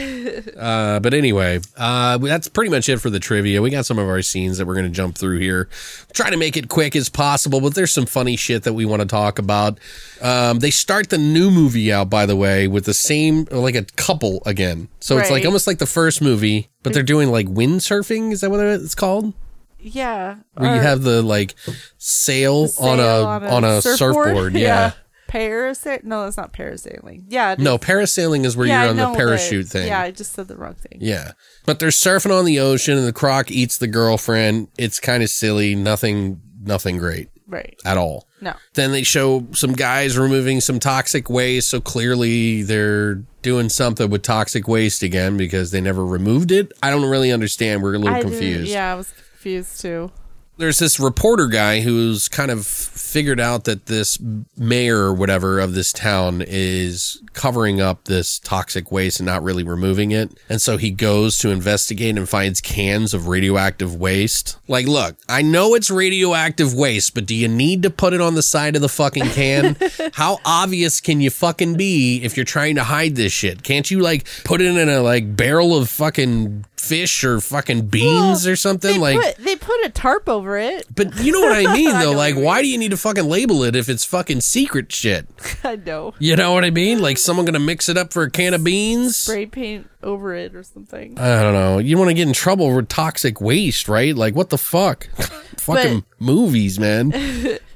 Uh, 0.58 1.00
but 1.00 1.14
anyway, 1.14 1.60
uh, 1.78 2.18
that's 2.18 2.48
pretty 2.48 2.70
much 2.70 2.90
it 2.90 2.98
for 2.98 3.10
the 3.10 3.20
trivia. 3.20 3.62
We 3.62 3.70
got 3.70 3.86
some 3.86 4.00
of 4.00 4.08
our 4.08 4.22
scenes 4.22 4.58
that 4.58 4.66
we're 4.66 4.74
going 4.74 4.86
to 4.86 4.92
jump 4.92 5.18
through 5.18 5.40
here. 5.40 5.70
Try 6.14 6.30
to 6.30 6.38
make 6.38 6.58
it 6.58 6.68
quick 6.70 6.96
as 6.96 7.10
possible, 7.10 7.62
but 7.62 7.76
there's 7.76 7.92
some 7.92 8.06
funny 8.06 8.36
shit 8.36 8.64
that 8.64 8.74
we 8.74 8.86
want 8.86 9.02
to 9.02 9.08
talk 9.08 9.38
about. 9.38 9.80
Um, 10.22 10.60
they 10.60 10.72
start 10.72 11.10
the 11.10 11.18
new 11.18 11.52
movie 11.52 11.92
out, 11.92 12.10
by 12.10 12.26
the 12.26 12.36
way, 12.36 12.68
with 12.68 12.86
the 12.86 12.94
same 12.94 13.46
like 13.52 13.76
a 13.76 13.84
couple 13.84 14.42
again. 14.46 14.88
So 15.00 15.18
it's 15.18 15.30
like 15.30 15.46
almost 15.46 15.68
like 15.68 15.78
the 15.78 15.86
first 15.86 16.22
movie, 16.22 16.70
but 16.86 16.94
they're 16.94 17.04
doing 17.04 17.30
like 17.30 17.48
windsurfing. 17.48 18.32
Is 18.32 18.42
that 18.42 18.50
what 18.50 18.62
it's 18.62 18.96
called? 18.96 19.34
yeah. 19.80 20.38
Where 20.54 20.76
you 20.76 20.82
have 20.82 21.04
the 21.04 21.22
like 21.22 21.56
sail, 21.98 22.68
sail 22.68 22.88
on 22.88 23.00
a 23.00 23.48
on 23.50 23.64
a, 23.64 23.82
surfboard. 23.82 24.54
Yeah. 24.56 24.94
Parasail? 25.28 26.04
No, 26.04 26.24
that's 26.24 26.38
not 26.38 26.54
parasailing. 26.54 27.26
Yeah. 27.28 27.56
No, 27.58 27.78
parasailing 27.78 28.46
is 28.46 28.56
where 28.56 28.68
Yeah, 28.68 28.84
you're 28.84 28.90
on 28.92 28.96
the 28.96 29.18
parachute 29.18 29.68
thing. 29.68 29.88
Yeah, 29.88 30.00
I 30.00 30.12
just 30.12 30.34
said 30.34 30.48
the 30.48 30.56
wrong 30.56 30.76
thing. 30.76 31.00
Yeah. 31.02 31.32
But 31.66 31.80
they're 31.80 31.90
surfing 31.90 32.32
on 32.32 32.46
the 32.46 32.60
ocean 32.60 32.98
and 32.98 33.08
the 33.08 33.12
croc 33.12 33.52
eats 33.52 33.78
the 33.78 33.88
girlfriend. 33.88 34.70
It's 34.78 35.00
kind 35.00 35.24
of 35.24 35.30
silly. 35.30 35.76
Nothing 35.76 36.42
nothing 36.64 36.98
great 36.98 37.30
Right. 37.48 37.80
at 37.86 37.98
all. 37.98 38.28
No. 38.42 38.54
Then 38.74 38.92
they 38.92 39.04
show 39.04 39.46
some 39.54 39.74
guys 39.74 40.18
removing 40.18 40.62
some 40.62 40.80
toxic 40.80 41.30
waste. 41.30 41.70
So 41.70 41.80
clearly 41.80 42.64
they're 42.64 43.16
doing 43.42 43.70
something 43.70 44.10
with 44.10 44.24
toxic 44.24 44.68
waste 44.68 45.04
again 45.04 45.38
because 45.38 45.72
they 45.72 45.82
never 45.82 46.06
removed 46.06 46.52
it. 46.52 46.72
I 46.82 46.90
don't 46.90 47.06
really 47.06 47.32
understand. 47.32 47.84
We're 47.84 47.96
a 47.96 48.00
little 48.00 48.16
I 48.16 48.22
confused. 48.22 48.72
Yeah, 48.72 48.94
I 48.94 48.96
was 48.96 49.12
confused 49.12 49.82
too. 49.82 50.12
There's 50.58 50.80
this 50.80 51.00
reporter 51.00 51.48
guy 51.48 51.82
who's 51.82 52.28
kind 52.28 52.52
of 52.52 52.66
figured 52.66 53.40
out 53.40 53.64
that 53.64 53.86
this 53.86 54.20
mayor 54.58 54.98
or 54.98 55.14
whatever 55.14 55.60
of 55.60 55.74
this 55.74 55.94
town 55.94 56.44
is 56.46 57.22
covering 57.34 57.80
up 57.80 58.06
this 58.06 58.40
toxic 58.40 58.92
waste 58.92 59.20
and 59.20 59.26
not 59.26 59.42
really 59.42 59.64
removing 59.64 60.12
it. 60.12 60.38
And 60.50 60.62
so 60.62 60.78
he 60.78 60.92
goes 60.92 61.38
to 61.40 61.50
investigate 61.50 62.18
and 62.18 62.28
finds 62.28 62.60
cans 62.60 63.14
of 63.14 63.28
radioactive 63.28 63.96
waste. 63.96 64.58
Like, 64.68 64.86
look, 64.86 65.16
I 65.30 65.42
know 65.42 65.76
it's 65.76 65.90
radioactive 65.90 66.74
waste, 66.74 67.14
but 67.14 67.26
do 67.26 67.36
you 67.36 67.48
need 67.48 67.84
to 67.84 67.90
put 67.90 68.14
it 68.14 68.22
on 68.22 68.36
the 68.36 68.44
side 68.44 68.76
of 68.76 68.82
the 68.82 68.90
fucking 68.90 69.30
can? 69.30 69.78
How 70.14 70.40
obvious 70.44 71.00
can 71.00 71.22
you 71.22 71.30
fucking 71.30 71.78
be 71.78 72.22
if 72.22 72.36
you're 72.36 72.46
trying 72.46 72.76
to 72.76 72.84
hide 72.84 73.16
this 73.16 73.32
shit? 73.32 73.64
Can't 73.64 73.90
you 73.90 74.00
like 74.00 74.28
put 74.44 74.60
it 74.60 74.76
in 74.76 74.90
a 74.90 75.02
like 75.02 75.38
barrel 75.38 75.78
of 75.78 75.90
fucking 75.90 76.66
fish 76.88 77.24
or 77.24 77.40
fucking 77.42 77.88
beans 77.88 78.46
or 78.48 78.56
something? 78.56 78.94
They 78.94 79.00
like 79.00 79.20
put 79.20 79.44
they 79.44 79.56
put 79.56 79.86
a 79.86 79.90
tarp 79.90 80.30
over 80.30 80.58
it. 80.58 80.88
but 80.94 81.16
you 81.24 81.32
know 81.32 81.42
what 81.42 81.54
I 81.54 81.74
mean, 81.74 81.90
though. 82.00 82.12
know 82.12 82.18
like, 82.18 82.36
why 82.36 82.62
do 82.62 82.68
you 82.68 82.78
need 82.78 82.92
to 82.92 82.98
fucking 82.98 83.26
label 83.26 83.64
it 83.64 83.76
if 83.76 83.90
it's 83.90 84.06
fucking 84.06 84.42
secret 84.42 84.92
shit? 84.92 85.28
I 85.64 85.76
know. 85.76 86.14
You 86.20 86.36
know 86.36 86.54
what 86.54 86.64
I 86.64 86.70
mean? 86.70 87.02
Like, 87.02 87.18
someone 87.18 87.46
gonna 87.46 87.60
mix 87.60 87.90
it 87.90 87.98
up 87.98 88.14
for 88.14 88.24
a 88.24 88.32
can 88.32 88.54
of 88.54 88.64
beans? 88.64 89.18
Spray 89.18 89.46
paint 89.46 89.90
over 90.04 90.34
it 90.36 90.56
or 90.56 90.64
something. 90.64 91.18
I 91.20 91.42
don't 91.42 91.54
know. 91.54 91.80
You 91.80 91.98
want 91.98 92.10
to 92.10 92.14
get 92.14 92.28
in 92.28 92.34
trouble 92.34 92.74
with 92.76 92.88
toxic 92.90 93.42
waste, 93.42 93.88
right? 93.90 94.16
Like, 94.16 94.36
what 94.36 94.50
the 94.50 94.58
fuck? 94.58 95.08
fucking 95.58 96.06
movies, 96.20 96.78
man. 96.80 97.10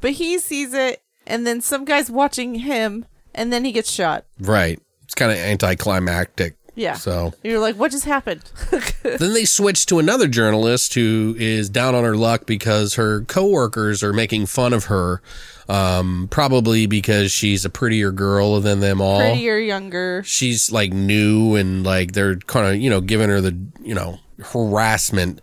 But 0.02 0.12
he 0.12 0.38
sees 0.40 0.74
it, 0.74 1.02
and 1.26 1.48
then 1.48 1.62
some 1.62 1.86
guy's 1.86 2.12
watching 2.12 2.56
him, 2.56 3.06
and 3.34 3.52
then 3.52 3.66
he 3.66 3.72
gets 3.72 3.92
shot. 3.92 4.26
right. 4.40 4.80
It's 5.04 5.16
kind 5.16 5.32
of 5.32 5.40
anticlimactic. 5.40 6.56
Yeah. 6.80 6.94
So 6.94 7.34
You're 7.44 7.60
like, 7.60 7.76
what 7.76 7.92
just 7.92 8.06
happened? 8.06 8.50
then 9.04 9.34
they 9.34 9.44
switch 9.44 9.86
to 9.88 10.00
another 10.00 10.30
journalist 10.30 10.94
who 10.94 11.36
is 11.38 11.70
down 11.70 11.94
on 11.94 12.06
her 12.06 12.16
luck 12.16 12.46
because 12.46 12.94
her 12.94 13.22
coworkers 13.26 14.02
are 14.02 14.14
making 14.14 14.46
fun 14.46 14.72
of 14.72 14.86
her. 14.86 15.22
Um, 15.68 16.30
probably 16.32 16.88
because 16.88 17.32
she's 17.32 17.66
a 17.66 17.70
prettier 17.70 18.12
girl 18.12 18.60
than 18.62 18.80
them 18.80 19.02
all. 19.02 19.20
Prettier, 19.20 19.60
younger. 19.60 20.24
she's 20.26 20.72
like 20.72 20.94
new 20.94 21.56
and 21.56 21.86
like 21.86 22.14
they're 22.14 22.38
kind 22.38 22.66
of 22.66 22.82
you 22.82 22.90
know 22.90 23.02
giving 23.02 23.30
her 23.30 23.40
the 23.42 23.56
you 23.84 23.94
know 23.94 24.18
harassment 24.52 25.42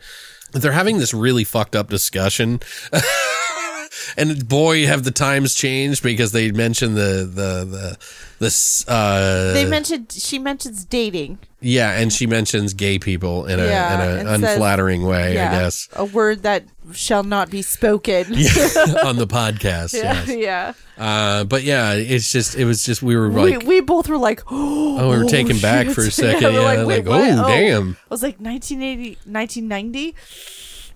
they're 0.52 0.72
having 0.72 0.98
this 0.98 1.12
really 1.12 1.44
fucked 1.44 1.76
up 1.76 1.90
discussion 1.90 2.60
and 4.16 4.48
boy 4.48 4.86
have 4.86 5.04
the 5.04 5.10
times 5.10 5.54
changed 5.54 6.02
because 6.02 6.32
they 6.32 6.50
mentioned 6.52 6.96
the 6.96 7.28
the 7.32 7.64
the 7.64 7.98
this 8.38 8.86
uh 8.88 9.52
They 9.54 9.64
mentioned 9.64 10.12
she 10.12 10.38
mentions 10.38 10.84
dating. 10.84 11.38
yeah 11.60 11.98
and 11.98 12.12
she 12.12 12.26
mentions 12.26 12.74
gay 12.74 12.98
people 12.98 13.46
in 13.46 13.58
a 13.58 13.64
Yeah, 13.66 13.94
in 14.20 14.26
an 14.26 14.40
says- 14.40 14.52
unflattering 14.52 15.02
way 15.04 15.34
yeah, 15.34 15.48
i 15.50 15.58
guess 15.62 15.88
a 15.96 16.04
word 16.04 16.42
that 16.42 16.64
shall 16.92 17.22
not 17.24 17.50
be 17.50 17.62
spoken. 17.62 18.24
on 19.08 19.16
the 19.16 19.26
podcast 19.26 19.94
yeah, 19.94 20.22
yes. 20.26 20.28
yeah. 20.28 20.72
uh 21.04 21.44
but 21.44 21.62
yeah 21.64 21.94
it's 21.94 22.30
just 22.30 22.56
it 22.56 22.64
was 22.66 22.84
just 22.84 23.02
we 23.02 23.16
were 23.16 23.28
like 23.30 23.60
we, 23.62 23.66
we 23.66 23.80
both 23.80 24.08
were 24.08 24.18
like, 24.18 24.42
oh, 24.50 24.98
oh 25.00 25.10
we 25.10 25.16
were 25.16 25.24
taken 25.28 25.58
back 25.58 25.88
for 25.88 26.02
a 26.02 26.10
second 26.24 26.52
yeah 26.52 26.60
like, 26.60 26.86
wait, 26.86 27.06
oh 27.08 27.10
what? 27.42 27.48
damn 27.48 27.96
I 28.10 28.14
was 28.14 28.22
like 28.22 28.38
1980, 28.38 29.16
1990, 29.24 30.14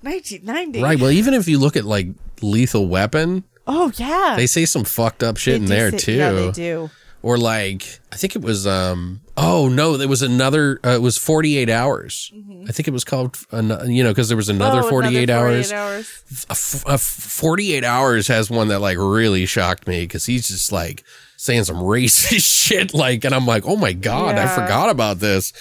1990. 0.03 0.83
Right. 0.83 0.99
Well, 0.99 1.11
even 1.11 1.35
if 1.35 1.47
you 1.49 1.59
look 1.59 1.77
at 1.77 1.85
like 1.85 2.09
Lethal 2.43 2.87
Weapon, 2.89 3.45
Oh 3.67 3.93
yeah. 3.97 4.35
they 4.37 4.47
say 4.47 4.65
some 4.65 4.85
fucked 4.85 5.23
up 5.23 5.37
shit 5.37 5.53
They 5.61 5.65
in 5.65 5.65
there 5.67 5.91
say- 5.93 5.99
too. 5.99 6.13
Yeah, 6.13 6.33
they 6.33 6.51
do. 6.51 6.91
Or 7.23 7.37
like, 7.37 8.01
I 8.11 8.17
think 8.17 8.35
it 8.35 8.41
was. 8.41 8.67
um 8.67 9.21
Oh 9.37 9.69
no, 9.69 9.99
there 9.99 10.09
was 10.09 10.23
another. 10.23 10.81
Uh, 10.85 10.91
it 10.91 11.03
was 11.03 11.19
forty 11.19 11.59
eight 11.59 11.69
hours. 11.69 12.33
I 12.67 12.73
think 12.73 12.89
it 12.89 12.93
was 12.93 13.05
called. 13.05 13.37
an- 13.53 13.91
You 13.91 14.03
know, 14.03 14.11
because 14.11 14.29
there 14.29 14.39
was 14.39 14.49
another 14.49 14.79
Mm-hmm. 14.79 14.87
Oh, 14.87 14.91
forty 14.91 15.17
eight 15.19 15.29
hours. 15.29 15.71
48 15.71 15.77
hours. 15.77 16.25
A 16.49 16.53
f- 16.53 16.85
a 16.87 16.93
f- 16.93 17.01
48 17.01 17.85
hours 17.85 18.29
has 18.29 18.51
one 18.51 18.69
that 18.69 18.79
like 18.81 18.97
really 18.99 19.45
shocked 19.45 19.87
me 19.87 20.01
because 20.03 20.25
he's 20.25 20.49
just 20.49 20.73
like 20.73 21.05
saying 21.37 21.65
some 21.65 21.77
racist 21.95 22.45
shit 22.45 22.93
like 22.95 23.25
and 23.25 23.35
i'm 23.35 23.47
like 23.47 23.65
oh 23.67 23.77
my 23.77 23.93
god 23.95 24.37
i 24.37 24.47
forgot 24.47 24.91
about 24.91 25.19
this 25.21 25.55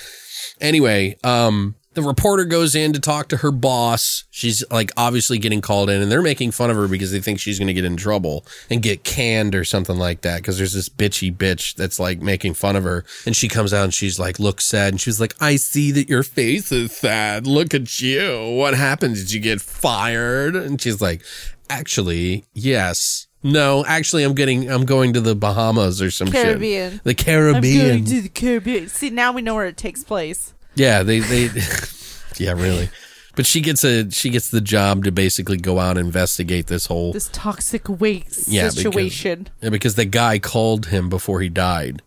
anyway 0.59 1.17
um 1.23 1.73
the 2.01 2.07
reporter 2.07 2.45
goes 2.45 2.75
in 2.75 2.93
to 2.93 2.99
talk 2.99 3.27
to 3.29 3.37
her 3.37 3.51
boss. 3.51 4.23
She's 4.29 4.63
like 4.71 4.91
obviously 4.95 5.37
getting 5.37 5.61
called 5.61 5.89
in 5.89 6.01
and 6.01 6.11
they're 6.11 6.21
making 6.21 6.51
fun 6.51 6.69
of 6.69 6.77
her 6.77 6.87
because 6.87 7.11
they 7.11 7.19
think 7.19 7.39
she's 7.39 7.59
going 7.59 7.67
to 7.67 7.73
get 7.73 7.85
in 7.85 7.97
trouble 7.97 8.45
and 8.69 8.81
get 8.81 9.03
canned 9.03 9.55
or 9.55 9.63
something 9.63 9.97
like 9.97 10.21
that. 10.21 10.43
Cause 10.43 10.57
there's 10.57 10.73
this 10.73 10.89
bitchy 10.89 11.35
bitch 11.35 11.75
that's 11.75 11.99
like 11.99 12.21
making 12.21 12.53
fun 12.53 12.75
of 12.75 12.83
her. 12.83 13.03
And 13.25 13.35
she 13.35 13.47
comes 13.47 13.73
out 13.73 13.83
and 13.83 13.93
she's 13.93 14.19
like, 14.19 14.39
looks 14.39 14.65
sad. 14.65 14.93
And 14.93 15.01
she's 15.01 15.19
like, 15.19 15.33
I 15.41 15.55
see 15.57 15.91
that 15.91 16.09
your 16.09 16.23
face 16.23 16.71
is 16.71 16.95
sad. 16.95 17.45
Look 17.45 17.73
at 17.73 17.99
you. 18.01 18.55
What 18.57 18.73
happened? 18.75 19.15
Did 19.15 19.31
you 19.31 19.39
get 19.39 19.61
fired? 19.61 20.55
And 20.55 20.81
she's 20.81 21.01
like, 21.01 21.21
actually, 21.69 22.45
yes. 22.53 23.27
No, 23.41 23.85
actually, 23.85 24.23
I'm 24.23 24.35
getting, 24.35 24.69
I'm 24.69 24.85
going 24.85 25.13
to 25.13 25.21
the 25.21 25.33
Bahamas 25.33 26.01
or 26.01 26.11
some 26.11 26.29
Caribbean. 26.29 26.91
shit. 26.91 27.03
The 27.05 27.09
I'm 27.11 27.15
Caribbean. 27.15 27.87
going 27.87 28.05
to 28.05 28.21
the 28.21 28.29
Caribbean. 28.29 28.89
See, 28.89 29.09
now 29.09 29.31
we 29.31 29.41
know 29.41 29.55
where 29.55 29.65
it 29.67 29.77
takes 29.77 30.03
place. 30.03 30.53
Yeah, 30.79 31.03
they 31.03 31.19
they 31.19 31.49
Yeah, 32.37 32.53
really. 32.53 32.89
But 33.35 33.45
she 33.45 33.61
gets 33.61 33.83
a 33.83 34.09
she 34.11 34.29
gets 34.29 34.49
the 34.49 34.61
job 34.61 35.03
to 35.03 35.11
basically 35.11 35.57
go 35.57 35.79
out 35.79 35.97
and 35.97 36.05
investigate 36.07 36.67
this 36.67 36.87
whole 36.87 37.13
This 37.13 37.29
toxic 37.31 37.87
waste 37.87 38.47
Yeah, 38.47 38.63
because- 38.69 38.75
situation. 38.81 39.47
Yeah, 39.61 39.69
because 39.69 39.95
the 39.95 40.05
guy 40.05 40.39
called 40.39 40.87
him 40.87 41.09
before 41.09 41.41
he 41.41 41.49
died 41.49 42.01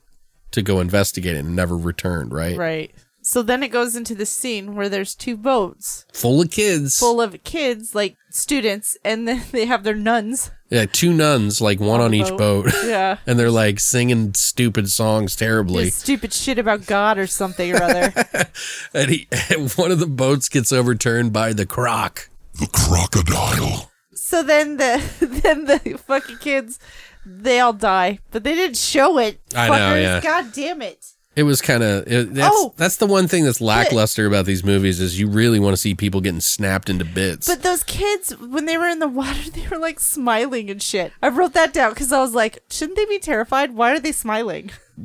to 0.51 0.63
go 0.63 0.81
investigate 0.81 1.37
it 1.37 1.45
and 1.45 1.57
never 1.57 1.77
returned, 1.77 2.33
right? 2.33 2.57
Right. 2.57 2.91
So 3.25 3.41
then 3.43 3.63
it 3.63 3.69
goes 3.69 3.95
into 3.95 4.15
the 4.17 4.27
scene 4.27 4.75
where 4.75 4.89
there's 4.89 5.15
two 5.15 5.37
boats 5.37 6.05
Full 6.13 6.41
of 6.43 6.51
kids. 6.51 6.99
full 6.99 7.21
of 7.23 7.41
kids, 7.45 7.95
like 7.95 8.17
students, 8.31 8.97
and 9.05 9.29
then 9.29 9.45
they 9.53 9.67
have 9.67 9.85
their 9.85 9.95
nuns. 9.95 10.51
Yeah, 10.73 10.87
two 10.87 11.13
nuns, 11.13 11.61
like 11.61 11.81
one 11.81 12.01
on, 12.01 12.13
the 12.13 12.19
each 12.19 12.29
boat. 12.31 12.65
boat. 12.65 12.75
Yeah. 12.85 13.19
and 13.27 13.39
they're 13.39 13.51
like 13.51 13.79
singing 13.79 14.33
stupid 14.35 14.89
songs 14.91 15.37
terribly. 15.37 15.85
This 15.85 15.97
stupid 15.97 16.33
shit 16.33 16.59
about 16.59 16.87
God 16.87 17.19
or 17.19 17.27
something 17.27 17.73
or 17.75 17.83
other. 17.83 18.13
And 18.95 19.11
he 19.11 19.29
and 19.51 19.71
one 19.77 19.91
of 19.91 19.99
the 19.99 20.07
boats 20.07 20.49
gets 20.49 20.73
overturned 20.73 21.33
by 21.33 21.53
the 21.53 21.67
croc. 21.67 22.31
The 22.55 22.69
crocodile. 22.73 23.91
so 24.15 24.43
then 24.43 24.79
the 24.79 25.03
then 25.21 25.67
the 25.67 25.99
fucking 26.07 26.39
kids 26.39 26.79
they 27.25 27.61
all 27.61 27.73
die, 27.73 28.19
but 28.31 28.43
they 28.43 28.55
didn't 28.55 28.77
show 28.79 29.19
it. 29.19 29.41
I 29.55 29.69
know, 29.69 29.95
yeah. 29.95 30.21
God 30.21 30.53
damn 30.53 30.83
it. 30.83 31.12
It 31.35 31.45
was 31.45 31.63
kind 31.63 31.83
of 31.83 32.05
that's 32.35 32.51
Oh. 32.55 32.75
that's 32.77 32.97
the 32.97 33.07
one 33.07 33.27
thing 33.27 33.45
that's 33.45 33.61
lackluster 33.61 34.27
about 34.27 34.45
these 34.45 34.63
movies 34.63 35.01
is 35.01 35.19
you 35.19 35.29
really 35.29 35.59
want 35.59 35.73
to 35.73 35.81
see 35.81 35.95
people 35.95 36.21
getting 36.21 36.41
snapped 36.43 36.91
into 36.91 37.07
bits. 37.07 37.47
But 37.47 37.63
those 37.63 37.83
kids, 37.85 38.37
when 38.39 38.67
they 38.67 38.77
were 38.77 38.89
in 38.89 38.99
the 38.99 39.09
water, 39.09 39.51
they 39.55 39.67
were 39.69 39.79
like 39.79 39.99
smiling 39.99 40.69
and 40.69 40.83
shit. 40.83 41.13
I 41.23 41.29
wrote 41.29 41.55
that 41.55 41.73
down 41.73 41.91
because 41.93 42.13
I 42.13 42.21
was 42.21 42.35
like, 42.35 42.63
shouldn't 42.71 42.97
they 42.97 43.07
be 43.07 43.19
terrified? 43.19 43.75
Why 43.75 43.93
are 43.93 44.01
they 44.01 44.13
smiling? 44.13 44.71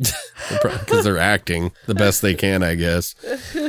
because 0.62 1.06
they're 1.06 1.18
acting 1.18 1.72
the 1.86 1.95
best 1.95 2.22
they 2.22 2.36
can, 2.36 2.62
I 2.62 2.76
guess. 2.76 3.16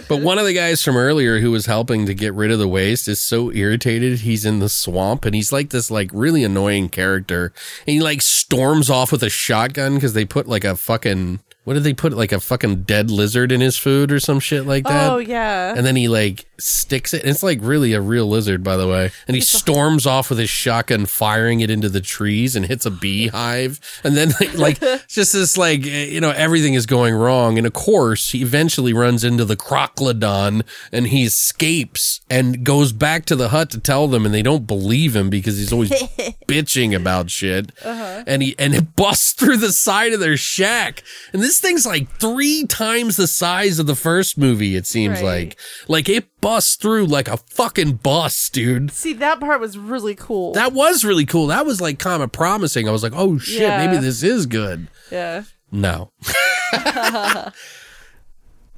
But 0.08 0.20
one 0.20 0.38
of 0.38 0.44
the 0.46 0.52
guys 0.52 0.82
from 0.82 0.96
earlier 0.96 1.38
who 1.38 1.52
was 1.52 1.66
helping 1.66 2.06
to 2.06 2.14
get 2.14 2.34
rid 2.34 2.50
of 2.50 2.58
the 2.58 2.66
waste 2.68 3.06
is 3.06 3.22
so 3.22 3.52
irritated. 3.52 4.20
He's 4.20 4.44
in 4.44 4.58
the 4.58 4.68
swamp 4.68 5.24
and 5.24 5.34
he's 5.34 5.52
like 5.52 5.70
this 5.70 5.90
like 5.92 6.10
really 6.12 6.42
annoying 6.42 6.88
character. 6.88 7.52
And 7.86 7.94
he 7.94 8.00
like 8.00 8.20
storms 8.20 8.90
off 8.90 9.12
with 9.12 9.22
a 9.22 9.30
shotgun 9.30 9.94
because 9.94 10.12
they 10.12 10.24
put 10.24 10.48
like 10.48 10.64
a 10.64 10.76
fucking 10.76 11.38
what 11.68 11.74
did 11.74 11.84
they 11.84 11.92
put 11.92 12.14
like 12.14 12.32
a 12.32 12.40
fucking 12.40 12.84
dead 12.84 13.10
lizard 13.10 13.52
in 13.52 13.60
his 13.60 13.76
food 13.76 14.10
or 14.10 14.18
some 14.18 14.40
shit 14.40 14.64
like 14.64 14.84
that. 14.84 15.12
Oh 15.12 15.18
yeah. 15.18 15.74
And 15.76 15.84
then 15.84 15.96
he 15.96 16.08
like 16.08 16.46
sticks 16.58 17.12
it. 17.12 17.26
It's 17.26 17.42
like 17.42 17.58
really 17.60 17.92
a 17.92 18.00
real 18.00 18.26
lizard, 18.26 18.64
by 18.64 18.78
the 18.78 18.88
way. 18.88 19.10
And 19.26 19.34
he 19.34 19.42
storms 19.42 20.06
off 20.06 20.30
with 20.30 20.38
his 20.38 20.48
shotgun, 20.48 21.04
firing 21.04 21.60
it 21.60 21.68
into 21.68 21.90
the 21.90 22.00
trees 22.00 22.56
and 22.56 22.64
hits 22.64 22.86
a 22.86 22.90
beehive. 22.90 23.80
And 24.02 24.16
then 24.16 24.30
like 24.54 24.80
just 25.08 25.34
this 25.34 25.58
like 25.58 25.84
you 25.84 26.22
know 26.22 26.30
everything 26.30 26.72
is 26.72 26.86
going 26.86 27.14
wrong. 27.14 27.58
And 27.58 27.66
of 27.66 27.74
course, 27.74 28.30
he 28.30 28.40
eventually 28.40 28.94
runs 28.94 29.22
into 29.22 29.44
the 29.44 29.54
crocodon 29.54 30.62
and 30.90 31.08
he 31.08 31.24
escapes 31.24 32.22
and 32.30 32.64
goes 32.64 32.92
back 32.92 33.26
to 33.26 33.36
the 33.36 33.50
hut 33.50 33.68
to 33.72 33.78
tell 33.78 34.08
them, 34.08 34.24
and 34.24 34.34
they 34.34 34.40
don't 34.40 34.66
believe 34.66 35.14
him 35.14 35.28
because 35.28 35.58
he's 35.58 35.74
always 35.74 35.90
bitching 36.48 36.96
about 36.96 37.28
shit. 37.30 37.72
Uh-huh. 37.84 38.24
And 38.26 38.42
he 38.42 38.54
and 38.58 38.74
it 38.74 38.96
busts 38.96 39.32
through 39.32 39.58
the 39.58 39.72
side 39.72 40.14
of 40.14 40.20
their 40.20 40.38
shack. 40.38 41.02
And 41.34 41.42
this 41.42 41.57
thing's 41.60 41.86
like 41.86 42.08
three 42.18 42.66
times 42.66 43.16
the 43.16 43.26
size 43.26 43.78
of 43.78 43.86
the 43.86 43.94
first 43.96 44.38
movie. 44.38 44.76
It 44.76 44.86
seems 44.86 45.20
Right. 45.22 45.48
like 45.48 45.58
like 45.88 46.08
it 46.08 46.28
busts 46.40 46.76
through 46.76 47.06
like 47.06 47.28
a 47.28 47.36
fucking 47.36 47.94
bus, 48.02 48.48
dude. 48.50 48.90
See, 48.92 49.12
that 49.14 49.40
part 49.40 49.60
was 49.60 49.76
really 49.78 50.14
cool. 50.14 50.52
That 50.54 50.72
was 50.72 51.04
really 51.04 51.26
cool. 51.26 51.46
That 51.48 51.66
was 51.66 51.80
like 51.80 51.98
kind 51.98 52.22
of 52.22 52.32
promising. 52.32 52.88
I 52.88 52.92
was 52.92 53.02
like, 53.02 53.12
oh 53.14 53.38
shit, 53.38 53.60
Yeah. 53.62 53.84
maybe 53.86 54.00
this 54.00 54.22
is 54.22 54.46
good. 54.46 54.88
yeah. 55.10 55.44
No. 55.70 56.12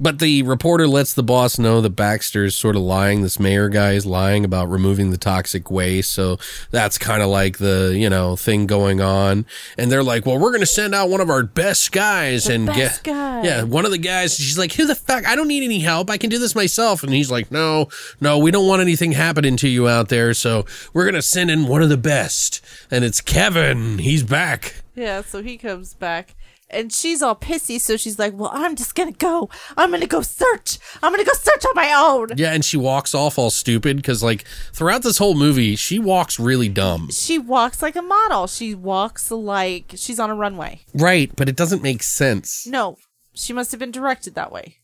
but 0.01 0.19
the 0.19 0.43
reporter 0.43 0.89
lets 0.89 1.13
the 1.13 1.23
boss 1.23 1.59
know 1.59 1.81
that 1.83 1.91
Baxter 1.91 2.45
is 2.45 2.57
sort 2.57 2.75
of 2.75 2.83
lying. 2.83 3.23
This 3.23 3.39
mayor 3.39 3.69
guy 3.69 3.93
is 3.93 4.07
lying 4.07 4.45
about 4.45 4.71
removing 4.71 5.11
the 5.11 5.19
toxic 5.19 5.71
waste. 5.71 6.13
So 6.13 6.39
that's 6.71 6.97
kind 6.97 7.23
of 7.23 7.29
like 7.29 7.59
the, 7.59 7.95
you 7.97 8.09
know, 8.09 8.35
thing 8.35 8.67
going 8.67 9.01
on. 9.01 9.45
And 9.77 9.93
they're 9.93 10.03
like, 10.03 10.25
well, 10.25 10.39
we're 10.39 10.51
going 10.51 10.61
to 10.61 10.67
send 10.67 10.95
out 10.95 11.11
one 11.11 11.21
of 11.21 11.29
our 11.29 11.43
best 11.43 11.93
guys 11.93 12.49
and 12.49 12.67
best 12.67 13.05
get, 13.05 13.13
guy. 13.13 13.43
yeah, 13.43 13.63
one 13.63 13.85
of 13.85 13.91
the 13.91 13.99
guys. 13.99 14.35
She's 14.35 14.59
like, 14.59 14.73
who 14.73 14.87
the 14.87 14.95
fuck? 14.95 15.27
I 15.27 15.37
don't 15.37 15.49
need 15.49 15.65
any 15.65 15.81
help. 15.81 16.09
I 16.09 16.17
can 16.17 16.31
do 16.31 16.39
this 16.39 16.55
myself. 16.55 17.03
And 17.03 17.13
he's 17.13 17.31
like, 17.31 17.51
no, 17.51 17.89
no, 18.21 18.39
we 18.39 18.51
don't 18.51 18.67
want 18.67 18.81
anything 18.81 19.13
happening 19.13 19.57
to 19.59 19.69
you 19.69 19.87
out 19.87 20.09
there. 20.09 20.33
So 20.33 20.65
we're 20.95 21.05
going 21.05 21.15
to 21.15 21.23
send 21.23 21.51
in 21.51 21.67
one 21.67 21.83
of 21.83 21.91
the 21.91 21.99
best. 21.99 22.65
And 22.91 23.05
it's 23.05 23.21
Kevin. 23.21 23.99
He's 23.99 24.23
back. 24.23 24.77
Yeah, 24.95 25.23
so 25.23 25.43
he 25.43 25.57
comes 25.57 25.95
back. 25.95 26.35
And 26.73 26.93
she's 26.93 27.21
all 27.21 27.35
pissy, 27.35 27.81
so 27.81 27.97
she's 27.97 28.19
like, 28.19 28.33
Well, 28.35 28.51
I'm 28.53 28.77
just 28.77 28.95
gonna 28.95 29.13
go. 29.13 29.49
I'm 29.77 29.91
gonna 29.91 30.07
go 30.07 30.23
search. 30.23 30.79
I'm 31.03 31.13
gonna 31.13 31.25
go 31.25 31.33
search 31.33 31.65
on 31.65 31.73
my 31.75 31.93
own. 31.93 32.29
Yeah, 32.37 32.53
and 32.53 32.65
she 32.65 32.77
walks 32.77 33.15
off 33.15 33.39
all 33.39 33.51
stupid 33.51 33.97
because, 33.97 34.23
like, 34.23 34.45
throughout 34.73 35.03
this 35.03 35.19
whole 35.19 35.35
movie, 35.35 35.75
she 35.77 35.99
walks 35.99 36.39
really 36.39 36.69
dumb. 36.69 37.11
She 37.11 37.39
walks 37.39 37.83
like 37.83 37.97
a 37.97 38.03
model. 38.03 38.47
She 38.47 38.75
walks 38.75 39.31
like 39.31 39.93
she's 39.97 40.21
on 40.21 40.31
a 40.31 40.35
runway. 40.35 40.83
Right, 40.95 41.35
but 41.35 41.49
it 41.49 41.57
doesn't 41.57 41.83
make 41.83 42.03
sense. 42.03 42.67
No, 42.67 42.97
she 43.35 43.53
must 43.53 43.73
have 43.73 43.81
been 43.81 43.91
directed 43.91 44.35
that 44.37 44.53
way. 44.53 44.77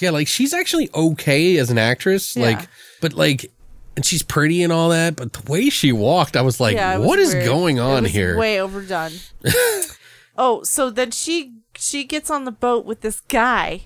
Yeah, 0.00 0.10
like, 0.10 0.26
she's 0.28 0.52
actually 0.52 0.88
okay 0.94 1.58
as 1.58 1.70
an 1.70 1.78
actress. 1.78 2.34
Yeah. 2.34 2.46
Like, 2.46 2.68
but, 3.00 3.12
like, 3.12 3.50
and 3.96 4.04
she's 4.04 4.22
pretty 4.22 4.62
and 4.62 4.72
all 4.72 4.88
that, 4.88 5.14
but 5.16 5.32
the 5.32 5.50
way 5.52 5.68
she 5.68 5.92
walked, 5.92 6.36
I 6.36 6.42
was 6.42 6.58
like, 6.58 6.74
yeah, 6.74 6.96
was 6.96 7.06
what 7.06 7.18
is 7.18 7.34
weird. 7.34 7.44
going 7.44 7.78
on 7.78 8.04
here? 8.04 8.36
Way 8.38 8.60
overdone. 8.60 9.12
oh, 10.36 10.62
so 10.62 10.90
then 10.90 11.10
she 11.10 11.54
she 11.76 12.04
gets 12.04 12.30
on 12.30 12.44
the 12.44 12.52
boat 12.52 12.84
with 12.84 13.00
this 13.00 13.20
guy, 13.22 13.82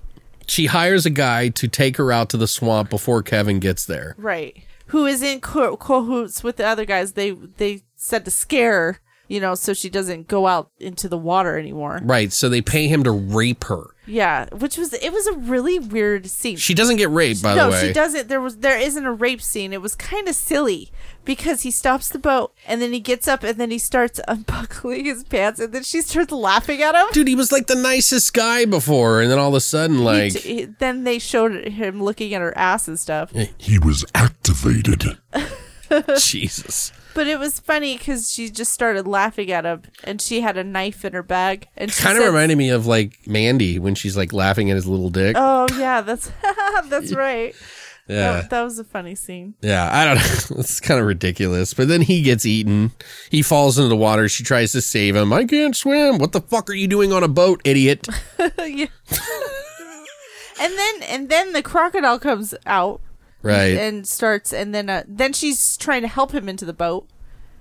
she 0.46 0.66
hires 0.66 1.06
a 1.06 1.10
guy 1.10 1.48
to 1.50 1.68
take 1.68 1.96
her 1.96 2.12
out 2.12 2.28
to 2.30 2.36
the 2.36 2.48
swamp 2.48 2.90
before 2.90 3.22
Kevin 3.22 3.60
gets 3.60 3.84
there. 3.86 4.14
right? 4.18 4.62
Who 4.88 5.06
is 5.06 5.22
in 5.22 5.40
co- 5.40 5.76
cahoots 5.76 6.44
with 6.44 6.56
the 6.56 6.66
other 6.66 6.84
guys? 6.84 7.12
They 7.12 7.30
they 7.30 7.82
said 7.96 8.24
to 8.26 8.30
scare 8.30 8.72
her, 8.72 9.00
you 9.28 9.40
know, 9.40 9.54
so 9.54 9.72
she 9.72 9.88
doesn't 9.88 10.28
go 10.28 10.46
out 10.46 10.70
into 10.78 11.08
the 11.08 11.16
water 11.16 11.58
anymore. 11.58 12.00
Right, 12.02 12.30
so 12.32 12.48
they 12.50 12.60
pay 12.60 12.86
him 12.86 13.02
to 13.04 13.10
rape 13.10 13.64
her. 13.64 13.94
Yeah, 14.06 14.46
which 14.52 14.76
was 14.76 14.92
it 14.92 15.10
was 15.12 15.26
a 15.26 15.32
really 15.32 15.78
weird 15.78 16.26
scene. 16.26 16.58
She 16.58 16.74
doesn't 16.74 16.96
get 16.96 17.08
raped, 17.08 17.42
by 17.42 17.54
no, 17.54 17.64
the 17.64 17.70
way. 17.70 17.80
No, 17.80 17.86
she 17.88 17.92
doesn't. 17.94 18.28
There 18.28 18.40
was 18.42 18.58
there 18.58 18.78
isn't 18.78 19.04
a 19.06 19.12
rape 19.12 19.40
scene. 19.40 19.72
It 19.72 19.80
was 19.80 19.94
kind 19.94 20.28
of 20.28 20.34
silly 20.34 20.92
because 21.24 21.62
he 21.62 21.70
stops 21.70 22.08
the 22.08 22.18
boat 22.18 22.52
and 22.66 22.80
then 22.82 22.92
he 22.92 23.00
gets 23.00 23.26
up 23.28 23.42
and 23.42 23.58
then 23.58 23.70
he 23.70 23.78
starts 23.78 24.20
unbuckling 24.28 25.04
his 25.06 25.24
pants 25.24 25.60
and 25.60 25.72
then 25.72 25.82
she 25.82 26.00
starts 26.02 26.32
laughing 26.32 26.82
at 26.82 26.94
him. 26.94 27.06
Dude, 27.12 27.28
he 27.28 27.34
was 27.34 27.50
like 27.52 27.66
the 27.66 27.74
nicest 27.74 28.34
guy 28.34 28.64
before, 28.64 29.20
and 29.20 29.30
then 29.30 29.38
all 29.38 29.48
of 29.48 29.54
a 29.54 29.60
sudden, 29.60 30.04
like, 30.04 30.32
t- 30.32 30.38
he- 30.56 30.64
then 30.64 31.04
they 31.04 31.18
showed 31.18 31.66
him 31.68 32.02
looking 32.02 32.34
at 32.34 32.40
her 32.40 32.56
ass 32.56 32.88
and 32.88 32.98
stuff. 32.98 33.32
He 33.58 33.78
was 33.78 34.04
activated. 34.14 35.18
Jesus. 36.18 36.92
But 37.14 37.28
it 37.28 37.38
was 37.38 37.60
funny 37.60 37.96
because 37.96 38.32
she 38.32 38.50
just 38.50 38.72
started 38.72 39.06
laughing 39.06 39.52
at 39.52 39.64
him 39.64 39.82
and 40.02 40.20
she 40.20 40.40
had 40.40 40.56
a 40.56 40.64
knife 40.64 41.04
in 41.04 41.12
her 41.12 41.22
bag 41.22 41.68
and 41.76 41.92
she 41.92 42.02
Kind 42.02 42.18
of 42.18 42.24
reminded 42.24 42.58
me 42.58 42.70
of 42.70 42.86
like 42.86 43.18
Mandy 43.26 43.78
when 43.78 43.94
she's 43.94 44.16
like 44.16 44.32
laughing 44.32 44.68
at 44.70 44.74
his 44.74 44.86
little 44.86 45.10
dick. 45.10 45.36
Oh 45.38 45.66
yeah, 45.78 46.00
that's 46.00 46.32
that's 46.88 47.14
right. 47.14 47.54
Yeah. 48.08 48.32
That, 48.42 48.50
that 48.50 48.62
was 48.62 48.78
a 48.78 48.84
funny 48.84 49.14
scene. 49.14 49.54
Yeah, 49.62 49.88
I 49.92 50.04
don't 50.04 50.16
know. 50.16 50.56
It's 50.60 50.80
kind 50.80 51.00
of 51.00 51.06
ridiculous. 51.06 51.72
But 51.74 51.88
then 51.88 52.02
he 52.02 52.22
gets 52.22 52.44
eaten. 52.46 52.92
He 53.30 53.42
falls 53.42 53.78
into 53.78 53.88
the 53.88 53.96
water. 53.96 54.28
She 54.28 54.44
tries 54.44 54.72
to 54.72 54.80
save 54.82 55.16
him. 55.16 55.32
I 55.32 55.44
can't 55.44 55.74
swim. 55.76 56.18
What 56.18 56.32
the 56.32 56.40
fuck 56.40 56.68
are 56.70 56.74
you 56.74 56.86
doing 56.88 57.12
on 57.12 57.22
a 57.22 57.28
boat, 57.28 57.60
idiot? 57.64 58.06
yeah. 58.58 58.86
and 60.60 60.72
then 60.78 61.02
and 61.02 61.28
then 61.28 61.52
the 61.52 61.62
crocodile 61.62 62.18
comes 62.18 62.54
out 62.66 63.00
Right. 63.42 63.76
and 63.76 64.06
starts 64.06 64.52
and 64.52 64.74
then 64.74 64.88
uh, 64.88 65.02
then 65.06 65.32
she's 65.32 65.76
trying 65.76 66.02
to 66.02 66.08
help 66.08 66.32
him 66.32 66.48
into 66.48 66.64
the 66.64 66.72
boat. 66.72 67.06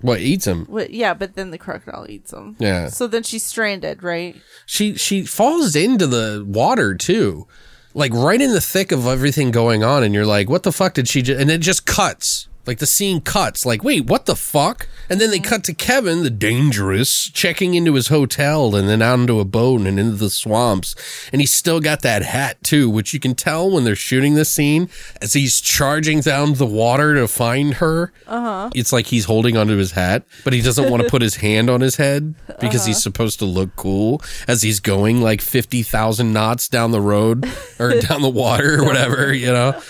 what 0.02 0.20
eats 0.22 0.48
him? 0.48 0.65
Wh- 0.65 0.90
yeah, 0.90 1.14
but 1.14 1.36
then 1.36 1.52
the 1.52 1.57
crocodile 1.57 2.06
eats 2.10 2.32
him. 2.32 2.56
Yeah. 2.60 2.88
So 2.88 3.07
then 3.07 3.24
she's 3.24 3.44
stranded, 3.44 4.02
right? 4.03 4.36
She 4.65 4.95
she 4.95 5.26
falls 5.26 5.76
into 5.76 6.07
the 6.07 6.45
water 6.48 6.95
too. 6.95 7.48
Like 7.94 8.14
right 8.14 8.41
in 8.41 8.52
the 8.52 8.61
thick 8.61 8.91
of 8.91 9.06
everything 9.06 9.52
going 9.52 9.84
on 9.84 10.03
and 10.03 10.14
you're 10.14 10.26
like, 10.26 10.49
"What 10.49 10.64
the 10.64 10.72
fuck 10.72 10.94
did 10.95 11.07
she 11.07 11.22
just 11.22 11.40
And 11.40 11.52
it 11.52 11.60
just 11.60 11.86
cuts. 11.86 12.48
Like 12.65 12.80
the 12.80 12.85
scene 12.85 13.19
cuts, 13.19 13.65
like, 13.65 13.84
wait, 13.84 14.06
what 14.06 14.26
the 14.26 14.35
fuck? 14.35 14.88
And 15.10 15.19
then 15.19 15.31
they 15.31 15.40
cut 15.40 15.65
to 15.65 15.73
Kevin, 15.73 16.23
the 16.23 16.30
dangerous, 16.30 17.30
checking 17.30 17.73
into 17.73 17.94
his 17.95 18.07
hotel 18.07 18.73
and 18.73 18.88
then 18.88 19.02
out 19.02 19.19
into 19.19 19.41
a 19.41 19.45
boat 19.45 19.81
and 19.81 19.99
into 19.99 20.15
the 20.15 20.30
swamps. 20.30 20.95
And 21.34 21.41
he's 21.41 21.52
still 21.52 21.81
got 21.81 22.02
that 22.03 22.23
hat 22.23 22.64
too, 22.64 22.90
which 22.90 23.14
you 23.14 23.19
can 23.19 23.35
tell 23.35 23.69
when 23.69 23.84
they're 23.84 23.95
shooting 23.95 24.35
this 24.35 24.49
scene 24.49 24.90
as 25.22 25.34
he's 25.34 25.60
charging 25.60 26.22
down 26.22 26.53
the 26.53 26.65
water 26.65 27.15
to 27.15 27.27
find 27.27 27.76
her. 27.76 28.14
Uh-huh. 28.27 28.69
It's 28.73 28.94
like 28.94 29.07
he's 29.07 29.26
holding 29.26 29.57
onto 29.57 29.76
his 29.76 29.91
hat, 29.91 30.23
but 30.45 30.53
he 30.53 30.61
doesn't 30.61 30.90
want 30.90 31.03
to 31.03 31.10
put 31.10 31.22
his 31.22 31.35
hand 31.44 31.69
on 31.69 31.81
his 31.81 31.98
head 31.98 32.34
because 32.61 32.85
he's 32.85 33.03
supposed 33.03 33.40
to 33.40 33.45
look 33.45 33.76
cool 33.76 34.22
as 34.48 34.61
he's 34.61 34.80
going 34.80 35.22
like 35.22 35.41
50,000 35.41 36.31
knots 36.31 36.69
down 36.69 36.91
the 36.91 37.02
road 37.02 37.45
or 37.77 37.99
down 38.07 38.22
the 38.22 38.30
water 38.30 38.80
or 38.81 38.85
whatever, 38.85 39.34
you 39.34 39.48
know? 39.48 39.81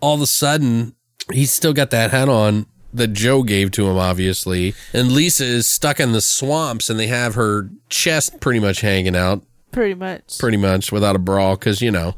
All 0.00 0.14
of 0.14 0.22
a 0.22 0.26
sudden, 0.26 0.94
he's 1.32 1.52
still 1.52 1.72
got 1.72 1.90
that 1.90 2.10
hat 2.10 2.28
on 2.28 2.66
that 2.94 3.08
Joe 3.08 3.42
gave 3.42 3.70
to 3.72 3.86
him, 3.88 3.96
obviously. 3.96 4.74
And 4.92 5.12
Lisa 5.12 5.44
is 5.44 5.66
stuck 5.66 5.98
in 6.00 6.12
the 6.12 6.20
swamps 6.20 6.90
and 6.90 6.98
they 7.00 7.06
have 7.06 7.34
her 7.36 7.70
chest 7.88 8.40
pretty 8.40 8.60
much 8.60 8.80
hanging 8.82 9.16
out, 9.16 9.42
Pretty 9.70 9.94
much. 9.94 10.38
pretty 10.38 10.58
much 10.58 10.92
without 10.92 11.16
a 11.16 11.18
bra, 11.18 11.54
because, 11.54 11.80
you 11.80 11.90
know, 11.90 12.14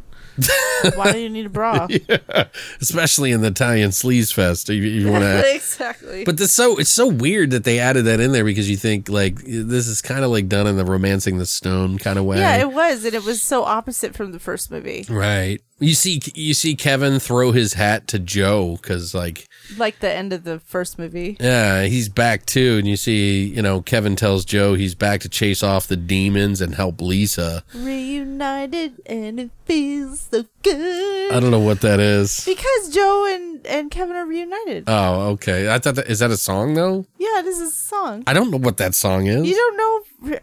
Why 0.97 1.12
do 1.12 1.18
you 1.20 1.28
need 1.31 1.47
a 1.47 1.48
bra? 1.48 1.86
especially 2.81 3.31
in 3.31 3.40
the 3.40 3.47
Italian 3.48 3.90
sleaze 3.90 4.32
fest, 4.35 4.68
you, 4.68 4.82
you 4.82 5.10
want 5.10 5.22
to. 5.22 5.55
exactly. 5.55 6.24
But 6.24 6.39
this 6.39 6.52
so 6.52 6.76
it's 6.76 6.90
so 6.90 7.06
weird 7.06 7.52
that 7.52 7.62
they 7.62 7.78
added 7.78 8.05
that 8.06 8.18
in 8.20 8.32
there 8.32 8.44
because 8.44 8.68
you 8.68 8.76
think 8.76 9.09
like 9.09 9.36
this 9.44 9.86
is 9.86 10.02
kind 10.02 10.24
of 10.24 10.31
like 10.32 10.48
done 10.48 10.66
in 10.66 10.76
the 10.76 10.85
romancing 10.85 11.39
the 11.39 11.47
stone 11.47 11.98
kind 11.98 12.18
of 12.18 12.24
way. 12.24 12.39
yeah, 12.39 12.56
it 12.56 12.72
was, 12.72 13.05
and 13.05 13.14
it 13.14 13.24
was 13.24 13.43
so 13.43 13.62
opposite 13.64 14.14
from 14.16 14.32
the 14.32 14.40
first 14.40 14.70
movie. 14.72 15.06
right. 15.09 15.60
You 15.80 15.94
see, 15.94 16.20
you 16.34 16.55
see 16.55 16.76
Kevin 16.76 17.18
throw 17.18 17.51
his 17.51 17.74
hat 17.74 18.06
to 18.09 18.18
Joe 18.20 18.78
because 18.80 19.12
like 19.14 19.48
Like 19.76 19.98
the 19.98 20.10
end 20.10 20.32
of 20.32 20.44
the 20.44 20.60
first 20.60 20.98
movie. 20.98 21.36
Yeah, 21.40 21.84
he's 21.84 22.09
back 22.09 22.46
too. 22.46 22.76
And 22.78 22.86
you 22.86 22.96
see, 22.96 23.44
you 23.46 23.60
know, 23.60 23.82
Kevin 23.82 24.14
tells 24.14 24.44
Joe 24.44 24.74
he's 24.74 24.94
back 24.94 25.20
to 25.22 25.28
chase 25.28 25.62
off 25.64 25.88
the 25.88 25.96
demons 25.96 26.60
and 26.60 26.74
help 26.76 27.01
Lisa. 27.01 27.64
Reunited, 27.74 29.02
and 29.06 29.40
it 29.40 29.51
feels 29.64 30.28
so 30.30 30.44
good. 30.62 31.32
I 31.32 31.40
don't 31.40 31.51
know 31.51 31.59
what 31.59 31.80
that 31.80 31.98
is. 31.98 32.44
Because 32.44 32.94
Joe 32.94 33.26
and, 33.34 33.66
and 33.66 33.90
Kevin 33.90 34.14
are 34.16 34.26
reunited. 34.26 34.84
Oh, 34.86 35.30
okay. 35.30 35.68
I 35.72 35.80
thought 35.80 35.96
that 35.96 36.09
is 36.09 36.20
that 36.20 36.30
a 36.30 36.36
song 36.36 36.74
though? 36.74 37.05
yeah, 37.18 37.42
this 37.42 37.59
is 37.59 37.68
a 37.72 37.76
song. 37.76 38.22
I 38.26 38.32
don't 38.32 38.51
know 38.51 38.59
what 38.59 38.76
that 38.76 38.94
song 38.94 39.26
is. 39.26 39.46
You 39.46 39.55
don't 39.55 39.76
know? 39.76 40.38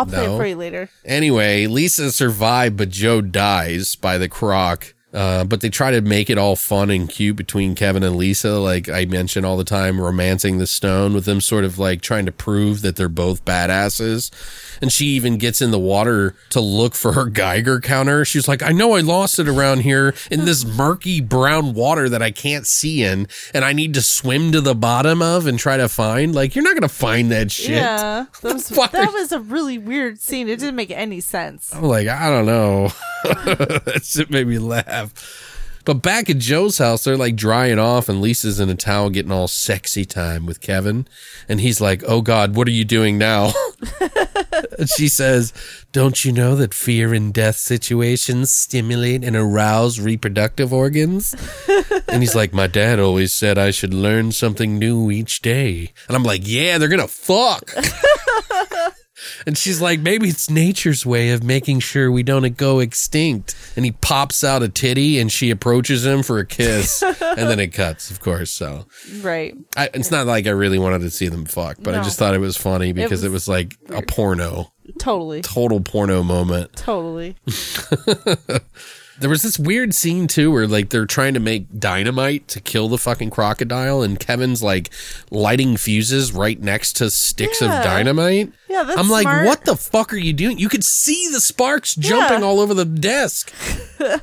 I'll 0.00 0.06
play 0.06 0.26
No. 0.26 0.34
it 0.34 0.38
for 0.38 0.46
you 0.46 0.56
later. 0.56 0.90
Anyway, 1.04 1.66
Lisa 1.66 2.10
survived, 2.12 2.76
but 2.76 2.88
Joe 2.90 3.20
dies 3.20 3.94
by 3.96 4.18
the 4.18 4.28
croc. 4.28 4.94
Uh, 5.12 5.42
but 5.42 5.60
they 5.60 5.68
try 5.68 5.90
to 5.90 6.00
make 6.00 6.30
it 6.30 6.38
all 6.38 6.54
fun 6.54 6.88
and 6.88 7.08
cute 7.08 7.34
between 7.34 7.74
Kevin 7.74 8.04
and 8.04 8.14
Lisa, 8.14 8.60
like 8.60 8.88
I 8.88 9.06
mention 9.06 9.44
all 9.44 9.56
the 9.56 9.64
time, 9.64 10.00
romancing 10.00 10.58
the 10.58 10.68
stone 10.68 11.14
with 11.14 11.24
them 11.24 11.40
sort 11.40 11.64
of 11.64 11.80
like 11.80 12.00
trying 12.00 12.26
to 12.26 12.32
prove 12.32 12.82
that 12.82 12.94
they're 12.94 13.08
both 13.08 13.44
badasses. 13.44 14.30
And 14.80 14.92
she 14.92 15.06
even 15.06 15.36
gets 15.36 15.60
in 15.60 15.70
the 15.70 15.78
water 15.78 16.34
to 16.50 16.60
look 16.60 16.94
for 16.94 17.12
her 17.12 17.26
Geiger 17.26 17.80
counter. 17.80 18.24
She's 18.24 18.48
like, 18.48 18.62
I 18.62 18.72
know 18.72 18.94
I 18.94 19.00
lost 19.00 19.38
it 19.38 19.48
around 19.48 19.80
here 19.80 20.14
in 20.30 20.44
this 20.44 20.64
murky 20.64 21.20
brown 21.20 21.74
water 21.74 22.08
that 22.08 22.22
I 22.22 22.30
can't 22.30 22.66
see 22.66 23.02
in, 23.02 23.28
and 23.52 23.64
I 23.64 23.72
need 23.72 23.94
to 23.94 24.02
swim 24.02 24.52
to 24.52 24.60
the 24.60 24.74
bottom 24.74 25.22
of 25.22 25.46
and 25.46 25.58
try 25.58 25.76
to 25.76 25.88
find. 25.88 26.34
Like, 26.34 26.54
you're 26.54 26.64
not 26.64 26.72
going 26.72 26.82
to 26.82 26.88
find 26.88 27.30
that 27.30 27.50
shit. 27.50 27.70
Yeah, 27.70 28.26
that 28.42 28.54
was, 28.54 28.68
that 28.68 29.12
was 29.12 29.32
a 29.32 29.40
really 29.40 29.78
weird 29.78 30.18
scene. 30.20 30.48
It 30.48 30.58
didn't 30.60 30.76
make 30.76 30.90
any 30.90 31.20
sense. 31.20 31.74
I'm 31.74 31.82
like, 31.82 32.08
I 32.08 32.28
don't 32.28 32.46
know. 32.46 32.88
that 33.24 34.00
shit 34.04 34.30
made 34.30 34.46
me 34.46 34.58
laugh. 34.58 35.48
But 35.90 36.02
back 36.02 36.30
at 36.30 36.38
Joe's 36.38 36.78
house, 36.78 37.02
they're 37.02 37.16
like 37.16 37.34
drying 37.34 37.80
off, 37.80 38.08
and 38.08 38.20
Lisa's 38.20 38.60
in 38.60 38.70
a 38.70 38.76
towel 38.76 39.10
getting 39.10 39.32
all 39.32 39.48
sexy 39.48 40.04
time 40.04 40.46
with 40.46 40.60
Kevin. 40.60 41.08
And 41.48 41.60
he's 41.60 41.80
like, 41.80 42.04
Oh 42.06 42.22
God, 42.22 42.54
what 42.54 42.68
are 42.68 42.70
you 42.70 42.84
doing 42.84 43.18
now? 43.18 43.50
she 44.96 45.08
says, 45.08 45.52
Don't 45.90 46.24
you 46.24 46.30
know 46.30 46.54
that 46.54 46.74
fear 46.74 47.12
and 47.12 47.34
death 47.34 47.56
situations 47.56 48.52
stimulate 48.52 49.24
and 49.24 49.34
arouse 49.34 49.98
reproductive 49.98 50.72
organs? 50.72 51.34
and 52.08 52.22
he's 52.22 52.36
like, 52.36 52.52
My 52.52 52.68
dad 52.68 53.00
always 53.00 53.32
said 53.32 53.58
I 53.58 53.72
should 53.72 53.92
learn 53.92 54.30
something 54.30 54.78
new 54.78 55.10
each 55.10 55.42
day. 55.42 55.90
And 56.06 56.16
I'm 56.16 56.22
like, 56.22 56.42
Yeah, 56.44 56.78
they're 56.78 56.88
gonna 56.88 57.08
fuck. 57.08 57.74
And 59.46 59.56
she's 59.58 59.80
like, 59.80 60.00
maybe 60.00 60.28
it's 60.28 60.48
nature's 60.50 61.04
way 61.04 61.30
of 61.30 61.42
making 61.42 61.80
sure 61.80 62.10
we 62.10 62.22
don't 62.22 62.56
go 62.56 62.78
extinct. 62.78 63.54
And 63.76 63.84
he 63.84 63.92
pops 63.92 64.44
out 64.44 64.62
a 64.62 64.68
titty 64.68 65.18
and 65.18 65.32
she 65.32 65.50
approaches 65.50 66.04
him 66.06 66.22
for 66.22 66.38
a 66.38 66.46
kiss. 66.46 67.02
and 67.02 67.14
then 67.48 67.58
it 67.58 67.68
cuts, 67.68 68.10
of 68.10 68.20
course. 68.20 68.52
So 68.52 68.86
Right. 69.20 69.54
I, 69.76 69.88
it's 69.94 70.10
not 70.10 70.26
like 70.26 70.46
I 70.46 70.50
really 70.50 70.78
wanted 70.78 71.00
to 71.00 71.10
see 71.10 71.28
them 71.28 71.44
fuck, 71.46 71.78
but 71.80 71.94
I 71.94 72.02
just 72.02 72.18
thought 72.18 72.34
it 72.34 72.38
was 72.40 72.56
funny 72.56 72.92
because 72.92 73.24
it 73.24 73.30
was 73.30 73.40
was, 73.40 73.48
like 73.48 73.76
a 73.88 74.02
porno, 74.02 74.72
Totally. 74.98 75.40
total 75.40 75.80
porno 75.80 76.22
moment. 76.22 76.74
Totally. 76.76 77.36
There 79.20 79.30
was 79.30 79.42
this 79.42 79.58
weird 79.58 79.94
scene 79.94 80.26
too 80.26 80.50
where 80.50 80.66
like 80.66 80.88
they're 80.90 81.06
trying 81.06 81.34
to 81.34 81.40
make 81.40 81.78
dynamite 81.78 82.48
to 82.48 82.60
kill 82.60 82.88
the 82.88 82.98
fucking 82.98 83.30
crocodile 83.30 84.02
and 84.02 84.18
Kevin's 84.18 84.62
like 84.62 84.90
lighting 85.30 85.76
fuses 85.76 86.32
right 86.32 86.58
next 86.60 86.94
to 86.96 87.10
sticks 87.10 87.60
Yeah. 87.60 87.78
of 87.78 87.84
dynamite. 87.84 88.52
Yeah, 88.68 88.82
that's 88.84 88.98
I'm 88.98 89.08
like, 89.10 89.22
smart. 89.24 89.46
what 89.46 89.64
the 89.64 89.76
fuck 89.76 90.12
are 90.12 90.16
you 90.18 90.32
doing? 90.32 90.58
You 90.58 90.68
could 90.68 90.84
see 90.84 91.28
the 91.30 91.40
sparks 91.40 91.94
jumping 91.94 92.40
Yeah. 92.40 92.46
all 92.46 92.60
over 92.60 92.72
the 92.74 92.84
desk. 92.86 93.52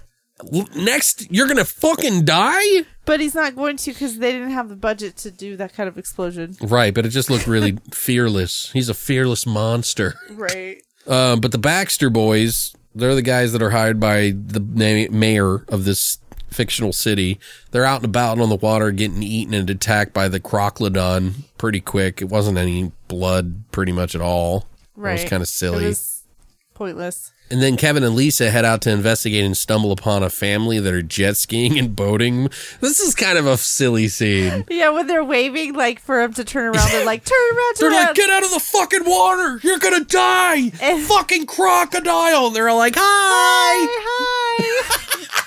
Next, 0.76 1.32
you're 1.32 1.48
gonna 1.48 1.66
fucking 1.66 2.24
die? 2.26 2.86
But 3.06 3.20
he's 3.20 3.34
not 3.34 3.56
going 3.56 3.78
to 3.78 3.92
because 3.92 4.20
they 4.20 4.32
didn't 4.34 4.52
have 4.52 4.70
the 4.70 4.76
budget 4.76 5.18
to 5.18 5.32
do 5.32 5.56
that 5.58 5.74
kind 5.74 5.90
of 5.90 5.98
explosion. 5.98 6.56
Right, 6.62 6.94
but 6.94 7.06
it 7.06 7.10
just 7.10 7.30
looked 7.30 7.48
really 7.48 7.78
fearless. 7.92 8.70
He's 8.72 8.90
a 8.90 8.94
fearless 8.94 9.46
monster. 9.48 10.14
Right. 10.30 10.82
Uh, 11.08 11.38
but 11.38 11.52
the 11.54 11.58
Baxter 11.58 12.10
boys, 12.12 12.76
they're 12.98 13.16
the 13.16 13.22
guys 13.22 13.54
that 13.54 13.62
are 13.62 13.70
hired 13.70 14.00
by 14.00 14.34
the 14.36 14.60
mayor 15.12 15.64
of 15.70 15.86
this 15.86 16.20
fictional 16.50 16.94
city. 16.94 17.40
They're 17.72 17.86
out 17.86 17.98
and 17.98 18.06
about 18.06 18.40
on 18.40 18.50
the 18.50 18.56
water 18.56 18.92
getting 18.92 19.22
eaten 19.22 19.54
and 19.54 19.70
attacked 19.70 20.14
by 20.14 20.28
the 20.28 20.40
crocodon 20.40 21.44
pretty 21.58 21.80
quick. 21.80 22.22
It 22.22 22.30
wasn't 22.30 22.58
any 22.58 22.92
blood 23.08 23.64
pretty 23.72 23.92
much 23.92 24.16
at 24.16 24.22
all. 24.22 24.68
Right. 24.96 25.12
It 25.12 25.24
was 25.24 25.30
kind 25.30 25.44
of 25.44 25.48
silly. 25.50 25.86
It 25.86 25.90
was 25.90 26.24
pointless. 26.74 27.32
And 27.50 27.62
then 27.62 27.78
Kevin 27.78 28.04
and 28.04 28.14
Lisa 28.14 28.52
head 28.52 28.66
out 28.66 28.82
to 28.82 28.92
investigate 28.92 29.46
and 29.46 29.56
stumble 29.56 29.94
upon 29.94 30.22
a 30.22 30.30
family 30.30 30.80
that 30.80 30.94
are 30.94 31.02
jet 31.02 31.38
skiing 31.38 31.80
and 31.80 31.96
boating. 31.96 32.50
This 32.82 33.00
is 33.00 33.16
kind 33.16 33.38
of 33.38 33.48
a 33.48 33.56
silly 33.56 34.10
scene. 34.10 34.66
Yeah, 34.70 34.90
when 34.90 35.08
they're 35.08 35.24
waving 35.24 35.74
like 35.74 36.00
for 36.02 36.22
him 36.22 36.34
to 36.34 36.44
turn 36.44 36.66
around, 36.76 36.92
they're 36.92 37.06
like, 37.06 37.24
"Turn 37.24 37.38
around, 37.52 37.76
They're 37.80 37.90
turn 37.90 37.96
like, 37.96 38.06
around." 38.08 38.16
get 38.16 38.30
out 38.30 38.44
of 38.44 38.52
the 38.52 38.60
fucking 38.60 39.06
water! 39.06 39.60
You're 39.64 39.80
gonna 39.80 40.04
die! 40.04 40.72
And- 40.82 41.04
fucking 41.04 41.46
crocodile! 41.46 42.48
And 42.48 42.56
They're 42.56 42.68
all 42.70 42.78
like, 42.78 42.96
hi! 42.98 43.88
hi. 44.04 45.08
and 45.08 45.47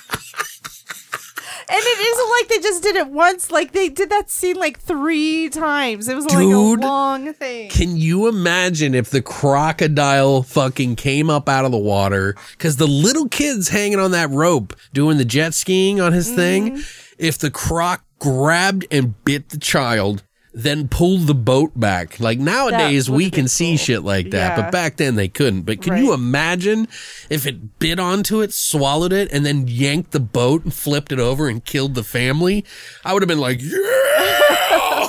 it 1.79 1.99
isn't 1.99 2.29
like 2.29 2.47
they 2.49 2.59
just 2.59 2.83
did 2.83 2.95
it 2.95 3.09
once. 3.09 3.51
Like 3.51 3.71
they 3.71 3.89
did 3.89 4.09
that 4.09 4.29
scene 4.29 4.55
like 4.55 4.79
three 4.79 5.49
times. 5.49 6.07
It 6.07 6.15
was 6.15 6.25
like 6.25 6.37
Dude. 6.39 6.83
a 6.83 6.87
long 6.87 7.33
thing. 7.33 7.69
Can 7.69 7.97
you 7.97 8.27
imagine 8.27 8.93
if 8.95 9.09
the 9.09 9.21
crocodile 9.21 10.43
fucking 10.43 10.95
came 10.95 11.29
up 11.29 11.47
out 11.47 11.65
of 11.65 11.71
the 11.71 11.77
water? 11.77 12.35
Because 12.51 12.77
the 12.77 12.87
little 12.87 13.27
kid's 13.29 13.69
hanging 13.69 13.99
on 13.99 14.11
that 14.11 14.29
rope 14.29 14.75
doing 14.93 15.17
the 15.17 15.25
jet 15.25 15.53
skiing 15.53 16.01
on 16.01 16.13
his 16.13 16.31
thing. 16.31 16.77
Mm-hmm. 16.77 17.15
If 17.17 17.37
the 17.37 17.51
croc 17.51 18.03
grabbed 18.19 18.85
and 18.91 19.23
bit 19.23 19.49
the 19.49 19.57
child, 19.57 20.23
then 20.53 20.87
pulled 20.89 21.27
the 21.27 21.33
boat 21.33 21.71
back. 21.79 22.19
Like 22.19 22.37
nowadays, 22.39 23.09
we 23.09 23.29
can 23.29 23.47
see 23.47 23.71
cool. 23.71 23.77
shit 23.77 24.03
like 24.03 24.31
that, 24.31 24.57
Yeah. 24.57 24.61
but 24.63 24.71
back 24.71 24.97
then 24.97 25.15
they 25.15 25.27
couldn't. 25.29 25.61
But 25.61 25.81
can 25.81 25.97
you 25.97 26.13
imagine 26.13 26.87
if 27.29 27.47
it 27.47 27.79
bit 27.79 27.99
onto 27.99 28.41
it, 28.41 28.51
swallowed 28.53 29.13
it, 29.13 29.31
and 29.31 29.45
then 29.45 29.67
yanked 29.67 30.11
the 30.11 30.19
boat 30.19 30.63
and 30.65 30.73
flipped 30.73 31.11
it 31.13 31.19
over 31.19 31.47
and 31.47 31.63
killed 31.63 31.95
the 31.95 32.03
family? 32.03 32.65
I 33.05 33.13
would 33.13 33.21
have 33.21 33.29
been 33.29 33.39
like, 33.39 33.61
yeah! 33.61 35.07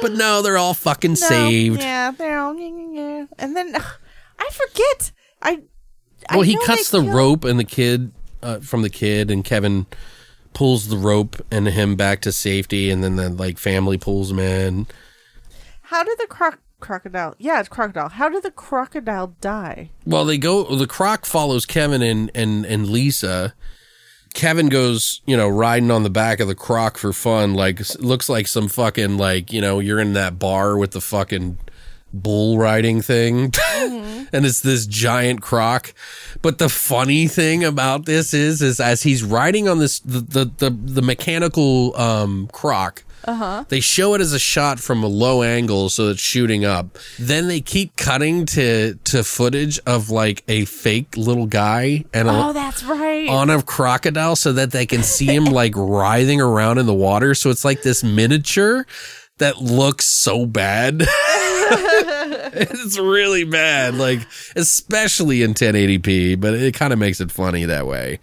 but 0.00 0.12
no, 0.12 0.42
they're 0.42 0.58
all 0.58 0.74
fucking 0.74 1.12
No, 1.12 1.16
saved. 1.16 1.80
Yeah, 1.80 2.10
they're 2.12 2.38
all 2.38 2.54
yeah. 2.56 3.26
And 3.38 3.56
then 3.56 3.74
ugh, 3.74 3.82
I 4.38 4.50
forget. 4.52 5.12
I 5.40 5.62
I 6.28 6.36
Well, 6.36 6.42
he 6.42 6.56
cuts 6.64 6.90
the 6.90 7.00
kill- 7.02 7.12
rope 7.12 7.44
and 7.44 7.58
the 7.58 7.64
kid 7.64 8.12
uh, 8.42 8.60
from 8.60 8.82
the 8.82 8.90
kid, 8.90 9.30
and 9.30 9.44
Kevin 9.44 9.86
pulls 10.54 10.88
the 10.88 10.96
rope 10.96 11.36
and 11.50 11.66
him 11.68 11.96
back 11.96 12.20
to 12.22 12.32
safety, 12.32 12.90
and 12.90 13.02
then 13.02 13.16
the 13.16 13.28
like 13.28 13.58
family 13.58 13.98
pulls 13.98 14.30
him 14.30 14.38
in. 14.38 14.86
How 15.82 16.02
did 16.04 16.18
the 16.18 16.26
croc 16.26 16.58
crocodile? 16.80 17.34
Yeah, 17.38 17.60
it's 17.60 17.68
crocodile. 17.68 18.10
How 18.10 18.28
did 18.28 18.42
the 18.42 18.50
crocodile 18.50 19.34
die? 19.40 19.90
Well, 20.04 20.24
they 20.24 20.38
go. 20.38 20.64
The 20.64 20.86
croc 20.86 21.26
follows 21.26 21.66
Kevin 21.66 22.02
and 22.02 22.30
and 22.34 22.64
and 22.66 22.88
Lisa. 22.88 23.54
Kevin 24.34 24.68
goes, 24.68 25.20
you 25.26 25.36
know, 25.36 25.48
riding 25.48 25.90
on 25.90 26.04
the 26.04 26.10
back 26.10 26.40
of 26.40 26.48
the 26.48 26.54
croc 26.54 26.96
for 26.96 27.12
fun. 27.12 27.54
Like, 27.54 27.80
looks 27.98 28.30
like 28.30 28.46
some 28.46 28.66
fucking 28.68 29.18
like, 29.18 29.52
you 29.52 29.60
know, 29.60 29.78
you're 29.78 30.00
in 30.00 30.14
that 30.14 30.38
bar 30.38 30.78
with 30.78 30.92
the 30.92 31.02
fucking 31.02 31.58
bull 32.14 32.58
riding 32.58 33.02
thing, 33.02 33.52
and 34.32 34.44
it's 34.46 34.60
this 34.60 34.86
giant 34.86 35.42
croc. 35.42 35.92
But 36.40 36.58
the 36.58 36.68
funny 36.68 37.26
thing 37.28 37.62
about 37.64 38.06
this 38.06 38.32
is, 38.34 38.62
is 38.62 38.80
as 38.80 39.02
he's 39.02 39.22
riding 39.22 39.68
on 39.68 39.78
this 39.78 39.98
the 40.00 40.20
the 40.20 40.50
the, 40.58 40.70
the 40.70 41.02
mechanical 41.02 41.96
um, 42.00 42.48
croc. 42.52 43.04
Uh-huh. 43.24 43.64
They 43.68 43.78
show 43.78 44.14
it 44.14 44.20
as 44.20 44.32
a 44.32 44.38
shot 44.40 44.80
from 44.80 45.04
a 45.04 45.06
low 45.06 45.44
angle, 45.44 45.88
so 45.90 46.08
it's 46.08 46.20
shooting 46.20 46.64
up. 46.64 46.98
Then 47.20 47.46
they 47.46 47.60
keep 47.60 47.96
cutting 47.96 48.46
to 48.46 48.94
to 49.04 49.22
footage 49.22 49.78
of 49.86 50.10
like 50.10 50.42
a 50.48 50.64
fake 50.64 51.16
little 51.16 51.46
guy 51.46 52.04
and 52.12 52.26
a, 52.28 52.32
Oh, 52.48 52.52
that's 52.52 52.82
right. 52.82 53.28
on 53.28 53.48
a 53.48 53.62
crocodile 53.62 54.34
so 54.34 54.52
that 54.54 54.72
they 54.72 54.86
can 54.86 55.04
see 55.04 55.26
him 55.26 55.44
like 55.44 55.72
writhing 55.76 56.40
around 56.40 56.78
in 56.78 56.86
the 56.86 56.94
water. 56.94 57.32
So 57.36 57.50
it's 57.50 57.64
like 57.64 57.82
this 57.82 58.02
miniature 58.02 58.86
that 59.38 59.58
looks 59.58 60.06
so 60.06 60.44
bad. 60.44 61.06
it's 62.54 62.98
really 62.98 63.44
bad, 63.44 63.94
like 63.94 64.20
especially 64.56 65.42
in 65.42 65.54
1080p, 65.54 66.40
but 66.40 66.54
it 66.54 66.74
kind 66.74 66.92
of 66.92 66.98
makes 66.98 67.20
it 67.20 67.30
funny 67.30 67.64
that 67.64 67.86
way. 67.86 68.18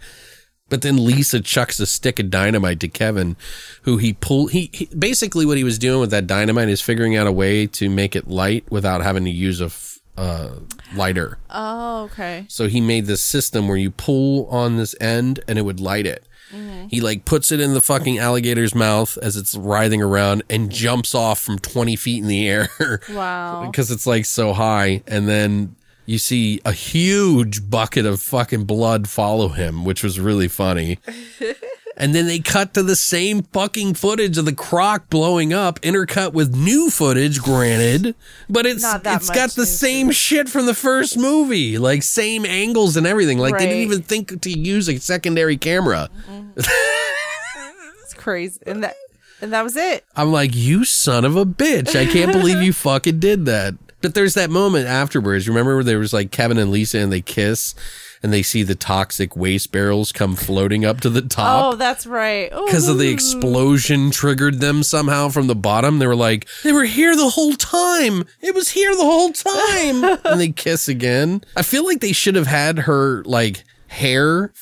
But 0.68 0.82
then 0.82 1.04
Lisa 1.04 1.40
chucks 1.40 1.80
a 1.80 1.86
stick 1.86 2.20
of 2.20 2.30
dynamite 2.30 2.78
to 2.80 2.88
Kevin, 2.88 3.36
who 3.82 3.96
he 3.96 4.12
pull. 4.12 4.46
He, 4.46 4.70
he 4.72 4.86
basically 4.86 5.44
what 5.44 5.56
he 5.56 5.64
was 5.64 5.78
doing 5.78 6.00
with 6.00 6.12
that 6.12 6.28
dynamite 6.28 6.68
is 6.68 6.80
figuring 6.80 7.16
out 7.16 7.26
a 7.26 7.32
way 7.32 7.66
to 7.66 7.90
make 7.90 8.14
it 8.14 8.28
light 8.28 8.64
without 8.70 9.02
having 9.02 9.24
to 9.24 9.30
use 9.30 9.60
a 9.60 9.64
f- 9.66 9.98
uh, 10.16 10.50
lighter. 10.94 11.38
oh, 11.50 12.04
okay. 12.04 12.44
So 12.48 12.68
he 12.68 12.80
made 12.80 13.06
this 13.06 13.20
system 13.22 13.66
where 13.66 13.76
you 13.76 13.90
pull 13.90 14.46
on 14.46 14.76
this 14.76 14.94
end 15.00 15.40
and 15.48 15.58
it 15.58 15.62
would 15.62 15.80
light 15.80 16.06
it. 16.06 16.24
Mm-hmm. 16.52 16.88
He 16.88 17.00
like 17.00 17.24
puts 17.24 17.52
it 17.52 17.60
in 17.60 17.74
the 17.74 17.80
fucking 17.80 18.18
alligator's 18.18 18.74
mouth 18.74 19.16
as 19.22 19.36
it's 19.36 19.54
writhing 19.54 20.02
around 20.02 20.42
and 20.50 20.70
jumps 20.70 21.14
off 21.14 21.40
from 21.40 21.58
20 21.58 21.96
feet 21.96 22.22
in 22.22 22.28
the 22.28 22.48
air. 22.48 22.68
Wow. 23.10 23.66
because 23.66 23.90
it's 23.90 24.06
like 24.06 24.24
so 24.24 24.52
high. 24.52 25.02
And 25.06 25.28
then 25.28 25.76
you 26.06 26.18
see 26.18 26.60
a 26.64 26.72
huge 26.72 27.68
bucket 27.70 28.06
of 28.06 28.20
fucking 28.20 28.64
blood 28.64 29.08
follow 29.08 29.48
him, 29.48 29.84
which 29.84 30.02
was 30.02 30.18
really 30.18 30.48
funny. 30.48 30.98
And 31.96 32.14
then 32.14 32.26
they 32.26 32.38
cut 32.38 32.72
to 32.74 32.82
the 32.82 32.96
same 32.96 33.42
fucking 33.42 33.94
footage 33.94 34.38
of 34.38 34.44
the 34.44 34.54
croc 34.54 35.10
blowing 35.10 35.52
up, 35.52 35.80
intercut 35.80 36.32
with 36.32 36.54
new 36.54 36.88
footage, 36.88 37.40
granted, 37.40 38.14
but 38.48 38.64
it's 38.64 38.84
it's 38.84 39.30
got 39.30 39.50
the 39.50 39.66
same 39.66 40.10
shit 40.10 40.48
from 40.48 40.66
the 40.66 40.74
first 40.74 41.18
movie, 41.18 41.76
like 41.78 42.02
same 42.02 42.46
angles 42.46 42.96
and 42.96 43.06
everything. 43.06 43.38
Like 43.38 43.58
they 43.58 43.66
didn't 43.66 43.82
even 43.82 44.02
think 44.02 44.40
to 44.40 44.50
use 44.50 44.88
a 44.88 44.98
secondary 44.98 45.56
camera. 45.56 46.08
It's 46.56 48.14
crazy. 48.14 48.60
And 48.66 48.82
that 48.84 48.96
and 49.40 49.52
that 49.52 49.62
was 49.62 49.76
it. 49.76 50.04
I'm 50.16 50.32
like, 50.32 50.54
you 50.54 50.84
son 50.84 51.24
of 51.24 51.36
a 51.36 51.44
bitch! 51.44 51.96
I 51.96 52.06
can't 52.06 52.32
believe 52.32 52.62
you 52.62 52.72
fucking 52.72 53.20
did 53.20 53.46
that. 53.46 53.74
But 54.02 54.14
there's 54.14 54.34
that 54.34 54.48
moment 54.48 54.86
afterwards. 54.86 55.48
Remember 55.48 55.74
where 55.74 55.84
there 55.84 55.98
was 55.98 56.12
like 56.12 56.30
Kevin 56.30 56.56
and 56.58 56.70
Lisa 56.70 56.98
and 56.98 57.12
they 57.12 57.20
kiss, 57.20 57.74
and 58.22 58.32
they 58.32 58.42
see 58.42 58.62
the 58.62 58.74
toxic 58.74 59.34
waste 59.34 59.72
barrels 59.72 60.12
come 60.12 60.36
floating 60.36 60.84
up 60.84 61.00
to 61.00 61.10
the 61.10 61.22
top. 61.22 61.64
Oh, 61.64 61.76
that's 61.76 62.06
right. 62.06 62.50
because 62.50 62.88
of 62.88 62.98
the 62.98 63.10
explosion 63.10 64.10
triggered 64.10 64.60
them 64.60 64.82
somehow 64.82 65.28
from 65.28 65.46
the 65.46 65.54
bottom. 65.54 65.98
They 65.98 66.06
were 66.06 66.16
like, 66.16 66.46
they 66.62 66.72
were 66.72 66.84
here 66.84 67.16
the 67.16 67.30
whole 67.30 67.54
time. 67.54 68.24
It 68.40 68.54
was 68.54 68.70
here 68.70 68.94
the 68.94 69.04
whole 69.04 69.32
time. 69.32 70.04
and 70.24 70.40
they 70.40 70.48
kiss 70.48 70.88
again. 70.88 71.42
I 71.56 71.62
feel 71.62 71.84
like 71.84 72.00
they 72.00 72.12
should 72.12 72.34
have 72.34 72.46
had 72.46 72.80
her 72.80 73.22
like 73.24 73.64
hair 73.88 74.52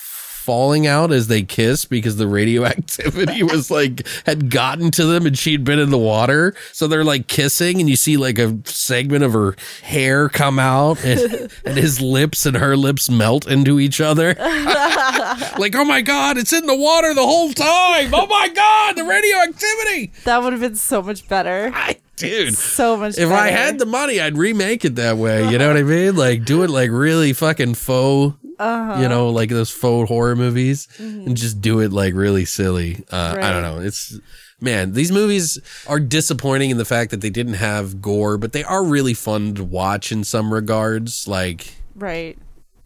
falling 0.48 0.86
out 0.86 1.12
as 1.12 1.26
they 1.26 1.42
kiss 1.42 1.84
because 1.84 2.16
the 2.16 2.26
radioactivity 2.26 3.42
was 3.42 3.70
like 3.70 4.06
had 4.24 4.48
gotten 4.48 4.90
to 4.90 5.04
them 5.04 5.26
and 5.26 5.36
she'd 5.36 5.62
been 5.62 5.78
in 5.78 5.90
the 5.90 5.98
water. 5.98 6.54
So 6.72 6.86
they're 6.86 7.04
like 7.04 7.26
kissing 7.26 7.80
and 7.80 7.90
you 7.90 7.96
see 7.96 8.16
like 8.16 8.38
a 8.38 8.58
segment 8.64 9.24
of 9.24 9.34
her 9.34 9.56
hair 9.82 10.30
come 10.30 10.58
out 10.58 11.04
and, 11.04 11.52
and 11.66 11.76
his 11.76 12.00
lips 12.00 12.46
and 12.46 12.56
her 12.56 12.78
lips 12.78 13.10
melt 13.10 13.46
into 13.46 13.78
each 13.78 14.00
other. 14.00 14.28
like, 14.38 15.74
oh 15.76 15.84
my 15.84 16.00
God, 16.00 16.38
it's 16.38 16.54
in 16.54 16.64
the 16.64 16.74
water 16.74 17.12
the 17.12 17.26
whole 17.26 17.52
time. 17.52 18.14
Oh 18.14 18.26
my 18.26 18.48
God, 18.48 18.96
the 18.96 19.04
radioactivity. 19.04 20.12
That 20.24 20.42
would 20.42 20.54
have 20.54 20.62
been 20.62 20.76
so 20.76 21.02
much 21.02 21.28
better. 21.28 21.70
I, 21.74 21.96
dude, 22.16 22.54
So 22.54 22.96
much 22.96 23.18
if 23.18 23.28
better. 23.28 23.34
I 23.34 23.50
had 23.50 23.78
the 23.78 23.84
money, 23.84 24.18
I'd 24.18 24.38
remake 24.38 24.86
it 24.86 24.94
that 24.94 25.18
way. 25.18 25.50
You 25.50 25.58
know 25.58 25.68
what 25.68 25.76
I 25.76 25.82
mean? 25.82 26.16
Like, 26.16 26.46
do 26.46 26.62
it 26.62 26.70
like 26.70 26.90
really 26.90 27.34
fucking 27.34 27.74
faux, 27.74 28.34
Uh-huh. 28.58 29.00
you 29.00 29.08
know, 29.08 29.30
like 29.30 29.50
those 29.50 29.70
faux 29.70 30.08
horror 30.08 30.34
movies 30.36 30.88
Mm-hmm. 30.98 31.26
and 31.28 31.36
just 31.36 31.60
do 31.60 31.80
it 31.80 31.92
like 31.92 32.14
really 32.14 32.44
silly. 32.44 33.04
Uh, 33.10 33.36
I 33.40 33.50
don't 33.52 33.62
know. 33.62 33.78
It's, 33.80 34.18
man, 34.60 34.92
these 34.94 35.12
movies 35.12 35.58
are 35.86 36.00
disappointing 36.00 36.70
in 36.70 36.76
the 36.78 36.84
fact 36.84 37.10
that 37.12 37.20
they 37.20 37.30
didn't 37.30 37.54
have 37.54 38.02
gore, 38.02 38.36
but 38.38 38.52
they 38.52 38.64
are 38.64 38.82
really 38.84 39.14
fun 39.14 39.54
to 39.54 39.64
watch 39.64 40.10
in 40.10 40.24
some 40.24 40.52
regards. 40.52 41.28
Like, 41.28 41.74
Right. 41.94 42.36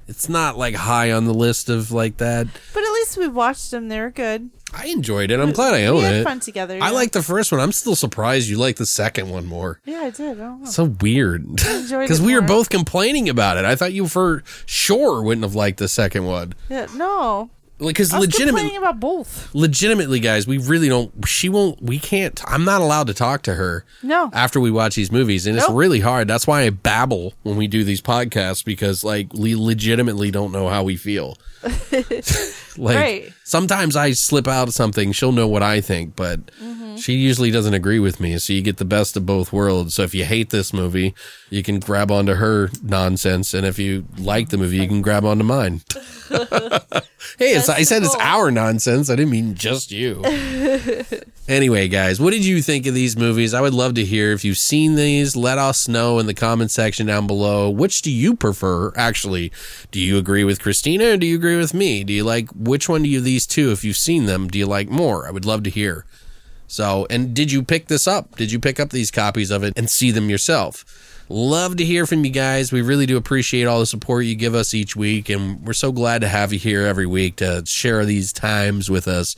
It's 0.08 0.28
not 0.28 0.58
like 0.58 0.74
high 0.74 1.12
on 1.12 1.24
the 1.26 1.34
list 1.34 1.68
of 1.68 1.92
like 1.92 2.16
that. 2.18 2.46
But 2.74 2.82
at 2.84 2.92
least 2.92 3.16
we 3.16 3.28
watched 3.28 3.70
them. 3.70 3.88
They 3.88 4.00
were 4.00 4.10
good. 4.10 4.50
I 4.74 4.86
enjoyed 4.86 5.30
it. 5.30 5.38
I'm 5.38 5.52
glad 5.52 5.74
I 5.74 5.84
own 5.84 5.98
we 5.98 6.02
had 6.04 6.14
it. 6.14 6.24
fun 6.24 6.40
together. 6.40 6.74
I 6.80 6.88
yeah. 6.88 6.90
like 6.90 7.12
the 7.12 7.22
first 7.22 7.52
one. 7.52 7.60
I'm 7.60 7.72
still 7.72 7.94
surprised 7.94 8.48
you 8.48 8.56
like 8.56 8.76
the 8.76 8.86
second 8.86 9.28
one 9.28 9.44
more. 9.44 9.80
Yeah, 9.84 9.98
I 10.00 10.10
did. 10.10 10.30
I 10.40 10.44
don't 10.44 10.62
know. 10.62 10.66
So 10.70 10.84
weird. 10.84 11.44
enjoyed 11.44 12.00
Because 12.02 12.20
it 12.20 12.24
we 12.24 12.34
were 12.34 12.40
more. 12.40 12.48
both 12.48 12.70
complaining 12.70 13.28
about 13.28 13.58
it. 13.58 13.66
I 13.66 13.76
thought 13.76 13.92
you 13.92 14.08
for 14.08 14.42
sure 14.64 15.22
wouldn't 15.22 15.44
have 15.44 15.54
liked 15.54 15.78
the 15.78 15.88
second 15.88 16.24
one. 16.24 16.54
Yeah, 16.70 16.86
no. 16.94 17.50
Because 17.86 18.12
was 18.12 18.76
about 18.76 19.00
both. 19.00 19.54
legitimately, 19.54 20.20
guys, 20.20 20.46
we 20.46 20.58
really 20.58 20.88
don't. 20.88 21.12
She 21.26 21.48
won't. 21.48 21.82
We 21.82 21.98
can't. 21.98 22.40
I'm 22.46 22.64
not 22.64 22.80
allowed 22.80 23.08
to 23.08 23.14
talk 23.14 23.42
to 23.42 23.54
her. 23.54 23.84
No. 24.02 24.30
After 24.32 24.60
we 24.60 24.70
watch 24.70 24.94
these 24.94 25.10
movies, 25.10 25.46
and 25.46 25.56
it's 25.56 25.68
really 25.70 26.00
hard. 26.00 26.28
That's 26.28 26.46
why 26.46 26.62
I 26.62 26.70
babble 26.70 27.34
when 27.42 27.56
we 27.56 27.66
do 27.66 27.84
these 27.84 28.00
podcasts 28.00 28.64
because, 28.64 29.04
like, 29.04 29.32
we 29.32 29.56
legitimately 29.56 30.30
don't 30.30 30.52
know 30.52 30.68
how 30.68 30.82
we 30.82 30.96
feel. 30.96 31.36
like 32.76 32.96
Right. 32.96 33.32
Sometimes 33.52 33.96
I 33.96 34.12
slip 34.12 34.48
out 34.48 34.68
of 34.68 34.74
something, 34.74 35.12
she'll 35.12 35.30
know 35.30 35.46
what 35.46 35.62
I 35.62 35.82
think, 35.82 36.16
but 36.16 36.40
she 36.96 37.12
usually 37.12 37.50
doesn't 37.50 37.74
agree 37.74 37.98
with 37.98 38.18
me. 38.18 38.38
So 38.38 38.54
you 38.54 38.62
get 38.62 38.78
the 38.78 38.86
best 38.86 39.14
of 39.14 39.26
both 39.26 39.52
worlds. 39.52 39.94
So 39.94 40.02
if 40.02 40.14
you 40.14 40.24
hate 40.24 40.48
this 40.48 40.72
movie, 40.72 41.14
you 41.50 41.62
can 41.62 41.78
grab 41.78 42.10
onto 42.10 42.34
her 42.34 42.70
nonsense, 42.82 43.52
and 43.52 43.66
if 43.66 43.78
you 43.78 44.06
like 44.16 44.48
the 44.48 44.56
movie, 44.56 44.78
you 44.78 44.88
can 44.88 45.02
grab 45.02 45.26
onto 45.26 45.44
mine. 45.44 45.82
hey, 47.38 47.52
it's, 47.52 47.68
I 47.68 47.82
said 47.82 48.02
it's 48.02 48.16
our 48.16 48.50
nonsense. 48.50 49.10
I 49.10 49.16
didn't 49.16 49.32
mean 49.32 49.54
just 49.54 49.92
you. 49.92 50.22
Anyway, 51.48 51.88
guys, 51.88 52.20
what 52.20 52.30
did 52.30 52.46
you 52.46 52.62
think 52.62 52.86
of 52.86 52.94
these 52.94 53.16
movies? 53.16 53.52
I 53.52 53.60
would 53.60 53.74
love 53.74 53.94
to 53.94 54.04
hear 54.04 54.30
if 54.30 54.44
you've 54.44 54.56
seen 54.56 54.94
these. 54.94 55.34
Let 55.34 55.58
us 55.58 55.88
know 55.88 56.20
in 56.20 56.26
the 56.26 56.34
comment 56.34 56.70
section 56.70 57.08
down 57.08 57.26
below. 57.26 57.68
Which 57.68 58.00
do 58.00 58.12
you 58.12 58.36
prefer? 58.36 58.92
Actually, 58.94 59.50
do 59.90 59.98
you 59.98 60.18
agree 60.18 60.44
with 60.44 60.62
Christina 60.62 61.10
or 61.10 61.16
do 61.16 61.26
you 61.26 61.34
agree 61.34 61.56
with 61.56 61.74
me? 61.74 62.04
Do 62.04 62.12
you 62.12 62.22
like 62.22 62.48
which 62.52 62.88
one 62.88 63.02
do 63.02 63.08
you 63.08 63.20
these 63.20 63.41
two? 63.46 63.72
If 63.72 63.84
you've 63.84 63.96
seen 63.96 64.26
them, 64.26 64.48
do 64.48 64.58
you 64.58 64.66
like 64.66 64.88
more? 64.88 65.26
I 65.26 65.30
would 65.30 65.44
love 65.44 65.62
to 65.64 65.70
hear. 65.70 66.04
So, 66.66 67.06
and 67.10 67.34
did 67.34 67.52
you 67.52 67.62
pick 67.62 67.88
this 67.88 68.08
up? 68.08 68.36
Did 68.36 68.50
you 68.50 68.58
pick 68.58 68.80
up 68.80 68.90
these 68.90 69.10
copies 69.10 69.50
of 69.50 69.62
it 69.62 69.74
and 69.76 69.90
see 69.90 70.10
them 70.10 70.30
yourself? 70.30 70.84
Love 71.28 71.76
to 71.76 71.84
hear 71.84 72.04
from 72.06 72.24
you 72.24 72.30
guys. 72.30 72.72
We 72.72 72.82
really 72.82 73.06
do 73.06 73.16
appreciate 73.16 73.64
all 73.64 73.80
the 73.80 73.86
support 73.86 74.24
you 74.24 74.34
give 74.34 74.54
us 74.54 74.74
each 74.74 74.96
week, 74.96 75.28
and 75.28 75.64
we're 75.66 75.72
so 75.72 75.92
glad 75.92 76.20
to 76.22 76.28
have 76.28 76.52
you 76.52 76.58
here 76.58 76.86
every 76.86 77.06
week 77.06 77.36
to 77.36 77.62
share 77.64 78.04
these 78.04 78.32
times 78.32 78.90
with 78.90 79.08
us. 79.08 79.36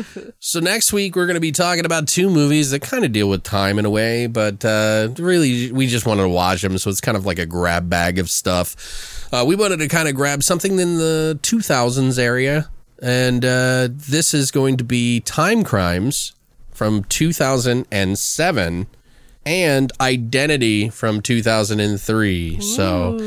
so, 0.40 0.60
next 0.60 0.92
week, 0.92 1.14
we're 1.14 1.26
going 1.26 1.34
to 1.34 1.40
be 1.40 1.52
talking 1.52 1.84
about 1.84 2.08
two 2.08 2.30
movies 2.30 2.70
that 2.70 2.82
kind 2.82 3.04
of 3.04 3.12
deal 3.12 3.28
with 3.28 3.42
time 3.42 3.78
in 3.78 3.84
a 3.84 3.90
way, 3.90 4.26
but 4.26 4.64
uh, 4.64 5.08
really, 5.18 5.70
we 5.70 5.86
just 5.86 6.06
wanted 6.06 6.22
to 6.22 6.28
watch 6.28 6.62
them, 6.62 6.78
so 6.78 6.90
it's 6.90 7.00
kind 7.00 7.16
of 7.16 7.26
like 7.26 7.38
a 7.38 7.46
grab 7.46 7.88
bag 7.88 8.18
of 8.18 8.30
stuff. 8.30 9.28
Uh, 9.32 9.44
we 9.46 9.54
wanted 9.56 9.78
to 9.78 9.88
kind 9.88 10.08
of 10.08 10.14
grab 10.14 10.42
something 10.42 10.78
in 10.78 10.98
the 10.98 11.38
2000s 11.42 12.18
area, 12.18 12.68
and 13.00 13.44
uh, 13.44 13.88
this 13.90 14.32
is 14.34 14.50
going 14.50 14.76
to 14.78 14.84
be 14.84 15.20
Timecrimes 15.20 16.32
from 16.72 17.04
2007 17.04 18.86
and 19.44 19.92
Identity 20.00 20.88
from 20.88 21.22
2003. 21.22 22.60
So 22.60 23.18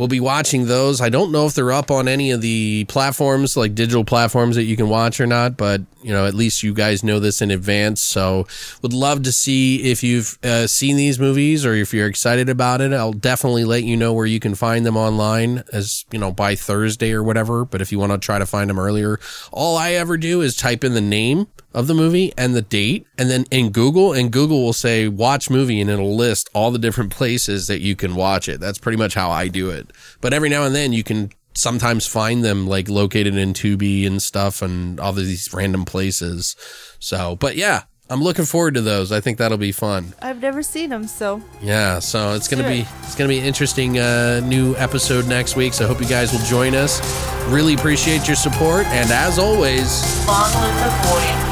we'll 0.00 0.08
be 0.08 0.18
watching 0.18 0.64
those. 0.64 1.02
I 1.02 1.10
don't 1.10 1.30
know 1.30 1.44
if 1.44 1.52
they're 1.52 1.70
up 1.70 1.90
on 1.90 2.08
any 2.08 2.30
of 2.30 2.40
the 2.40 2.86
platforms, 2.88 3.54
like 3.54 3.74
digital 3.74 4.02
platforms 4.02 4.56
that 4.56 4.62
you 4.62 4.74
can 4.74 4.88
watch 4.88 5.20
or 5.20 5.26
not, 5.26 5.58
but 5.58 5.82
you 6.02 6.10
know, 6.10 6.24
at 6.24 6.32
least 6.32 6.62
you 6.62 6.72
guys 6.72 7.04
know 7.04 7.20
this 7.20 7.42
in 7.42 7.50
advance. 7.50 8.00
So 8.00 8.46
would 8.80 8.94
love 8.94 9.24
to 9.24 9.32
see 9.32 9.90
if 9.90 10.02
you've 10.02 10.38
uh, 10.42 10.66
seen 10.66 10.96
these 10.96 11.18
movies 11.18 11.66
or 11.66 11.74
if 11.74 11.92
you're 11.92 12.06
excited 12.06 12.48
about 12.48 12.80
it. 12.80 12.94
I'll 12.94 13.12
definitely 13.12 13.66
let 13.66 13.84
you 13.84 13.94
know 13.94 14.14
where 14.14 14.24
you 14.24 14.40
can 14.40 14.54
find 14.54 14.86
them 14.86 14.96
online 14.96 15.64
as, 15.70 16.06
you 16.10 16.18
know, 16.18 16.32
by 16.32 16.54
Thursday 16.54 17.12
or 17.12 17.22
whatever. 17.22 17.66
But 17.66 17.82
if 17.82 17.92
you 17.92 17.98
want 17.98 18.12
to 18.12 18.18
try 18.18 18.38
to 18.38 18.46
find 18.46 18.70
them 18.70 18.78
earlier, 18.78 19.20
all 19.52 19.76
I 19.76 19.92
ever 19.92 20.16
do 20.16 20.40
is 20.40 20.56
type 20.56 20.82
in 20.82 20.94
the 20.94 21.02
name 21.02 21.46
of 21.72 21.86
the 21.86 21.94
movie 21.94 22.32
and 22.36 22.54
the 22.54 22.62
date 22.62 23.06
and 23.16 23.30
then 23.30 23.44
in 23.50 23.70
Google 23.70 24.12
and 24.12 24.32
Google 24.32 24.62
will 24.64 24.72
say 24.72 25.06
watch 25.08 25.48
movie 25.50 25.80
and 25.80 25.88
it'll 25.88 26.16
list 26.16 26.50
all 26.52 26.70
the 26.70 26.78
different 26.78 27.10
places 27.12 27.66
that 27.68 27.80
you 27.80 27.94
can 27.94 28.14
watch 28.14 28.48
it. 28.48 28.60
That's 28.60 28.78
pretty 28.78 28.98
much 28.98 29.14
how 29.14 29.30
I 29.30 29.48
do 29.48 29.70
it. 29.70 29.90
But 30.20 30.32
every 30.34 30.48
now 30.48 30.64
and 30.64 30.74
then 30.74 30.92
you 30.92 31.04
can 31.04 31.30
sometimes 31.54 32.06
find 32.06 32.44
them 32.44 32.66
like 32.66 32.88
located 32.88 33.36
in 33.36 33.52
Tubi 33.52 34.06
and 34.06 34.20
stuff 34.22 34.62
and 34.62 34.98
all 34.98 35.12
these 35.12 35.52
random 35.52 35.84
places. 35.84 36.56
So, 36.98 37.36
but 37.36 37.56
yeah, 37.56 37.82
I'm 38.08 38.22
looking 38.22 38.44
forward 38.44 38.74
to 38.74 38.80
those. 38.80 39.12
I 39.12 39.20
think 39.20 39.38
that'll 39.38 39.56
be 39.58 39.70
fun. 39.70 40.14
I've 40.20 40.42
never 40.42 40.64
seen 40.64 40.90
them, 40.90 41.06
so 41.06 41.40
Yeah, 41.62 42.00
so 42.00 42.34
it's 42.34 42.48
gonna 42.48 42.68
be 42.68 42.84
it's 43.02 43.14
gonna 43.14 43.28
be 43.28 43.38
an 43.38 43.44
interesting 43.44 43.98
uh, 43.98 44.40
new 44.44 44.74
episode 44.76 45.28
next 45.28 45.54
week. 45.54 45.74
So 45.74 45.84
I 45.84 45.88
hope 45.88 46.00
you 46.00 46.08
guys 46.08 46.32
will 46.32 46.44
join 46.46 46.74
us. 46.74 47.00
Really 47.48 47.74
appreciate 47.74 48.26
your 48.26 48.36
support, 48.36 48.86
and 48.86 49.10
as 49.12 49.38
always, 49.38 50.26
Long 50.26 50.50
live 50.52 50.74
the 50.74 51.08
void. 51.08 51.49